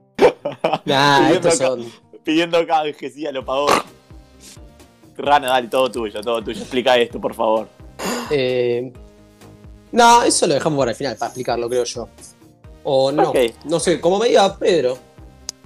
Nah, 0.85 1.19
Pidiendo 1.19 1.49
estos 1.49 1.57
son. 1.57 1.85
Pidiendo 2.23 2.67
canje, 2.67 3.09
sí, 3.09 3.25
a 3.25 3.31
lo 3.31 3.45
pagó. 3.45 3.67
Rana, 5.17 5.47
dale, 5.47 5.67
todo 5.67 5.89
tuyo, 5.89 6.21
todo 6.21 6.43
tuyo. 6.43 6.59
Explica 6.59 6.97
esto, 6.97 7.21
por 7.21 7.33
favor. 7.33 7.67
Eh, 8.29 8.91
no, 9.91 10.23
eso 10.23 10.47
lo 10.47 10.53
dejamos 10.53 10.79
para 10.79 10.91
el 10.91 10.97
final, 10.97 11.15
para 11.17 11.27
explicarlo, 11.29 11.69
creo 11.69 11.83
yo. 11.83 12.07
O 12.83 13.11
no, 13.11 13.29
Ok. 13.29 13.37
no 13.65 13.79
sé, 13.79 13.99
como 13.99 14.19
me 14.19 14.27
diga 14.29 14.55
Pedro. 14.57 14.97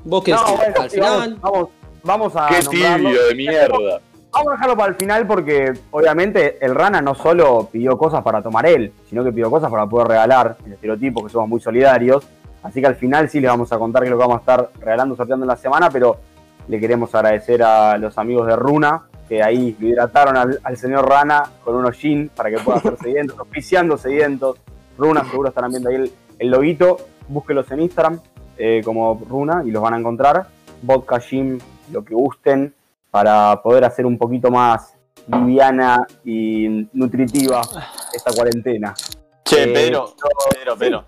Vos 0.04 0.24
qué 0.24 0.32
No, 0.32 0.44
bueno, 0.58 0.74
al 0.82 0.90
sí, 0.90 0.96
final. 0.96 1.38
vamos, 1.42 1.70
vamos, 2.04 2.32
vamos 2.32 2.34
a 2.36 2.48
Qué 2.50 2.64
nombrarlo. 2.64 3.10
tibio 3.10 3.26
de 3.28 3.36
mierda. 3.36 4.02
Vamos 4.32 4.48
a 4.48 4.52
dejarlo 4.54 4.76
para 4.76 4.90
el 4.90 4.96
final 4.96 5.28
porque 5.28 5.74
obviamente 5.92 6.58
el 6.66 6.74
Rana 6.74 7.02
no 7.02 7.14
solo 7.14 7.70
pidió 7.72 7.98
cosas 7.98 8.24
para 8.24 8.42
tomar 8.42 8.66
él, 8.66 8.92
sino 9.08 9.24
que 9.24 9.32
pidió 9.32 9.50
cosas 9.52 9.70
para 9.70 9.86
poder 9.86 10.08
regalar, 10.08 10.58
el 10.66 10.74
estereotipo 10.74 11.24
que 11.24 11.30
somos 11.32 11.48
muy 11.48 11.62
solidarios. 11.62 12.26
Así 12.64 12.82
que 12.82 12.88
al 12.88 12.96
final 12.96 13.30
sí 13.30 13.40
les 13.40 13.50
vamos 13.52 13.72
a 13.72 13.78
contar 13.78 14.02
qué 14.02 14.08
es 14.08 14.12
lo 14.12 14.18
que 14.18 14.22
vamos 14.22 14.38
a 14.38 14.40
estar 14.40 14.70
regalando, 14.80 15.16
sorteando 15.16 15.44
en 15.44 15.50
la 15.50 15.56
semana, 15.58 15.90
pero 15.92 16.18
le 16.68 16.80
queremos 16.80 17.14
agradecer 17.14 17.62
a 17.62 17.98
los 17.98 18.18
amigos 18.18 18.48
de 18.48 18.56
Runa, 18.56 19.04
que 19.28 19.42
ahí 19.42 19.76
hidrataron 19.80 20.38
al, 20.38 20.60
al 20.64 20.78
señor 20.78 21.08
Rana 21.08 21.44
con 21.64 21.76
unos 21.76 21.96
gin 21.96 22.30
para 22.36 22.50
que 22.50 22.58
pueda 22.60 22.80
hacer 22.80 22.98
sedientos, 22.98 23.38
auspiciando 23.40 23.98
sedientos. 24.00 24.58
Runa 24.98 25.24
seguro 25.26 25.50
estarán 25.50 25.72
viendo 25.72 25.90
ahí 25.90 25.96
el, 25.96 26.12
el 26.40 26.50
loguito, 26.52 26.98
búsquelos 27.28 27.70
en 27.72 27.82
Instagram 27.82 28.20
eh, 28.58 28.82
como 28.86 29.20
Runa 29.28 29.64
y 29.66 29.72
los 29.72 29.82
van 29.82 29.96
a 29.96 30.00
encontrar. 30.00 30.48
Vodka, 30.82 31.20
gin, 31.20 31.60
lo 31.92 32.04
que 32.04 32.14
gusten, 32.14 32.74
para 33.10 33.62
poder 33.62 33.86
hacer 33.86 34.06
un 34.06 34.18
poquito 34.18 34.52
más 34.52 34.94
liviana 35.28 36.06
y 36.26 36.88
nutritiva 36.94 37.62
esta 38.14 38.32
cuarentena. 38.34 38.94
Che, 39.44 39.64
Eh, 39.64 39.68
Pedro, 39.74 40.14
Pedro, 40.54 40.78
Pedro. 40.78 41.06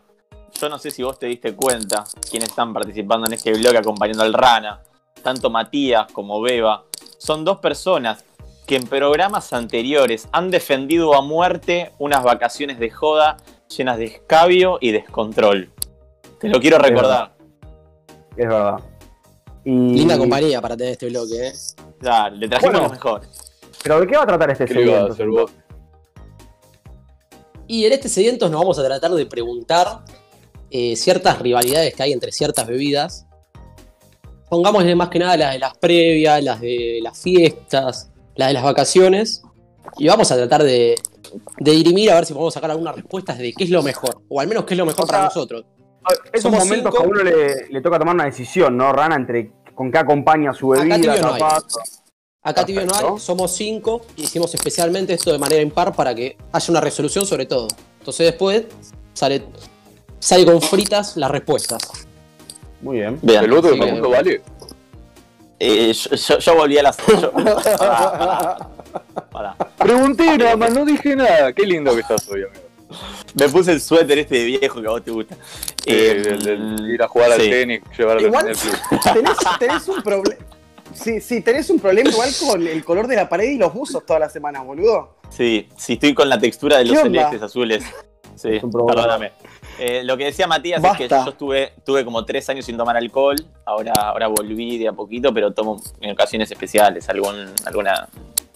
Yo 0.59 0.69
no 0.69 0.77
sé 0.79 0.89
si 0.89 1.03
vos 1.03 1.19
te 1.19 1.25
diste 1.25 1.53
cuenta 1.53 2.03
quiénes 2.29 2.49
están 2.49 2.73
participando 2.73 3.27
en 3.27 3.33
este 3.33 3.51
blog 3.53 3.75
acompañando 3.75 4.23
al 4.23 4.33
Rana. 4.33 4.81
Tanto 5.21 5.49
Matías 5.49 6.11
como 6.13 6.41
Beba. 6.41 6.85
Son 7.25 7.43
dos 7.43 7.57
personas 7.57 8.23
que 8.67 8.75
en 8.75 8.85
programas 8.85 9.51
anteriores 9.51 10.29
han 10.31 10.51
defendido 10.51 11.15
a 11.15 11.23
muerte 11.23 11.91
unas 11.97 12.23
vacaciones 12.23 12.77
de 12.77 12.91
joda 12.91 13.37
llenas 13.75 13.97
de 13.97 14.05
escabio 14.05 14.77
y 14.79 14.91
descontrol. 14.91 15.71
Te 16.39 16.49
lo 16.49 16.59
quiero 16.59 16.77
recordar. 16.77 17.35
Es 18.37 18.47
verdad. 18.47 18.79
Y... 19.63 19.71
Linda 19.71 20.19
compañía 20.19 20.61
para 20.61 20.77
tener 20.77 20.91
este 20.91 21.09
bloque, 21.09 21.47
¿eh? 21.47 21.53
Ya, 21.99 22.29
le 22.29 22.47
trajimos 22.47 22.75
Bueno. 22.75 22.89
mejores. 22.89 23.27
Pero 23.81 24.01
¿de 24.01 24.05
qué 24.07 24.17
va 24.17 24.21
a 24.21 24.27
tratar 24.27 24.51
este 24.51 25.25
vos? 25.25 25.51
Y 27.65 27.85
en 27.85 27.91
este 27.91 28.07
sedientos 28.07 28.51
nos 28.51 28.61
vamos 28.61 28.77
a 28.77 28.85
tratar 28.85 29.09
de 29.09 29.25
preguntar 29.25 30.01
eh, 30.69 30.95
ciertas 30.95 31.39
rivalidades 31.39 31.95
que 31.95 32.03
hay 32.03 32.13
entre 32.13 32.31
ciertas 32.31 32.67
bebidas. 32.67 33.25
Pongámosle 34.55 34.95
más 34.95 35.09
que 35.09 35.19
nada 35.19 35.35
las 35.35 35.51
de 35.53 35.59
las 35.59 35.77
previas, 35.77 36.41
las 36.41 36.61
de 36.61 36.99
las 37.01 37.21
fiestas, 37.21 38.09
las 38.35 38.47
de 38.47 38.53
las 38.53 38.63
vacaciones. 38.63 39.43
Y 39.97 40.07
vamos 40.07 40.31
a 40.31 40.35
tratar 40.37 40.63
de, 40.63 40.95
de 41.59 41.71
dirimir 41.71 42.09
a 42.11 42.15
ver 42.15 42.25
si 42.25 42.31
podemos 42.33 42.53
sacar 42.53 42.71
algunas 42.71 42.95
respuestas 42.95 43.37
de 43.37 43.51
qué 43.51 43.65
es 43.65 43.69
lo 43.69 43.83
mejor. 43.83 44.21
O 44.29 44.39
al 44.39 44.47
menos 44.47 44.63
qué 44.63 44.75
es 44.75 44.77
lo 44.77 44.85
mejor 44.85 45.03
O 45.03 45.07
para 45.07 45.25
nosotros. 45.25 45.65
Esos 46.31 46.49
momentos 46.51 46.77
cinco. 46.77 46.91
que 46.91 47.03
a 47.03 47.05
uno 47.05 47.21
le, 47.23 47.67
le 47.69 47.81
toca 47.81 47.99
tomar 47.99 48.15
una 48.15 48.23
decisión, 48.25 48.77
¿no, 48.77 48.93
Rana? 48.93 49.15
Entre 49.15 49.51
con 49.73 49.91
qué 49.91 49.97
acompaña 49.97 50.53
su 50.53 50.73
Acá 50.73 50.83
bebida, 50.83 50.95
tibio 50.95 51.21
no 51.21 51.33
hay. 51.33 51.41
capaz. 51.41 51.63
Acá 52.41 52.65
tibio 52.65 52.85
no 52.85 52.93
hay, 52.95 53.19
somos 53.19 53.51
cinco. 53.51 54.05
Hicimos 54.15 54.55
especialmente 54.55 55.13
esto 55.13 55.33
de 55.33 55.37
manera 55.37 55.61
impar 55.61 55.93
para 55.93 56.15
que 56.15 56.37
haya 56.53 56.71
una 56.71 56.79
resolución 56.79 57.25
sobre 57.25 57.45
todo. 57.45 57.67
Entonces 57.99 58.25
después 58.27 58.65
sale, 59.13 59.43
sale 60.19 60.45
con 60.45 60.61
fritas 60.61 61.17
las 61.17 61.29
respuestas. 61.29 61.81
Muy 62.81 62.97
bien. 62.97 63.19
Vean. 63.21 63.45
¿El 63.45 63.51
voto 63.51 63.67
de 63.69 63.73
Sí, 63.73 63.79
bien. 63.79 64.01
vale? 64.01 64.41
Eh, 65.59 65.93
yo, 65.93 66.15
yo- 66.15 66.39
yo 66.39 66.55
volví 66.55 66.77
a 66.77 66.83
las. 66.83 66.97
yo- 67.07 67.31
Pará, 67.31 67.55
pará, 67.77 68.69
pará. 69.31 69.55
Pregunté 69.77 70.37
nada 70.37 70.55
más, 70.57 70.73
no 70.73 70.85
dije 70.85 71.15
nada. 71.15 71.53
Qué 71.53 71.65
lindo 71.65 71.93
que 71.93 72.01
estás 72.01 72.27
hoy, 72.29 72.43
amigo. 72.43 72.65
Me 73.33 73.49
puse 73.49 73.71
el 73.71 73.81
suéter 73.81 74.19
este 74.19 74.35
de 74.39 74.45
viejo 74.45 74.81
que 74.81 74.87
a 74.87 74.91
vos 74.91 75.03
te 75.03 75.11
gusta. 75.11 75.35
Eh, 75.85 76.21
Eh, 76.25 76.29
el- 76.39 76.47
el 76.47 76.89
ir 76.93 77.01
a 77.03 77.07
jugar 77.07 77.31
al 77.33 77.37
tenis, 77.39 77.81
llevar 77.97 78.17
a 78.17 78.21
la 78.21 78.27
Igual 78.27 78.45
tenés, 79.13 79.37
tenés 79.59 79.87
un 79.87 80.01
problema. 80.03 80.45
Sí, 80.93 81.19
sí, 81.19 81.41
tenés 81.41 81.69
un 81.69 81.79
problema 81.79 82.09
igual 82.09 82.29
con 82.39 82.65
el 82.65 82.85
color 82.85 83.07
de 83.07 83.17
la 83.17 83.27
pared 83.27 83.49
y 83.49 83.57
los 83.57 83.73
buzos 83.73 84.05
toda 84.05 84.19
la 84.19 84.29
semana, 84.29 84.61
boludo. 84.61 85.15
Sí, 85.29 85.67
sí, 85.75 85.93
estoy 85.93 86.13
con 86.13 86.29
la 86.29 86.39
textura 86.39 86.77
de 86.77 86.85
¿Qué 86.85 86.91
los 86.91 87.01
celestes 87.01 87.41
azules. 87.41 87.83
Sí, 88.35 88.49
Es 88.55 88.63
un 88.63 88.71
problema. 88.71 88.93
perdóname. 89.01 89.31
Eh, 89.79 90.03
lo 90.03 90.17
que 90.17 90.25
decía 90.25 90.47
Matías 90.47 90.83
es 90.83 90.97
que 90.97 91.07
yo 91.07 91.29
estuve, 91.29 91.73
tuve 91.83 92.05
como 92.05 92.25
tres 92.25 92.49
años 92.49 92.65
sin 92.65 92.77
tomar 92.77 92.97
alcohol. 92.97 93.35
Ahora, 93.65 93.93
ahora 93.93 94.27
volví 94.27 94.77
de 94.77 94.87
a 94.87 94.93
poquito, 94.93 95.33
pero 95.33 95.51
tomo 95.53 95.81
en 96.01 96.11
ocasiones 96.11 96.49
especiales. 96.51 97.09
Algún, 97.09 97.51
alguna. 97.65 98.07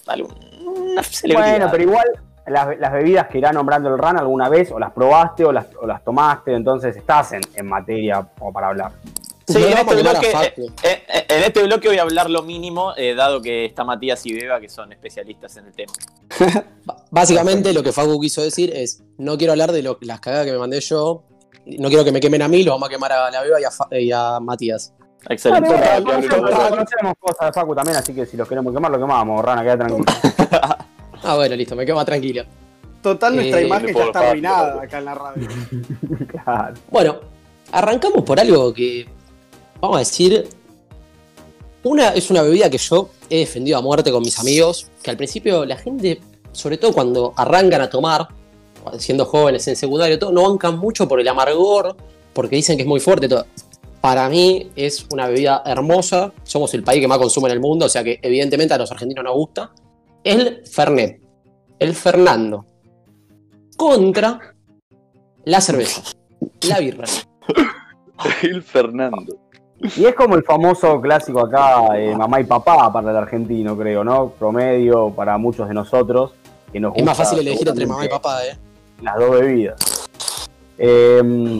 alguna 0.07 1.03
celebridad. 1.03 1.49
Bueno, 1.49 1.67
pero 1.72 1.84
igual 1.84 2.07
las, 2.49 2.78
las 2.78 2.91
bebidas 2.91 3.28
que 3.28 3.38
irá 3.38 3.51
nombrando 3.51 3.89
el 3.89 3.97
RAN 3.97 4.17
alguna 4.17 4.49
vez, 4.49 4.72
o 4.72 4.80
las 4.80 4.91
probaste 4.91 5.45
o 5.45 5.51
las, 5.51 5.67
o 5.80 5.86
las 5.86 6.03
tomaste, 6.03 6.53
entonces 6.53 6.95
estás 6.95 7.34
en, 7.34 7.41
en 7.55 7.67
materia 7.67 8.28
como 8.38 8.51
para 8.51 8.67
hablar. 8.67 8.91
Sí, 9.47 9.57
No 9.57 9.65
en 9.65 9.78
este, 9.78 9.95
bloque, 9.95 10.32
eh, 10.84 11.03
eh, 11.07 11.26
en 11.28 11.43
este 11.43 11.63
bloque 11.63 11.88
voy 11.88 11.97
a 11.97 12.03
hablar 12.03 12.30
lo 12.30 12.43
mínimo, 12.43 12.93
eh, 12.95 13.15
dado 13.15 13.41
que 13.41 13.65
está 13.65 13.84
Matías 13.84 14.24
y 14.28 14.34
Beba, 14.34 14.59
que 14.59 14.70
son 14.70 14.91
especialistas 14.91 15.57
en 15.57 15.65
el 15.65 15.74
tema. 15.74 15.93
Básicamente 17.12 17.74
lo 17.74 17.82
que 17.84 17.91
Facu 17.91 18.20
quiso 18.20 18.41
decir 18.41 18.72
es, 18.76 19.03
no 19.18 19.38
quiero 19.38 19.53
hablar 19.53 19.72
de 19.72 19.82
lo- 19.82 19.97
las 20.01 20.20
cagadas 20.20 20.45
que 20.45 20.51
me 20.51 20.60
mandé 20.60 20.80
yo, 20.82 21.24
no 21.66 21.88
quiero 21.89 22.03
que 22.03 22.12
me 22.12 22.20
quemen 22.20 22.41
a 22.41 22.47
mí, 22.47 22.64
lo 22.64 22.72
vamos 22.72 22.88
a 22.88 22.91
quemar 22.91 23.12
a 23.12 23.32
la 23.32 23.41
Beba 23.41 23.60
y 23.60 23.64
a, 23.64 23.72
Fa- 23.72 23.88
y 23.91 24.12
a 24.12 24.39
Matías. 24.39 24.93
Excelente. 25.28 25.70
Bueno, 25.70 26.28
total, 26.30 26.70
conocemos, 26.70 27.14
cosas 27.20 27.47
de 27.47 27.53
Facu 27.53 27.76
también, 27.76 27.97
así 27.97 28.14
que 28.14 28.26
si 28.26 28.38
los 28.38 28.47
queremos 28.47 28.74
quemar, 28.74 28.91
lo 28.91 28.99
quemamos, 28.99 29.43
Rana, 29.43 29.64
queda 29.64 29.78
tranquilo. 29.78 30.05
Ah, 31.22 31.36
bueno, 31.36 31.53
listo, 31.57 31.76
me 31.76 31.86
quedo 31.86 31.97
más 31.97 32.05
tranquilo. 32.05 32.43
Total, 33.03 33.36
nuestra 33.36 33.60
Eh, 33.60 33.66
imagen 33.66 33.93
ya 33.93 34.03
está 34.05 34.20
arruinada 34.30 34.82
acá 34.82 34.99
en 34.99 35.05
la 35.05 35.16
radio. 35.16 35.47
claro. 36.28 36.74
Bueno, 36.89 37.20
arrancamos 37.74 38.24
por 38.24 38.39
algo 38.39 38.74
que, 38.74 39.05
vamos 39.82 39.97
a 39.97 39.99
decir, 39.99 40.47
una 41.84 42.10
es 42.10 42.30
una 42.30 42.41
bebida 42.41 42.70
que 42.70 42.78
yo 42.78 43.10
he 43.30 43.39
defendido 43.39 43.78
a 43.78 43.82
muerte 43.82 44.12
con 44.12 44.22
mis 44.22 44.39
amigos, 44.39 44.88
que 45.03 45.12
al 45.12 45.18
principio 45.18 45.66
la 45.66 45.76
gente, 45.76 46.22
sobre 46.52 46.78
todo 46.78 46.93
cuando 46.93 47.34
arrancan 47.36 47.82
a 47.82 47.89
tomar, 47.89 48.28
siendo 48.97 49.26
jóvenes 49.26 49.68
en 49.68 49.76
secundario, 49.76 50.18
todo, 50.18 50.32
no 50.32 50.50
bancan 50.50 50.78
mucho 50.78 51.08
por 51.08 51.20
el 51.20 51.28
amargor, 51.28 51.95
porque 52.34 52.56
dicen 52.56 52.78
que 52.78 52.84
es 52.84 52.88
muy 52.88 53.00
fuerte, 53.00 53.28
todo. 53.28 53.45
Para 54.02 54.30
mí 54.30 54.72
es 54.76 55.06
una 55.12 55.28
bebida 55.28 55.62
hermosa, 55.66 56.32
somos 56.43 56.74
el 56.74 56.84
país 56.84 57.02
que 57.02 57.08
más 57.08 57.18
consume 57.18 57.50
en 57.50 57.54
el 57.54 57.60
mundo, 57.60 57.86
o 57.86 57.89
sea 57.89 58.04
que 58.04 58.20
evidentemente 58.22 58.74
a 58.74 58.78
los 58.78 58.91
argentinos 58.91 59.24
nos 59.24 59.34
gusta. 59.34 59.72
El 60.24 60.66
Fernet, 60.66 61.22
el 61.80 61.93
Fernando, 61.93 62.66
contra 63.76 64.56
la 65.45 65.62
cerveza, 65.62 66.02
la 66.62 66.80
birra. 66.80 67.06
El 68.43 68.64
Fernando. 68.64 69.38
Y 69.82 70.05
es 70.05 70.13
como 70.13 70.36
el 70.36 70.43
famoso 70.43 70.99
clásico 70.99 71.39
acá, 71.39 71.97
eh, 71.97 72.13
mamá 72.15 72.41
y 72.41 72.43
papá 72.43 72.91
para 72.91 73.11
el 73.11 73.17
argentino, 73.17 73.77
creo, 73.77 74.03
¿no? 74.03 74.30
Promedio 74.38 75.11
para 75.11 75.38
muchos 75.38 75.67
de 75.67 75.73
nosotros. 75.73 76.34
Que 76.71 76.80
nos 76.80 76.95
Es 76.95 77.03
más 77.03 77.17
fácil 77.17 77.39
elegir 77.39 77.67
entre 77.67 77.86
mamá 77.86 78.05
y 78.05 78.09
papá, 78.09 78.45
¿eh? 78.45 78.57
Las 79.01 79.17
dos 79.17 79.32
bebidas. 79.32 80.07
Eh, 80.77 81.59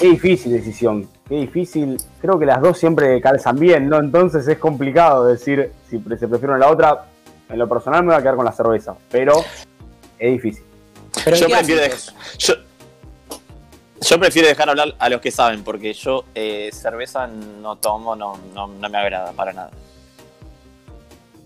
qué 0.00 0.06
difícil 0.08 0.52
decisión, 0.52 1.08
qué 1.28 1.36
difícil. 1.36 1.98
Creo 2.20 2.38
que 2.38 2.46
las 2.46 2.60
dos 2.60 2.78
siempre 2.78 3.20
calzan 3.20 3.58
bien, 3.58 3.88
¿no? 3.88 3.98
Entonces 3.98 4.48
es 4.48 4.58
complicado 4.58 5.26
decir 5.26 5.72
si 5.88 5.98
se 5.98 6.28
prefiere 6.28 6.46
una 6.46 6.56
a 6.56 6.58
la 6.58 6.70
otra. 6.70 7.04
En 7.50 7.58
lo 7.58 7.68
personal 7.68 8.02
me 8.02 8.08
voy 8.08 8.16
a 8.16 8.22
quedar 8.22 8.36
con 8.36 8.44
la 8.44 8.52
cerveza, 8.52 8.94
pero 9.10 9.44
es 10.18 10.32
difícil. 10.32 10.64
Pero 11.24 11.36
¿en 11.36 11.42
Yo 11.42 11.48
prefiero, 11.48 11.82
yo, 12.38 12.54
yo 14.00 14.18
prefiero 14.18 14.48
dejar 14.48 14.68
hablar 14.68 14.94
a 14.98 15.08
los 15.08 15.20
que 15.20 15.30
saben, 15.30 15.62
porque 15.64 15.92
yo 15.92 16.24
eh, 16.34 16.70
cerveza 16.72 17.26
no 17.26 17.76
tomo, 17.76 18.14
no, 18.14 18.38
no, 18.54 18.68
no 18.68 18.88
me 18.88 18.98
agrada 18.98 19.32
para 19.32 19.52
nada. 19.52 19.70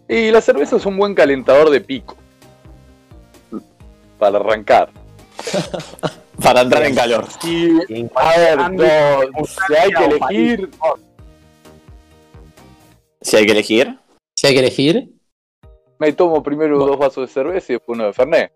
Y 0.08 0.30
la 0.30 0.40
cerveza 0.40 0.76
es 0.76 0.86
un 0.86 0.96
buen 0.96 1.14
calentador 1.14 1.70
de 1.70 1.80
pico. 1.80 2.16
Para 4.18 4.38
arrancar. 4.38 4.90
Para 6.42 6.62
entrar 6.62 6.84
en 6.84 6.94
calor. 6.94 7.26
Y, 7.44 8.06
a 8.14 8.36
ver, 8.36 8.72
no, 8.72 9.44
si 9.46 9.74
hay 9.74 9.90
que 9.90 10.04
elegir, 10.04 10.70
Si 13.20 13.36
hay 13.36 13.46
que 13.46 13.52
elegir. 13.52 13.98
Si 14.34 14.46
hay 14.46 14.54
que 14.54 14.60
elegir. 14.60 15.08
me 15.98 16.12
tomo 16.12 16.42
primero 16.42 16.78
dos 16.78 16.98
vasos 16.98 17.28
de 17.28 17.32
cerveza 17.32 17.72
y 17.72 17.76
después 17.76 17.96
uno 17.96 18.06
de 18.06 18.12
Fernet. 18.12 18.52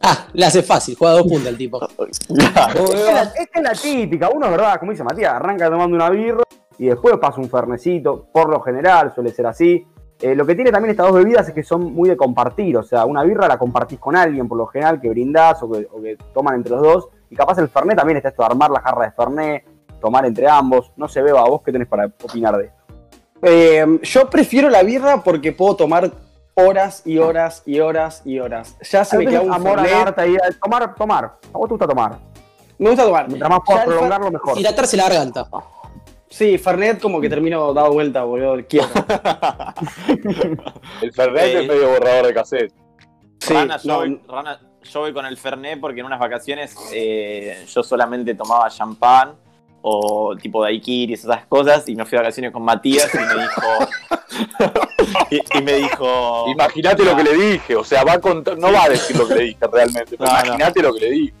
Ah, 0.00 0.28
le 0.32 0.46
hace 0.46 0.62
fácil, 0.62 0.96
juega 0.96 1.14
dos 1.14 1.26
puntas 1.26 1.48
el 1.48 1.58
tipo. 1.58 1.80
Esta 1.88 2.72
es, 2.72 3.06
la, 3.06 3.22
esta 3.22 3.58
es 3.58 3.62
la 3.62 3.72
típica, 3.72 4.28
uno, 4.28 4.50
¿verdad? 4.50 4.78
Como 4.78 4.92
dice 4.92 5.02
Matías, 5.02 5.32
arranca 5.32 5.68
tomando 5.68 5.96
una 5.96 6.08
birra 6.10 6.42
y 6.78 6.86
después 6.86 7.16
pasa 7.18 7.40
un 7.40 7.50
fernecito. 7.50 8.26
Por 8.32 8.48
lo 8.48 8.60
general 8.60 9.12
suele 9.14 9.30
ser 9.30 9.46
así. 9.46 9.84
Eh, 10.20 10.34
lo 10.34 10.46
que 10.46 10.54
tiene 10.54 10.72
también 10.72 10.90
estas 10.90 11.06
dos 11.06 11.16
bebidas 11.16 11.48
es 11.48 11.54
que 11.54 11.62
son 11.62 11.92
muy 11.92 12.08
de 12.08 12.16
compartir. 12.16 12.76
O 12.76 12.82
sea, 12.82 13.04
una 13.04 13.24
birra 13.24 13.48
la 13.48 13.58
compartís 13.58 13.98
con 13.98 14.14
alguien, 14.14 14.46
por 14.46 14.58
lo 14.58 14.66
general, 14.66 15.00
que 15.00 15.08
brindás 15.08 15.62
o 15.62 15.70
que, 15.70 15.88
o 15.90 16.00
que 16.00 16.16
toman 16.32 16.54
entre 16.54 16.72
los 16.72 16.82
dos. 16.82 17.08
Y 17.30 17.36
capaz 17.36 17.58
el 17.58 17.68
fernet 17.68 17.96
también 17.96 18.16
está 18.18 18.28
esto 18.28 18.42
de 18.42 18.46
armar 18.46 18.70
la 18.70 18.80
jarra 18.80 19.06
de 19.06 19.12
fernet, 19.12 19.64
tomar 20.00 20.24
entre 20.26 20.48
ambos. 20.48 20.92
No 20.96 21.08
se 21.08 21.22
beba, 21.22 21.42
vos 21.42 21.62
qué 21.64 21.72
tenés 21.72 21.88
para 21.88 22.06
opinar 22.06 22.56
de 22.56 22.66
esto. 22.66 22.78
Eh, 23.42 24.00
yo 24.02 24.30
prefiero 24.30 24.68
la 24.68 24.82
birra 24.82 25.22
porque 25.22 25.52
puedo 25.52 25.76
tomar 25.76 26.10
horas 26.58 27.02
y 27.04 27.18
horas 27.18 27.62
y 27.66 27.80
horas 27.80 28.22
y 28.24 28.38
horas. 28.38 28.76
Ya 28.90 29.04
se 29.04 29.18
me 29.18 29.26
queda 29.26 29.42
un 29.42 29.52
amor 29.52 29.78
a 29.78 30.14
ahí, 30.16 30.36
a 30.36 30.50
tomar, 30.62 30.94
tomar. 30.94 31.24
A 31.24 31.58
vos 31.58 31.68
te 31.68 31.74
gusta 31.74 31.86
tomar. 31.86 32.18
Me 32.78 32.90
gusta 32.90 33.04
tomar. 33.04 33.28
Mientras 33.28 33.50
más 33.50 33.60
puedas 33.64 33.84
el 33.84 33.88
prolongarlo, 33.88 34.30
mejor. 34.30 34.58
Hidratarse 34.58 34.96
la 34.96 35.04
garganta. 35.04 35.48
Sí, 36.30 36.58
Fernet 36.58 37.00
como 37.00 37.20
que 37.20 37.28
termino 37.28 37.72
dado 37.72 37.92
vuelta, 37.92 38.22
boludo. 38.24 38.56
Quiero. 38.68 38.88
El 41.00 41.12
Fernet 41.12 41.44
Eh, 41.44 41.62
es 41.62 41.68
medio 41.68 41.88
borrador 41.88 42.26
de 42.26 42.34
cassette. 42.34 42.72
Sí, 43.40 43.54
Rana, 43.54 43.78
yo, 43.78 43.88
no, 43.88 43.96
voy, 43.98 44.20
Rana, 44.28 44.60
yo 44.82 45.00
voy 45.00 45.12
con 45.14 45.24
el 45.24 45.38
Fernet 45.38 45.80
porque 45.80 46.00
en 46.00 46.06
unas 46.06 46.18
vacaciones 46.18 46.76
eh, 46.92 47.64
yo 47.68 47.82
solamente 47.82 48.34
tomaba 48.34 48.68
champán 48.68 49.36
o 49.82 50.34
tipo 50.40 50.62
daiquiris, 50.62 51.24
esas 51.24 51.46
cosas, 51.46 51.88
y 51.88 51.94
me 51.96 52.04
fui 52.04 52.12
de 52.12 52.18
vacaciones 52.18 52.52
con 52.52 52.62
Matías 52.62 53.08
y 53.14 53.18
me 53.18 53.42
dijo. 53.42 53.62
y, 55.30 55.58
y 55.58 55.62
me 55.62 55.72
dijo. 55.74 56.46
Imagínate 56.48 57.04
lo 57.04 57.16
que 57.16 57.22
le 57.24 57.34
dije, 57.34 57.76
o 57.76 57.84
sea, 57.84 58.04
va 58.04 58.14
a 58.14 58.20
contar, 58.20 58.58
no 58.58 58.72
va 58.72 58.84
a 58.84 58.88
decir 58.88 59.16
lo 59.16 59.26
que 59.28 59.34
le 59.34 59.44
dije 59.44 59.58
realmente, 59.72 60.16
pero 60.18 60.30
No, 60.30 60.38
no. 60.38 60.44
imagínate 60.46 60.82
lo 60.82 60.92
que 60.94 61.00
le 61.00 61.10
dije. 61.10 61.34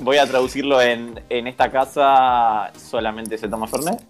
Voy 0.00 0.16
a 0.18 0.26
traducirlo 0.26 0.80
en, 0.82 1.20
en 1.28 1.46
esta 1.46 1.70
casa 1.70 2.72
solamente 2.76 3.38
se 3.38 3.48
toma 3.48 3.66
Fernet. 3.68 4.02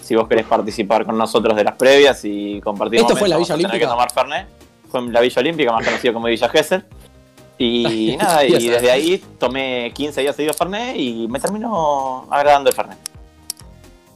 Si 0.00 0.14
vos 0.14 0.28
querés 0.28 0.44
participar 0.46 1.04
con 1.04 1.16
nosotros 1.16 1.56
de 1.56 1.64
las 1.64 1.74
previas 1.76 2.20
y 2.24 2.60
compartir 2.60 3.00
¿Esto 3.00 3.16
fue 3.16 3.26
en 3.26 3.30
la 3.30 3.36
momentos, 3.36 3.56
Villa 3.56 3.68
Olímpica? 3.68 3.78
que 3.86 3.90
tomar 3.90 4.12
Fernet. 4.12 4.46
Fue 4.90 5.00
en 5.00 5.12
la 5.12 5.20
Villa 5.20 5.40
Olímpica, 5.40 5.72
más 5.72 5.84
conocido 5.84 6.14
como 6.14 6.26
Villa 6.26 6.48
Gesell. 6.48 6.84
Y 7.58 8.16
nada, 8.18 8.44
y 8.44 8.68
desde 8.68 8.90
ahí 8.90 9.22
tomé 9.38 9.92
15 9.94 10.20
días 10.22 10.34
seguidos 10.34 10.56
Fernet 10.56 10.96
y 10.96 11.28
me 11.28 11.38
terminó 11.38 12.26
agradando 12.30 12.68
el 12.70 12.74
Fernet. 12.76 12.98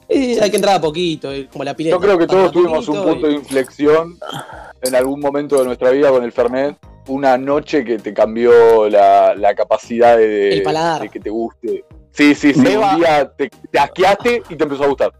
Y 0.09 0.39
hay 0.39 0.51
que 0.51 0.57
entrar 0.57 0.77
a 0.77 0.81
poquito, 0.81 1.31
eh, 1.33 1.47
como 1.53 1.63
la 1.65 1.75
pileta. 1.75 1.95
Yo 1.97 2.01
creo 2.01 2.19
que 2.19 2.27
todos 2.27 2.51
tuvimos 2.51 2.89
un 2.89 3.03
punto 3.03 3.27
y- 3.29 3.31
de 3.31 3.37
inflexión 3.37 4.19
en 4.83 4.95
algún 4.95 5.21
momento 5.21 5.57
de 5.59 5.65
nuestra 5.67 5.91
vida 5.91 6.11
con 6.11 6.25
el 6.25 6.33
Fernet. 6.33 6.77
Una 7.09 7.39
noche 7.39 7.85
que 7.85 7.99
te 7.99 8.13
cambió 8.13 8.89
la, 8.89 9.35
la 9.35 9.55
capacidad 9.55 10.17
de, 10.17 10.55
El 10.55 10.63
paladar. 10.63 11.03
de 11.03 11.09
que 11.09 11.21
te 11.21 11.31
guste. 11.31 11.85
Sí, 12.11 12.35
sí, 12.35 12.53
sí. 12.53 12.61
Beba- 12.61 12.95
Un 12.95 13.01
día 13.01 13.31
te, 13.37 13.49
te 13.71 13.79
asqueaste 13.79 14.43
y 14.49 14.57
te 14.57 14.65
empezó 14.65 14.85
a 14.85 14.89
gustar. 14.89 15.13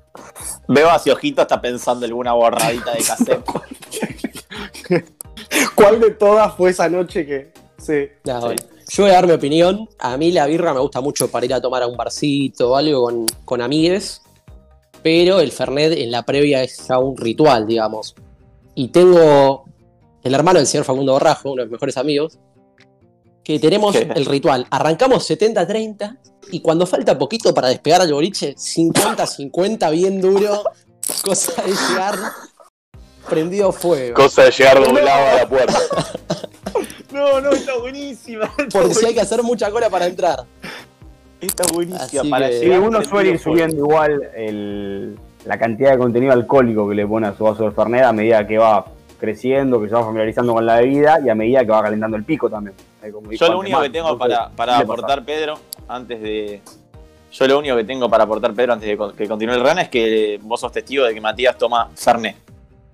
Veo 0.67 0.91
hacia 0.91 1.13
Ojito 1.13 1.43
está 1.43 1.61
pensando 1.61 2.05
alguna 2.05 2.33
borradita 2.33 2.93
de 2.95 2.99
cassette. 3.03 3.45
¿Cuál 5.75 6.01
de 6.01 6.11
todas 6.11 6.55
fue 6.55 6.71
esa 6.71 6.89
noche 6.89 7.25
que.? 7.27 7.53
Sí. 7.79 8.09
Nah, 8.25 8.41
bueno. 8.41 8.63
Yo 8.89 9.03
voy 9.05 9.11
a 9.11 9.15
dar 9.15 9.27
mi 9.27 9.33
opinión. 9.33 9.89
A 9.99 10.17
mí 10.17 10.33
la 10.33 10.47
birra 10.47 10.73
me 10.73 10.81
gusta 10.81 11.01
mucho 11.01 11.31
para 11.31 11.47
ir 11.47 11.55
a 11.55 11.61
tomar 11.61 11.83
a 11.83 11.87
un 11.87 11.97
barcito 11.97 12.73
o 12.73 12.77
algo 12.77 13.05
con, 13.05 13.27
con 13.45 13.61
amigues. 13.61 14.23
Pero 15.03 15.41
el 15.41 15.53
Fernet 15.53 15.93
en 15.93 16.11
la 16.11 16.25
previa 16.25 16.63
es 16.63 16.89
ya 16.89 16.99
un 16.99 17.17
ritual, 17.17 17.67
digamos. 17.67 18.15
Y 18.75 18.89
tengo 18.89 19.65
el 20.23 20.35
hermano 20.35 20.59
del 20.59 20.67
señor 20.67 20.85
Facundo 20.85 21.13
Borrajo, 21.13 21.53
uno 21.53 21.63
de 21.63 21.67
mis 21.67 21.73
mejores 21.73 21.97
amigos, 21.97 22.39
que 23.45 23.59
tenemos 23.59 23.97
¿Qué? 23.97 24.09
el 24.15 24.27
ritual. 24.27 24.67
Arrancamos 24.71 25.29
70-30 25.31 26.19
y 26.51 26.61
cuando 26.61 26.87
falta 26.87 27.19
poquito 27.19 27.55
para 27.55 27.69
despegar 27.69 28.01
al 28.01 28.13
boliche, 28.13 28.55
50-50 28.55 29.91
bien 29.93 30.21
duro. 30.21 30.65
Cosa 31.25 31.63
de 31.63 31.73
llegar 31.73 32.19
prendido 33.29 33.73
fuego. 33.73 34.15
Cosa 34.15 34.45
de 34.45 34.51
llegar 34.51 34.85
doblado 34.85 35.27
a 35.27 35.35
la 35.35 35.49
puerta. 35.49 35.79
No, 37.13 37.41
no, 37.41 37.51
está 37.51 37.77
buenísima. 37.79 38.51
Porque 38.73 38.95
si 38.95 39.07
hay 39.07 39.15
que 39.15 39.21
hacer 39.21 39.43
mucha 39.43 39.71
cola 39.71 39.89
para 39.91 40.07
entrar. 40.07 40.45
Está 41.41 41.65
buenísima. 41.73 42.05
Así 42.05 42.29
para 42.31 42.49
que- 42.49 42.61
Sí, 42.61 42.69
uno 42.71 43.03
suele 43.05 43.31
ir 43.31 43.39
subiendo 43.39 43.77
igual 43.77 44.23
el- 44.35 45.17
la 45.45 45.59
cantidad 45.59 45.93
de 45.93 45.99
contenido 45.99 46.33
alcohólico 46.33 46.89
que 46.89 46.95
le 46.95 47.07
pone 47.07 47.27
a 47.29 47.35
su 47.37 47.45
vaso 47.45 47.65
de 47.65 47.71
Fernet 47.71 48.03
a 48.05 48.13
medida 48.13 48.47
que 48.47 48.59
va 48.59 48.85
creciendo, 49.19 49.81
que 49.81 49.89
se 49.89 49.95
va 49.95 50.05
familiarizando 50.05 50.53
con 50.53 50.67
la 50.67 50.77
bebida 50.81 51.19
y 51.25 51.29
a 51.29 51.35
medida 51.35 51.61
que 51.61 51.71
va 51.71 51.83
calentando 51.83 52.17
el 52.17 52.25
pico 52.25 52.51
también. 52.51 52.75
Como 53.13 53.31
Yo 53.33 53.49
lo 53.49 53.61
único 53.61 53.81
que 53.81 53.91
tengo 53.91 54.19
para, 54.19 54.51
aportar, 54.79 55.25
Pedro, 55.25 55.59
antes 55.89 56.21
de. 56.21 56.61
Yo 57.31 57.47
lo 57.47 57.59
único 57.59 57.77
que 57.77 57.85
tengo 57.85 58.09
para 58.11 58.25
aportar, 58.25 58.53
Pedro, 58.55 58.73
antes 58.75 58.89
de 58.89 59.13
que 59.17 59.29
continúe 59.29 59.55
el 59.55 59.61
run 59.63 59.79
es 59.79 59.89
que 59.89 60.39
vos 60.43 60.61
sos 60.61 60.73
testigo 60.73 61.05
de 61.05 61.15
que 61.15 61.21
Matías 61.21 61.57
toma 61.57 61.89
Fernet. 61.95 62.37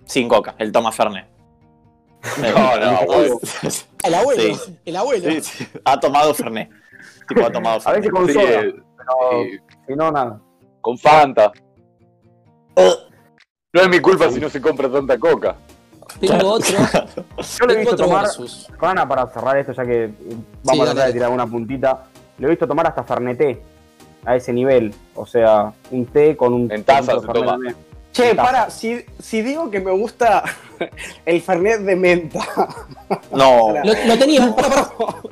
Sin 0.06 0.28
coca, 0.28 0.54
él 0.58 0.70
toma 0.70 0.92
Fernet. 0.92 1.24
No, 2.40 2.76
no, 2.80 3.00
huevo. 3.02 3.40
El 4.02 4.14
abuelo, 4.14 4.42
Sí. 4.56 4.76
el 4.84 4.96
abuelo. 4.96 5.30
Sí, 5.30 5.40
sí. 5.42 5.66
Ha 5.84 5.98
tomado 6.00 6.34
Fernet. 6.34 6.70
Tipo, 7.28 7.46
ha 7.46 7.50
tomado 7.50 7.76
A 7.76 7.80
Fernet. 7.80 8.00
veces 8.02 8.12
con 8.12 8.26
Sí, 8.26 8.32
soda, 8.34 8.60
eh, 8.60 8.74
pero 8.96 9.42
sí, 9.44 9.58
si 9.86 9.94
no, 9.94 10.10
nada. 10.10 10.40
con 10.80 10.98
Fanta. 10.98 11.52
No 12.76 13.80
es 13.80 13.88
mi 13.88 14.00
culpa 14.00 14.30
si 14.30 14.40
no 14.40 14.48
se 14.48 14.60
compra 14.60 14.88
tanta 14.90 15.18
coca. 15.18 15.56
Tengo 16.20 16.48
otro, 16.52 16.76
Yo 17.58 17.66
le 17.66 17.74
he 17.74 17.76
visto 17.78 17.96
tomar. 17.96 18.26
Rana, 18.78 19.08
para 19.08 19.26
cerrar 19.28 19.56
esto, 19.58 19.72
ya 19.72 19.84
que 19.84 20.08
Sí, 20.16 20.36
vamos 20.62 20.80
a 20.80 20.84
dale, 20.86 20.94
tratar 20.94 21.06
de 21.08 21.12
tirar 21.12 21.30
una 21.30 21.46
puntita, 21.46 22.04
le 22.38 22.46
he 22.46 22.50
visto 22.50 22.66
tomar 22.68 22.86
hasta 22.86 23.02
Ferneté 23.02 23.60
a 24.24 24.36
ese 24.36 24.52
nivel. 24.52 24.94
O 25.14 25.26
sea, 25.26 25.72
un 25.90 26.06
té 26.06 26.36
con 26.36 26.52
un. 26.54 26.70
En 26.70 26.84
taza 26.84 27.18
se 27.20 27.26
toma. 27.26 27.58
Che, 28.14 28.34
para, 28.34 28.70
si, 28.70 29.04
si 29.20 29.42
digo 29.42 29.70
que 29.70 29.80
me 29.80 29.90
gusta 29.90 30.44
el 31.26 31.42
Fernet 31.42 31.80
de 31.80 31.96
menta. 31.96 32.38
No. 33.32 33.74
Lo, 33.84 33.92
lo 34.06 34.18
tenía. 34.18 34.54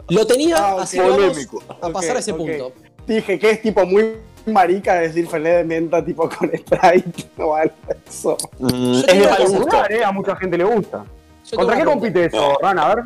Lo 0.09 0.27
tenía, 0.27 0.57
Ah, 0.59 0.77
así 0.83 0.99
vamos 0.99 1.49
a 1.81 1.89
pasar 1.91 2.17
a 2.17 2.19
ese 2.19 2.35
punto. 2.35 2.73
Dije 3.07 3.39
que 3.39 3.51
es 3.53 3.63
tipo 3.63 3.87
muy 3.87 4.17
marica 4.47 4.95
decir 4.95 5.29
Fernet 5.29 5.59
de 5.59 5.65
menta 5.65 6.05
tipo 6.05 6.29
con 6.29 6.51
Sprite 6.51 7.25
o 7.43 7.55
algo 7.55 7.75
de 7.87 7.97
eso. 8.09 8.37
Mm, 8.59 8.95
es 8.95 9.07
de 9.07 9.27
mal 9.29 9.47
gusto. 9.49 9.77
Eh, 9.89 10.05
A 10.05 10.11
mucha 10.13 10.35
gente 10.37 10.59
le 10.59 10.65
gusta. 10.65 11.05
Yo 11.51 11.57
¿Contra 11.57 11.77
qué 11.79 11.85
compite 11.85 12.25
eso, 12.27 12.59
Rana? 12.61 12.83
A 12.91 12.95
ver. 12.97 13.05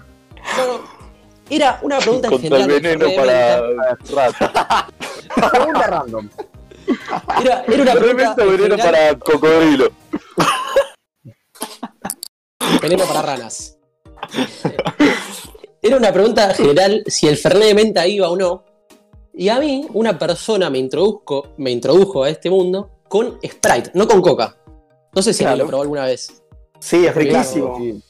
No, 0.56 0.66
no. 0.66 0.96
Era 1.50 1.78
una 1.82 1.98
pregunta 1.98 2.28
en 2.28 2.32
Contra 2.32 2.56
el 2.58 2.70
general. 2.70 2.98
veneno 2.98 3.16
para. 4.06 4.86
Pregunta 5.50 5.86
random. 5.86 6.28
Era, 7.42 7.64
era 7.66 7.82
una 7.82 7.92
pregunta 7.94 8.34
veneno 8.36 8.76
general- 8.76 8.78
para 8.92 9.18
cocodrilo. 9.18 9.90
veneno 12.82 13.04
para 13.04 13.22
ranas. 13.22 13.78
Era 15.82 15.96
una 15.96 16.12
pregunta 16.12 16.52
general 16.54 17.02
si 17.06 17.28
el 17.28 17.36
Fernet 17.36 17.68
de 17.68 17.74
menta 17.74 18.06
iba 18.06 18.28
o 18.28 18.36
no. 18.36 18.64
Y 19.34 19.48
a 19.50 19.58
mí, 19.60 19.86
una 19.92 20.18
persona 20.18 20.70
me 20.70 20.78
introdujo, 20.78 21.48
me 21.58 21.70
introdujo 21.70 22.24
a 22.24 22.30
este 22.30 22.48
mundo 22.48 22.90
con 23.08 23.38
Sprite, 23.46 23.90
no 23.94 24.08
con 24.08 24.22
Coca. 24.22 24.56
No 25.14 25.22
sé 25.22 25.32
si 25.32 25.44
Claro. 25.44 25.58
lo 25.58 25.66
probó 25.66 25.82
alguna 25.82 26.06
vez. 26.06 26.42
Sí, 26.80 27.06
es 27.06 27.14
riquísimo. 27.14 27.76
Sí. 27.78 28.02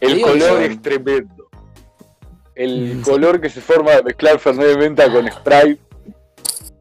El 0.00 0.20
color 0.22 0.38
yo- 0.38 0.60
es 0.60 0.80
tremendo. 0.82 1.48
El 2.54 3.02
color 3.04 3.40
que 3.40 3.48
se 3.50 3.60
forma 3.60 3.92
de 3.92 4.02
mezclar 4.02 4.38
Fernet 4.38 4.66
de 4.68 4.76
menta 4.76 5.10
con 5.12 5.26
Sprite. 5.30 5.80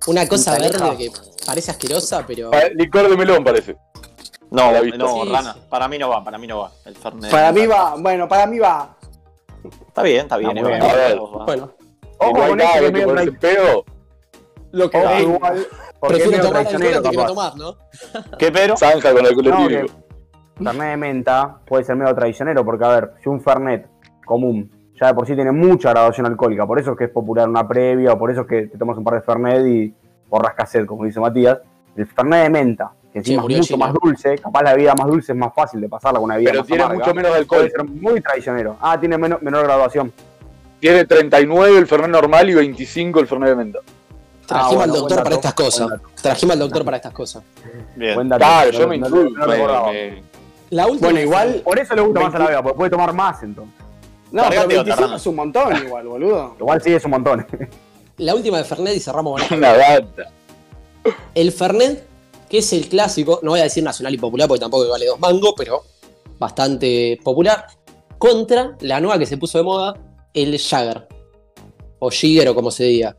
Una 0.08 0.28
cosa 0.28 0.58
verde 0.58 0.98
que 0.98 1.12
parece 1.46 1.72
asquerosa, 1.72 2.24
pero. 2.26 2.52
Pa- 2.52 2.70
Licor 2.76 3.10
de 3.10 3.18
melón 3.18 3.44
parece. 3.44 3.76
No, 4.50 4.72
la 4.72 4.82
vista. 4.82 4.98
no, 4.98 5.24
Sí, 5.24 5.30
Rana. 5.32 5.54
sí. 5.54 5.60
Para 5.70 5.88
mí 5.88 5.98
no 5.98 6.10
va, 6.10 6.24
para 6.24 6.38
mí 6.38 6.48
no 6.48 6.60
va. 6.60 6.72
El 6.86 6.96
Fernet. 6.96 7.32
Para 7.32 7.52
mí 7.52 7.66
va, 7.68 7.96
bueno, 7.98 8.28
para 8.28 8.46
mí 8.48 8.60
va. 8.60 8.98
Está 9.88 10.02
bien, 10.04 10.22
está 10.22 10.38
bien. 10.38 10.58
Está 10.58 10.60
es 10.60 10.80
muy 10.80 10.80
bueno. 10.80 10.96
bien. 10.96 11.20
Va. 11.62 11.70
Ojo 12.18 12.38
no 12.38 12.44
hay 12.44 12.50
con 12.50 12.60
este 12.60 12.64
nada 12.66 12.74
que 12.74 12.80
que 12.80 12.86
es 12.88 12.92
medio 12.94 13.08
ponerse 13.08 13.32
tra- 13.32 13.40
pedo, 13.40 13.86
Lo 14.72 14.90
que 14.90 14.98
Ojo 14.98 15.20
igual. 15.22 15.68
Porque 16.00 16.18
es 16.18 16.24
prefiero 16.24 16.32
medio 16.32 16.44
tomar 16.44 16.58
alcohol 16.60 16.80
traicionero, 16.80 16.98
antes 16.98 17.12
que 17.12 17.18
no 17.18 17.24
capaz. 17.24 17.28
tomar, 17.28 17.58
¿no? 17.58 18.38
¿Qué, 18.38 18.52
Pedro? 18.52 18.78
zanja 18.78 19.14
con 19.14 19.26
alcohol 19.26 19.46
No, 19.46 19.66
etílico. 19.66 19.88
que 19.88 20.64
Fernet 20.64 20.86
de 20.92 20.98
menta 20.98 21.60
puede 21.66 21.84
ser 21.84 21.96
medio 21.96 22.14
traicionero, 22.16 22.66
porque 22.66 22.86
a 22.86 22.90
ver, 22.90 23.12
si 23.24 23.30
un 23.30 23.42
Fernet 23.42 23.88
común 24.26 24.72
ya 25.02 25.08
de 25.08 25.14
por 25.16 25.26
sí 25.26 25.34
tiene 25.34 25.52
mucha 25.52 25.90
graduación 25.90 26.28
alcohólica, 26.28 26.68
por 26.68 26.80
eso 26.80 26.92
es 26.92 26.98
que 26.98 27.06
es 27.06 27.10
popular 27.10 27.50
una 27.50 27.68
previa, 27.68 28.14
o 28.14 28.20
por 28.20 28.30
eso 28.30 28.42
es 28.42 28.48
que 28.48 28.68
te 28.68 28.78
tomas 28.78 28.96
un 29.00 29.04
par 29.04 29.16
de 29.16 29.22
Fernet 29.22 29.66
y 29.66 29.92
borras 30.30 30.54
cassette, 30.54 30.86
como 30.86 31.06
dice 31.06 31.20
Matías. 31.20 31.58
El 31.96 32.06
Fernet 32.06 32.44
de 32.44 32.50
menta, 32.52 32.92
que 33.12 33.18
encima 33.18 33.42
murió 33.42 33.58
es 33.58 33.64
mucho 33.72 33.78
más 33.80 33.94
dulce, 34.00 34.38
capaz 34.38 34.62
la 34.62 34.74
bebida 34.76 34.94
más 34.94 35.08
dulce 35.08 35.32
es 35.32 35.38
más 35.38 35.52
fácil 35.56 35.82
de 35.82 35.90
pasarla 35.90 36.20
con 36.20 36.26
una 36.26 36.36
bebida 36.36 36.52
Pero 36.52 36.62
más 36.62 36.68
tiene 36.68 36.84
amarga, 36.84 37.00
mucho 37.04 37.16
menos 37.16 37.32
puede 37.32 37.42
alcohol. 37.42 37.72
ser 37.72 37.84
muy 37.86 38.22
traicionero. 38.22 38.78
Ah, 38.80 39.00
tiene 39.00 39.18
menor, 39.18 39.42
menor 39.42 39.64
graduación. 39.64 40.14
Tiene 40.80 41.04
39 41.06 41.78
el 41.80 41.88
Fernet 41.88 42.10
normal 42.12 42.50
y 42.52 42.54
25 42.54 43.20
el 43.22 43.28
Fernet 43.28 43.50
de 43.50 43.56
menta. 43.56 43.80
Trajimos 44.46 44.76
bueno, 44.76 44.94
al 44.94 45.00
doctor 45.00 45.24
para 45.24 45.36
estas 45.36 45.54
cosas. 45.56 45.88
Trajimos 46.22 46.54
al 46.54 46.60
doctor 46.60 46.86
para 46.86 46.98
estas 46.98 47.14
cosas. 47.14 47.44
Bien. 47.96 48.14
Buen 48.14 48.30
dato. 48.30 48.40
Claro, 48.46 48.72
No- 48.72 48.78
yo 48.80 48.88
me 48.88 48.98
no- 49.00 49.08
incluyo. 49.08 49.30
no 49.38 49.48
me- 49.48 49.58
me- 49.58 50.24
La 50.70 50.86
última. 50.86 51.08
Bueno, 51.08 51.20
igual. 51.22 51.62
Por 51.64 51.80
eso 51.80 51.96
le 51.96 52.02
gusta 52.02 52.20
más 52.20 52.36
a 52.36 52.38
la 52.40 52.46
bebida, 52.46 52.62
porque 52.64 52.78
puede 52.78 52.90
tomar 52.92 53.14
más 53.14 53.42
entonces. 53.42 53.74
No, 54.32 54.44
pero 54.50 54.62
Cargate 54.62 54.80
otra, 54.80 54.96
25 54.96 55.02
Rana. 55.02 55.16
es 55.18 55.28
un 55.28 55.36
montón 55.36 55.86
igual, 55.86 56.08
boludo. 56.08 56.56
Igual 56.60 56.82
sí 56.82 56.94
es 56.94 57.06
un 57.06 57.12
montón. 57.12 57.46
La 58.18 58.36
última 58.36 58.58
de 58.58 58.64
Fernet 58.64 58.96
y 58.96 59.00
cerramos 59.00 59.42
con. 59.42 59.58
Una 59.58 59.74
gata. 59.74 60.32
El 61.36 61.52
Fernet, 61.52 62.04
que 62.50 62.60
es 62.60 62.72
el 62.74 62.88
clásico, 62.88 63.40
no 63.44 63.52
voy 63.52 63.60
a 63.60 63.64
decir 63.64 63.84
nacional 63.84 64.14
y 64.14 64.18
popular 64.18 64.48
porque 64.48 64.60
tampoco 64.62 64.88
vale 64.90 65.06
dos 65.06 65.20
mangos, 65.20 65.54
pero 65.58 65.84
bastante 66.40 67.20
popular, 67.24 67.66
contra 68.18 68.76
la 68.82 69.00
nueva 69.02 69.18
que 69.20 69.26
se 69.26 69.38
puso 69.38 69.58
de 69.58 69.64
moda, 69.64 69.96
el 70.34 70.58
Jagger. 70.60 71.08
O 72.00 72.10
Jigger 72.10 72.50
o 72.50 72.56
como 72.56 72.72
se 72.72 72.86
diga. 72.86 73.16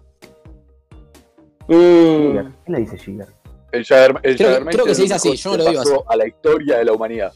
Jigger. 1.68 2.52
¿Quién 2.64 2.74
le 2.74 2.78
dice 2.80 2.98
Jigger? 2.98 3.26
El 3.70 3.84
Jager, 3.84 4.20
el 4.22 4.36
Creo- 4.36 4.64
creo 4.66 4.84
que 4.84 4.94
se 4.94 5.02
dice 5.02 5.14
así, 5.14 5.34
yo 5.36 5.50
no 5.52 5.56
lo 5.58 5.64
digo 5.70 5.80
así. 5.80 5.90
a 6.06 6.16
la 6.16 6.26
historia 6.26 6.78
de 6.78 6.84
la 6.84 6.92
humanidad. 6.92 7.32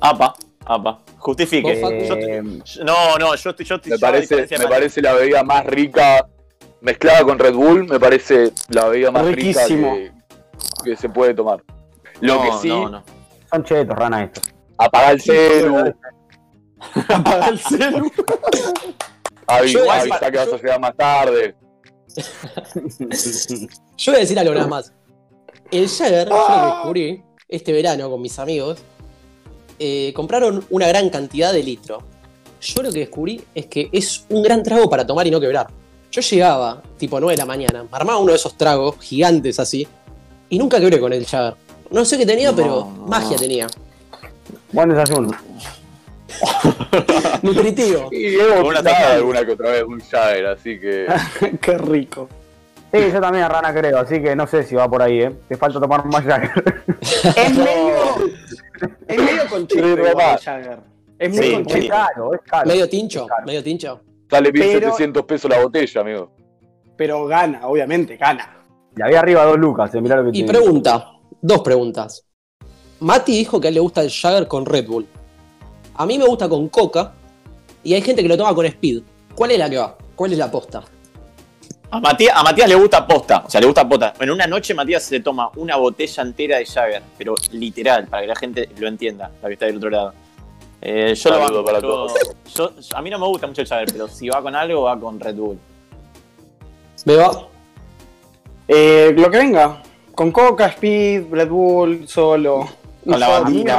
Apa, 0.00 0.34
apa. 0.66 1.00
Justifique. 1.18 1.80
Yo 1.80 1.88
Eh, 1.90 2.08
te- 2.08 2.84
no, 2.84 3.16
no, 3.18 3.34
yo 3.34 3.50
estoy. 3.50 3.64
Yo 3.66 3.74
estoy 3.76 3.90
Me 3.92 3.96
yo, 3.98 4.00
parece, 4.00 4.46
me 4.58 4.66
parece 4.66 5.02
la 5.02 5.12
bebida 5.14 5.42
más 5.42 5.64
rica 5.66 6.26
mezclada 6.80 7.22
con 7.24 7.38
Red 7.38 7.54
Bull, 7.54 7.86
me 7.88 7.98
parece 7.98 8.52
la 8.68 8.88
bebida 8.88 9.10
más 9.10 9.24
Riquísimo. 9.26 9.94
rica 9.94 10.14
que, 10.84 10.90
que 10.90 10.96
se 10.96 11.08
puede 11.08 11.34
tomar. 11.34 11.62
Lo 12.20 12.34
no, 12.36 12.42
que 12.42 12.52
sí, 12.62 12.68
No, 12.68 12.88
no. 12.88 13.04
son 13.50 13.64
chetos, 13.64 13.96
rana 13.96 14.24
esto. 14.24 14.40
apagar 14.78 15.12
el 15.14 15.20
celu, 15.20 15.94
Apaga 17.08 17.48
el 17.48 17.58
celu. 17.58 18.10
avi- 19.46 19.66
Yo- 19.72 19.90
avisa 19.90 20.30
que 20.30 20.36
vas 20.36 20.52
a 20.52 20.56
llegar 20.56 20.80
más 20.80 20.96
tarde. 20.96 21.54
Yo 23.96 24.12
voy 24.12 24.16
a 24.16 24.20
decir 24.20 24.38
algo 24.38 24.54
nada 24.54 24.66
más. 24.68 24.92
El 25.70 25.88
Jagger, 25.88 26.28
yo 26.28 26.34
lo 26.48 26.66
descubrí 26.74 27.22
este 27.48 27.72
verano 27.72 28.10
con 28.10 28.20
mis 28.20 28.38
amigos. 28.38 28.82
Eh, 29.78 30.12
compraron 30.14 30.64
una 30.70 30.86
gran 30.88 31.10
cantidad 31.10 31.52
de 31.52 31.62
litro. 31.62 32.02
Yo 32.60 32.82
lo 32.82 32.90
que 32.92 33.00
descubrí 33.00 33.42
es 33.54 33.66
que 33.66 33.88
es 33.92 34.24
un 34.30 34.42
gran 34.42 34.62
trago 34.62 34.88
para 34.88 35.06
tomar 35.06 35.26
y 35.26 35.30
no 35.30 35.40
quebrar. 35.40 35.66
Yo 36.10 36.20
llegaba, 36.20 36.82
tipo 36.96 37.18
9 37.20 37.32
de 37.34 37.38
la 37.38 37.44
mañana, 37.46 37.82
me 37.82 37.88
armaba 37.92 38.18
uno 38.18 38.30
de 38.30 38.36
esos 38.36 38.56
tragos 38.56 38.96
gigantes 39.00 39.58
así, 39.58 39.86
y 40.48 40.58
nunca 40.58 40.78
quebré 40.80 41.00
con 41.00 41.12
el 41.12 41.26
Jagger. 41.26 41.54
No 41.90 42.04
sé 42.04 42.16
qué 42.16 42.24
tenía, 42.24 42.50
No, 42.50 42.56
pero 42.56 42.68
no. 42.96 43.06
magia 43.06 43.36
tenía. 43.36 43.66
Buen 44.72 44.88
desayuno. 44.90 45.30
Nutritivo. 47.42 48.08
Y 48.12 48.34
hemos 48.36 48.68
Una 48.68 48.78
señal. 48.82 49.12
alguna 49.12 49.44
que 49.44 49.52
otra 49.52 49.70
vez 49.70 49.82
un 49.84 50.00
Jagger, 50.00 50.46
así 50.46 50.78
que 50.80 51.06
Qué 51.60 51.78
rico. 51.78 52.28
Sí, 52.92 53.00
yo 53.12 53.20
también 53.20 53.44
a 53.44 53.48
Rana 53.48 53.74
creo, 53.74 53.98
así 53.98 54.22
que 54.22 54.36
no 54.36 54.46
sé 54.46 54.62
si 54.62 54.76
va 54.76 54.88
por 54.88 55.02
ahí, 55.02 55.20
¿eh? 55.22 55.32
Te 55.48 55.56
falta 55.56 55.80
tomar 55.80 56.04
más 56.06 56.24
Jagger. 56.24 56.84
Es 57.36 57.56
medio. 57.56 57.96
Es 59.08 59.18
medio 59.18 59.42
el 59.42 60.38
Jagger. 60.38 60.78
Es 61.18 61.30
muy 61.30 61.38
Sí, 61.44 61.54
es 61.84 61.88
caro, 61.88 62.34
es 62.34 62.40
caro. 62.42 62.66
Medio 62.68 62.88
tincho, 62.88 63.26
caro. 63.26 63.46
medio 63.46 63.62
tincho. 63.62 64.00
Sale 64.30 64.52
Pero- 64.52 64.64
1700 64.64 65.24
pesos 65.24 65.50
la 65.50 65.62
botella, 65.62 66.00
amigo. 66.00 66.32
Pero 66.96 67.26
gana, 67.26 67.66
obviamente, 67.68 68.16
gana. 68.16 68.56
Le 68.96 69.04
había 69.04 69.20
arriba 69.20 69.44
dos 69.44 69.58
lucas, 69.58 69.94
eh, 69.94 70.00
mirá 70.00 70.16
lo 70.16 70.24
que 70.24 70.28
Y 70.30 70.32
tiene. 70.44 70.48
pregunta, 70.48 71.12
dos 71.40 71.60
preguntas. 71.60 72.24
Mati 73.00 73.32
dijo 73.32 73.60
que 73.60 73.66
a 73.66 73.70
él 73.70 73.74
le 73.74 73.80
gusta 73.80 74.02
el 74.02 74.10
Jagger 74.10 74.48
con 74.48 74.64
Red 74.66 74.86
Bull. 74.86 75.06
A 75.94 76.06
mí 76.06 76.18
me 76.18 76.26
gusta 76.26 76.48
con 76.48 76.68
Coca 76.68 77.12
y 77.82 77.94
hay 77.94 78.02
gente 78.02 78.22
que 78.22 78.28
lo 78.28 78.36
toma 78.36 78.54
con 78.54 78.66
Speed. 78.66 79.02
¿Cuál 79.34 79.50
es 79.52 79.58
la 79.58 79.68
que 79.70 79.78
va? 79.78 79.96
¿Cuál 80.14 80.32
es 80.32 80.38
la 80.38 80.50
posta? 80.50 80.82
A 81.94 82.00
Matías, 82.00 82.36
a 82.36 82.42
Matías 82.42 82.68
le 82.68 82.74
gusta 82.74 83.06
posta, 83.06 83.44
o 83.46 83.48
sea, 83.50 83.60
le 83.60 83.66
gusta 83.68 83.88
posta. 83.88 84.14
En 84.18 84.28
una 84.30 84.48
noche 84.48 84.74
Matías 84.74 85.04
se 85.04 85.20
toma 85.20 85.48
una 85.56 85.76
botella 85.76 86.24
entera 86.24 86.58
de 86.58 86.66
Jagger, 86.66 87.02
pero 87.16 87.36
literal, 87.52 88.06
para 88.08 88.22
que 88.22 88.28
la 88.28 88.34
gente 88.36 88.68
lo 88.78 88.88
entienda, 88.88 89.30
la 89.40 89.48
que 89.48 89.52
está 89.54 89.66
del 89.66 89.76
otro 89.76 89.90
lado. 89.90 90.12
Eh, 90.82 91.14
yo 91.14 91.30
lo 91.30 91.36
Saludo 91.36 91.62
banco, 91.62 91.64
para 91.64 91.78
yo- 91.80 91.88
todos. 91.88 92.12
yo- 92.56 92.72
a 92.96 93.00
mí 93.02 93.10
no 93.10 93.18
me 93.20 93.26
gusta 93.28 93.46
mucho 93.46 93.60
el 93.60 93.68
Jagger, 93.68 93.88
pero 93.92 94.08
si 94.08 94.28
va 94.28 94.42
con 94.42 94.56
algo, 94.56 94.82
va 94.82 94.98
con 94.98 95.20
Red 95.20 95.36
Bull. 95.36 95.58
¿Me 97.04 97.14
va? 97.16 97.46
Eh, 98.66 99.14
lo 99.16 99.30
que 99.30 99.38
venga. 99.38 99.80
Con 100.14 100.32
Coca, 100.32 100.66
Speed, 100.66 101.26
Red 101.30 101.48
Bull, 101.48 102.08
solo. 102.08 102.66
Con 103.04 103.20
la. 103.20 103.40
Mirá, 103.42 103.78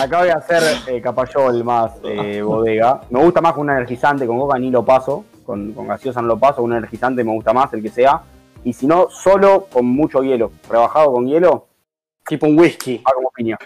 acá 0.00 0.18
voy 0.20 0.28
a 0.28 0.34
hacer 0.36 0.62
eh, 0.88 1.00
Capayol 1.00 1.62
más 1.64 1.92
eh, 2.04 2.42
bodega. 2.42 3.00
Me 3.10 3.22
gusta 3.22 3.40
más 3.40 3.52
con 3.52 3.62
un 3.62 3.70
energizante, 3.70 4.26
con 4.26 4.38
coca 4.38 4.58
ni 4.58 4.70
lo 4.70 4.84
paso. 4.84 5.24
Con, 5.44 5.72
con 5.72 5.86
gaseosa 5.88 6.20
no 6.22 6.28
lo 6.28 6.38
paso, 6.38 6.62
un 6.62 6.72
energizante 6.72 7.22
me 7.24 7.32
gusta 7.32 7.52
más, 7.52 7.72
el 7.72 7.82
que 7.82 7.90
sea. 7.90 8.22
Y 8.64 8.72
si 8.72 8.86
no, 8.86 9.08
solo 9.10 9.66
con 9.72 9.86
mucho 9.86 10.22
hielo. 10.22 10.52
Rebajado 10.68 11.12
con 11.12 11.26
hielo, 11.26 11.66
Tipo 12.26 12.46
un 12.46 12.58
whisky. 12.58 12.98
va 12.98 13.10
como 13.14 13.30
piña. 13.34 13.58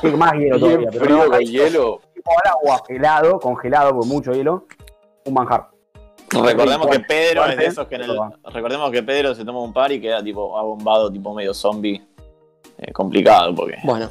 Sí, 0.00 0.08
más 0.08 0.32
hielo 0.32 0.58
todavía. 0.58 0.88
Pero 0.90 1.04
frío 1.04 1.16
no, 1.24 1.30
con 1.30 1.40
hielo. 1.40 2.00
tipo 2.14 2.30
al 2.44 2.50
agua, 2.50 2.82
helado, 2.88 3.38
congelado, 3.38 3.96
con 3.96 4.08
mucho 4.08 4.32
hielo. 4.32 4.66
Un 5.24 5.34
manjar. 5.34 5.68
Recordemos 6.30 6.88
que 6.88 7.00
Pedro 7.00 7.46
es 7.46 7.56
de 7.56 7.66
esos 7.66 7.86
que 7.86 7.94
en 7.94 8.02
el, 8.02 8.18
recordemos 8.52 8.90
que 8.90 9.02
Pedro 9.02 9.34
se 9.34 9.44
toma 9.44 9.62
un 9.62 9.72
par 9.72 9.90
y 9.92 10.00
queda 10.00 10.22
tipo 10.22 10.58
abombado, 10.58 11.10
tipo 11.12 11.32
medio 11.32 11.54
zombie. 11.54 12.04
Eh, 12.78 12.92
complicado 12.92 13.54
porque 13.54 13.76
Bueno, 13.84 14.10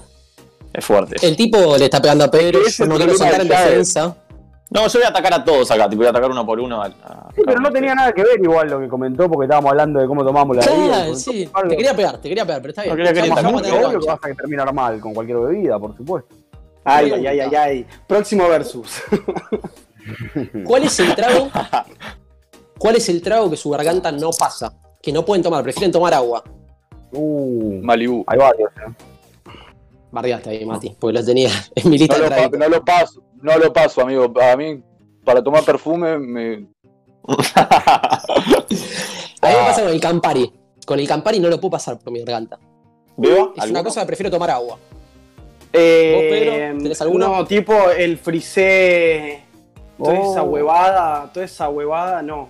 es 0.73 0.83
fuerte. 0.85 1.15
el 1.25 1.35
tipo 1.37 1.77
le 1.77 1.85
está 1.85 2.01
pegando 2.01 2.23
a 2.23 2.31
Pedro. 2.31 2.59
Yo 2.67 2.85
no 2.85 2.95
quiero 2.95 3.13
saltar 3.15 3.41
en 3.41 3.47
defensa. 3.49 4.15
No, 4.69 4.85
yo 4.87 4.99
voy 4.99 5.05
a 5.05 5.09
atacar 5.09 5.33
a 5.33 5.43
todos 5.43 5.71
acá, 5.71 5.85
tipo 5.87 5.99
voy 5.99 6.07
a 6.07 6.09
atacar 6.09 6.29
uno 6.29 6.45
por 6.45 6.59
uno. 6.59 6.81
a- 6.81 6.87
a- 6.87 7.29
Sí, 7.33 7.41
pero 7.45 7.59
no 7.61 7.71
tenía 7.71 7.95
nada 7.95 8.11
que 8.11 8.21
ver 8.23 8.39
igual 8.41 8.69
lo 8.69 8.79
que 8.81 8.87
comentó 8.89 9.29
porque 9.29 9.45
estábamos 9.45 9.71
hablando 9.71 9.99
de 9.99 10.07
cómo 10.07 10.25
tomamos 10.25 10.57
la 10.57 10.65
bebida. 10.65 10.87
Claro, 10.87 11.15
sí. 11.15 11.49
algo- 11.53 11.69
Te 11.69 11.75
quería 11.77 11.95
pegar, 11.95 12.17
te 12.17 12.27
quería 12.29 12.45
pegar, 12.45 12.61
pero 12.61 12.69
está 12.71 12.81
bien. 12.83 12.91
No 12.93 12.97
quería 12.97 13.13
que 13.13 13.29
te 13.29 13.71
obvio 13.85 13.99
que 13.99 14.05
vas 14.07 14.19
a 14.21 14.33
terminar 14.35 14.73
mal 14.73 14.99
con 14.99 15.13
cualquier 15.13 15.39
bebida, 15.39 15.79
por 15.79 15.95
supuesto. 15.95 16.35
Ay, 16.83 17.11
ay, 17.13 17.27
ay, 17.27 17.39
ay, 17.41 17.55
ay. 17.55 17.85
Próximo 18.07 18.47
versus. 18.49 19.01
¿Cuál 20.65 20.83
es 20.83 20.99
el 20.99 21.15
trago? 21.15 21.49
¿Cuál 22.77 22.95
es 22.95 23.09
el 23.09 23.21
trago 23.21 23.49
que 23.49 23.57
su 23.57 23.69
garganta 23.69 24.11
no 24.11 24.29
pasa? 24.37 24.73
Que 25.01 25.11
no 25.11 25.23
pueden 25.25 25.43
tomar, 25.43 25.63
prefieren 25.63 25.91
tomar 25.91 26.13
agua. 26.13 26.43
Uh, 27.11 27.81
Malibú. 27.83 28.23
hay 28.27 28.37
varios, 28.37 28.69
eh. 28.71 28.91
Bardeaste 30.11 30.49
ahí, 30.49 30.65
Mati, 30.65 30.95
porque 30.99 31.19
lo 31.19 31.25
tenía 31.25 31.49
en 31.75 31.89
mi 31.89 31.97
lista 31.97 32.17
No 32.17 32.23
de 32.23 32.29
lo, 32.29 32.29
pa- 32.29 32.35
traguitos. 32.35 32.59
no 32.59 32.69
lo 32.69 32.85
paso, 32.85 33.21
no 33.41 33.57
lo 33.57 33.71
paso, 33.73 34.01
amigo. 34.01 34.31
A 34.41 34.55
mí, 34.57 34.81
para 35.23 35.43
tomar 35.43 35.63
perfume, 35.63 36.17
me. 36.17 36.67
A 39.41 39.47
mí 39.49 39.53
me 39.53 39.65
pasa 39.67 39.81
con 39.83 39.91
el 39.91 39.99
Campari. 39.99 40.51
Con 40.85 40.99
el 40.99 41.07
Campari 41.07 41.39
no 41.39 41.49
lo 41.49 41.59
puedo 41.59 41.71
pasar 41.71 41.99
por 41.99 42.11
mi 42.11 42.19
garganta. 42.19 42.59
¿Beba? 43.17 43.51
Es 43.55 43.69
una 43.69 43.83
cosa 43.83 44.01
que 44.01 44.07
prefiero 44.07 44.31
tomar 44.31 44.49
agua. 44.51 44.77
Eh, 45.73 46.27
Pedro? 46.29 46.83
¿Tenés 46.83 47.01
alguno? 47.01 47.27
No, 47.27 47.45
tipo 47.45 47.73
el 47.91 48.17
frisé. 48.17 49.43
Toda 49.97 50.19
Oh. 50.19 50.31
esa 50.31 50.43
huevada, 50.43 51.31
toda 51.33 51.45
esa 51.45 51.69
huevada, 51.69 52.21
no. 52.21 52.49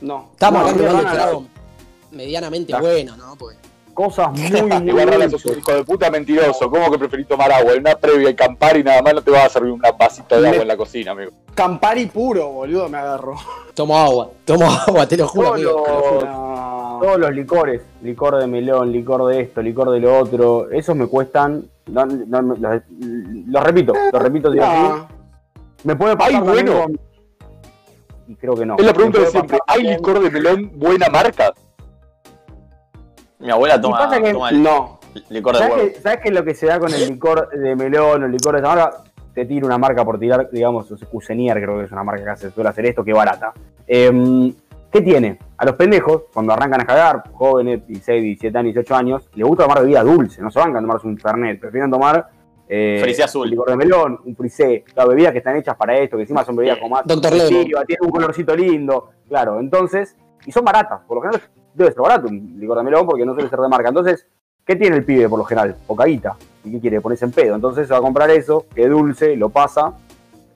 No. 0.00 0.28
Estamos 0.32 0.62
No, 0.62 0.68
hablando 0.68 1.40
de 1.40 2.16
medianamente 2.16 2.66
Claro. 2.72 2.84
bueno, 2.84 3.16
¿no? 3.16 3.34
Porque 3.36 3.56
Cosas 3.94 4.30
muy, 4.32 4.62
muy 4.62 4.88
Igual 4.90 5.08
Rala, 5.08 5.24
sos 5.24 5.42
dulces. 5.42 5.52
un 5.52 5.58
hijo 5.58 5.72
de 5.74 5.84
puta 5.84 6.10
mentiroso. 6.10 6.70
¿Cómo 6.70 6.90
que 6.90 6.98
preferís 6.98 7.26
tomar 7.28 7.52
agua? 7.52 7.72
En 7.72 7.80
una 7.80 7.94
previa 7.94 8.30
y 8.30 8.34
campar 8.34 8.76
y 8.76 8.82
nada 8.84 9.02
más 9.02 9.14
no 9.14 9.22
te 9.22 9.30
vas 9.30 9.46
a 9.46 9.48
servir 9.48 9.72
una 9.72 9.92
vasita 9.92 10.36
de 10.36 10.42
Me- 10.42 10.48
agua 10.48 10.62
en 10.62 10.68
la 10.68 10.76
cocina, 10.76 11.10
amigo. 11.12 11.30
Campari 11.54 12.06
puro, 12.06 12.48
boludo, 12.48 12.88
me 12.88 12.98
agarró. 12.98 13.34
tomo 13.74 13.96
agua, 13.98 14.30
tomo 14.44 14.70
agua, 14.70 15.06
te 15.06 15.16
lo 15.16 15.28
juro, 15.28 15.48
Todos 15.48 15.56
amigo. 15.60 15.82
te 15.84 15.90
lo 15.90 16.00
juro. 16.00 16.26
No. 16.26 16.98
Todos 17.02 17.18
los 17.18 17.32
licores, 17.32 17.82
licor 18.02 18.38
de 18.38 18.46
melón, 18.46 18.92
licor 18.92 19.26
de 19.26 19.40
esto, 19.40 19.60
licor 19.60 19.90
de 19.90 19.98
lo 20.00 20.18
otro, 20.20 20.70
esos 20.70 20.94
me 20.94 21.06
cuestan, 21.08 21.64
no, 21.86 22.06
no, 22.06 22.42
los, 22.42 22.58
los 22.60 23.62
repito, 23.64 23.92
los 24.12 24.22
repito, 24.22 24.50
así. 24.62 25.02
me 25.82 25.96
puede 25.96 26.16
pasar 26.16 26.34
Ay, 26.36 26.40
bueno. 26.40 26.82
con- 26.84 27.00
Y 28.28 28.36
creo 28.36 28.54
que 28.54 28.64
no. 28.64 28.76
Es 28.78 28.84
la 28.86 28.94
pregunta 28.94 29.18
de 29.20 29.26
siempre. 29.26 29.58
¿Hay 29.66 29.82
licor 29.82 30.20
de 30.22 30.30
melón 30.30 30.70
buena 30.76 31.08
marca? 31.08 31.52
Mi 33.42 33.50
abuela 33.50 33.80
toma, 33.80 33.98
pasa 33.98 34.20
que- 34.20 34.32
toma 34.32 34.50
el 34.50 34.62
No. 34.62 34.98
licor 35.28 35.52
de 35.54 35.58
¿Sabes 35.58 35.74
huevo. 35.76 35.88
qué, 35.94 36.00
¿Sabes 36.00 36.18
qué 36.22 36.28
es 36.28 36.34
lo 36.34 36.44
que 36.44 36.54
se 36.54 36.66
da 36.66 36.78
con 36.80 36.92
el 36.94 37.08
licor 37.08 37.48
de 37.50 37.76
melón 37.76 38.22
o 38.22 38.26
el 38.26 38.32
licor 38.32 38.54
de 38.54 38.60
esa 38.60 38.74
marca? 38.74 38.96
Te 39.34 39.44
tiro 39.46 39.66
una 39.66 39.78
marca 39.78 40.04
por 40.04 40.18
tirar, 40.18 40.48
digamos, 40.50 40.92
Cusenier 41.10 41.60
creo 41.62 41.78
que 41.78 41.84
es 41.84 41.92
una 41.92 42.04
marca 42.04 42.22
que 42.24 42.30
hace, 42.30 42.50
suele 42.50 42.70
hacer 42.70 42.86
esto, 42.86 43.02
que 43.04 43.12
barata. 43.12 43.52
Em, 43.86 44.52
¿Qué 44.90 45.00
tiene? 45.00 45.38
A 45.56 45.64
los 45.64 45.74
pendejos, 45.76 46.24
cuando 46.34 46.52
arrancan 46.52 46.82
a 46.82 46.84
cagar, 46.84 47.22
jóvenes, 47.32 47.86
16, 47.86 48.22
17 48.22 48.58
años, 48.58 48.74
18 48.74 48.94
años, 48.94 49.30
les 49.34 49.46
gusta 49.48 49.62
tomar 49.64 49.80
bebida 49.80 50.02
dulce, 50.02 50.42
no 50.42 50.50
se 50.50 50.58
van 50.58 50.76
a 50.76 50.80
tomarse 50.82 51.06
un 51.06 51.16
fernet, 51.16 51.58
prefieren 51.58 51.90
tomar 51.90 52.28
eh, 52.68 53.00
Frisé 53.02 53.22
azul. 53.22 53.44
un 53.44 53.50
licor 53.50 53.70
de 53.70 53.76
melón, 53.76 54.20
un 54.22 54.36
frisé, 54.36 54.84
las 54.94 55.08
bebidas 55.08 55.32
que 55.32 55.38
están 55.38 55.56
hechas 55.56 55.76
para 55.76 55.96
esto, 55.96 56.16
que 56.16 56.22
encima 56.24 56.44
son 56.44 56.56
bebidas 56.56 56.76
con 56.78 56.90
más 56.90 57.04
efectiva, 57.06 57.84
tienen 57.86 58.04
un 58.04 58.10
colorcito 58.10 58.54
lindo, 58.54 59.10
claro, 59.28 59.60
entonces, 59.60 60.14
y 60.44 60.52
son 60.52 60.62
baratas, 60.64 61.00
por 61.08 61.16
lo 61.16 61.22
general 61.22 61.40
debe 61.74 61.92
ser 61.92 62.00
barato 62.00 62.28
un 62.28 62.56
licor 62.58 62.78
de 62.78 62.84
melón 62.84 63.06
porque 63.06 63.24
no 63.24 63.34
suele 63.34 63.48
ser 63.48 63.60
de 63.60 63.68
marca, 63.68 63.88
entonces, 63.88 64.26
¿qué 64.64 64.76
tiene 64.76 64.96
el 64.96 65.04
pibe 65.04 65.28
por 65.28 65.38
lo 65.38 65.44
general? 65.44 65.76
Pocaíta, 65.86 66.36
¿y 66.64 66.72
qué 66.72 66.80
quiere? 66.80 67.00
Ponerse 67.00 67.24
en 67.24 67.32
pedo, 67.32 67.54
entonces 67.54 67.86
se 67.86 67.92
va 67.92 67.98
a 67.98 68.02
comprar 68.02 68.30
eso, 68.30 68.66
que 68.74 68.84
es 68.84 68.90
dulce, 68.90 69.36
lo 69.36 69.48
pasa, 69.48 69.94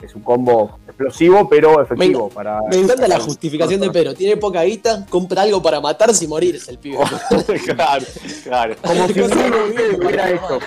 es 0.03 0.15
un 0.15 0.23
combo 0.23 0.79
explosivo 0.87 1.49
pero 1.49 1.81
efectivo 1.81 2.29
para... 2.29 2.61
Me 2.71 2.77
encanta 2.77 3.09
la 3.09 3.19
justificación 3.19 3.81
de 3.81 3.91
Pedro. 3.91 4.15
Tiene 4.15 4.37
poca 4.37 4.63
guita, 4.63 5.07
compra 5.09 5.43
algo 5.43 5.63
para 5.63 5.81
matarse 5.81 6.25
y 6.25 6.29
morirse 6.29 6.71
el 6.71 6.79
pibe. 6.79 6.99
claro, 7.65 8.05
claro. 8.45 8.75
Como 8.83 9.07
si 9.07 9.15
tuviera 9.15 9.99
para 10.03 10.31
esto. 10.31 10.59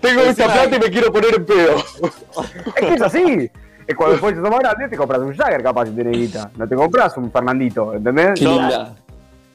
Tengo 0.00 0.22
esta 0.22 0.44
plata 0.46 0.76
y 0.76 0.80
me 0.80 0.90
quiero 0.90 1.12
poner 1.12 1.34
en 1.34 1.46
pedo. 1.46 1.76
Es 2.76 2.86
que 2.86 2.94
es 2.94 3.02
así. 3.02 3.50
Cuando 3.96 4.12
después 4.12 4.34
te 4.34 4.40
tomas 4.40 4.60
grande, 4.60 4.88
te 4.88 4.96
compras 4.96 5.20
un 5.20 5.36
Jagger 5.36 5.62
capaz 5.62 5.86
si 5.86 5.92
tenés 5.92 6.16
guita. 6.16 6.50
No 6.56 6.66
te 6.66 6.74
compras 6.74 7.16
un 7.16 7.30
Fernandito, 7.30 7.94
¿entendés? 7.94 8.38
Qué 8.38 8.46
linda. 8.46 8.96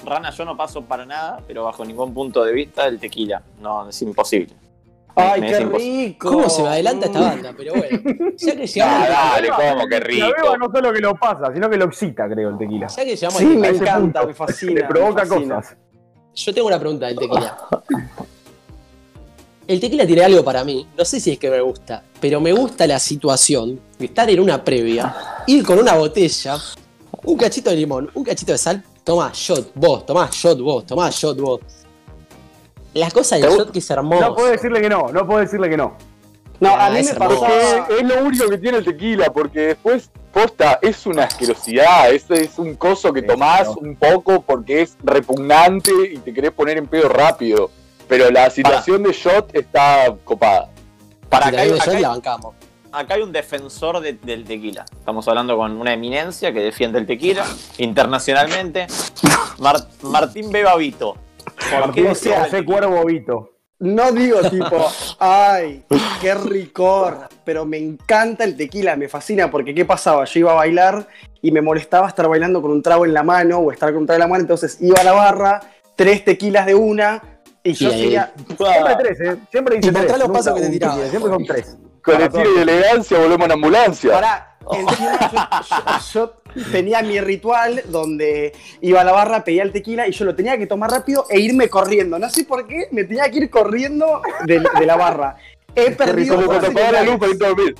Rana, 0.04 0.30
yo 0.32 0.46
no 0.46 0.56
paso 0.56 0.82
para 0.82 1.06
nada, 1.06 1.42
pero 1.46 1.66
bajo 1.66 1.84
ningún 1.84 2.14
punto 2.14 2.44
de 2.44 2.54
vista 2.54 2.88
el 2.88 3.00
tequila. 3.00 3.42
No, 3.62 3.90
es 3.90 4.02
imposible. 4.02 4.54
Ay, 5.16 5.42
Me 5.42 5.48
qué 5.50 5.60
rico. 5.60 6.30
¿Cómo 6.32 6.50
se 6.50 6.62
me 6.64 6.70
adelanta 6.70 7.08
esta 7.08 7.20
banda? 7.20 7.54
Pero 7.58 7.74
bueno, 7.74 8.00
ya 8.38 8.56
que 8.56 8.66
llegamos, 8.68 9.08
Ah, 9.10 9.32
dale, 9.36 9.50
cómo, 9.50 9.88
qué 9.90 10.00
La 10.00 10.06
rico. 10.06 10.28
beba 10.42 10.58
no 10.58 10.72
solo 10.72 10.94
que 10.94 11.00
lo 11.02 11.16
pasa, 11.16 11.54
sino 11.54 11.70
que 11.70 11.76
lo 11.78 11.86
excita, 11.86 12.30
creo, 12.30 12.50
el 12.50 12.58
tequila. 12.58 12.88
ya 12.88 13.04
que 13.04 13.16
llegamos 13.16 13.40
Sí, 13.40 13.46
me 13.46 13.68
A 13.68 13.72
ese 13.72 13.80
encanta, 13.84 14.20
punto. 14.22 14.28
me 14.28 14.34
fascina. 14.34 14.72
Le 14.74 14.84
provoca 14.86 15.24
me 15.24 15.30
fascina. 15.30 15.56
cosas. 15.58 15.78
Yo 16.36 16.54
tengo 16.54 16.68
una 16.68 16.80
pregunta 16.80 17.08
del 17.08 17.18
tequila. 17.18 17.58
El 19.68 19.80
tequila 19.80 20.08
tiene 20.08 20.24
algo 20.24 20.44
para 20.44 20.64
mí, 20.64 20.88
no 20.98 21.06
sé 21.06 21.20
si 21.20 21.32
es 21.32 21.38
que 21.38 21.50
me 21.50 21.62
gusta, 21.62 22.02
pero 22.20 22.40
me 22.40 22.52
gusta 22.54 22.88
la 22.88 22.98
situación 22.98 23.80
de 24.00 24.06
estar 24.06 24.28
en 24.30 24.40
una 24.40 24.64
previa, 24.64 25.14
ir 25.46 25.64
con 25.66 25.78
una 25.78 25.94
botella, 25.96 26.56
un 27.24 27.38
cachito 27.38 27.70
de 27.70 27.76
limón, 27.76 28.10
un 28.16 28.24
cachito 28.24 28.52
de 28.54 28.58
sal, 28.58 28.84
tomá 29.10 29.32
shot 29.34 29.72
vos, 29.74 30.06
tomá 30.06 30.30
shot 30.32 30.60
vos, 30.60 30.86
tomá 30.86 31.10
shot 31.10 31.40
vos. 31.40 31.62
La 32.94 33.10
cosa 33.10 33.38
del 33.38 33.50
¿Te 33.50 33.56
shot 33.58 33.72
que 33.72 33.80
es 33.80 33.90
hermoso. 33.90 34.22
No 34.22 34.36
puedo 34.36 34.50
decirle 34.50 34.82
que 34.82 34.90
no, 34.90 35.08
no 35.12 35.26
puedo 35.26 35.40
decirle 35.40 35.68
que 35.70 35.78
no. 35.78 35.96
No, 36.60 36.70
Ah, 36.76 36.88
a 36.88 36.90
mí 36.92 37.00
es 37.00 37.12
me 37.14 37.18
pasó. 37.20 37.40
Porque 37.40 37.96
es 38.00 38.04
lo 38.04 38.24
único 38.24 38.48
que 38.50 38.58
tiene 38.60 38.78
el 38.80 38.86
tequila, 38.86 39.32
porque 39.34 39.60
después, 39.62 40.12
posta, 40.32 40.78
es 40.82 41.06
una 41.08 41.24
asquerosidad, 41.24 42.12
es, 42.12 42.30
es 42.30 42.60
un 42.60 42.76
coso 42.76 43.12
que 43.12 43.22
Sí, 43.22 43.28
tomás 43.28 43.68
un 43.78 43.96
poco 43.96 44.42
porque 44.42 44.82
es 44.84 44.96
repugnante 45.04 45.92
y 46.14 46.18
te 46.20 46.32
querés 46.34 46.52
poner 46.52 46.78
en 46.78 46.86
pedo 46.88 47.10
rápido. 47.10 47.72
Pero 48.08 48.30
la 48.30 48.50
situación 48.52 49.02
de 49.04 49.12
shot 49.14 49.56
está 49.56 50.14
copada. 50.24 50.70
Para 51.30 51.50
Si 51.50 51.56
acá 51.56 51.62
acá 51.76 51.92
y 51.94 51.96
hay- 51.96 52.02
la 52.02 52.10
bancamos. 52.10 52.56
Acá 52.92 53.16
hay 53.16 53.22
un 53.22 53.32
defensor 53.32 54.00
de- 54.02 54.14
del 54.14 54.44
tequila. 54.46 54.86
Estamos 54.92 55.28
hablando 55.28 55.58
con 55.58 55.80
una 55.80 55.94
eminencia 55.94 56.52
que 56.54 56.60
defiende 56.60 57.00
el 57.00 57.06
tequila 57.06 57.46
internacionalmente. 57.78 58.88
Mar- 59.60 59.88
Martín 60.04 60.52
Bebavito. 60.52 61.16
¿Por 61.82 61.94
qué? 61.94 62.08
José, 62.08 62.64
Cuervo 62.66 63.06
Vito. 63.06 63.52
No 63.80 64.12
digo 64.12 64.42
tipo, 64.50 64.92
ay, 65.20 65.86
qué 66.20 66.34
ricor, 66.36 67.30
pero 67.46 67.66
me 67.66 67.78
encanta 67.78 68.44
el 68.44 68.58
tequila, 68.58 68.98
me 68.98 69.08
fascina, 69.08 69.50
porque 69.50 69.74
¿qué 69.74 69.86
pasaba? 69.86 70.26
Yo 70.26 70.42
iba 70.42 70.52
a 70.52 70.56
bailar 70.56 71.08
y 71.42 71.52
me 71.52 71.62
molestaba 71.62 72.10
estar 72.10 72.28
bailando 72.28 72.62
con 72.62 72.72
un 72.72 72.82
trago 72.84 73.06
en 73.06 73.14
la 73.14 73.24
mano 73.24 73.60
o 73.60 73.72
estar 73.72 73.92
con 73.94 74.02
un 74.02 74.06
trago 74.06 74.18
en 74.18 74.20
la 74.20 74.28
mano, 74.28 74.42
entonces 74.42 74.78
iba 74.82 75.00
a 75.00 75.04
la 75.06 75.14
barra, 75.14 75.62
tres 75.96 76.26
tequilas 76.26 76.66
de 76.66 76.76
una, 76.76 77.24
y 77.64 77.72
yo 77.72 77.90
seguía, 77.90 78.34
Siempre 78.48 78.96
tres, 79.00 79.20
¿eh? 79.22 79.38
Siempre 79.50 79.76
dice 79.78 79.92
tres. 79.94 80.18
los 80.20 80.30
pasos 80.30 80.54
que 80.56 80.62
te 80.62 80.70
tiraba. 80.72 80.96
Siempre 81.08 81.32
son 81.32 81.46
tres. 81.46 81.78
Con 82.02 82.22
estilo 82.22 82.58
y 82.58 82.62
elegancia 82.62 83.18
volvemos 83.20 83.46
en 83.46 83.52
ambulancia. 83.52 84.12
Pará, 84.12 84.58
encima 84.72 85.32
yo, 85.32 86.14
yo- 86.14 86.34
yo 86.56 86.64
tenía 86.72 87.02
mi 87.02 87.20
ritual 87.20 87.82
donde 87.88 88.54
iba 88.82 89.02
a 89.02 89.04
la 89.04 89.12
barra, 89.12 89.44
pedía 89.44 89.64
el 89.64 89.72
tequila 89.72 90.08
y 90.08 90.12
yo 90.12 90.26
lo 90.26 90.36
tenía 90.36 90.58
que 90.58 90.66
tomar 90.68 90.92
rápido 90.92 91.26
e 91.30 91.40
irme 91.40 91.70
corriendo. 91.70 92.18
No 92.20 92.30
sé 92.30 92.44
por 92.46 92.66
qué, 92.68 92.88
me 92.92 93.04
tenía 93.04 93.30
que 93.30 93.38
ir 93.40 93.50
corriendo 93.50 94.22
de, 94.46 94.60
de 94.80 94.86
la 94.86 94.96
barra. 94.96 95.36
He 95.76 95.92
perdido 95.92 96.36
Como 96.36 96.48
dos 96.54 96.64
la 96.92 97.04
luz 97.04 97.20
a. 97.20 97.76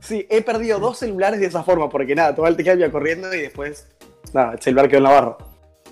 Sí, 0.00 0.26
he 0.28 0.42
perdido 0.42 0.78
dos 0.80 0.98
celulares 0.98 1.38
de 1.40 1.46
esa 1.46 1.62
forma, 1.62 1.88
porque 1.88 2.14
nada, 2.14 2.34
tomaba 2.34 2.48
el 2.50 2.56
tequila 2.56 2.74
iba 2.74 2.90
corriendo 2.90 3.32
y 3.32 3.40
después, 3.40 3.86
nada, 4.32 4.54
el 4.54 4.60
celular 4.60 4.88
quedó 4.88 4.98
en 4.98 5.04
la 5.04 5.10
barra. 5.10 5.36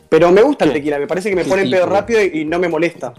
Pero 0.09 0.33
me 0.33 0.43
gusta 0.43 0.65
el 0.65 0.73
tequila, 0.73 0.99
me 0.99 1.07
parece 1.07 1.31
que 1.31 1.37
me 1.37 1.45
pone 1.45 1.63
pedo 1.71 1.87
rápido 1.87 2.21
y, 2.21 2.41
y 2.41 2.45
no 2.45 2.59
me 2.59 2.69
molesta. 2.69 3.15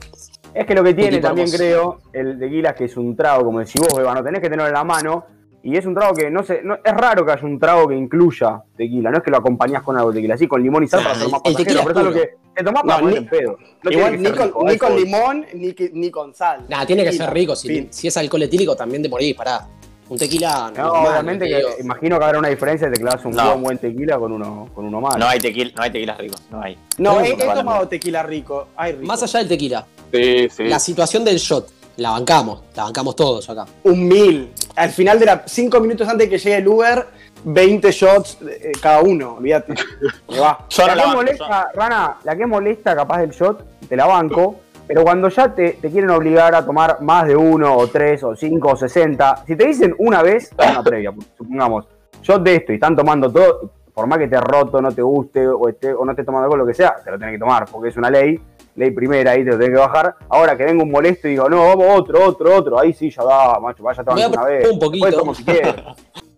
Es 0.54 0.66
que 0.66 0.76
lo 0.76 0.84
que 0.84 0.94
tiene 0.94 1.20
también, 1.20 1.48
hermoso. 1.48 1.58
creo, 1.58 2.00
el 2.14 2.40
tequila 2.40 2.70
es 2.72 2.76
que 2.76 2.86
es 2.86 2.98
un 2.98 3.16
trago, 3.16 3.44
como 3.46 3.60
decís 3.60 3.80
vos, 3.82 3.96
Beba, 3.96 4.14
no 4.14 4.24
tenés 4.24 4.42
que 4.42 4.50
tenerlo 4.50 4.68
en 4.68 4.74
la 4.74 4.84
mano. 4.84 5.26
Y 5.64 5.78
es 5.78 5.86
un 5.86 5.94
trago 5.94 6.16
que 6.16 6.32
no 6.32 6.42
sé, 6.42 6.62
no, 6.64 6.74
es 6.84 6.94
raro 6.94 7.24
que 7.24 7.32
haya 7.34 7.46
un 7.46 7.60
trago 7.60 7.88
que 7.88 7.96
incluya 7.96 8.64
tequila, 8.76 9.12
no 9.12 9.18
es 9.20 9.24
que 9.24 9.30
lo 9.30 9.38
acompañás 9.38 9.84
con 9.84 9.96
algo 9.96 10.10
de 10.12 10.16
tequila, 10.16 10.34
así 10.34 10.48
con 10.48 10.62
limón 10.64 10.84
y 10.84 10.88
sal 10.88 11.02
Nah, 11.04 11.10
para 11.12 11.24
el- 11.24 11.30
más 11.32 11.42
el 11.46 11.54
pasajero, 11.54 11.64
tequila 11.64 11.82
pero 11.86 11.92
eso 11.92 12.10
es 12.10 12.16
lo 12.16 12.22
que 12.22 12.30
te 12.56 12.64
tomás 12.64 12.82
para 12.84 12.96
No, 12.96 13.00
poner 13.04 13.14
ni- 13.14 13.24
en 13.26 13.30
pedo. 13.30 13.58
No 13.84 13.92
Igual 13.92 14.22
ni 14.24 14.30
con, 14.32 14.48
rico, 14.48 14.64
ni 14.68 14.78
con 14.80 14.96
limón 14.96 15.46
ni, 15.54 15.74
que- 15.74 15.92
ni 15.94 16.10
con 16.10 16.34
sal. 16.34 16.66
Nada, 16.68 16.84
tiene 16.88 17.04
que 17.04 17.12
ser 17.12 17.20
Tequila, 17.28 17.34
rico. 17.34 17.56
Si, 17.56 17.88
si 17.92 18.08
es 18.08 18.18
alcohol 18.18 18.42
etílico, 18.42 18.76
también 18.76 19.04
te 19.04 19.10
morís, 19.10 19.36
pará. 19.36 19.68
Un 20.10 20.18
tequila. 20.18 20.72
No, 20.76 20.84
normal, 20.84 21.06
obviamente 21.12 21.46
te 21.46 21.52
que 21.52 21.58
digo. 21.58 21.70
imagino 21.80 22.18
que 22.20 22.26
habrá 22.26 22.40
una 22.40 22.50
diferencia 22.50 22.90
de 22.90 22.98
clavas 23.00 23.24
un 23.24 23.32
No. 23.34 23.46
buen, 23.52 23.62
buen 23.64 23.78
tequila 23.78 24.18
con 24.18 24.32
uno, 24.32 24.68
con 24.74 24.86
uno 24.86 25.00
malo. 25.00 25.20
No 25.20 25.28
hay 25.28 25.40
tequila, 25.40 25.72
no 25.76 25.84
hay 25.84 25.92
tequilas 25.92 26.18
ricos, 26.18 26.42
no 26.50 26.60
hay. 26.62 26.76
No, 26.98 27.22
he, 27.22 27.30
he 27.34 27.36
tomado 27.54 27.88
tequila 27.88 28.24
rico. 28.24 28.70
Ay, 28.76 28.94
rico. 28.94 29.06
Más 29.06 29.22
allá 29.22 29.40
del 29.40 29.48
tequila, 29.48 29.86
Sí, 30.12 30.50
sí. 30.50 30.64
la 30.66 30.80
situación 30.80 31.24
del 31.24 31.38
shot, 31.38 31.70
la 31.98 32.12
bancamos, 32.12 32.64
la 32.76 32.84
bancamos 32.84 33.16
todos 33.16 33.50
acá. 33.50 33.66
Un 33.84 34.08
mil. 34.08 34.52
Al 34.76 34.90
final 34.90 35.20
de 35.20 35.26
la. 35.26 35.44
Cinco 35.46 35.80
minutos 35.80 36.08
antes 36.08 36.28
de 36.28 36.30
que 36.30 36.38
llegue 36.38 36.58
el 36.58 36.68
Uber, 36.68 37.08
20 37.44 37.92
shots 37.92 38.38
eh, 38.42 38.72
cada 38.82 39.02
uno. 39.02 39.36
Olvídate. 39.36 39.74
Me 40.30 40.40
va. 40.40 40.66
Yo 40.70 40.88
la 40.88 40.96
la 40.96 41.02
que 41.02 41.08
banco, 41.08 41.18
molesta, 41.18 41.72
Rana, 41.74 42.18
la 42.24 42.36
que 42.36 42.46
molesta 42.46 42.96
capaz 42.96 43.20
del 43.20 43.32
shot, 43.32 43.88
te 43.88 43.96
la 43.96 44.06
banco, 44.06 44.56
pero 44.88 45.04
cuando 45.04 45.30
ya 45.30 45.54
te, 45.54 45.74
te 45.74 45.90
quieren 45.90 46.10
obligar 46.10 46.54
a 46.56 46.66
tomar 46.66 47.02
más 47.02 47.28
de 47.28 47.36
uno, 47.36 47.78
o 47.78 47.88
tres, 47.88 48.24
o 48.24 48.36
cinco, 48.36 48.70
o 48.70 48.76
sesenta, 48.76 49.44
si 49.46 49.56
te 49.56 49.66
dicen 49.66 49.96
una 50.00 50.22
vez, 50.22 50.52
una 50.58 50.84
previa, 50.84 51.14
supongamos, 51.38 51.88
shot 52.22 52.44
de 52.44 52.56
esto 52.56 52.72
y 52.72 52.76
están 52.76 52.96
tomando 52.96 53.32
todo, 53.32 53.72
por 53.94 54.08
más 54.08 54.20
que 54.20 54.28
te 54.28 54.40
roto, 54.40 54.82
no 54.82 54.92
te 54.92 55.02
guste, 55.02 55.48
o, 55.48 55.68
esté, 55.68 55.94
o 55.94 56.04
no 56.06 56.12
estés 56.12 56.26
tomando 56.26 56.46
algo, 56.46 56.58
lo 56.58 56.66
que 56.66 56.74
sea, 56.74 56.96
te 57.04 57.12
lo 57.12 57.20
tenés 57.20 57.36
que 57.36 57.40
tomar, 57.40 57.66
porque 57.72 57.90
es 57.90 57.98
una 57.98 58.10
ley, 58.10 58.40
ley 58.76 58.92
primera, 58.92 59.32
ahí 59.32 59.44
te 59.44 59.52
lo 59.52 59.58
tenés 59.58 59.70
que 59.72 59.78
bajar. 59.80 60.16
Ahora 60.30 60.58
que 60.58 60.64
venga 60.66 60.84
un 60.84 60.92
molesto 60.92 61.28
y 61.28 61.32
digo, 61.32 61.50
no, 61.50 61.58
vamos 61.68 61.86
otro, 62.00 62.26
otro, 62.28 62.56
otro, 62.56 62.80
ahí 62.80 62.94
sí 62.94 63.10
ya 63.10 63.24
da, 63.24 63.60
macho, 63.60 63.84
vaya 63.84 64.04
tomando 64.04 64.30
una 64.30 64.44
vez. 64.46 64.70
un 64.70 64.80
poquito. 64.80 65.06
Después 65.06 65.22
tomo 65.24 65.36
si 65.36 65.44
quieres. 65.44 65.76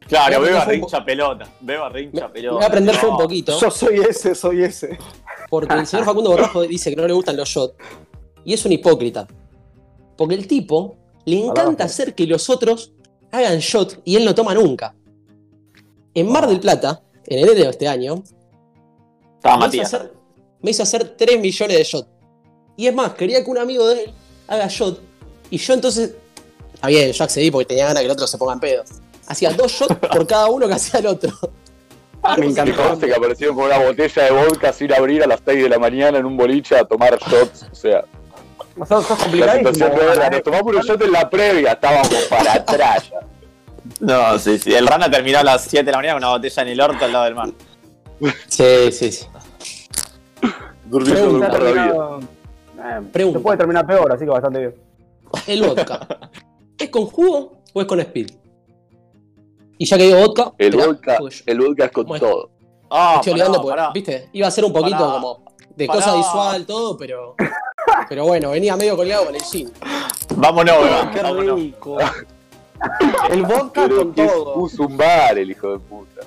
Claro, 0.06 0.42
beba 0.42 0.66
rincha 0.66 1.04
pelota. 1.04 1.48
Beba 1.62 1.88
rincha 1.90 2.28
Me 2.28 2.34
pelota. 2.34 2.56
voy 2.56 2.64
a 2.64 2.68
aprender 2.68 2.94
yo 2.96 3.02
No. 3.04 3.12
un 3.12 3.18
poquito, 3.18 3.58
Yo 3.58 3.72
soy 3.72 4.00
ese, 4.02 4.36
soy 4.36 4.62
ese. 4.64 5.00
porque 5.50 5.74
el 5.74 5.88
señor 5.88 6.06
Facundo 6.06 6.30
Borrajo 6.32 6.62
dice 6.68 6.90
que 6.90 6.98
no 6.98 7.08
le 7.08 7.14
gustan 7.14 7.38
los 7.38 7.48
shots. 7.48 7.76
Y 8.44 8.54
es 8.54 8.64
un 8.66 8.74
hipócrita. 8.74 9.26
Porque 10.18 10.36
el 10.36 10.46
tipo 10.46 10.98
le 11.26 11.40
encanta 11.44 11.86
hacer 11.86 12.14
que 12.14 12.28
los 12.28 12.50
otros 12.50 12.94
hagan 13.32 13.58
shot 13.60 14.02
y 14.04 14.18
él 14.18 14.26
no 14.26 14.36
toma 14.36 14.54
nunca. 14.54 14.94
En 16.14 16.30
Mar 16.30 16.48
del 16.48 16.60
Plata, 16.60 17.02
en 17.26 17.40
enero 17.40 17.54
de 17.56 17.70
este 17.70 17.88
año, 17.88 18.16
me 18.16 19.50
hizo, 19.50 19.58
Matías. 19.58 19.94
hacer, 19.94 20.14
me 20.62 20.72
hizo 20.72 20.84
hacer 20.84 21.16
3 21.18 21.40
millones 21.40 21.78
de 21.78 21.84
shots. 21.86 22.10
Y 22.76 22.88
es 22.88 22.94
más, 22.94 23.14
quería 23.14 23.44
que 23.44 23.50
un 23.50 23.58
amigo 23.58 23.88
de 23.88 24.04
él 24.04 24.14
haga 24.48 24.68
shot. 24.68 25.00
Y 25.50 25.58
yo 25.58 25.74
entonces. 25.74 26.16
Está 26.74 26.88
bien, 26.88 27.12
yo 27.12 27.24
accedí 27.24 27.52
porque 27.52 27.66
tenía 27.66 27.86
ganas 27.86 28.02
que 28.02 28.06
el 28.06 28.12
otro 28.12 28.28
se 28.28 28.38
ponga 28.38 28.54
en 28.54 28.60
pedo. 28.60 28.84
Hacía 29.28 29.52
dos 29.54 29.72
shots 29.72 29.96
por 30.12 30.28
cada 30.28 30.48
uno 30.48 30.68
que 30.68 30.74
hacía 30.74 31.00
el 31.00 31.08
otro. 31.08 31.32
Me 32.38 32.46
encantó. 32.48 33.00
Que 33.00 33.14
aparecieron 33.14 33.56
con 33.56 33.66
una 33.66 33.78
botella 33.78 34.24
de 34.24 34.32
vodka 34.32 34.74
sin 34.74 34.94
abrir 34.94 35.24
a 35.24 35.28
las 35.28 35.42
6 35.46 35.64
de 35.64 35.70
la 35.70 35.80
mañana 35.80 36.18
en 36.18 36.26
un 36.26 36.38
boliche 36.38 36.76
a 36.76 36.84
tomar 36.86 37.20
shots. 37.20 37.68
O 37.72 37.76
sea, 37.76 38.06
Sos, 38.88 39.06
sos 39.06 39.34
la 39.34 39.54
situación 39.54 39.92
era. 39.94 40.30
Nos 40.30 40.44
tomamos 40.44 40.76
un 40.76 40.82
shot 40.82 41.02
en 41.02 41.12
la 41.12 41.30
previa, 41.30 41.74
estábamos 41.74 42.10
para 42.30 42.54
atrás. 42.54 43.12
No, 44.00 44.40
sí, 44.40 44.58
sí. 44.58 44.74
El 44.74 44.88
Rana 44.88 45.12
terminó 45.12 45.40
a 45.40 45.44
las 45.44 45.64
7 45.66 45.86
de 45.86 45.92
la 45.92 45.98
mañana 45.98 46.16
con 46.16 46.24
una 46.24 46.34
botella 46.36 46.62
en 46.64 46.68
el 46.70 46.82
orto 46.82 47.06
al 47.06 47.12
lado 47.14 47.26
del 47.26 47.36
mar. 47.36 47.50
Sí, 48.48 48.92
sí, 48.92 49.12
sí. 49.12 49.26
Durmiendo 50.86 51.22
de 51.22 51.34
un 51.34 51.42
par 51.42 51.64
de 51.64 51.74
vida. 51.74 52.20
Eh, 52.84 53.02
Pregunta. 53.12 53.40
se 53.40 53.44
puede 53.44 53.58
terminar 53.58 53.86
peor, 53.88 54.12
así 54.12 54.26
que 54.26 54.32
bastante 54.32 54.60
bien. 54.60 54.76
El 55.48 55.64
vodka. 55.64 56.08
¿Es 56.78 56.90
con 56.90 57.06
jugo 57.08 57.58
o 57.74 57.82
es 57.82 57.88
con 57.88 58.00
speed? 58.00 58.32
Y 59.78 59.86
ya 59.86 59.98
que 59.98 60.04
digo 60.04 60.20
vodka, 60.20 60.52
El 60.58 60.68
esperá, 60.70 60.88
vodka, 60.88 61.18
yo 61.20 61.28
el 61.46 61.60
vodka 61.60 61.86
es 61.86 61.92
con 61.92 62.06
Bueno. 62.06 62.28
todo. 62.28 62.50
Ah, 62.90 63.16
estoy 63.16 63.34
olvidando 63.34 63.58
pará, 63.58 63.64
porque, 63.64 63.76
pará. 63.82 63.92
viste, 63.94 64.30
iba 64.34 64.48
a 64.48 64.52
ser 64.52 64.66
un 64.66 64.74
poquito 64.74 64.98
Pará. 65.00 65.14
como 65.14 65.44
de 65.76 65.88
Pará. 65.88 66.00
cosa 66.00 66.16
visual, 66.16 66.66
todo, 66.66 66.98
pero. 66.98 67.36
Pero 68.08 68.26
bueno, 68.26 68.52
venía 68.52 68.76
medio 68.78 68.96
colgado 68.96 69.26
con 69.26 69.36
el 69.36 69.42
gin. 69.42 69.72
Vámonos. 70.36 70.76
Qué 71.14 71.22
Vámonos. 71.22 71.60
rico. 71.60 71.98
El 73.30 73.44
vodka 73.44 73.84
Pero 73.84 73.98
con 73.98 74.14
todo. 74.14 74.54
puso 74.56 74.84
un 74.84 74.98
bar 74.98 75.38
el 75.38 75.50
hijo 75.52 75.72
de 75.72 75.80
puta. 75.80 76.22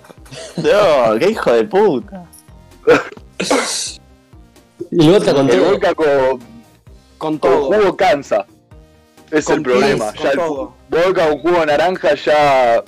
No, 0.57 1.19
qué 1.19 1.31
hijo 1.31 1.53
de 1.53 1.65
puta. 1.65 2.25
El 4.91 5.11
vodka 5.11 5.35
con 5.35 5.51
El 5.51 5.59
todo. 5.59 5.71
vodka 5.73 5.95
con, 5.95 6.07
Con 6.07 6.39
con 7.19 7.39
todo. 7.39 7.65
jugo 7.73 7.97
cansa. 7.97 8.47
Es 9.31 9.45
Con 9.45 9.57
el 9.57 9.63
problema. 9.63 10.13
pis, 10.13 10.23
Ya 10.23 10.31
con 10.33 10.41
el 10.41 10.47
todo. 10.47 10.75
vodka 10.89 11.29
con 11.29 11.39
jugo 11.41 11.61
de 11.61 11.67
naranja 11.67 12.15
ya 12.15 12.85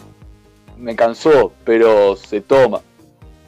me 0.77 0.95
cansó, 0.95 1.53
pero 1.65 2.15
se 2.17 2.41
toma. 2.41 2.81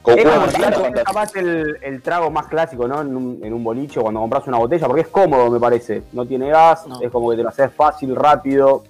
Con 0.02 0.18
Es 0.18 0.24
jugo 0.24 0.36
naranja 0.46 1.04
capaz 1.04 1.36
el, 1.36 1.76
el 1.82 2.02
trago 2.02 2.30
más 2.30 2.46
clásico, 2.46 2.88
¿no? 2.88 3.00
En 3.00 3.14
un, 3.16 3.40
en 3.44 3.52
un 3.52 3.62
bolicho 3.62 4.00
cuando 4.02 4.20
compras 4.20 4.46
una 4.46 4.58
botella, 4.58 4.86
porque 4.86 5.02
es 5.02 5.08
cómodo, 5.08 5.50
me 5.50 5.60
parece. 5.60 6.02
No 6.12 6.24
tiene 6.26 6.48
gas, 6.50 6.86
No. 6.86 7.00
es 7.00 7.10
como 7.10 7.30
que 7.30 7.36
te 7.36 7.42
lo 7.42 7.50
haces 7.50 7.70
fácil, 7.76 8.16
rápido. 8.16 8.82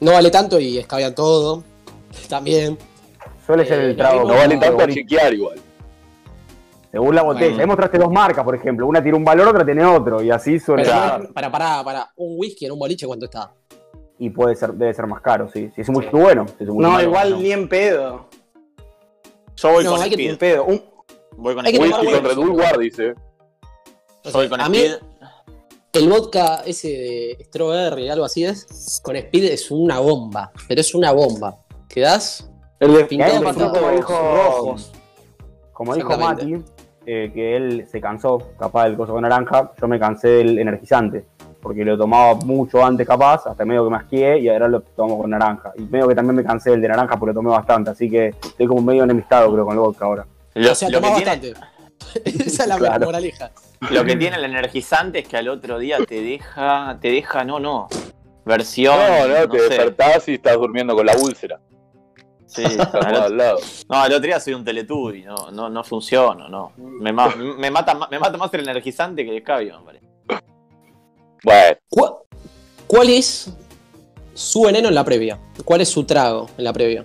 No 0.00 0.12
vale 0.12 0.30
tanto 0.30 0.58
y 0.60 0.78
escabean 0.78 1.14
todo. 1.14 1.62
También. 2.28 2.78
Suele 3.46 3.64
ser 3.66 3.80
Eh, 3.80 3.90
el 3.90 3.96
trago. 3.96 4.20
lo 4.22 4.28
No 4.28 4.34
vale 4.34 4.56
tanto 4.56 4.82
a 4.84 4.88
chequear 4.88 5.34
igual. 5.34 5.58
Según 6.90 7.14
la 7.14 7.22
botella. 7.22 7.46
Bueno. 7.48 7.60
Ahí 7.62 7.66
mostraste 7.66 7.98
dos 7.98 8.10
marcas, 8.10 8.44
por 8.44 8.54
ejemplo. 8.54 8.86
Una 8.86 9.02
tiene 9.02 9.16
un 9.16 9.24
valor, 9.24 9.48
otra 9.48 9.64
tiene 9.64 9.84
otro. 9.84 10.22
Y 10.22 10.30
así 10.30 10.58
suele 10.58 10.82
Pero, 10.84 11.32
para, 11.32 11.50
para, 11.50 11.84
para. 11.84 12.10
Un 12.16 12.34
whisky 12.38 12.66
en 12.66 12.72
un 12.72 12.78
boliche, 12.78 13.06
¿cuánto 13.06 13.26
está? 13.26 13.52
Y 14.18 14.30
puede 14.30 14.54
ser, 14.56 14.72
debe 14.74 14.92
ser 14.92 15.06
más 15.06 15.20
caro, 15.22 15.48
sí. 15.52 15.70
Si 15.74 15.80
es 15.82 15.88
muy 15.88 16.04
bueno. 16.06 16.46
si 16.58 16.64
es 16.64 16.68
muy 16.70 16.82
No, 16.82 16.90
malo, 16.90 17.08
igual 17.08 17.30
no. 17.30 17.36
ni 17.38 17.52
en 17.52 17.68
pedo. 17.68 18.26
Yo 19.56 19.72
voy 19.72 19.84
No, 19.84 19.92
con 19.92 20.02
hay 20.02 20.10
que- 20.10 20.14
Speed. 20.16 20.38
pedo. 20.38 20.64
Un- 20.64 20.82
Voy 21.36 21.54
con 21.54 21.64
hay 21.64 21.72
que 21.72 21.78
Speed. 21.78 21.90
tomar 21.90 22.04
Whisky 22.06 22.20
con. 22.20 22.30
Red 22.30 22.36
Bull 22.36 22.52
Guard, 22.52 22.78
dice. 22.80 23.14
O 24.24 24.28
Yo 24.28 24.32
voy 24.32 24.48
con 24.48 24.60
a 24.60 24.68
mí, 24.68 24.78
Speed. 24.78 24.98
el 25.94 26.08
vodka 26.08 26.62
ese 26.66 26.88
de 26.88 27.44
strawberry, 27.46 28.08
algo 28.10 28.24
así 28.24 28.44
es, 28.44 29.00
con 29.02 29.16
speed 29.16 29.44
es 29.44 29.70
una 29.70 30.00
bomba. 30.00 30.50
Pero 30.68 30.80
es 30.80 30.94
una 30.94 31.12
bomba. 31.12 31.56
¿Quedás? 31.88 32.50
El 32.78 32.94
de 32.94 33.04
Pintado 33.04 33.42
para 33.42 33.54
todos 33.56 34.00
rojos. 34.10 34.92
como 35.72 35.94
dijo 35.94 36.16
Mati. 36.18 36.56
Eh, 37.12 37.32
que 37.34 37.56
él 37.56 37.86
se 37.90 38.00
cansó, 38.00 38.38
capaz 38.56 38.84
del 38.84 38.96
coso 38.96 39.12
con 39.12 39.22
naranja. 39.22 39.72
Yo 39.80 39.88
me 39.88 39.98
cansé 39.98 40.28
del 40.28 40.58
energizante. 40.60 41.24
Porque 41.60 41.84
lo 41.84 41.98
tomaba 41.98 42.36
mucho 42.36 42.82
antes, 42.84 43.06
capaz, 43.06 43.46
hasta 43.46 43.64
medio 43.64 43.84
que 43.84 43.90
me 43.90 43.96
asqué, 43.96 44.38
y 44.38 44.48
ahora 44.48 44.68
lo 44.68 44.80
tomo 44.80 45.18
con 45.18 45.28
naranja. 45.30 45.72
Y 45.76 45.82
medio 45.82 46.06
que 46.08 46.14
también 46.14 46.36
me 46.36 46.44
cansé 46.44 46.70
del 46.70 46.80
de 46.80 46.88
naranja 46.88 47.16
porque 47.18 47.32
lo 47.34 47.40
tomé 47.40 47.50
bastante. 47.50 47.90
Así 47.90 48.08
que 48.08 48.28
estoy 48.28 48.66
como 48.68 48.80
medio 48.80 49.02
enemistado, 49.02 49.52
creo, 49.52 49.64
con 49.66 49.74
el 49.74 49.80
vodka 49.80 50.04
ahora. 50.04 50.26
Lo, 50.54 50.70
o 50.70 50.74
sea, 50.74 50.88
lo 50.88 51.00
que 51.00 51.08
tiene, 51.08 51.24
bastante. 51.24 51.54
Esa 52.24 52.62
es 52.62 52.68
la 52.68 52.76
Claro. 52.78 53.06
moraleja. 53.06 53.50
lo 53.90 54.04
que 54.04 54.14
tiene 54.16 54.36
el 54.36 54.44
energizante 54.44 55.18
es 55.18 55.28
que 55.28 55.36
al 55.36 55.48
otro 55.48 55.78
día 55.80 55.98
te 56.08 56.22
deja, 56.22 56.96
te 57.00 57.08
deja, 57.10 57.44
no, 57.44 57.58
no. 57.58 57.88
Versión. 58.44 58.96
No, 58.96 59.26
no, 59.28 59.48
te 59.48 59.58
sé. 59.58 59.68
despertás 59.68 60.28
y 60.28 60.34
estás 60.34 60.54
durmiendo 60.54 60.94
con 60.94 61.04
la 61.06 61.16
úlcera. 61.16 61.58
Sí, 62.52 62.64
al 62.92 63.36
lado. 63.36 63.58
no, 63.88 63.96
al 63.96 64.12
otro 64.12 64.26
día 64.26 64.40
soy 64.40 64.54
un 64.54 64.64
teletubi, 64.64 65.22
no, 65.22 65.50
no, 65.52 65.68
no 65.70 65.84
funciono, 65.84 66.48
no. 66.48 66.72
Me, 66.76 67.12
ma- 67.12 67.32
me, 67.34 67.70
mata, 67.70 67.94
ma- 67.94 68.08
me 68.10 68.18
mata 68.18 68.36
más 68.36 68.52
el 68.54 68.60
energizante 68.68 69.24
que 69.24 69.30
el 69.30 69.36
escabio, 69.38 69.78
me 69.80 69.84
parece. 69.86 70.06
Bueno, 71.44 71.76
¿Cuál, 71.88 72.12
cuál 72.86 73.08
es 73.10 73.50
su 74.34 74.62
veneno 74.62 74.88
en 74.88 74.94
la 74.94 75.04
previa? 75.04 75.38
¿Cuál 75.64 75.80
es 75.82 75.88
su 75.88 76.04
trago 76.04 76.50
en 76.58 76.64
la 76.64 76.72
previa? 76.72 77.04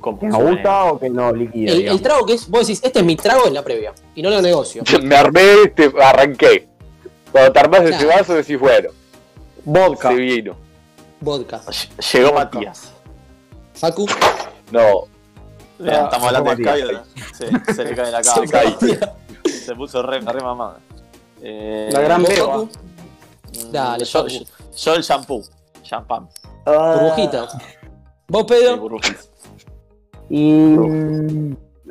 Con- 0.00 0.18
¿Que 0.18 0.26
nos 0.26 0.42
gusta 0.42 0.84
o 0.84 0.98
que 1.00 1.10
nos 1.10 1.36
liquida? 1.36 1.72
El, 1.72 1.88
el 1.88 2.00
trago 2.00 2.24
que 2.24 2.34
es, 2.34 2.48
vos 2.48 2.66
decís, 2.66 2.80
este 2.84 3.00
es 3.00 3.04
mi 3.04 3.16
trago 3.16 3.46
en 3.48 3.54
la 3.54 3.62
previa. 3.62 3.92
Y 4.14 4.22
no 4.22 4.30
lo 4.30 4.40
negocio. 4.40 4.82
me 5.02 5.16
armé, 5.16 5.68
te 5.74 5.90
arranqué. 6.00 6.68
Cuando 7.32 7.52
te 7.52 7.58
armás 7.60 7.80
ese 7.82 7.90
Claro. 8.04 8.08
vaso 8.20 8.34
decís, 8.34 8.58
bueno, 8.58 8.90
Vodka. 9.64 10.10
Se 10.10 10.14
vino. 10.14 10.56
Vodka. 11.20 11.60
Llegó 12.12 12.32
Matías. 12.32 12.92
Facu. 13.76 14.06
No, 14.72 15.04
Mirá, 15.78 16.02
Ah, 16.02 16.04
estamos 16.04 16.26
hablando 16.28 16.54
de. 16.56 17.00
Sí, 17.36 17.44
se 17.74 17.84
le 17.84 17.94
cae 17.94 18.10
la 18.10 18.22
Se 18.24 18.46
cae. 18.48 18.74
Se 19.44 19.74
puso 19.74 20.02
re, 20.02 20.20
re 20.20 20.40
mamada. 20.40 20.78
Eh, 21.42 21.88
La 21.92 22.00
gran 22.00 22.22
¿Vos, 22.22 22.30
beba. 22.30 22.56
Mm, 22.58 22.68
Dale, 23.72 24.04
yo, 24.04 24.26
yo, 24.26 24.40
yo 24.76 24.94
el 24.94 25.02
shampoo. 25.02 25.42
Champán. 25.82 26.28
Burbujita. 26.64 27.46
¿Vos, 28.28 28.40
Sí, 28.42 28.46
Pedro? 28.48 28.76
burbujitas. 28.78 29.30
Y 30.30 30.74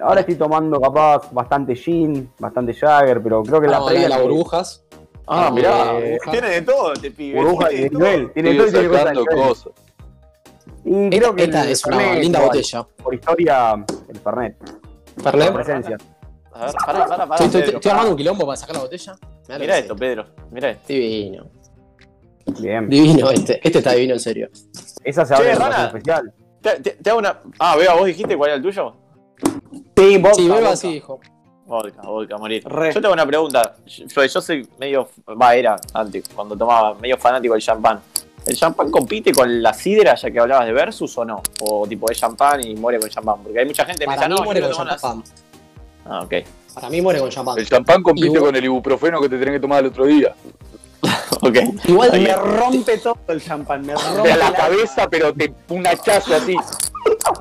ahora 0.02 0.20
estoy 0.22 0.36
tomando 0.36 0.82
capaz 0.82 1.32
bastante 1.32 1.76
gin, 1.76 2.30
bastante 2.40 2.74
Jagger, 2.74 3.22
pero 3.24 3.42
creo 3.44 3.62
que 3.62 3.68
la 3.68 3.74
Vamos 3.78 3.88
a 3.88 3.92
previa 3.92 4.10
de 4.10 4.10
las 4.16 4.22
burbujas. 4.24 4.84
Ah, 5.28 5.48
Eh, 5.50 5.52
mirá. 5.54 5.94
burbuja. 5.94 6.32
Tiene 6.32 6.50
de 6.50 6.62
todo 6.64 6.94
este 6.94 7.12
pibe. 7.12 7.40
burbuja 7.40 7.70
tiene 7.70 7.84
de 7.84 7.90
de 7.90 7.90
todo. 7.92 8.00
nivel, 8.04 8.34
tiene 8.34 8.50
estoy 8.52 8.58
todo 8.58 8.68
y 8.68 8.72
tiene 8.72 8.88
de. 9.46 9.74
Y 10.86 11.06
Esta, 11.06 11.18
creo 11.18 11.36
que 11.36 11.44
esta 11.46 11.64
el 11.64 11.70
es 11.72 11.86
una 11.86 11.98
Fernet, 11.98 12.22
linda 12.24 12.40
botella. 12.42 12.84
Por 13.04 13.14
historia, 13.16 13.86
el 14.08 14.20
Fernet. 14.20 14.56
Fernet. 15.22 15.48
Por 15.52 15.64
presencia. 15.64 15.98
A 16.54 16.66
ver, 16.68 16.76
pará, 16.86 17.06
pará, 17.08 17.28
pará. 17.28 17.46
Estoy, 17.46 17.62
estoy- 17.62 17.92
armando 17.92 18.12
un 18.12 18.18
quilombo 18.18 18.46
para 18.46 18.56
sacar 18.56 18.76
la 18.76 18.82
botella. 18.84 19.16
Mirá 19.48 19.58
lo 19.58 19.60
Mirá 19.60 19.74
que 19.74 19.80
esto. 19.82 19.96
Pedro. 19.96 20.26
Mirá 20.52 20.70
esto. 20.70 20.84
Divino. 20.88 21.46
Bien. 22.60 22.88
Divino 22.90 23.30
este. 23.32 23.60
Este 23.64 23.80
está 23.80 23.92
divino 23.94 24.14
en 24.14 24.20
serio. 24.20 24.50
Esa 25.04 25.26
se 25.26 25.34
Che, 25.34 25.42
abre 25.42 25.52
en 25.54 25.60
Rana. 25.60 25.86
especial. 25.88 26.34
Te, 26.62 26.80
te- 26.80 26.92
te 26.92 27.10
hago 27.10 27.20
una. 27.20 27.42
Ah, 27.60 27.76
Beba, 27.76 27.96
¿vos 27.96 28.06
dijiste 28.06 28.38
cuál 28.38 28.50
era 28.52 28.58
el 28.58 28.62
tuyo? 28.64 28.94
Sí, 29.98 30.18
vodka. 30.18 30.36
Sí, 30.36 30.48
Beba 30.48 30.76
sí 30.76 30.94
dijo. 30.94 31.20
Vodka, 31.66 32.02
vodka, 32.04 32.38
morir. 32.38 32.64
Re. 32.66 32.94
Yo 32.94 33.02
tengo 33.02 33.14
una 33.14 33.26
pregunta. 33.26 33.76
Yo, 33.86 34.24
yo 34.24 34.42
soy 34.42 34.70
medio. 34.80 35.10
Va, 35.42 35.56
era 35.56 35.76
antes, 35.94 36.30
cuando 36.30 36.56
tomaba, 36.56 36.94
medio 36.96 37.18
fanático 37.18 37.54
del 37.56 37.64
champán. 37.64 38.00
¿El 38.46 38.56
champán 38.56 38.92
compite 38.92 39.32
con 39.34 39.62
la 39.64 39.74
sidra, 39.74 40.16
ya 40.16 40.30
que 40.32 40.40
hablabas 40.40 40.66
de 40.68 40.74
Versus 40.74 41.18
o 41.18 41.26
no? 41.26 41.42
O 41.62 41.88
tipo 41.88 42.10
es 42.12 42.18
champán 42.20 42.66
y 42.66 42.76
muere 42.76 43.00
con 43.00 43.10
champán. 43.10 43.42
Porque 43.44 43.60
hay 43.60 43.66
mucha 43.66 43.86
gente 43.86 44.06
que 44.06 44.08
me 44.10 44.16
Para 44.16 44.28
dice, 44.28 44.34
mí 44.34 44.40
no, 44.40 44.46
muere 44.46 44.62
yo 44.62 44.68
con 44.72 44.88
champán. 44.88 45.24
Ah, 46.06 46.22
ok. 46.24 46.34
Para 46.76 46.90
mí 46.90 47.02
muere 47.02 47.20
con 47.20 47.30
champán. 47.30 47.58
El 47.58 47.68
champán 47.68 48.04
compite 48.04 48.28
Igual- 48.28 48.42
con 48.44 48.56
el 48.56 48.64
ibuprofeno 48.66 49.20
que 49.22 49.30
te 49.30 49.38
tenés 49.40 49.56
que 49.56 49.60
tomar 49.60 49.80
el 49.80 49.88
otro 49.88 50.06
día. 50.06 50.36
Ok. 51.42 51.58
Igual 51.88 52.12
Ahí. 52.14 52.24
Me 52.24 52.36
rompe 52.36 52.98
todo 52.98 53.18
el 53.28 53.44
champán, 53.44 53.86
me 53.86 53.94
rompe 53.94 54.30
la 54.30 54.50
la- 54.50 54.54
cabeza, 54.54 55.08
pero 55.10 55.34
te 55.34 55.54
un 55.70 55.86
hachazo 55.86 56.36
así. 56.36 56.56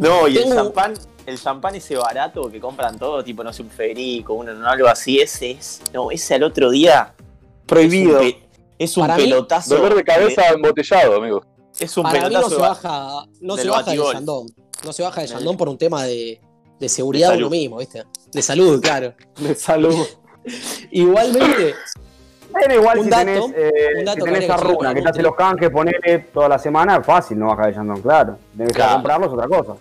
No, 0.00 0.26
y 0.26 0.36
el 0.36 0.52
champán, 0.52 0.94
el 1.26 1.40
champán 1.40 1.74
ese 1.76 1.96
barato 1.96 2.50
que 2.50 2.60
compran 2.60 2.98
todo, 2.98 3.22
tipo, 3.22 3.44
no 3.44 3.52
sé, 3.52 3.62
un 3.62 3.70
Federico, 3.70 4.34
un, 4.34 4.48
un 4.48 4.64
algo 4.64 4.88
así, 4.88 5.20
ese 5.20 5.52
es. 5.52 5.80
No, 5.92 6.10
ese 6.10 6.34
al 6.34 6.42
otro 6.42 6.70
día. 6.70 7.12
Prohibido. 7.66 8.20
Es 8.20 8.34
un, 8.34 8.40
pe- 8.40 8.45
es 8.78 8.96
un 8.96 9.02
Para 9.02 9.16
mí, 9.16 9.24
pelotazo. 9.24 9.74
Dolor 9.76 9.94
de 9.94 10.04
cabeza 10.04 10.48
embotellado, 10.48 11.16
amigo. 11.16 11.42
Es 11.78 11.96
un 11.96 12.02
Para 12.04 12.14
mí 12.18 12.20
no 12.24 12.28
pelotazo. 12.28 12.54
se 12.56 12.60
baja, 12.60 13.26
no 13.40 13.56
del 13.56 13.64
se 13.64 13.70
baja 13.70 13.90
de. 13.90 13.96
Yandón. 13.96 14.46
No 14.84 14.92
se 14.92 15.02
baja 15.02 15.20
de 15.22 15.26
Yandón 15.28 15.56
por 15.56 15.68
un 15.68 15.78
tema 15.78 16.04
de, 16.04 16.40
de 16.78 16.88
seguridad 16.88 17.32
De 17.32 17.38
uno 17.38 17.50
mismo, 17.50 17.78
¿viste? 17.78 18.04
De 18.32 18.42
salud, 18.42 18.80
claro. 18.80 19.14
De 19.38 19.54
salud. 19.54 19.94
Igualmente, 20.90 21.74
Bueno, 22.52 22.74
igual 22.74 22.98
Un 22.98 23.04
si 23.04 23.10
dato, 23.10 23.24
tenés, 23.24 23.44
eh, 23.56 23.72
un 23.98 24.04
dato 24.04 24.18
si 24.18 24.24
que 24.24 24.32
tenés 24.32 24.50
habría 24.50 24.94
que 24.94 25.02
te 25.02 25.08
hace 25.10 25.22
los 25.22 25.34
canjes, 25.34 25.70
ponele 25.70 26.18
toda 26.32 26.48
la 26.48 26.58
semana, 26.58 27.02
fácil, 27.02 27.38
no 27.38 27.48
baja 27.48 27.66
de 27.66 27.74
Yandón, 27.74 28.00
claro. 28.02 28.38
A 28.58 28.64
Claro. 28.72 28.92
comprarlos, 28.94 29.32
otra 29.32 29.48
cosa. 29.48 29.74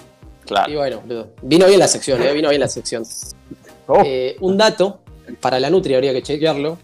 Claro. 0.46 0.72
y 0.72 0.76
bueno, 0.76 1.02
vino 1.42 1.66
bien 1.66 1.80
la 1.80 1.88
sección, 1.88 2.22
¿eh? 2.22 2.32
Vino 2.34 2.50
bien 2.50 2.62
la 2.62 2.68
sección. 2.68 3.04
Oh, 3.88 4.02
Eh, 4.06 4.36
un 4.42 4.58
dato, 4.58 5.00
para 5.40 5.60
la 5.60 5.70
Nutri 5.72 5.96
habría 5.96 6.14
que 6.14 6.22
chequearlo. 6.22 6.78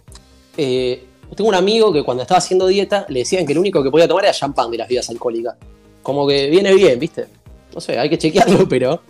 Eh, 0.58 1.06
tengo 1.36 1.49
un 1.49 1.56
amigo 1.56 1.91
que 1.94 2.03
cuando 2.03 2.24
estaba 2.24 2.38
haciendo 2.40 2.68
dieta 2.68 3.06
le 3.10 3.20
decían 3.20 3.45
que 3.45 3.53
lo 3.53 3.60
único 3.62 3.82
que 3.84 3.90
podía 3.91 4.08
tomar 4.08 4.26
era 4.26 4.34
champán 4.34 4.70
de 4.72 4.78
las 4.78 4.88
bebidas 4.88 5.10
alcohólicas. 5.10 5.56
Como 6.03 6.28
que 6.28 6.49
viene 6.49 6.74
bien, 6.74 6.99
¿viste? 6.99 7.28
No 7.74 7.80
sé, 7.82 7.98
hay 7.99 8.10
que 8.10 8.18
chequearlo, 8.18 8.68
pero. 8.70 9.02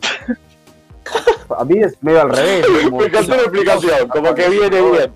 a 1.58 1.66
mí 1.66 1.80
es 1.82 1.96
medio 2.02 2.22
al 2.22 2.30
revés. 2.30 2.66
como- 2.86 2.98
Me 3.00 3.06
encantó 3.08 3.36
la 3.36 3.42
explicación, 3.44 4.08
como 4.10 4.34
que 4.34 4.50
viene 4.50 4.82
bien. 4.82 5.12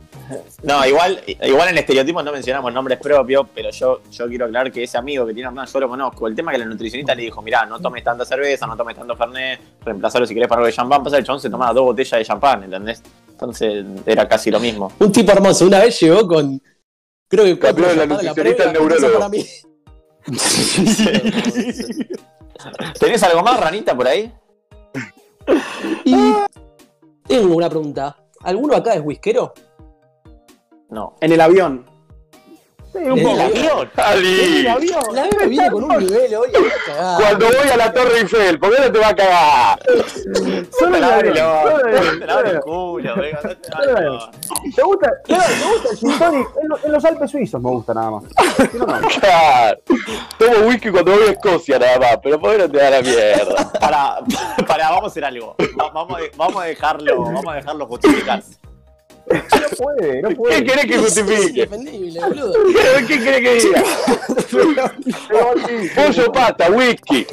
No, 0.63 0.83
igual, 0.87 1.21
igual 1.43 1.69
en 1.69 1.77
estereotipos 1.77 2.23
no 2.23 2.31
mencionamos 2.31 2.73
nombres 2.73 2.97
propios, 2.97 3.45
pero 3.53 3.69
yo, 3.69 4.01
yo 4.11 4.27
quiero 4.27 4.45
aclarar 4.45 4.71
que 4.71 4.81
ese 4.81 4.97
amigo 4.97 5.23
que 5.23 5.35
tiene 5.35 5.47
Hernán 5.49 5.67
yo 5.71 5.79
lo 5.79 5.87
conozco. 5.87 6.27
El 6.27 6.33
tema 6.33 6.51
es 6.51 6.55
que 6.57 6.63
la 6.63 6.69
nutricionista 6.71 7.13
le 7.13 7.21
dijo, 7.23 7.43
mirá, 7.43 7.63
no 7.67 7.79
tomes 7.79 8.03
tanta 8.03 8.25
cerveza, 8.25 8.65
no 8.65 8.75
tomes 8.75 8.95
tanto 8.95 9.15
fernet, 9.15 9.59
reemplazarlo 9.85 10.25
si 10.25 10.33
querés 10.33 10.49
para 10.49 10.59
algo 10.61 10.65
de 10.67 10.73
champán. 10.73 11.03
Pasa 11.03 11.17
el 11.19 11.23
chabón 11.23 11.39
se 11.39 11.49
tomaba 11.51 11.71
dos 11.73 11.83
botellas 11.83 12.17
de 12.17 12.25
champán, 12.25 12.63
¿entendés? 12.63 13.03
Entonces 13.29 13.85
era 14.07 14.27
casi 14.27 14.49
lo 14.49 14.59
mismo. 14.59 14.91
Un 14.97 15.11
tipo 15.11 15.31
hermoso. 15.31 15.67
Una 15.67 15.79
vez 15.79 15.99
llegó 15.99 16.27
con. 16.27 16.59
Creo 17.27 17.43
que 17.43 17.55
de 17.55 17.73
la 17.73 17.73
champán 17.73 17.99
a 17.99 18.05
nutricionista 18.05 18.63
al 18.63 18.73
neurólogo. 18.73 19.13
para 19.13 19.29
mí. 19.29 19.45
¿Tenés 22.99 23.23
algo 23.23 23.43
más, 23.43 23.59
ranita, 23.59 23.95
por 23.95 24.07
ahí? 24.07 24.33
Y 26.03 26.33
tengo 27.27 27.55
una 27.55 27.69
pregunta. 27.69 28.17
¿Alguno 28.41 28.75
acá 28.75 28.93
es 28.93 29.01
whiskero? 29.03 29.53
No. 30.89 31.15
En 31.21 31.31
el 31.31 31.41
avión. 31.41 31.85
Un 32.95 33.17
¿En 33.19 33.23
poco. 33.25 33.35
el 33.35 33.41
avión? 33.41 33.91
Ali, 33.97 34.63
La 34.63 34.75
bebé 34.77 35.47
viene 35.47 35.71
con 35.71 35.83
un 35.83 35.97
nivel 35.97 36.35
hoy. 36.35 36.49
la 36.51 37.17
cuando 37.19 37.45
voy 37.47 37.69
a 37.73 37.77
la 37.77 37.93
Torre 37.93 38.19
Eiffel, 38.19 38.59
¿por 38.59 38.73
qué 38.75 38.81
no 38.81 38.91
te 38.91 38.99
va 38.99 39.07
a 39.09 39.15
cagar? 39.15 39.79
Solo 40.79 40.97
el 40.97 41.03
avión, 41.03 42.61
culo, 42.63 43.15
venga, 43.17 43.39
te 43.41 43.55
culo. 43.55 44.29
¿Te 44.75 44.81
gusta, 44.83 45.11
gusta 45.27 45.89
el 45.91 45.97
gin 45.97 46.19
tonic 46.19 46.47
en, 46.61 46.67
lo- 46.69 46.79
en 46.83 46.91
los 46.91 47.05
Alpes 47.05 47.31
suizos 47.31 47.61
me 47.61 47.69
gusta 47.69 47.93
nada 47.93 48.11
más. 48.11 48.23
Claro. 49.19 49.79
Tomo 50.37 50.67
whisky 50.67 50.89
cuando 50.89 51.11
voy 51.13 51.27
a 51.27 51.31
Escocia 51.31 51.79
nada 51.79 51.99
más, 51.99 52.17
pero 52.23 52.39
¿por 52.39 52.51
qué 52.51 52.57
no 52.59 52.69
te 52.71 52.77
da 52.77 52.89
la 52.89 53.01
mierda? 53.01 53.71
Para, 53.79 54.17
para, 54.67 54.89
vamos 54.89 55.03
a 55.05 55.07
hacer 55.07 55.25
algo. 55.25 55.55
Va- 55.79 55.89
Vamos 55.95 56.17
a, 56.19 56.23
vamos 56.37 56.61
a 56.63 56.65
dejarlo, 56.65 57.21
vamos 57.23 57.45
a 57.47 57.53
dejarlo 57.55 57.85
justificarse. 57.87 58.57
No 59.31 59.77
puede, 59.77 60.21
no 60.21 60.29
puede. 60.31 60.55
¿Qué 60.57 60.65
querés 60.65 60.85
que 60.85 60.97
justifique? 60.97 61.65
boludo. 61.65 62.53
¿Qué, 63.07 63.19
querés 63.19 63.41
que 63.41 63.53
diga? 63.67 64.95
Pollo 65.95 66.31
pata, 66.31 66.69
whisky. 66.71 67.25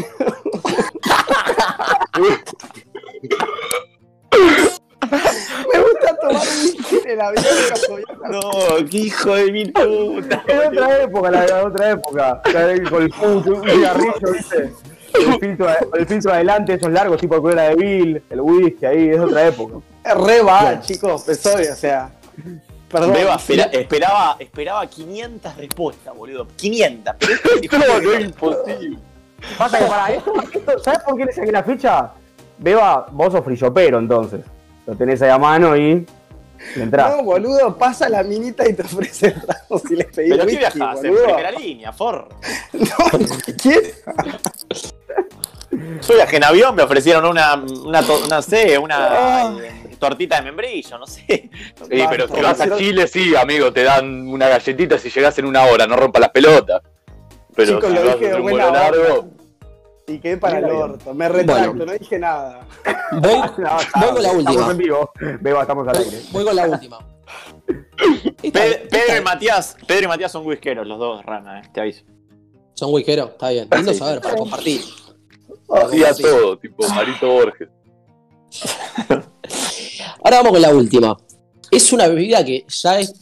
Me 5.10 5.78
gusta 5.80 6.16
tomar 6.20 6.42
whisky 6.42 6.96
en 7.04 7.10
el 7.10 7.20
avión. 7.20 7.44
No, 8.30 8.40
qué 8.90 8.96
hijo 8.98 9.34
de 9.34 9.52
mi 9.52 9.66
puta. 9.66 10.42
Es 10.46 10.68
otra 10.68 11.02
época, 11.02 11.30
la 11.30 11.44
de 11.46 11.52
otra 11.52 11.90
época. 11.90 12.42
La- 12.52 12.90
Con 12.90 13.02
el 13.02 13.10
puto, 13.10 13.50
un 13.54 13.68
cigarrillo, 13.68 14.32
¿viste? 14.32 14.72
El 15.14 15.38
filtro, 15.40 15.66
el 15.94 16.06
filtro 16.06 16.32
adelante, 16.32 16.72
esos 16.74 16.90
largos, 16.90 17.20
tipo 17.20 17.40
colera 17.42 17.64
de 17.68 17.74
Bill, 17.76 18.22
el 18.30 18.40
whisky 18.40 18.86
ahí, 18.86 19.08
es 19.10 19.20
otra 19.20 19.46
época. 19.46 19.74
Re 20.04 20.42
va, 20.42 20.80
chicos, 20.80 21.28
estoy, 21.28 21.66
o 21.66 21.76
sea. 21.76 22.10
Perdón. 22.90 23.12
Beba 23.14 23.36
espera- 23.36 23.70
esperaba, 23.72 24.36
esperaba 24.38 24.86
500 24.86 25.56
respuestas, 25.56 26.14
boludo. 26.14 26.46
500. 26.56 27.14
Pero 27.18 27.32
esto 27.34 27.48
es 27.56 27.72
No, 27.88 28.00
no 28.00 28.20
imposible. 28.20 28.98
Pasa 29.58 29.78
que 29.78 29.84
para 29.86 30.12
esto, 30.12 30.32
esto- 30.52 30.78
¿sabes 30.80 31.00
por 31.00 31.16
qué 31.16 31.24
le 31.24 31.32
saqué 31.32 31.52
la 31.52 31.62
ficha? 31.62 32.12
Beba, 32.58 33.06
vos 33.10 33.32
sos 33.32 33.44
frillopero 33.44 33.98
entonces. 33.98 34.40
Lo 34.86 34.94
tenés 34.94 35.22
ahí 35.22 35.30
a 35.30 35.38
mano 35.38 35.76
y 35.76 36.06
entrás. 36.76 37.16
No, 37.16 37.22
boludo, 37.24 37.76
pasa 37.78 38.08
la 38.08 38.22
minita 38.22 38.68
y 38.68 38.74
te 38.74 38.82
ofrece 38.82 39.28
el 39.28 39.40
trago 39.40 39.78
si 39.78 39.96
le 39.96 40.04
pedís 40.04 40.30
Pero 40.30 40.46
qué 40.46 40.52
whisky, 40.56 40.58
viajás, 40.78 41.04
en 41.04 41.14
primera 41.14 41.50
línea, 41.52 41.92
for. 41.92 42.28
¿Quién? 43.62 43.80
Yo 45.72 46.14
viajé 46.14 46.36
en 46.36 46.44
avión, 46.44 46.74
me 46.74 46.82
ofrecieron 46.82 47.24
una, 47.24 47.54
una, 47.54 48.02
to- 48.02 48.20
una, 48.26 48.42
sé, 48.42 48.76
una 48.78 48.96
Ah. 49.46 49.56
eh, 49.62 49.96
tortita 49.98 50.36
de 50.36 50.42
membrillo, 50.42 50.98
no 50.98 51.06
sé. 51.06 51.24
Sí, 51.26 51.50
pero 52.10 52.28
si 52.28 52.40
vas 52.40 52.60
a 52.60 52.76
Chile, 52.76 53.06
sí, 53.08 53.34
amigo, 53.34 53.72
te 53.72 53.82
dan 53.84 54.28
una 54.28 54.48
galletita 54.48 54.98
si 54.98 55.08
llegás 55.10 55.38
en 55.38 55.46
una 55.46 55.64
hora, 55.64 55.86
no 55.86 55.96
rompa 55.96 56.20
las 56.20 56.30
pelotas. 56.30 56.82
Pero 57.54 57.76
Chicos, 57.76 57.90
si 57.90 57.94
lo 57.96 58.04
vas 58.06 58.20
dije 58.20 58.34
un 58.34 58.42
vuelo 58.42 58.70
largo, 58.72 59.28
Y 60.06 60.18
quedé 60.18 60.36
para 60.36 60.58
el 60.58 60.64
orto. 60.66 61.14
Me 61.14 61.28
retracto, 61.28 61.70
Bueno. 61.74 61.84
no 61.86 61.92
dije 61.92 62.18
nada. 62.18 62.66
Voy, 63.12 63.32
No, 63.58 63.76
voy 64.00 64.10
con 64.12 64.22
la 64.22 64.28
Estamos 64.28 64.34
última. 64.46 64.70
en 64.72 64.76
vivo. 64.78 65.10
Beba, 65.40 65.60
estamos 65.62 65.88
al 65.88 65.96
aire. 65.96 66.20
Voy 66.32 66.44
con 66.44 66.56
la 66.56 66.66
última. 66.66 66.98
Pedro 68.42 69.16
y 69.18 69.20
Matías, 69.22 69.76
Pedro 69.86 70.04
y 70.04 70.08
Matías 70.08 70.32
son 70.32 70.46
whiskeros, 70.46 70.86
los 70.86 70.98
dos, 70.98 71.24
rana, 71.24 71.60
eh, 71.60 71.70
te 71.72 71.80
aviso. 71.80 72.04
Son 72.74 72.92
whiskeros, 72.92 73.30
está 73.30 73.50
bien. 73.50 73.68
Lindo 73.74 73.92
Sí. 73.92 73.98
saber, 73.98 74.20
para 74.20 74.34
compartir. 74.34 74.80
Hacía 75.76 76.14
todo, 76.14 76.58
tipo 76.58 76.86
Marito 76.88 77.26
Borges. 77.28 77.68
Ahora 80.24 80.36
vamos 80.38 80.52
con 80.52 80.62
la 80.62 80.70
última. 80.70 81.16
Es 81.70 81.92
una 81.92 82.06
bebida 82.06 82.44
que 82.44 82.64
ya 82.68 83.00
es 83.00 83.14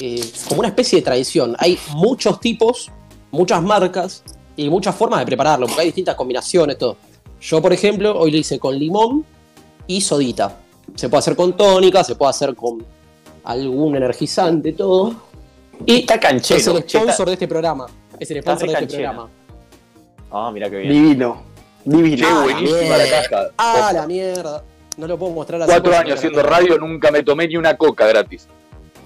eh, 0.00 0.20
como 0.48 0.60
una 0.60 0.68
especie 0.68 0.98
de 1.00 1.04
tradición. 1.04 1.56
Hay 1.58 1.78
muchos 1.94 2.40
tipos, 2.40 2.90
muchas 3.30 3.62
marcas 3.62 4.22
y 4.56 4.68
muchas 4.70 4.94
formas 4.94 5.20
de 5.20 5.26
prepararlo, 5.26 5.66
porque 5.66 5.80
hay 5.82 5.86
distintas 5.88 6.14
combinaciones, 6.14 6.78
todo. 6.78 6.96
Yo, 7.40 7.60
por 7.60 7.72
ejemplo, 7.72 8.18
hoy 8.18 8.30
lo 8.30 8.36
hice 8.38 8.58
con 8.58 8.78
limón 8.78 9.24
y 9.86 10.00
sodita. 10.00 10.58
Se 10.94 11.08
puede 11.08 11.18
hacer 11.20 11.36
con 11.36 11.56
tónica, 11.56 12.02
se 12.04 12.14
puede 12.14 12.30
hacer 12.30 12.54
con 12.54 12.84
algún 13.44 13.96
energizante, 13.96 14.72
todo. 14.72 15.14
Y 15.86 16.00
Está 16.00 16.18
canchero. 16.18 16.58
es 16.60 16.66
el 16.66 16.84
che, 16.86 16.98
sponsor 16.98 17.10
está- 17.12 17.24
de 17.26 17.32
este 17.34 17.48
programa. 17.48 17.86
Es 18.18 18.30
el 18.30 18.42
sponsor 18.42 18.68
de 18.68 18.74
este 18.74 18.78
canchero. 18.86 19.02
programa. 19.12 19.30
Ah, 20.30 20.50
mira 20.52 20.68
qué 20.68 20.78
bien. 20.78 20.92
Divino. 20.92 21.42
Divino. 21.88 22.26
Che, 22.26 22.42
buenísima 22.42 22.96
la 22.96 23.08
caja. 23.08 23.50
Ah, 23.56 23.90
la 23.94 24.06
mierda. 24.06 24.62
No 24.96 25.06
lo 25.06 25.18
puedo 25.18 25.32
mostrar 25.32 25.62
así. 25.62 25.70
Cuatro 25.70 25.96
años 25.96 26.18
haciendo 26.18 26.42
radio, 26.42 26.78
nunca 26.78 27.10
me 27.10 27.22
tomé 27.22 27.48
ni 27.48 27.56
una 27.56 27.76
coca 27.76 28.06
gratis. 28.06 28.46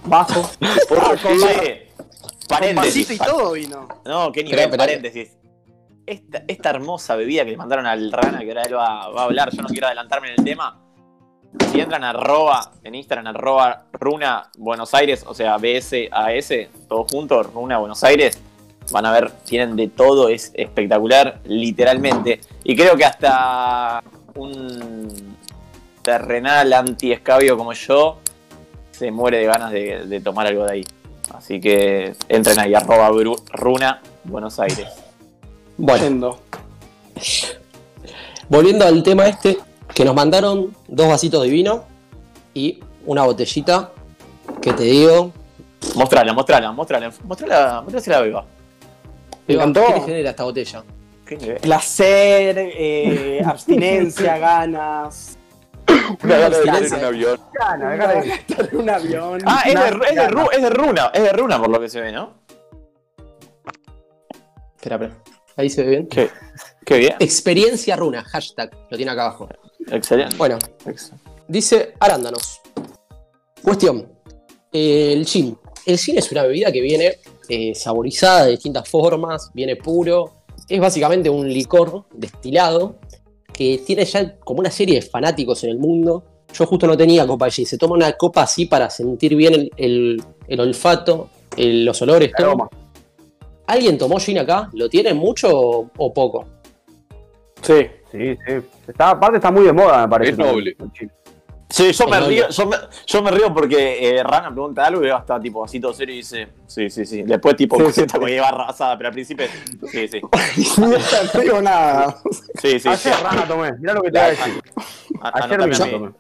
Bajo. 0.05 0.51
Por 0.89 1.17
Che, 1.19 1.89
Con 1.97 2.09
paréntesis. 2.49 3.09
vasito 3.09 3.13
y 3.13 3.19
todo 3.27 3.53
vino. 3.53 3.89
No, 4.05 4.33
qué 4.33 4.43
nivel, 4.43 4.71
paréntesis. 4.71 5.31
Esta, 6.05 6.43
esta 6.49 6.71
hermosa 6.71 7.15
bebida 7.15 7.45
que 7.45 7.53
le 7.53 7.57
mandaron 7.57 7.87
al 7.87 8.11
Rana, 8.11 8.41
que 8.41 8.49
ahora 8.49 8.63
él 8.63 8.75
va, 8.75 9.09
va 9.11 9.21
a 9.23 9.25
hablar, 9.25 9.51
yo 9.53 9.63
no 9.63 9.69
quiero 9.69 9.87
adelantarme 9.87 10.29
en 10.29 10.35
el 10.39 10.45
tema. 10.45 10.81
Si 11.71 11.81
entran 11.81 12.03
arroba, 12.03 12.73
en 12.83 12.95
Instagram, 12.95 13.29
arroba 13.29 13.85
Runa 13.93 14.51
Buenos 14.59 14.93
Aires, 14.95 15.25
o 15.27 15.35
sea, 15.35 15.59
BSAS, 15.59 16.69
todo 16.89 17.07
junto, 17.09 17.43
Runa 17.45 17.79
Buenos 17.79 18.03
Aires, 18.03 18.41
van 18.93 19.07
a 19.07 19.13
ver, 19.13 19.31
tienen 19.45 19.75
de 19.75 19.89
todo, 19.89 20.29
es 20.29 20.53
espectacular, 20.55 21.41
literalmente. 21.45 22.41
Y 22.63 22.77
creo 22.77 22.97
que 22.97 23.05
hasta 23.05 24.03
un 24.35 25.37
terrenal 26.03 26.73
anti-escabio 26.73 27.57
como 27.57 27.73
yo 27.73 28.19
se 28.91 29.11
muere 29.11 29.39
de 29.39 29.47
ganas 29.47 29.73
de, 29.73 30.07
de 30.07 30.21
tomar 30.21 30.47
algo 30.47 30.65
de 30.65 30.73
ahí. 30.73 30.85
Así 31.35 31.61
que 31.61 32.15
entren 32.29 32.59
ahí, 32.59 32.75
arroba 32.75 33.11
Runa 33.53 34.01
Buenos 34.25 34.59
Aires. 34.61 34.89
Bueno, 35.77 36.39
volviendo 38.49 38.85
al 38.85 39.03
tema 39.03 39.27
este, 39.27 39.59
que 39.95 40.05
nos 40.05 40.15
mandaron 40.15 40.77
dos 40.89 41.09
vasitos 41.09 41.43
de 41.43 41.49
vino 41.49 41.85
y 42.55 42.81
una 43.07 43.25
botellita 43.25 43.91
que 44.61 44.73
te 44.73 44.85
digo. 44.85 45.33
Mostrala, 45.97 46.33
mostrala, 46.33 46.73
mostrala, 46.73 47.13
mostrala, 47.25 47.83
mostrala 47.83 48.01
si 48.01 48.11
la 48.11 48.21
beba. 48.21 48.45
Me 49.49 49.55
encantó. 49.55 49.85
¿Qué 49.87 49.93
te 49.95 50.01
genera 50.01 50.31
esta 50.31 50.45
botella? 50.45 50.85
¿Qué? 51.27 51.37
Placer, 51.63 52.57
eh, 52.59 53.43
abstinencia, 53.47 54.39
ganas. 54.39 55.39
Una 56.23 56.37
gana 56.39 56.57
de 56.59 56.63
estar 56.65 56.83
en 56.85 56.93
un 57.01 57.05
avión. 57.05 57.41
Gana, 57.53 57.91
dejala 57.91 58.21
de- 58.23 58.31
Estar 58.33 58.69
en 58.73 58.77
un 58.79 58.91
avión. 58.91 59.41
Ah, 59.47 59.63
es 59.67 59.75
de, 59.75 59.81
es, 59.89 59.99
de 60.11 60.15
gana. 60.15 60.29
Ru- 60.31 60.49
es 60.53 60.63
de 60.63 60.71
Runa, 60.71 61.11
es 61.13 61.23
de 61.23 61.33
Runa 61.33 61.59
por 61.59 61.69
lo 61.71 61.81
que 61.81 61.89
se 61.89 62.01
ve, 62.01 62.13
¿no? 62.13 62.35
Espera, 64.77 64.97
espera. 64.97 65.15
Ahí 65.57 65.69
se 65.71 65.83
ve 65.83 65.91
bien. 65.91 66.07
Qué, 66.09 66.31
qué 66.85 66.99
bien. 66.99 67.15
Experiencia 67.19 67.95
runa, 67.97 68.25
hashtag, 68.25 68.71
lo 68.91 68.97
tiene 68.97 69.13
acá 69.13 69.27
abajo. 69.27 69.49
Excelente. 69.91 70.37
Bueno, 70.37 70.59
dice 71.47 71.95
arándanos. 72.01 72.61
Cuestión. 73.63 74.11
el 74.73 75.25
gin. 75.27 75.57
El 75.87 75.99
gin 75.99 76.17
es 76.19 76.33
una 76.33 76.43
bebida 76.45 76.73
que 76.73 76.81
viene 76.81 77.19
eh, 77.55 77.75
saborizada 77.75 78.45
de 78.47 78.53
distintas 78.53 78.89
formas, 78.89 79.51
viene 79.55 79.77
puro. 79.77 80.33
Es 80.69 80.81
básicamente 80.81 81.29
un 81.29 81.47
licor 81.49 82.05
destilado 82.15 82.97
que 83.53 83.83
tiene 83.87 84.05
ya 84.07 84.37
como 84.39 84.61
una 84.61 84.71
serie 84.71 84.95
de 84.97 85.03
fanáticos 85.03 85.63
en 85.65 85.71
el 85.71 85.79
mundo. 85.79 86.25
Yo 86.55 86.67
justo 86.67 86.87
no 86.87 86.97
tenía 86.97 87.27
copa 87.27 87.51
gin. 87.51 87.67
Se 87.67 87.77
toma 87.79 87.95
una 87.95 88.13
copa 88.13 88.43
así 88.43 88.67
para 88.67 88.89
sentir 88.91 89.35
bien 89.37 89.55
el, 89.55 89.71
el- 89.77 90.23
el 90.49 90.61
olfato, 90.61 91.29
el- 91.57 91.85
los 91.85 92.01
olores, 92.03 92.31
todo. 92.37 92.47
Aroma. 92.49 92.69
¿Alguien 93.67 93.97
tomó 93.99 94.19
gin 94.19 94.39
acá? 94.39 94.69
¿Lo 94.73 94.89
tiene 94.89 95.13
mucho 95.15 95.49
o, 95.51 95.91
o 95.97 96.13
poco? 96.13 96.45
Sí. 97.63 97.87
Sí, 98.11 98.37
sí. 98.47 98.53
Está, 98.89 99.11
aparte 99.11 99.37
está 99.39 99.51
muy 99.51 99.65
de 99.65 99.73
moda, 99.73 100.03
me 100.03 100.09
parece. 100.11 100.33
Es 100.33 100.39
noble. 100.39 100.77
Sí, 101.73 101.91
yo 101.91 102.07
me 102.07 102.21
río, 102.21 102.51
yo 102.51 102.67
me, 102.67 102.77
yo 103.07 103.23
me 103.23 103.31
río 103.31 103.55
porque 103.55 104.19
eh, 104.19 104.23
Rana 104.23 104.51
pregunta 104.51 104.85
algo 104.85 105.03
y 105.03 105.09
Eva 105.09 105.21
está 105.21 105.41
tipo 105.41 105.65
así 105.65 105.81
todo 105.81 105.95
serio 105.95 106.15
y 106.15 106.19
dice, 106.19 106.49
sí, 106.67 106.91
sí, 106.91 107.07
sí. 107.07 107.23
Después 107.23 107.57
tipo 107.57 107.79
Sí, 107.79 107.85
sí, 107.87 107.93
sí, 107.95 108.01
está 108.03 108.15
sí. 108.15 108.21
con 108.21 108.29
llevar 108.29 108.55
rasada, 108.55 108.99
pero 108.99 109.09
al 109.09 109.15
principio, 109.15 109.47
sí, 109.91 110.07
sí. 110.07 110.21
No 110.81 110.91
te 111.33 111.41
digo 111.41 111.63
nada. 111.63 112.19
Sí, 112.61 112.79
sí, 112.79 112.81
sí. 112.81 112.89
Ayer 112.89 113.15
rana 113.23 113.49
tomé, 113.49 113.73
mirá 113.79 113.95
lo 113.95 114.03
que 114.03 114.11
te 114.11 114.19
voy 114.19 114.29
a 114.29 114.31
decir. 114.31 114.63
Ayer 115.23 115.63
a 115.63 115.67
mí. 115.67 115.77
tomé. 115.91 116.13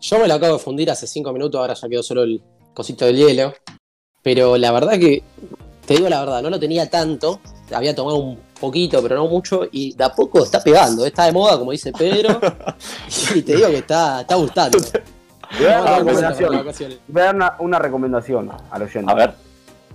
Yo 0.00 0.18
me 0.18 0.26
lo 0.26 0.34
acabo 0.34 0.54
de 0.54 0.58
fundir 0.58 0.90
hace 0.90 1.06
5 1.06 1.32
minutos, 1.32 1.60
ahora 1.60 1.74
ya 1.74 1.88
quedó 1.88 2.02
solo 2.02 2.24
el 2.24 2.42
cosito 2.74 3.04
del 3.06 3.16
hielo. 3.16 3.54
Pero 4.22 4.56
la 4.56 4.72
verdad 4.72 4.98
que, 4.98 5.22
te 5.86 5.94
digo 5.94 6.08
la 6.08 6.18
verdad, 6.18 6.42
no 6.42 6.50
lo 6.50 6.58
tenía 6.58 6.90
tanto. 6.90 7.40
Había 7.72 7.94
tomado 7.94 8.16
un 8.16 8.40
poquito, 8.60 9.02
pero 9.02 9.16
no 9.16 9.26
mucho. 9.28 9.62
Y 9.70 9.94
de 9.94 10.04
a 10.04 10.12
poco 10.12 10.42
está 10.42 10.62
pegando. 10.62 11.04
Está 11.06 11.24
de 11.24 11.32
moda, 11.32 11.58
como 11.58 11.72
dice 11.72 11.92
Pedro. 11.92 12.40
y 13.34 13.42
te 13.42 13.56
digo 13.56 13.68
que 13.68 13.78
está, 13.78 14.22
está 14.22 14.34
gustando. 14.34 14.78
Voy 15.58 15.66
a 15.66 15.80
dar 15.80 16.02
una 16.02 16.12
recomendación. 16.32 16.98
Voy 17.08 17.22
a 17.22 17.24
dar 17.24 17.34
una, 17.34 17.56
una 17.58 17.78
recomendación 17.78 18.50
al 18.70 18.82
oyente. 18.82 19.10
A 19.10 19.14
ver. 19.14 19.34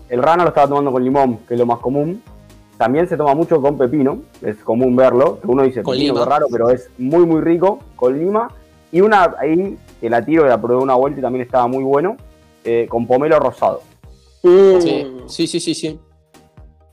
El 0.10 0.22
rana 0.22 0.44
lo 0.44 0.50
estaba 0.50 0.68
tomando 0.68 0.92
con 0.92 1.04
limón, 1.04 1.38
que 1.48 1.54
es 1.54 1.60
lo 1.60 1.66
más 1.66 1.80
común. 1.80 2.22
También 2.78 3.08
se 3.08 3.16
toma 3.16 3.34
mucho 3.36 3.62
con 3.62 3.78
pepino, 3.78 4.24
es 4.42 4.58
común 4.58 4.96
verlo. 4.96 5.40
que 5.40 5.48
Uno 5.48 5.64
dice 5.64 5.84
Con 5.84 5.94
pepino, 5.94 6.16
lima. 6.16 6.26
raro, 6.26 6.48
pero 6.52 6.70
es 6.70 6.90
muy, 6.98 7.26
muy 7.26 7.40
rico, 7.40 7.80
con 7.96 8.20
lima. 8.20 8.50
Y 8.92 9.02
una 9.02 9.36
ahí, 9.40 9.78
que 10.02 10.10
la 10.10 10.26
tiro, 10.26 10.46
la 10.46 10.60
probé 10.60 10.82
una 10.82 10.96
vuelta 10.96 11.20
y 11.20 11.22
también 11.22 11.46
estaba 11.46 11.68
muy 11.68 11.84
bueno, 11.84 12.18
eh, 12.66 12.88
con 12.90 13.08
pomelo 13.08 13.40
rosado. 13.40 13.84
Sí, 14.42 15.08
sí, 15.28 15.48
sí, 15.48 15.60
sí. 15.60 15.74
Sí, 15.74 16.00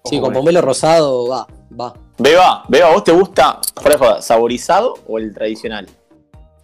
Sí, 0.05 0.21
con 0.21 0.27
con 0.27 0.35
pomelo 0.35 0.61
rosado 0.61 1.27
va, 1.29 1.47
va. 1.79 1.95
Beba, 2.19 2.65
Beba, 2.69 2.91
¿vos 2.93 3.05
te 3.05 3.13
gusta, 3.13 3.61
fuera 3.81 3.97
de 3.97 3.99
joda, 3.99 4.23
saborizado 4.23 4.95
o 5.07 5.19
el 5.19 5.33
tradicional? 5.35 5.89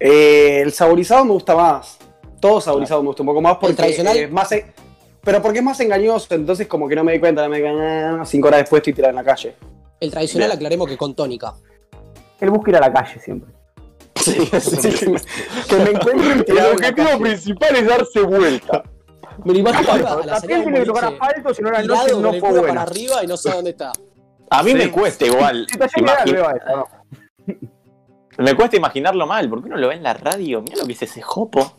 Eh, 0.00 0.60
el 0.62 0.72
saborizado 0.72 1.24
me 1.24 1.32
gusta 1.32 1.54
más. 1.54 1.98
Todo 2.40 2.60
saborizado 2.60 3.00
me 3.02 3.08
gusta 3.08 3.22
un 3.22 3.26
poco 3.28 3.40
más 3.40 3.56
porque 3.58 3.74
tradicional? 3.76 4.16
es 4.16 4.30
más. 4.30 4.50
e- 4.52 4.66
Pero 5.22 5.40
porque 5.40 5.58
es 5.60 5.64
más 5.64 5.80
engañoso, 5.80 6.34
entonces 6.34 6.66
como 6.66 6.86
que 6.88 6.94
no 6.96 7.04
me 7.04 7.12
di 7.12 7.20
cuenta, 7.20 7.42
no 7.44 7.48
me 7.48 7.56
di 7.56 7.62
cuenta, 7.62 8.20
ah, 8.20 8.24
cinco 8.26 8.48
horas 8.48 8.60
después 8.60 8.80
estoy 8.80 8.92
tirado 8.92 9.10
en 9.10 9.16
la 9.16 9.24
calle. 9.24 9.54
El 10.00 10.10
tradicional 10.10 10.48
Bien. 10.48 10.56
aclaremos 10.58 10.88
que 10.88 10.96
con 10.98 11.14
tónica. 11.14 11.54
Él 12.40 12.50
busca 12.50 12.70
ir 12.72 12.76
a 12.76 12.80
la 12.80 12.92
calle 12.92 13.18
siempre. 13.20 13.52
Sí, 14.16 14.32
sí, 14.60 14.88
que 14.90 15.08
me- 15.10 15.20
que 15.68 15.76
me 15.76 15.90
encuentren 15.90 16.32
El 16.32 16.44
tirado 16.44 16.70
en 16.72 16.78
la 16.80 16.88
objetivo 16.88 17.08
calle. 17.08 17.20
principal 17.20 17.76
es 17.76 17.86
darse 17.86 18.20
vuelta. 18.22 18.82
Me 19.44 19.52
lo 19.52 19.58
imagino 19.58 19.92
a 19.92 19.96
la 19.96 20.08
salida 20.08 20.40
También 20.40 20.62
tiene 20.62 20.78
que 20.80 20.86
tocar 20.86 21.04
asfalto, 21.06 21.54
si 21.54 21.62
no 21.62 21.70
la 21.70 21.82
noche 21.82 22.12
no 22.20 22.30
el 22.32 22.40
fue 22.40 22.50
buena. 22.50 22.68
para 22.68 22.82
arriba 22.82 23.24
y 23.24 23.26
no 23.26 23.36
sabe 23.36 23.56
dónde 23.56 23.70
está. 23.72 23.92
A 24.58 24.62
mí 24.62 24.70
Sí. 24.70 24.76
me 24.76 24.90
cuesta 24.90 25.26
igual. 25.26 25.66
Me 28.36 28.54
cuesta 28.54 28.76
imaginarlo 28.76 29.26
mal, 29.28 29.48
porque 29.48 29.68
uno 29.68 29.76
lo 29.76 29.88
ve 29.88 29.94
en 29.94 30.02
la 30.02 30.12
radio. 30.14 30.60
Mira 30.60 30.76
lo 30.78 30.86
que 30.86 30.92
es 30.94 31.02
ese 31.02 31.22
jopo. 31.22 31.72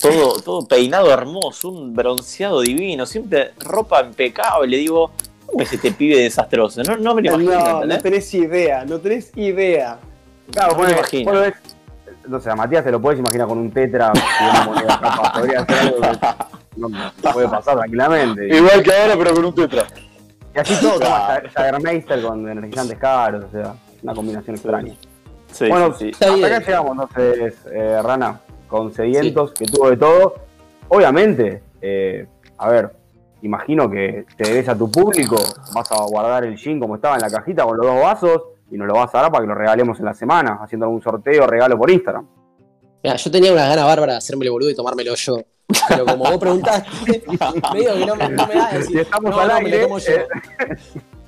Todo, 0.00 0.40
todo 0.40 0.66
peinado 0.66 1.12
hermoso, 1.12 1.68
un 1.68 1.92
bronceado 1.94 2.62
divino, 2.62 3.04
siempre 3.06 3.52
ropa 3.58 4.02
impecable. 4.02 4.76
Digo, 4.78 5.12
¿cómo 5.46 5.62
es 5.62 5.72
este 5.72 5.92
pibe 5.92 6.22
desastroso? 6.22 6.82
No, 6.82 6.96
no 6.96 7.14
me 7.14 7.22
lo 7.22 7.38
imagino, 7.40 7.80
No, 7.80 7.84
no 7.84 7.98
tenés 7.98 8.32
idea, 8.34 8.84
no 8.84 8.98
tenés 8.98 9.30
idea. 9.36 9.98
Claro, 10.50 10.74
No 10.76 10.84
me 10.84 10.92
imagino. 10.92 11.32
Matías 12.56 12.84
te 12.84 12.90
lo 12.90 13.00
puedes 13.00 13.20
imaginar 13.20 13.46
con 13.46 13.58
un 13.58 13.70
tetra 13.70 14.10
y 14.40 14.44
una 14.50 14.64
moneda 14.64 15.00
capaz. 15.00 15.32
Podría 15.38 15.66
ser 15.66 15.76
algo 15.78 16.00
que 16.00 16.18
no 16.76 17.32
puede 17.32 17.48
pasar 17.48 17.76
tranquilamente. 17.76 18.56
Igual 18.56 18.82
que 18.82 18.92
ahora, 18.92 19.16
pero 19.18 19.34
con 19.34 19.44
un 19.44 19.54
tetra. 19.54 19.86
Y 20.54 20.58
así 20.58 20.74
todo, 20.80 20.98
toma 21.00 21.40
Jagermeister 21.54 22.22
con 22.22 22.48
energizantes 22.48 22.98
caros, 22.98 23.44
o 23.44 23.50
sea, 23.50 23.74
una 24.02 24.14
combinación 24.14 24.56
extraña. 24.56 24.94
Sí, 25.50 25.68
bueno, 25.68 25.94
sí, 25.94 26.10
hasta 26.12 26.34
acá 26.34 26.58
llegamos 26.60 26.92
entonces, 26.92 27.54
eh, 27.70 28.00
Rana, 28.02 28.40
con 28.68 28.92
sedientos, 28.92 29.52
que 29.52 29.66
tuvo 29.66 29.90
de 29.90 29.96
todo. 29.96 30.34
Obviamente, 30.88 31.62
eh, 31.80 32.26
a 32.56 32.70
ver, 32.70 32.92
imagino 33.42 33.90
que 33.90 34.24
te 34.36 34.48
debes 34.48 34.68
a 34.68 34.76
tu 34.76 34.90
público, 34.90 35.36
vas 35.74 35.92
a 35.92 36.02
guardar 36.04 36.44
el 36.44 36.56
gin 36.56 36.80
como 36.80 36.94
estaba 36.94 37.16
en 37.16 37.22
la 37.22 37.30
cajita 37.30 37.64
con 37.64 37.76
los 37.76 37.86
dos 37.86 38.00
vasos 38.00 38.42
y 38.70 38.76
nos 38.76 38.86
lo 38.86 38.94
vas 38.94 39.14
a 39.14 39.22
dar 39.22 39.30
para 39.30 39.42
que 39.44 39.48
lo 39.48 39.54
regalemos 39.54 39.98
en 39.98 40.06
la 40.06 40.14
semana, 40.14 40.58
haciendo 40.62 40.86
algún 40.86 41.02
sorteo, 41.02 41.46
regalo 41.46 41.76
por 41.76 41.90
Instagram. 41.90 42.26
Mira, 43.02 43.16
yo 43.16 43.30
tenía 43.30 43.52
unas 43.52 43.68
ganas 43.68 43.84
bárbaras 43.84 44.14
de 44.14 44.18
hacerme 44.18 44.46
el 44.46 44.52
boludo 44.52 44.70
y 44.70 44.74
tomármelo 44.74 45.14
yo. 45.14 45.38
Pero 45.88 46.04
como 46.06 46.24
vos 46.24 46.38
preguntaste, 46.38 46.88
medio 47.74 47.94
que 47.94 48.06
no, 48.06 48.16
me- 48.16 48.28
no 48.28 48.46
me 48.46 48.54
da 48.54 48.70
de 48.72 48.78
decir. 48.78 48.98
Estamos 49.00 49.30
no, 49.30 49.40
al 49.40 49.48
no, 49.48 49.54
me 49.54 49.60
aire, 49.60 49.76
lo 49.78 49.82
tomo 49.84 49.98
yo. 49.98 50.12
eh. 50.12 50.26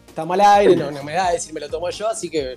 Estamos 0.09 0.35
al 0.35 0.41
aire, 0.41 0.77
no, 0.77 1.03
me 1.05 1.12
da 1.15 1.27
de 1.29 1.33
decir 1.35 1.53
me 1.55 1.61
lo 1.61 1.69
tomo 1.69 1.91
yo, 1.91 2.09
así 2.09 2.31
que, 2.31 2.57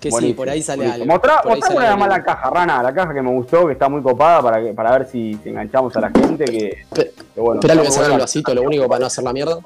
que 0.00 0.10
sí, 0.12 0.32
por 0.34 0.48
ahí 0.48 0.62
sale 0.62 0.78
buenísimo. 0.84 1.02
algo. 1.04 1.14
Mostrá, 1.14 1.42
Por 1.42 1.52
ahí 1.52 1.58
mostrá 1.60 1.74
sale 1.74 1.78
una 1.78 1.88
algo. 1.94 2.00
más 2.00 2.08
la 2.18 2.24
caja, 2.24 2.50
Rana, 2.50 2.82
la 2.82 2.94
caja 2.94 3.14
que 3.14 3.22
me 3.22 3.30
gustó, 3.32 3.66
que 3.66 3.72
está 3.72 3.88
muy 3.88 4.02
copada 4.02 4.42
para, 4.42 4.62
que, 4.62 4.72
para 4.74 4.92
ver 4.92 5.08
si, 5.10 5.34
si 5.42 5.48
enganchamos 5.48 5.96
a 5.96 6.00
la 6.00 6.10
gente. 6.10 6.44
Que, 6.44 6.78
Pe- 6.94 7.12
que 7.34 7.40
bueno, 7.40 7.60
Esperá, 7.60 7.74
está 7.74 7.84
muy 7.84 7.92
sacar 7.92 8.10
el 8.12 8.18
vasito, 8.20 8.54
lo 8.54 8.62
único 8.62 8.86
para 8.88 9.00
no 9.00 9.06
hacer 9.06 9.24
la 9.24 9.32
mierda. 9.32 9.58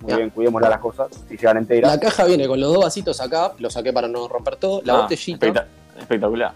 Muy 0.00 0.14
bien, 0.14 0.30
cuidémosle 0.30 0.68
las 0.68 0.78
cosas, 0.78 1.08
si 1.28 1.36
llegan 1.36 1.56
enteras. 1.56 1.90
La 1.92 1.98
caja 1.98 2.24
viene 2.24 2.46
con 2.46 2.60
los 2.60 2.72
dos 2.72 2.84
vasitos 2.84 3.20
acá, 3.20 3.52
lo 3.58 3.68
saqué 3.68 3.92
para 3.92 4.06
no 4.06 4.28
romper 4.28 4.54
todo, 4.56 4.80
la 4.84 4.92
Ah, 4.94 5.00
botellita 5.02 5.46
especta- 5.46 5.66
espectacular. 5.98 6.52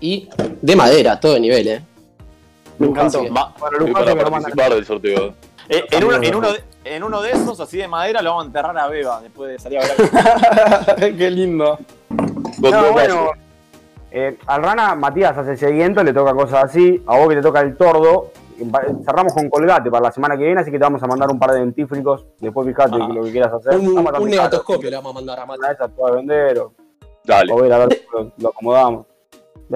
y 0.00 0.28
de 0.62 0.76
madera, 0.76 1.18
todo 1.18 1.32
de 1.34 1.40
nivel, 1.40 1.66
eh. 1.68 1.82
Me 2.78 2.86
encantó. 2.88 3.20
Bueno, 3.22 3.92
para 3.92 4.14
participar 4.30 4.74
del 4.74 4.84
sorteo. 4.84 5.34
eh, 5.68 5.84
en, 5.90 6.04
uno, 6.04 6.16
en, 6.22 6.34
uno 6.34 6.50
bien. 6.50 6.62
de, 6.84 6.94
en 6.96 7.02
uno 7.04 7.22
de 7.22 7.30
esos, 7.30 7.58
así 7.60 7.78
de 7.78 7.88
madera, 7.88 8.20
lo 8.22 8.30
vamos 8.30 8.44
a 8.44 8.46
enterrar 8.48 8.76
a 8.78 8.88
Beba 8.88 9.20
después 9.22 9.50
de 9.52 9.58
salir 9.58 9.78
a 9.78 9.82
ver. 10.98 11.16
Qué 11.16 11.30
lindo. 11.30 11.78
Con 12.60 12.70
No, 12.70 12.92
bueno, 12.92 13.30
eh, 14.10 14.36
al 14.46 14.62
Rana, 14.62 14.94
Matías 14.94 15.36
hace 15.36 15.56
sediento, 15.56 16.02
le 16.04 16.12
toca 16.12 16.32
cosas 16.34 16.64
así. 16.64 17.02
A 17.06 17.16
vos 17.18 17.28
que 17.28 17.36
te 17.36 17.42
toca 17.42 17.60
el 17.60 17.76
tordo, 17.76 18.30
cerramos 19.04 19.32
con 19.32 19.48
Colgate 19.50 19.90
para 19.90 20.04
la 20.04 20.12
semana 20.12 20.36
que 20.36 20.44
viene, 20.44 20.60
así 20.60 20.70
que 20.70 20.78
te 20.78 20.84
vamos 20.84 21.02
a 21.02 21.06
mandar 21.06 21.30
un 21.30 21.38
par 21.38 21.50
de 21.52 21.60
dentífricos. 21.60 22.26
Después 22.40 22.66
fíjate 22.66 22.96
Ah. 23.00 23.08
lo 23.08 23.24
que 23.24 23.32
quieras 23.32 23.52
hacer. 23.54 23.78
Un, 23.78 23.98
un 23.98 24.04
caros. 24.04 24.24
negatoscopio 24.24 24.90
le 24.90 24.96
vamos 24.96 25.10
a 25.10 25.14
mandar 25.14 25.40
a 25.40 25.72
esas 25.72 25.90
puedes 25.96 26.16
vender 26.16 26.58
o, 26.58 26.72
Dale. 27.24 27.52
o 27.52 27.56
ver 27.56 27.72
a 27.72 27.78
ver 27.78 27.92
si 27.94 28.02
lo, 28.12 28.32
lo 28.36 28.48
acomodamos. 28.50 29.06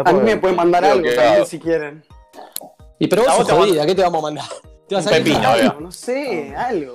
A 0.05 0.13
mí 0.13 0.21
me 0.21 0.37
pueden 0.37 0.57
mandar 0.57 0.85
algo 0.85 1.09
también 1.17 1.47
si 1.47 1.59
quieren. 1.59 2.05
Y 2.99 3.07
pero 3.07 3.23
A 3.29 3.37
vos 3.37 3.47
sos 3.47 3.59
jodida, 3.59 3.87
¿qué 3.87 3.95
te 3.95 4.03
vamos 4.03 4.19
a 4.21 4.23
mandar? 4.23 4.45
¿Te 4.89 4.95
vas 4.95 5.07
Un 5.07 5.13
a 5.13 5.19
ir? 5.19 5.25
pepino, 5.25 5.49
Algo, 5.49 5.81
no 5.81 5.93
sé, 5.93 6.55
algo. 6.57 6.95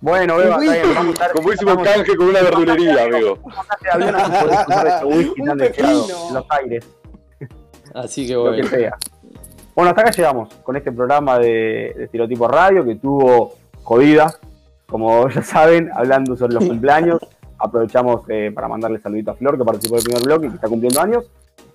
Bueno, 0.00 0.36
Beba, 0.36 0.56
está 0.62 0.72
bien, 0.72 0.94
vamos 0.94 1.06
a 1.08 1.12
estar. 1.12 1.32
Como 1.32 1.52
hicimos 1.52 1.76
vamos- 1.76 1.88
canje 1.92 2.16
con 2.16 2.28
una 2.28 2.42
verdulería, 2.42 3.04
amigo. 3.04 3.38
Este 3.82 5.04
Un 5.06 5.58
pepino. 5.58 5.88
en 6.28 6.34
los 6.34 6.44
aires, 6.50 6.84
Así 7.94 8.26
que 8.26 8.34
lo 8.34 8.44
que 8.44 8.50
bueno. 8.50 8.68
sea. 8.68 8.96
Bueno, 9.74 9.90
hasta 9.90 10.02
acá 10.02 10.10
llegamos 10.10 10.54
con 10.62 10.76
este 10.76 10.92
programa 10.92 11.38
de, 11.38 11.92
de 11.96 12.04
Estereotipo 12.04 12.48
Radio 12.48 12.84
que 12.84 12.96
tuvo 12.96 13.54
jodida, 13.82 14.34
como 14.86 15.28
ya 15.30 15.42
saben, 15.42 15.90
hablando 15.94 16.36
sobre 16.36 16.54
los 16.54 16.64
cumpleaños. 16.68 17.20
Aprovechamos 17.58 18.22
eh, 18.28 18.50
para 18.54 18.68
mandarle 18.68 19.00
saludito 19.00 19.30
a 19.30 19.34
Flor, 19.34 19.56
que 19.56 19.64
participó 19.64 19.94
del 19.96 20.04
primer 20.04 20.22
bloque 20.24 20.46
y 20.46 20.48
que 20.50 20.54
está 20.56 20.68
cumpliendo 20.68 21.00
años. 21.00 21.24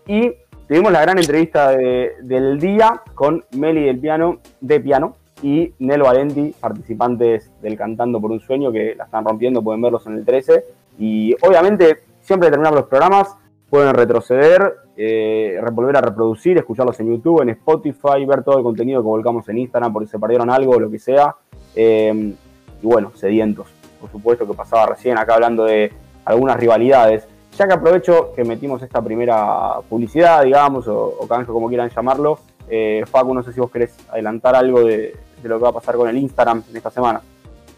Y 0.07 0.31
tuvimos 0.71 0.93
la 0.93 1.01
gran 1.01 1.17
entrevista 1.17 1.71
de- 1.71 2.13
del 2.21 2.57
día 2.57 3.01
con 3.13 3.43
Meli 3.57 3.83
del 3.83 3.99
piano, 3.99 4.37
de 4.61 4.79
piano, 4.79 5.17
y 5.43 5.73
Nel 5.79 6.01
Valenti, 6.01 6.55
participantes 6.57 7.51
del 7.61 7.75
Cantando 7.75 8.21
por 8.21 8.31
un 8.31 8.39
Sueño, 8.39 8.71
que 8.71 8.95
la 8.95 9.03
están 9.03 9.25
rompiendo, 9.25 9.61
pueden 9.61 9.81
verlos 9.81 10.07
en 10.07 10.13
el 10.13 10.23
13. 10.23 10.63
Y 10.97 11.35
obviamente, 11.45 12.03
siempre 12.21 12.49
terminamos 12.49 12.79
los 12.79 12.87
programas, 12.87 13.35
pueden 13.69 13.93
retroceder, 13.93 14.75
eh, 14.95 15.59
volver 15.73 15.97
a 15.97 16.01
reproducir, 16.01 16.57
escucharlos 16.57 16.97
en 17.01 17.09
YouTube, 17.17 17.41
en 17.41 17.49
Spotify, 17.49 18.23
ver 18.25 18.41
todo 18.41 18.57
el 18.59 18.63
contenido 18.63 19.01
que 19.01 19.07
volcamos 19.07 19.49
en 19.49 19.57
Instagram 19.57 19.91
por 19.91 20.05
si 20.05 20.11
se 20.11 20.19
perdieron 20.19 20.49
algo 20.49 20.79
lo 20.79 20.89
que 20.89 20.99
sea. 20.99 21.35
Eh, 21.75 22.33
y 22.81 22.87
bueno, 22.87 23.11
sedientos, 23.15 23.67
por 23.99 24.09
supuesto, 24.09 24.47
que 24.47 24.53
pasaba 24.53 24.85
recién 24.85 25.17
acá 25.17 25.33
hablando 25.33 25.65
de 25.65 25.91
algunas 26.23 26.57
rivalidades. 26.57 27.27
Ya 27.57 27.67
que 27.67 27.73
aprovecho 27.73 28.31
que 28.35 28.43
metimos 28.43 28.81
esta 28.81 29.01
primera 29.01 29.75
publicidad, 29.89 30.43
digamos, 30.43 30.87
o, 30.87 31.17
o 31.19 31.27
canje, 31.27 31.51
como 31.51 31.67
quieran 31.67 31.89
llamarlo, 31.89 32.39
eh, 32.69 33.03
Facu, 33.09 33.33
no 33.33 33.43
sé 33.43 33.51
si 33.53 33.59
vos 33.59 33.69
querés 33.69 33.93
adelantar 34.09 34.55
algo 34.55 34.81
de, 34.81 35.15
de 35.43 35.49
lo 35.49 35.57
que 35.57 35.63
va 35.63 35.69
a 35.69 35.73
pasar 35.73 35.95
con 35.95 36.07
el 36.07 36.17
Instagram 36.17 36.63
en 36.69 36.77
esta 36.77 36.89
semana. 36.89 37.21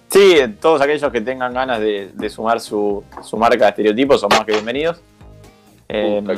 Sí, 0.09 0.35
todos 0.61 0.79
aquellos 0.79 1.11
que 1.11 1.21
tengan 1.21 1.53
ganas 1.53 1.79
de, 1.79 2.11
de 2.13 2.29
sumar 2.29 2.59
su, 2.61 3.03
su 3.23 3.35
marca 3.35 3.65
de 3.65 3.69
estereotipos 3.69 4.21
son 4.21 4.29
más 4.29 4.45
que 4.45 4.51
bienvenidos. 4.51 5.01
Eh, 5.89 6.21
Puta 6.23 6.33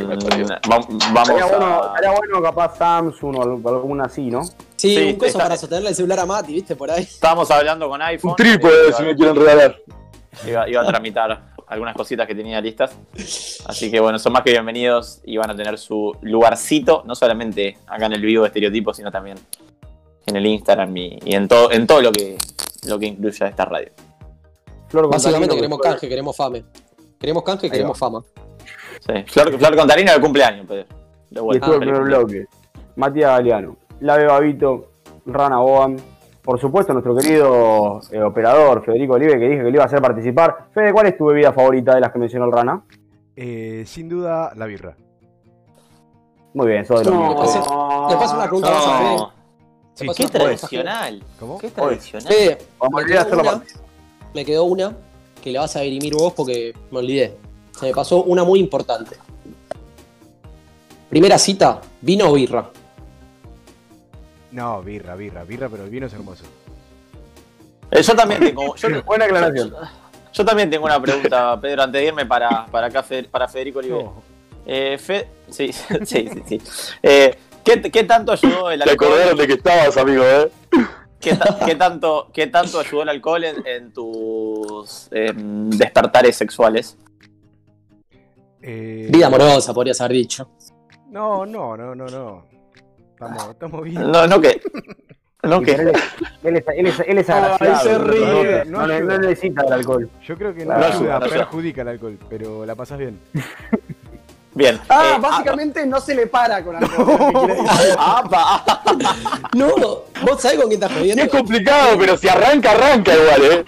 vamos 0.68 0.88
Estaría 0.90 1.46
bueno, 1.46 1.66
a... 1.84 1.88
estaría 1.88 2.12
bueno 2.18 2.42
capaz 2.42 2.78
Samsung 2.78 3.36
o 3.38 3.70
alguna 3.70 4.06
así, 4.06 4.32
¿no? 4.32 4.44
Sí, 4.44 4.54
Sí, 4.96 4.98
un 5.12 5.14
coso 5.16 5.28
está- 5.28 5.44
para 5.44 5.58
sostenerle 5.58 5.90
el 5.90 5.96
celular 5.96 6.20
a 6.22 6.26
Mati, 6.26 6.54
¿viste? 6.54 6.76
Por 6.76 6.90
ahí. 6.90 7.04
Estábamos 7.04 7.52
hablando 7.52 7.88
con 7.90 8.02
iPhone. 8.02 8.32
Un 8.32 8.36
trípode, 8.38 8.90
eh, 8.90 8.94
si 8.94 9.04
me 9.04 9.16
quieren 9.16 9.36
regalar. 9.36 9.76
iba, 10.48 10.70
iba 10.70 10.82
a 10.82 10.86
tramitar 10.88 11.42
algunas 11.68 11.96
cositas 11.96 12.28
que 12.28 12.36
tenía 12.36 12.62
listas. 12.62 12.98
Así 13.66 13.90
que 13.92 14.00
bueno, 14.00 14.20
son 14.20 14.34
más 14.34 14.44
que 14.44 14.52
bienvenidos 14.52 15.22
y 15.24 15.38
van 15.38 15.50
a 15.52 15.56
tener 15.56 15.78
su 15.78 16.16
lugarcito, 16.22 17.04
no 17.06 17.16
solamente 17.16 17.78
acá 17.88 18.06
en 18.06 18.14
el 18.14 18.22
vivo 18.22 18.44
de 18.44 18.48
estereotipos, 18.48 18.98
sino 18.98 19.12
también 19.12 19.38
en 20.26 20.36
el 20.36 20.46
Instagram 20.46 20.96
y, 20.98 21.20
y 21.24 21.36
en 21.36 21.48
todo, 21.48 21.72
en 21.72 21.86
todo 21.88 22.02
lo 22.02 22.12
que 22.12 22.38
lo 22.88 23.00
que 23.00 23.08
incluya 23.08 23.48
esta 23.48 23.66
radio. 23.66 23.90
Flor 24.90 25.10
Básicamente 25.10 25.56
queremos 25.56 25.80
canje, 25.80 26.08
queremos 26.08 26.36
fame. 26.38 26.64
Queremos 27.20 27.44
canje, 27.44 27.70
queremos 27.70 27.98
fama. 27.98 28.24
Sí. 29.00 29.14
Flor, 29.28 29.58
Flor 29.58 29.76
Contarina 29.76 30.14
de 30.14 30.22
cumpleaños, 30.22 30.68
Pedro. 30.68 30.86
De 31.30 31.40
Y 31.40 31.44
vuelta. 31.44 31.66
estuvo 31.66 31.82
el 31.82 31.88
primer 31.90 32.04
bloque. 32.04 32.46
Matías 32.96 33.32
Galeano, 33.32 33.78
La 34.00 34.18
Beba 34.18 34.40
Vito, 34.40 34.92
Rana 35.26 35.58
Boan, 35.58 35.98
por 36.46 36.60
supuesto 36.60 36.94
nuestro 36.94 37.16
querido 37.16 38.00
eh, 38.12 38.22
operador 38.22 38.86
Federico 38.86 39.16
Olive 39.16 39.40
que 39.40 39.46
dije 39.50 39.58
que 39.58 39.64
le 39.64 39.72
iba 39.72 39.84
a 39.84 39.88
hacer 39.88 40.02
participar. 40.02 40.68
Fede, 40.74 40.94
¿cuál 40.94 41.08
es 41.08 41.18
tu 41.18 41.26
bebida 41.26 41.52
favorita 41.52 41.96
de 41.96 42.02
las 42.02 42.12
que 42.12 42.20
mencionó 42.20 42.46
el 42.46 42.52
Rana? 42.52 42.84
Eh, 43.36 43.84
sin 43.88 44.08
duda, 44.08 44.52
la 44.56 44.66
birra. 44.68 44.96
Muy 46.54 46.68
bien, 46.68 46.86
sos 46.86 47.00
de 47.00 47.06
los 47.06 47.14
No. 47.14 47.20
míos. 47.22 47.42
Después, 47.42 48.10
después 48.10 48.32
una 48.32 48.44
pregunta 48.44 48.70
más 48.70 48.88
a 48.88 48.98
Fede. 49.00 49.28
Sí, 49.96 50.08
qué 50.16 50.28
tradicional. 50.28 51.24
¿Cómo? 51.40 51.58
Qué 51.58 51.70
tradicional. 51.72 52.28
Fede, 52.32 52.58
Vamos 52.80 52.94
a 52.94 52.98
me 52.98 53.04
olvidar 53.04 53.26
quedó, 53.26 53.34
hacerlo 53.36 53.42
una, 53.42 53.52
parte. 53.52 53.74
me 54.34 54.46
quedó 54.46 54.64
una 54.66 54.98
que 55.42 55.52
la 55.52 55.62
vas 55.62 55.76
a 55.76 55.80
dirimir 55.82 56.14
vos 56.16 56.34
porque 56.34 56.74
me 56.92 57.00
olvidé. 57.00 57.38
Se 57.72 57.88
me 57.88 57.92
pasó 57.94 58.24
una 58.24 58.44
muy 58.44 58.60
importante. 58.60 59.16
Primera 61.10 61.38
cita, 61.38 61.82
¿vino 62.02 62.30
o 62.30 62.34
birra? 62.34 62.70
No, 64.56 64.82
birra, 64.82 65.16
birra, 65.16 65.44
birra, 65.44 65.68
pero 65.68 65.84
el 65.84 65.90
vino 65.90 66.08
es 66.08 66.14
hermoso. 66.14 66.46
Eh, 67.92 68.02
yo 68.02 68.16
también 68.16 68.40
tengo. 68.40 68.74
Yo, 68.78 69.04
Buena 69.06 69.26
aclaración. 69.26 69.74
yo 70.32 70.46
también 70.46 70.70
tengo 70.70 70.86
una 70.86 71.02
pregunta, 71.02 71.60
Pedro, 71.60 71.84
antes 71.84 72.02
de 72.02 72.08
irme 72.08 72.26
para, 72.26 72.66
para 72.68 72.88
acá, 72.88 73.04
para 73.30 73.50
Federico 73.50 73.80
Olive. 73.80 74.02
No. 74.04 74.24
Eh, 74.66 74.98
Fe- 74.98 75.28
sí, 75.50 75.74
sí, 76.06 76.06
sí, 76.06 76.30
sí. 76.48 76.62
Eh, 77.04 77.38
¿qué, 77.66 77.82
qué 77.82 78.04
tanto 78.06 78.32
ayudó 78.32 78.72
el 78.72 78.82
Te 78.82 78.90
alcohol? 78.92 79.10
acordaron 79.10 79.38
de 79.38 79.48
que 79.48 79.54
estabas, 79.56 79.98
amigo, 79.98 80.24
¿eh? 80.24 80.50
¿Qué, 81.20 81.36
ta- 81.36 81.60
qué 81.66 81.76
tanto, 81.76 82.30
¿Qué 82.34 82.48
tanto 82.48 82.80
ayudó 82.80 83.02
el 83.04 83.10
alcohol 83.10 83.44
en, 83.44 83.68
en 83.68 83.92
tus 83.92 85.10
em, 85.12 85.70
despertares 85.70 86.38
sexuales? 86.38 86.98
Eh, 88.62 89.10
Vida 89.12 89.28
amorosa, 89.28 89.74
podrías 89.74 90.00
haber 90.00 90.14
dicho. 90.18 90.50
No, 91.10 91.46
no, 91.46 91.76
no, 91.76 91.94
no, 91.94 92.06
no. 92.06 92.55
Estamos, 93.16 93.50
estamos 93.50 93.84
bien. 93.84 94.12
No, 94.12 94.28
no 94.28 94.42
que. 94.42 94.62
No 95.44 95.62
que. 95.62 95.72
Él 95.74 95.88
es, 95.90 95.96
él 96.44 96.58
es, 96.58 96.66
él 96.78 96.88
es, 96.88 97.00
él 97.08 97.26
se 97.26 97.94
no- 97.94 97.98
ríe. 98.04 98.66
No, 98.66 98.86
no- 98.86 98.88
no- 98.88 99.00
no 99.00 99.18
necesita 99.20 99.64
el 99.66 99.74
alcohol. 99.74 100.10
Yo 100.26 100.38
creo 100.38 100.54
que 100.54 100.66
No 100.66 100.78
no, 100.78 100.86
ayuda, 100.86 101.20
perjudica 101.22 101.82
el 101.84 101.88
alcohol, 101.90 102.18
pero 102.30 102.66
la 102.66 102.76
pasas 102.76 102.98
bien. 103.00 103.20
Bien. 104.54 104.80
Ah, 104.90 105.14
eh, 105.16 105.20
básicamente 105.22 105.86
no 105.86 106.00
se 106.00 106.16
le 106.16 106.28
para 106.28 106.64
con 106.64 106.80
decir. 106.80 106.96
ah. 107.98 108.64
No, 109.56 109.68
vos 110.26 110.42
sabés 110.42 110.58
con 110.60 110.68
quién 110.70 110.74
estás 110.82 110.92
Sí, 110.92 110.98
jodiendo. 111.00 111.24
es 111.24 111.30
complicado, 111.30 111.98
pero 112.00 112.18
si 112.18 112.28
arranca, 112.28 112.72
arranca 112.72 113.14
igual, 113.14 113.42
¿eh? 113.52 113.66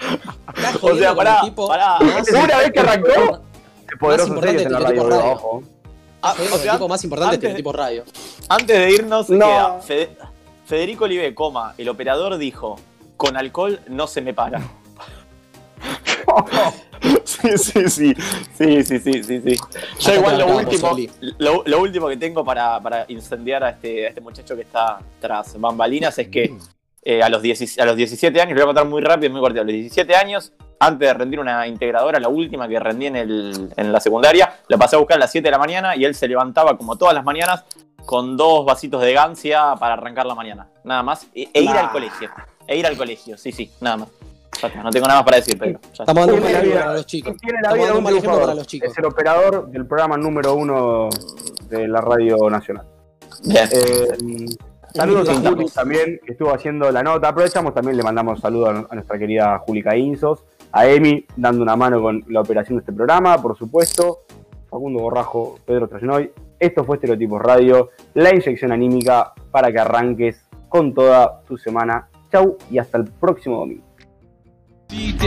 O 0.82 0.94
sea, 0.96 1.14
pará, 1.14 1.40
pará. 1.54 1.98
Una 2.00 2.58
vez 2.58 2.70
que 2.72 2.80
arrancó, 2.80 3.40
Es 3.90 3.98
poderoso 3.98 4.44
en 4.46 4.72
la 4.72 4.78
radio. 4.80 5.02
ojo. 5.32 5.62
Ah, 6.22 6.32
o 6.32 6.58
sea, 6.58 6.72
el 6.72 6.78
tipo 6.78 6.88
más 6.88 7.04
importante 7.04 7.34
antes- 7.36 7.56
tipo 7.56 7.72
radio. 7.72 8.04
Antes 8.48 8.78
de 8.78 8.92
irnos, 8.92 9.28
No. 9.30 9.46
queda 9.46 9.80
Fede- 9.80 10.16
Federico 10.66 11.04
Olive, 11.04 11.34
coma, 11.34 11.74
el 11.78 11.88
operador 11.88 12.36
dijo, 12.38 12.76
con 13.16 13.36
alcohol 13.36 13.80
no 13.88 14.06
se 14.06 14.20
me 14.20 14.34
para. 14.34 14.60
sí, 17.24 17.56
sí, 17.56 17.88
sí, 17.88 18.14
sí, 18.56 18.84
sí, 18.84 18.98
sí, 18.98 19.22
sí, 19.22 19.40
sí. 19.40 19.56
Yo 20.00 20.14
igual 20.14 20.38
lo 20.38 20.56
último, 20.56 20.96
lo, 21.38 21.62
lo 21.64 21.80
último 21.80 22.08
que 22.08 22.16
tengo 22.16 22.44
para, 22.44 22.80
para 22.80 23.04
incendiar 23.08 23.62
a 23.64 23.70
este, 23.70 24.06
a 24.06 24.08
este 24.08 24.20
muchacho 24.20 24.56
que 24.56 24.62
está 24.62 24.98
tras 25.20 25.58
bambalinas 25.58 26.18
es 26.18 26.28
que 26.28 26.54
eh, 27.10 27.22
a, 27.22 27.28
los 27.30 27.40
10 27.40 27.78
a 27.78 27.86
los 27.86 27.96
17 27.96 28.38
años, 28.38 28.50
lo 28.52 28.56
voy 28.56 28.62
a 28.64 28.66
contar 28.66 28.84
muy 28.86 29.00
rápido, 29.00 29.32
muy 29.32 29.40
cortito, 29.40 29.62
a 29.62 29.64
los 29.64 29.72
17 29.72 30.14
años, 30.14 30.52
antes 30.78 31.08
de 31.08 31.14
rendir 31.14 31.40
una 31.40 31.66
integradora, 31.66 32.20
la 32.20 32.28
última 32.28 32.68
que 32.68 32.78
rendí 32.78 33.06
en, 33.06 33.16
el, 33.16 33.70
en 33.76 33.92
la 33.92 33.98
secundaria, 34.00 34.52
la 34.68 34.76
pasé 34.76 34.96
a 34.96 34.98
buscar 34.98 35.16
a 35.16 35.20
las 35.20 35.32
7 35.32 35.46
de 35.46 35.50
la 35.50 35.58
mañana 35.58 35.96
y 35.96 36.04
él 36.04 36.14
se 36.14 36.28
levantaba 36.28 36.76
como 36.76 36.96
todas 36.96 37.14
las 37.14 37.24
mañanas 37.24 37.64
con 38.04 38.36
dos 38.36 38.66
vasitos 38.66 39.00
de 39.00 39.14
gancia 39.14 39.74
para 39.80 39.94
arrancar 39.94 40.26
la 40.26 40.34
mañana, 40.34 40.68
nada 40.84 41.02
más, 41.02 41.26
e, 41.34 41.48
e 41.54 41.62
ir 41.62 41.70
Nah. 41.70 41.80
al 41.80 41.90
colegio, 41.92 42.28
e 42.66 42.76
ir 42.76 42.86
al 42.86 42.96
colegio, 42.98 43.38
sí, 43.38 43.52
sí, 43.52 43.70
nada 43.80 43.96
más. 43.96 44.08
No 44.82 44.90
tengo 44.90 45.06
nada 45.06 45.20
más 45.20 45.24
para 45.24 45.36
decir, 45.38 45.56
ya 45.58 45.66
está. 45.66 46.02
Estamos 46.02 46.26
dando 46.26 46.34
un 46.34 46.40
la 46.42 46.50
ejemplo 46.50 46.70
vida- 46.70 46.80
para 46.82 46.92
los 46.94 47.06
chicos. 47.06 47.36
Tiene 47.38 47.52
la 47.62 47.68
Estamos 47.68 47.74
vida 47.78 47.86
de 47.86 47.86
dando 47.86 47.92
un 47.92 47.98
un 47.98 48.04
mal 48.04 48.18
ejemplo 48.18 48.40
para 48.40 48.54
los 48.54 48.66
chicos. 48.66 48.90
Es 48.90 48.98
el 48.98 49.04
operador 49.06 49.68
del 49.70 49.86
programa 49.86 50.16
número 50.16 50.54
uno 50.54 51.08
de 51.70 51.86
la 51.88 52.00
radio 52.00 52.50
nacional. 52.50 52.84
Bien. 53.44 53.68
Eh, 53.72 54.46
saludos 54.94 55.28
a. 55.28 55.34
Juli 55.34 55.66
también, 55.66 56.20
que 56.24 56.32
estuvo 56.32 56.52
haciendo 56.52 56.90
la 56.90 57.02
nota. 57.02 57.28
Aprovechamos 57.28 57.74
también, 57.74 57.96
le 57.96 58.02
mandamos 58.02 58.40
saludos 58.40 58.86
a, 58.90 58.94
nuestra 58.94 59.18
querida 59.18 59.58
Juli 59.58 59.82
Caínzos, 59.82 60.44
a 60.72 60.86
Emi, 60.86 61.26
dando 61.36 61.62
una 61.62 61.76
mano 61.76 62.00
con 62.00 62.24
la 62.28 62.40
operación 62.40 62.78
de 62.78 62.80
este 62.80 62.92
programa, 62.92 63.40
por 63.40 63.56
supuesto. 63.56 64.20
Facundo 64.68 65.00
Borrajo, 65.00 65.58
Pedro 65.64 65.88
Trajanoy. 65.88 66.30
Esto 66.58 66.84
fue 66.84 66.96
Estereotipos 66.96 67.40
Radio, 67.40 67.90
la 68.14 68.34
inyección 68.34 68.72
anímica 68.72 69.32
para 69.50 69.72
que 69.72 69.78
arranques 69.78 70.44
con 70.68 70.92
toda 70.92 71.40
tu 71.42 71.56
semana. 71.56 72.08
Chau 72.30 72.58
y 72.70 72.78
hasta 72.78 72.98
el 72.98 73.04
próximo 73.04 73.60
domingo. 73.60 73.84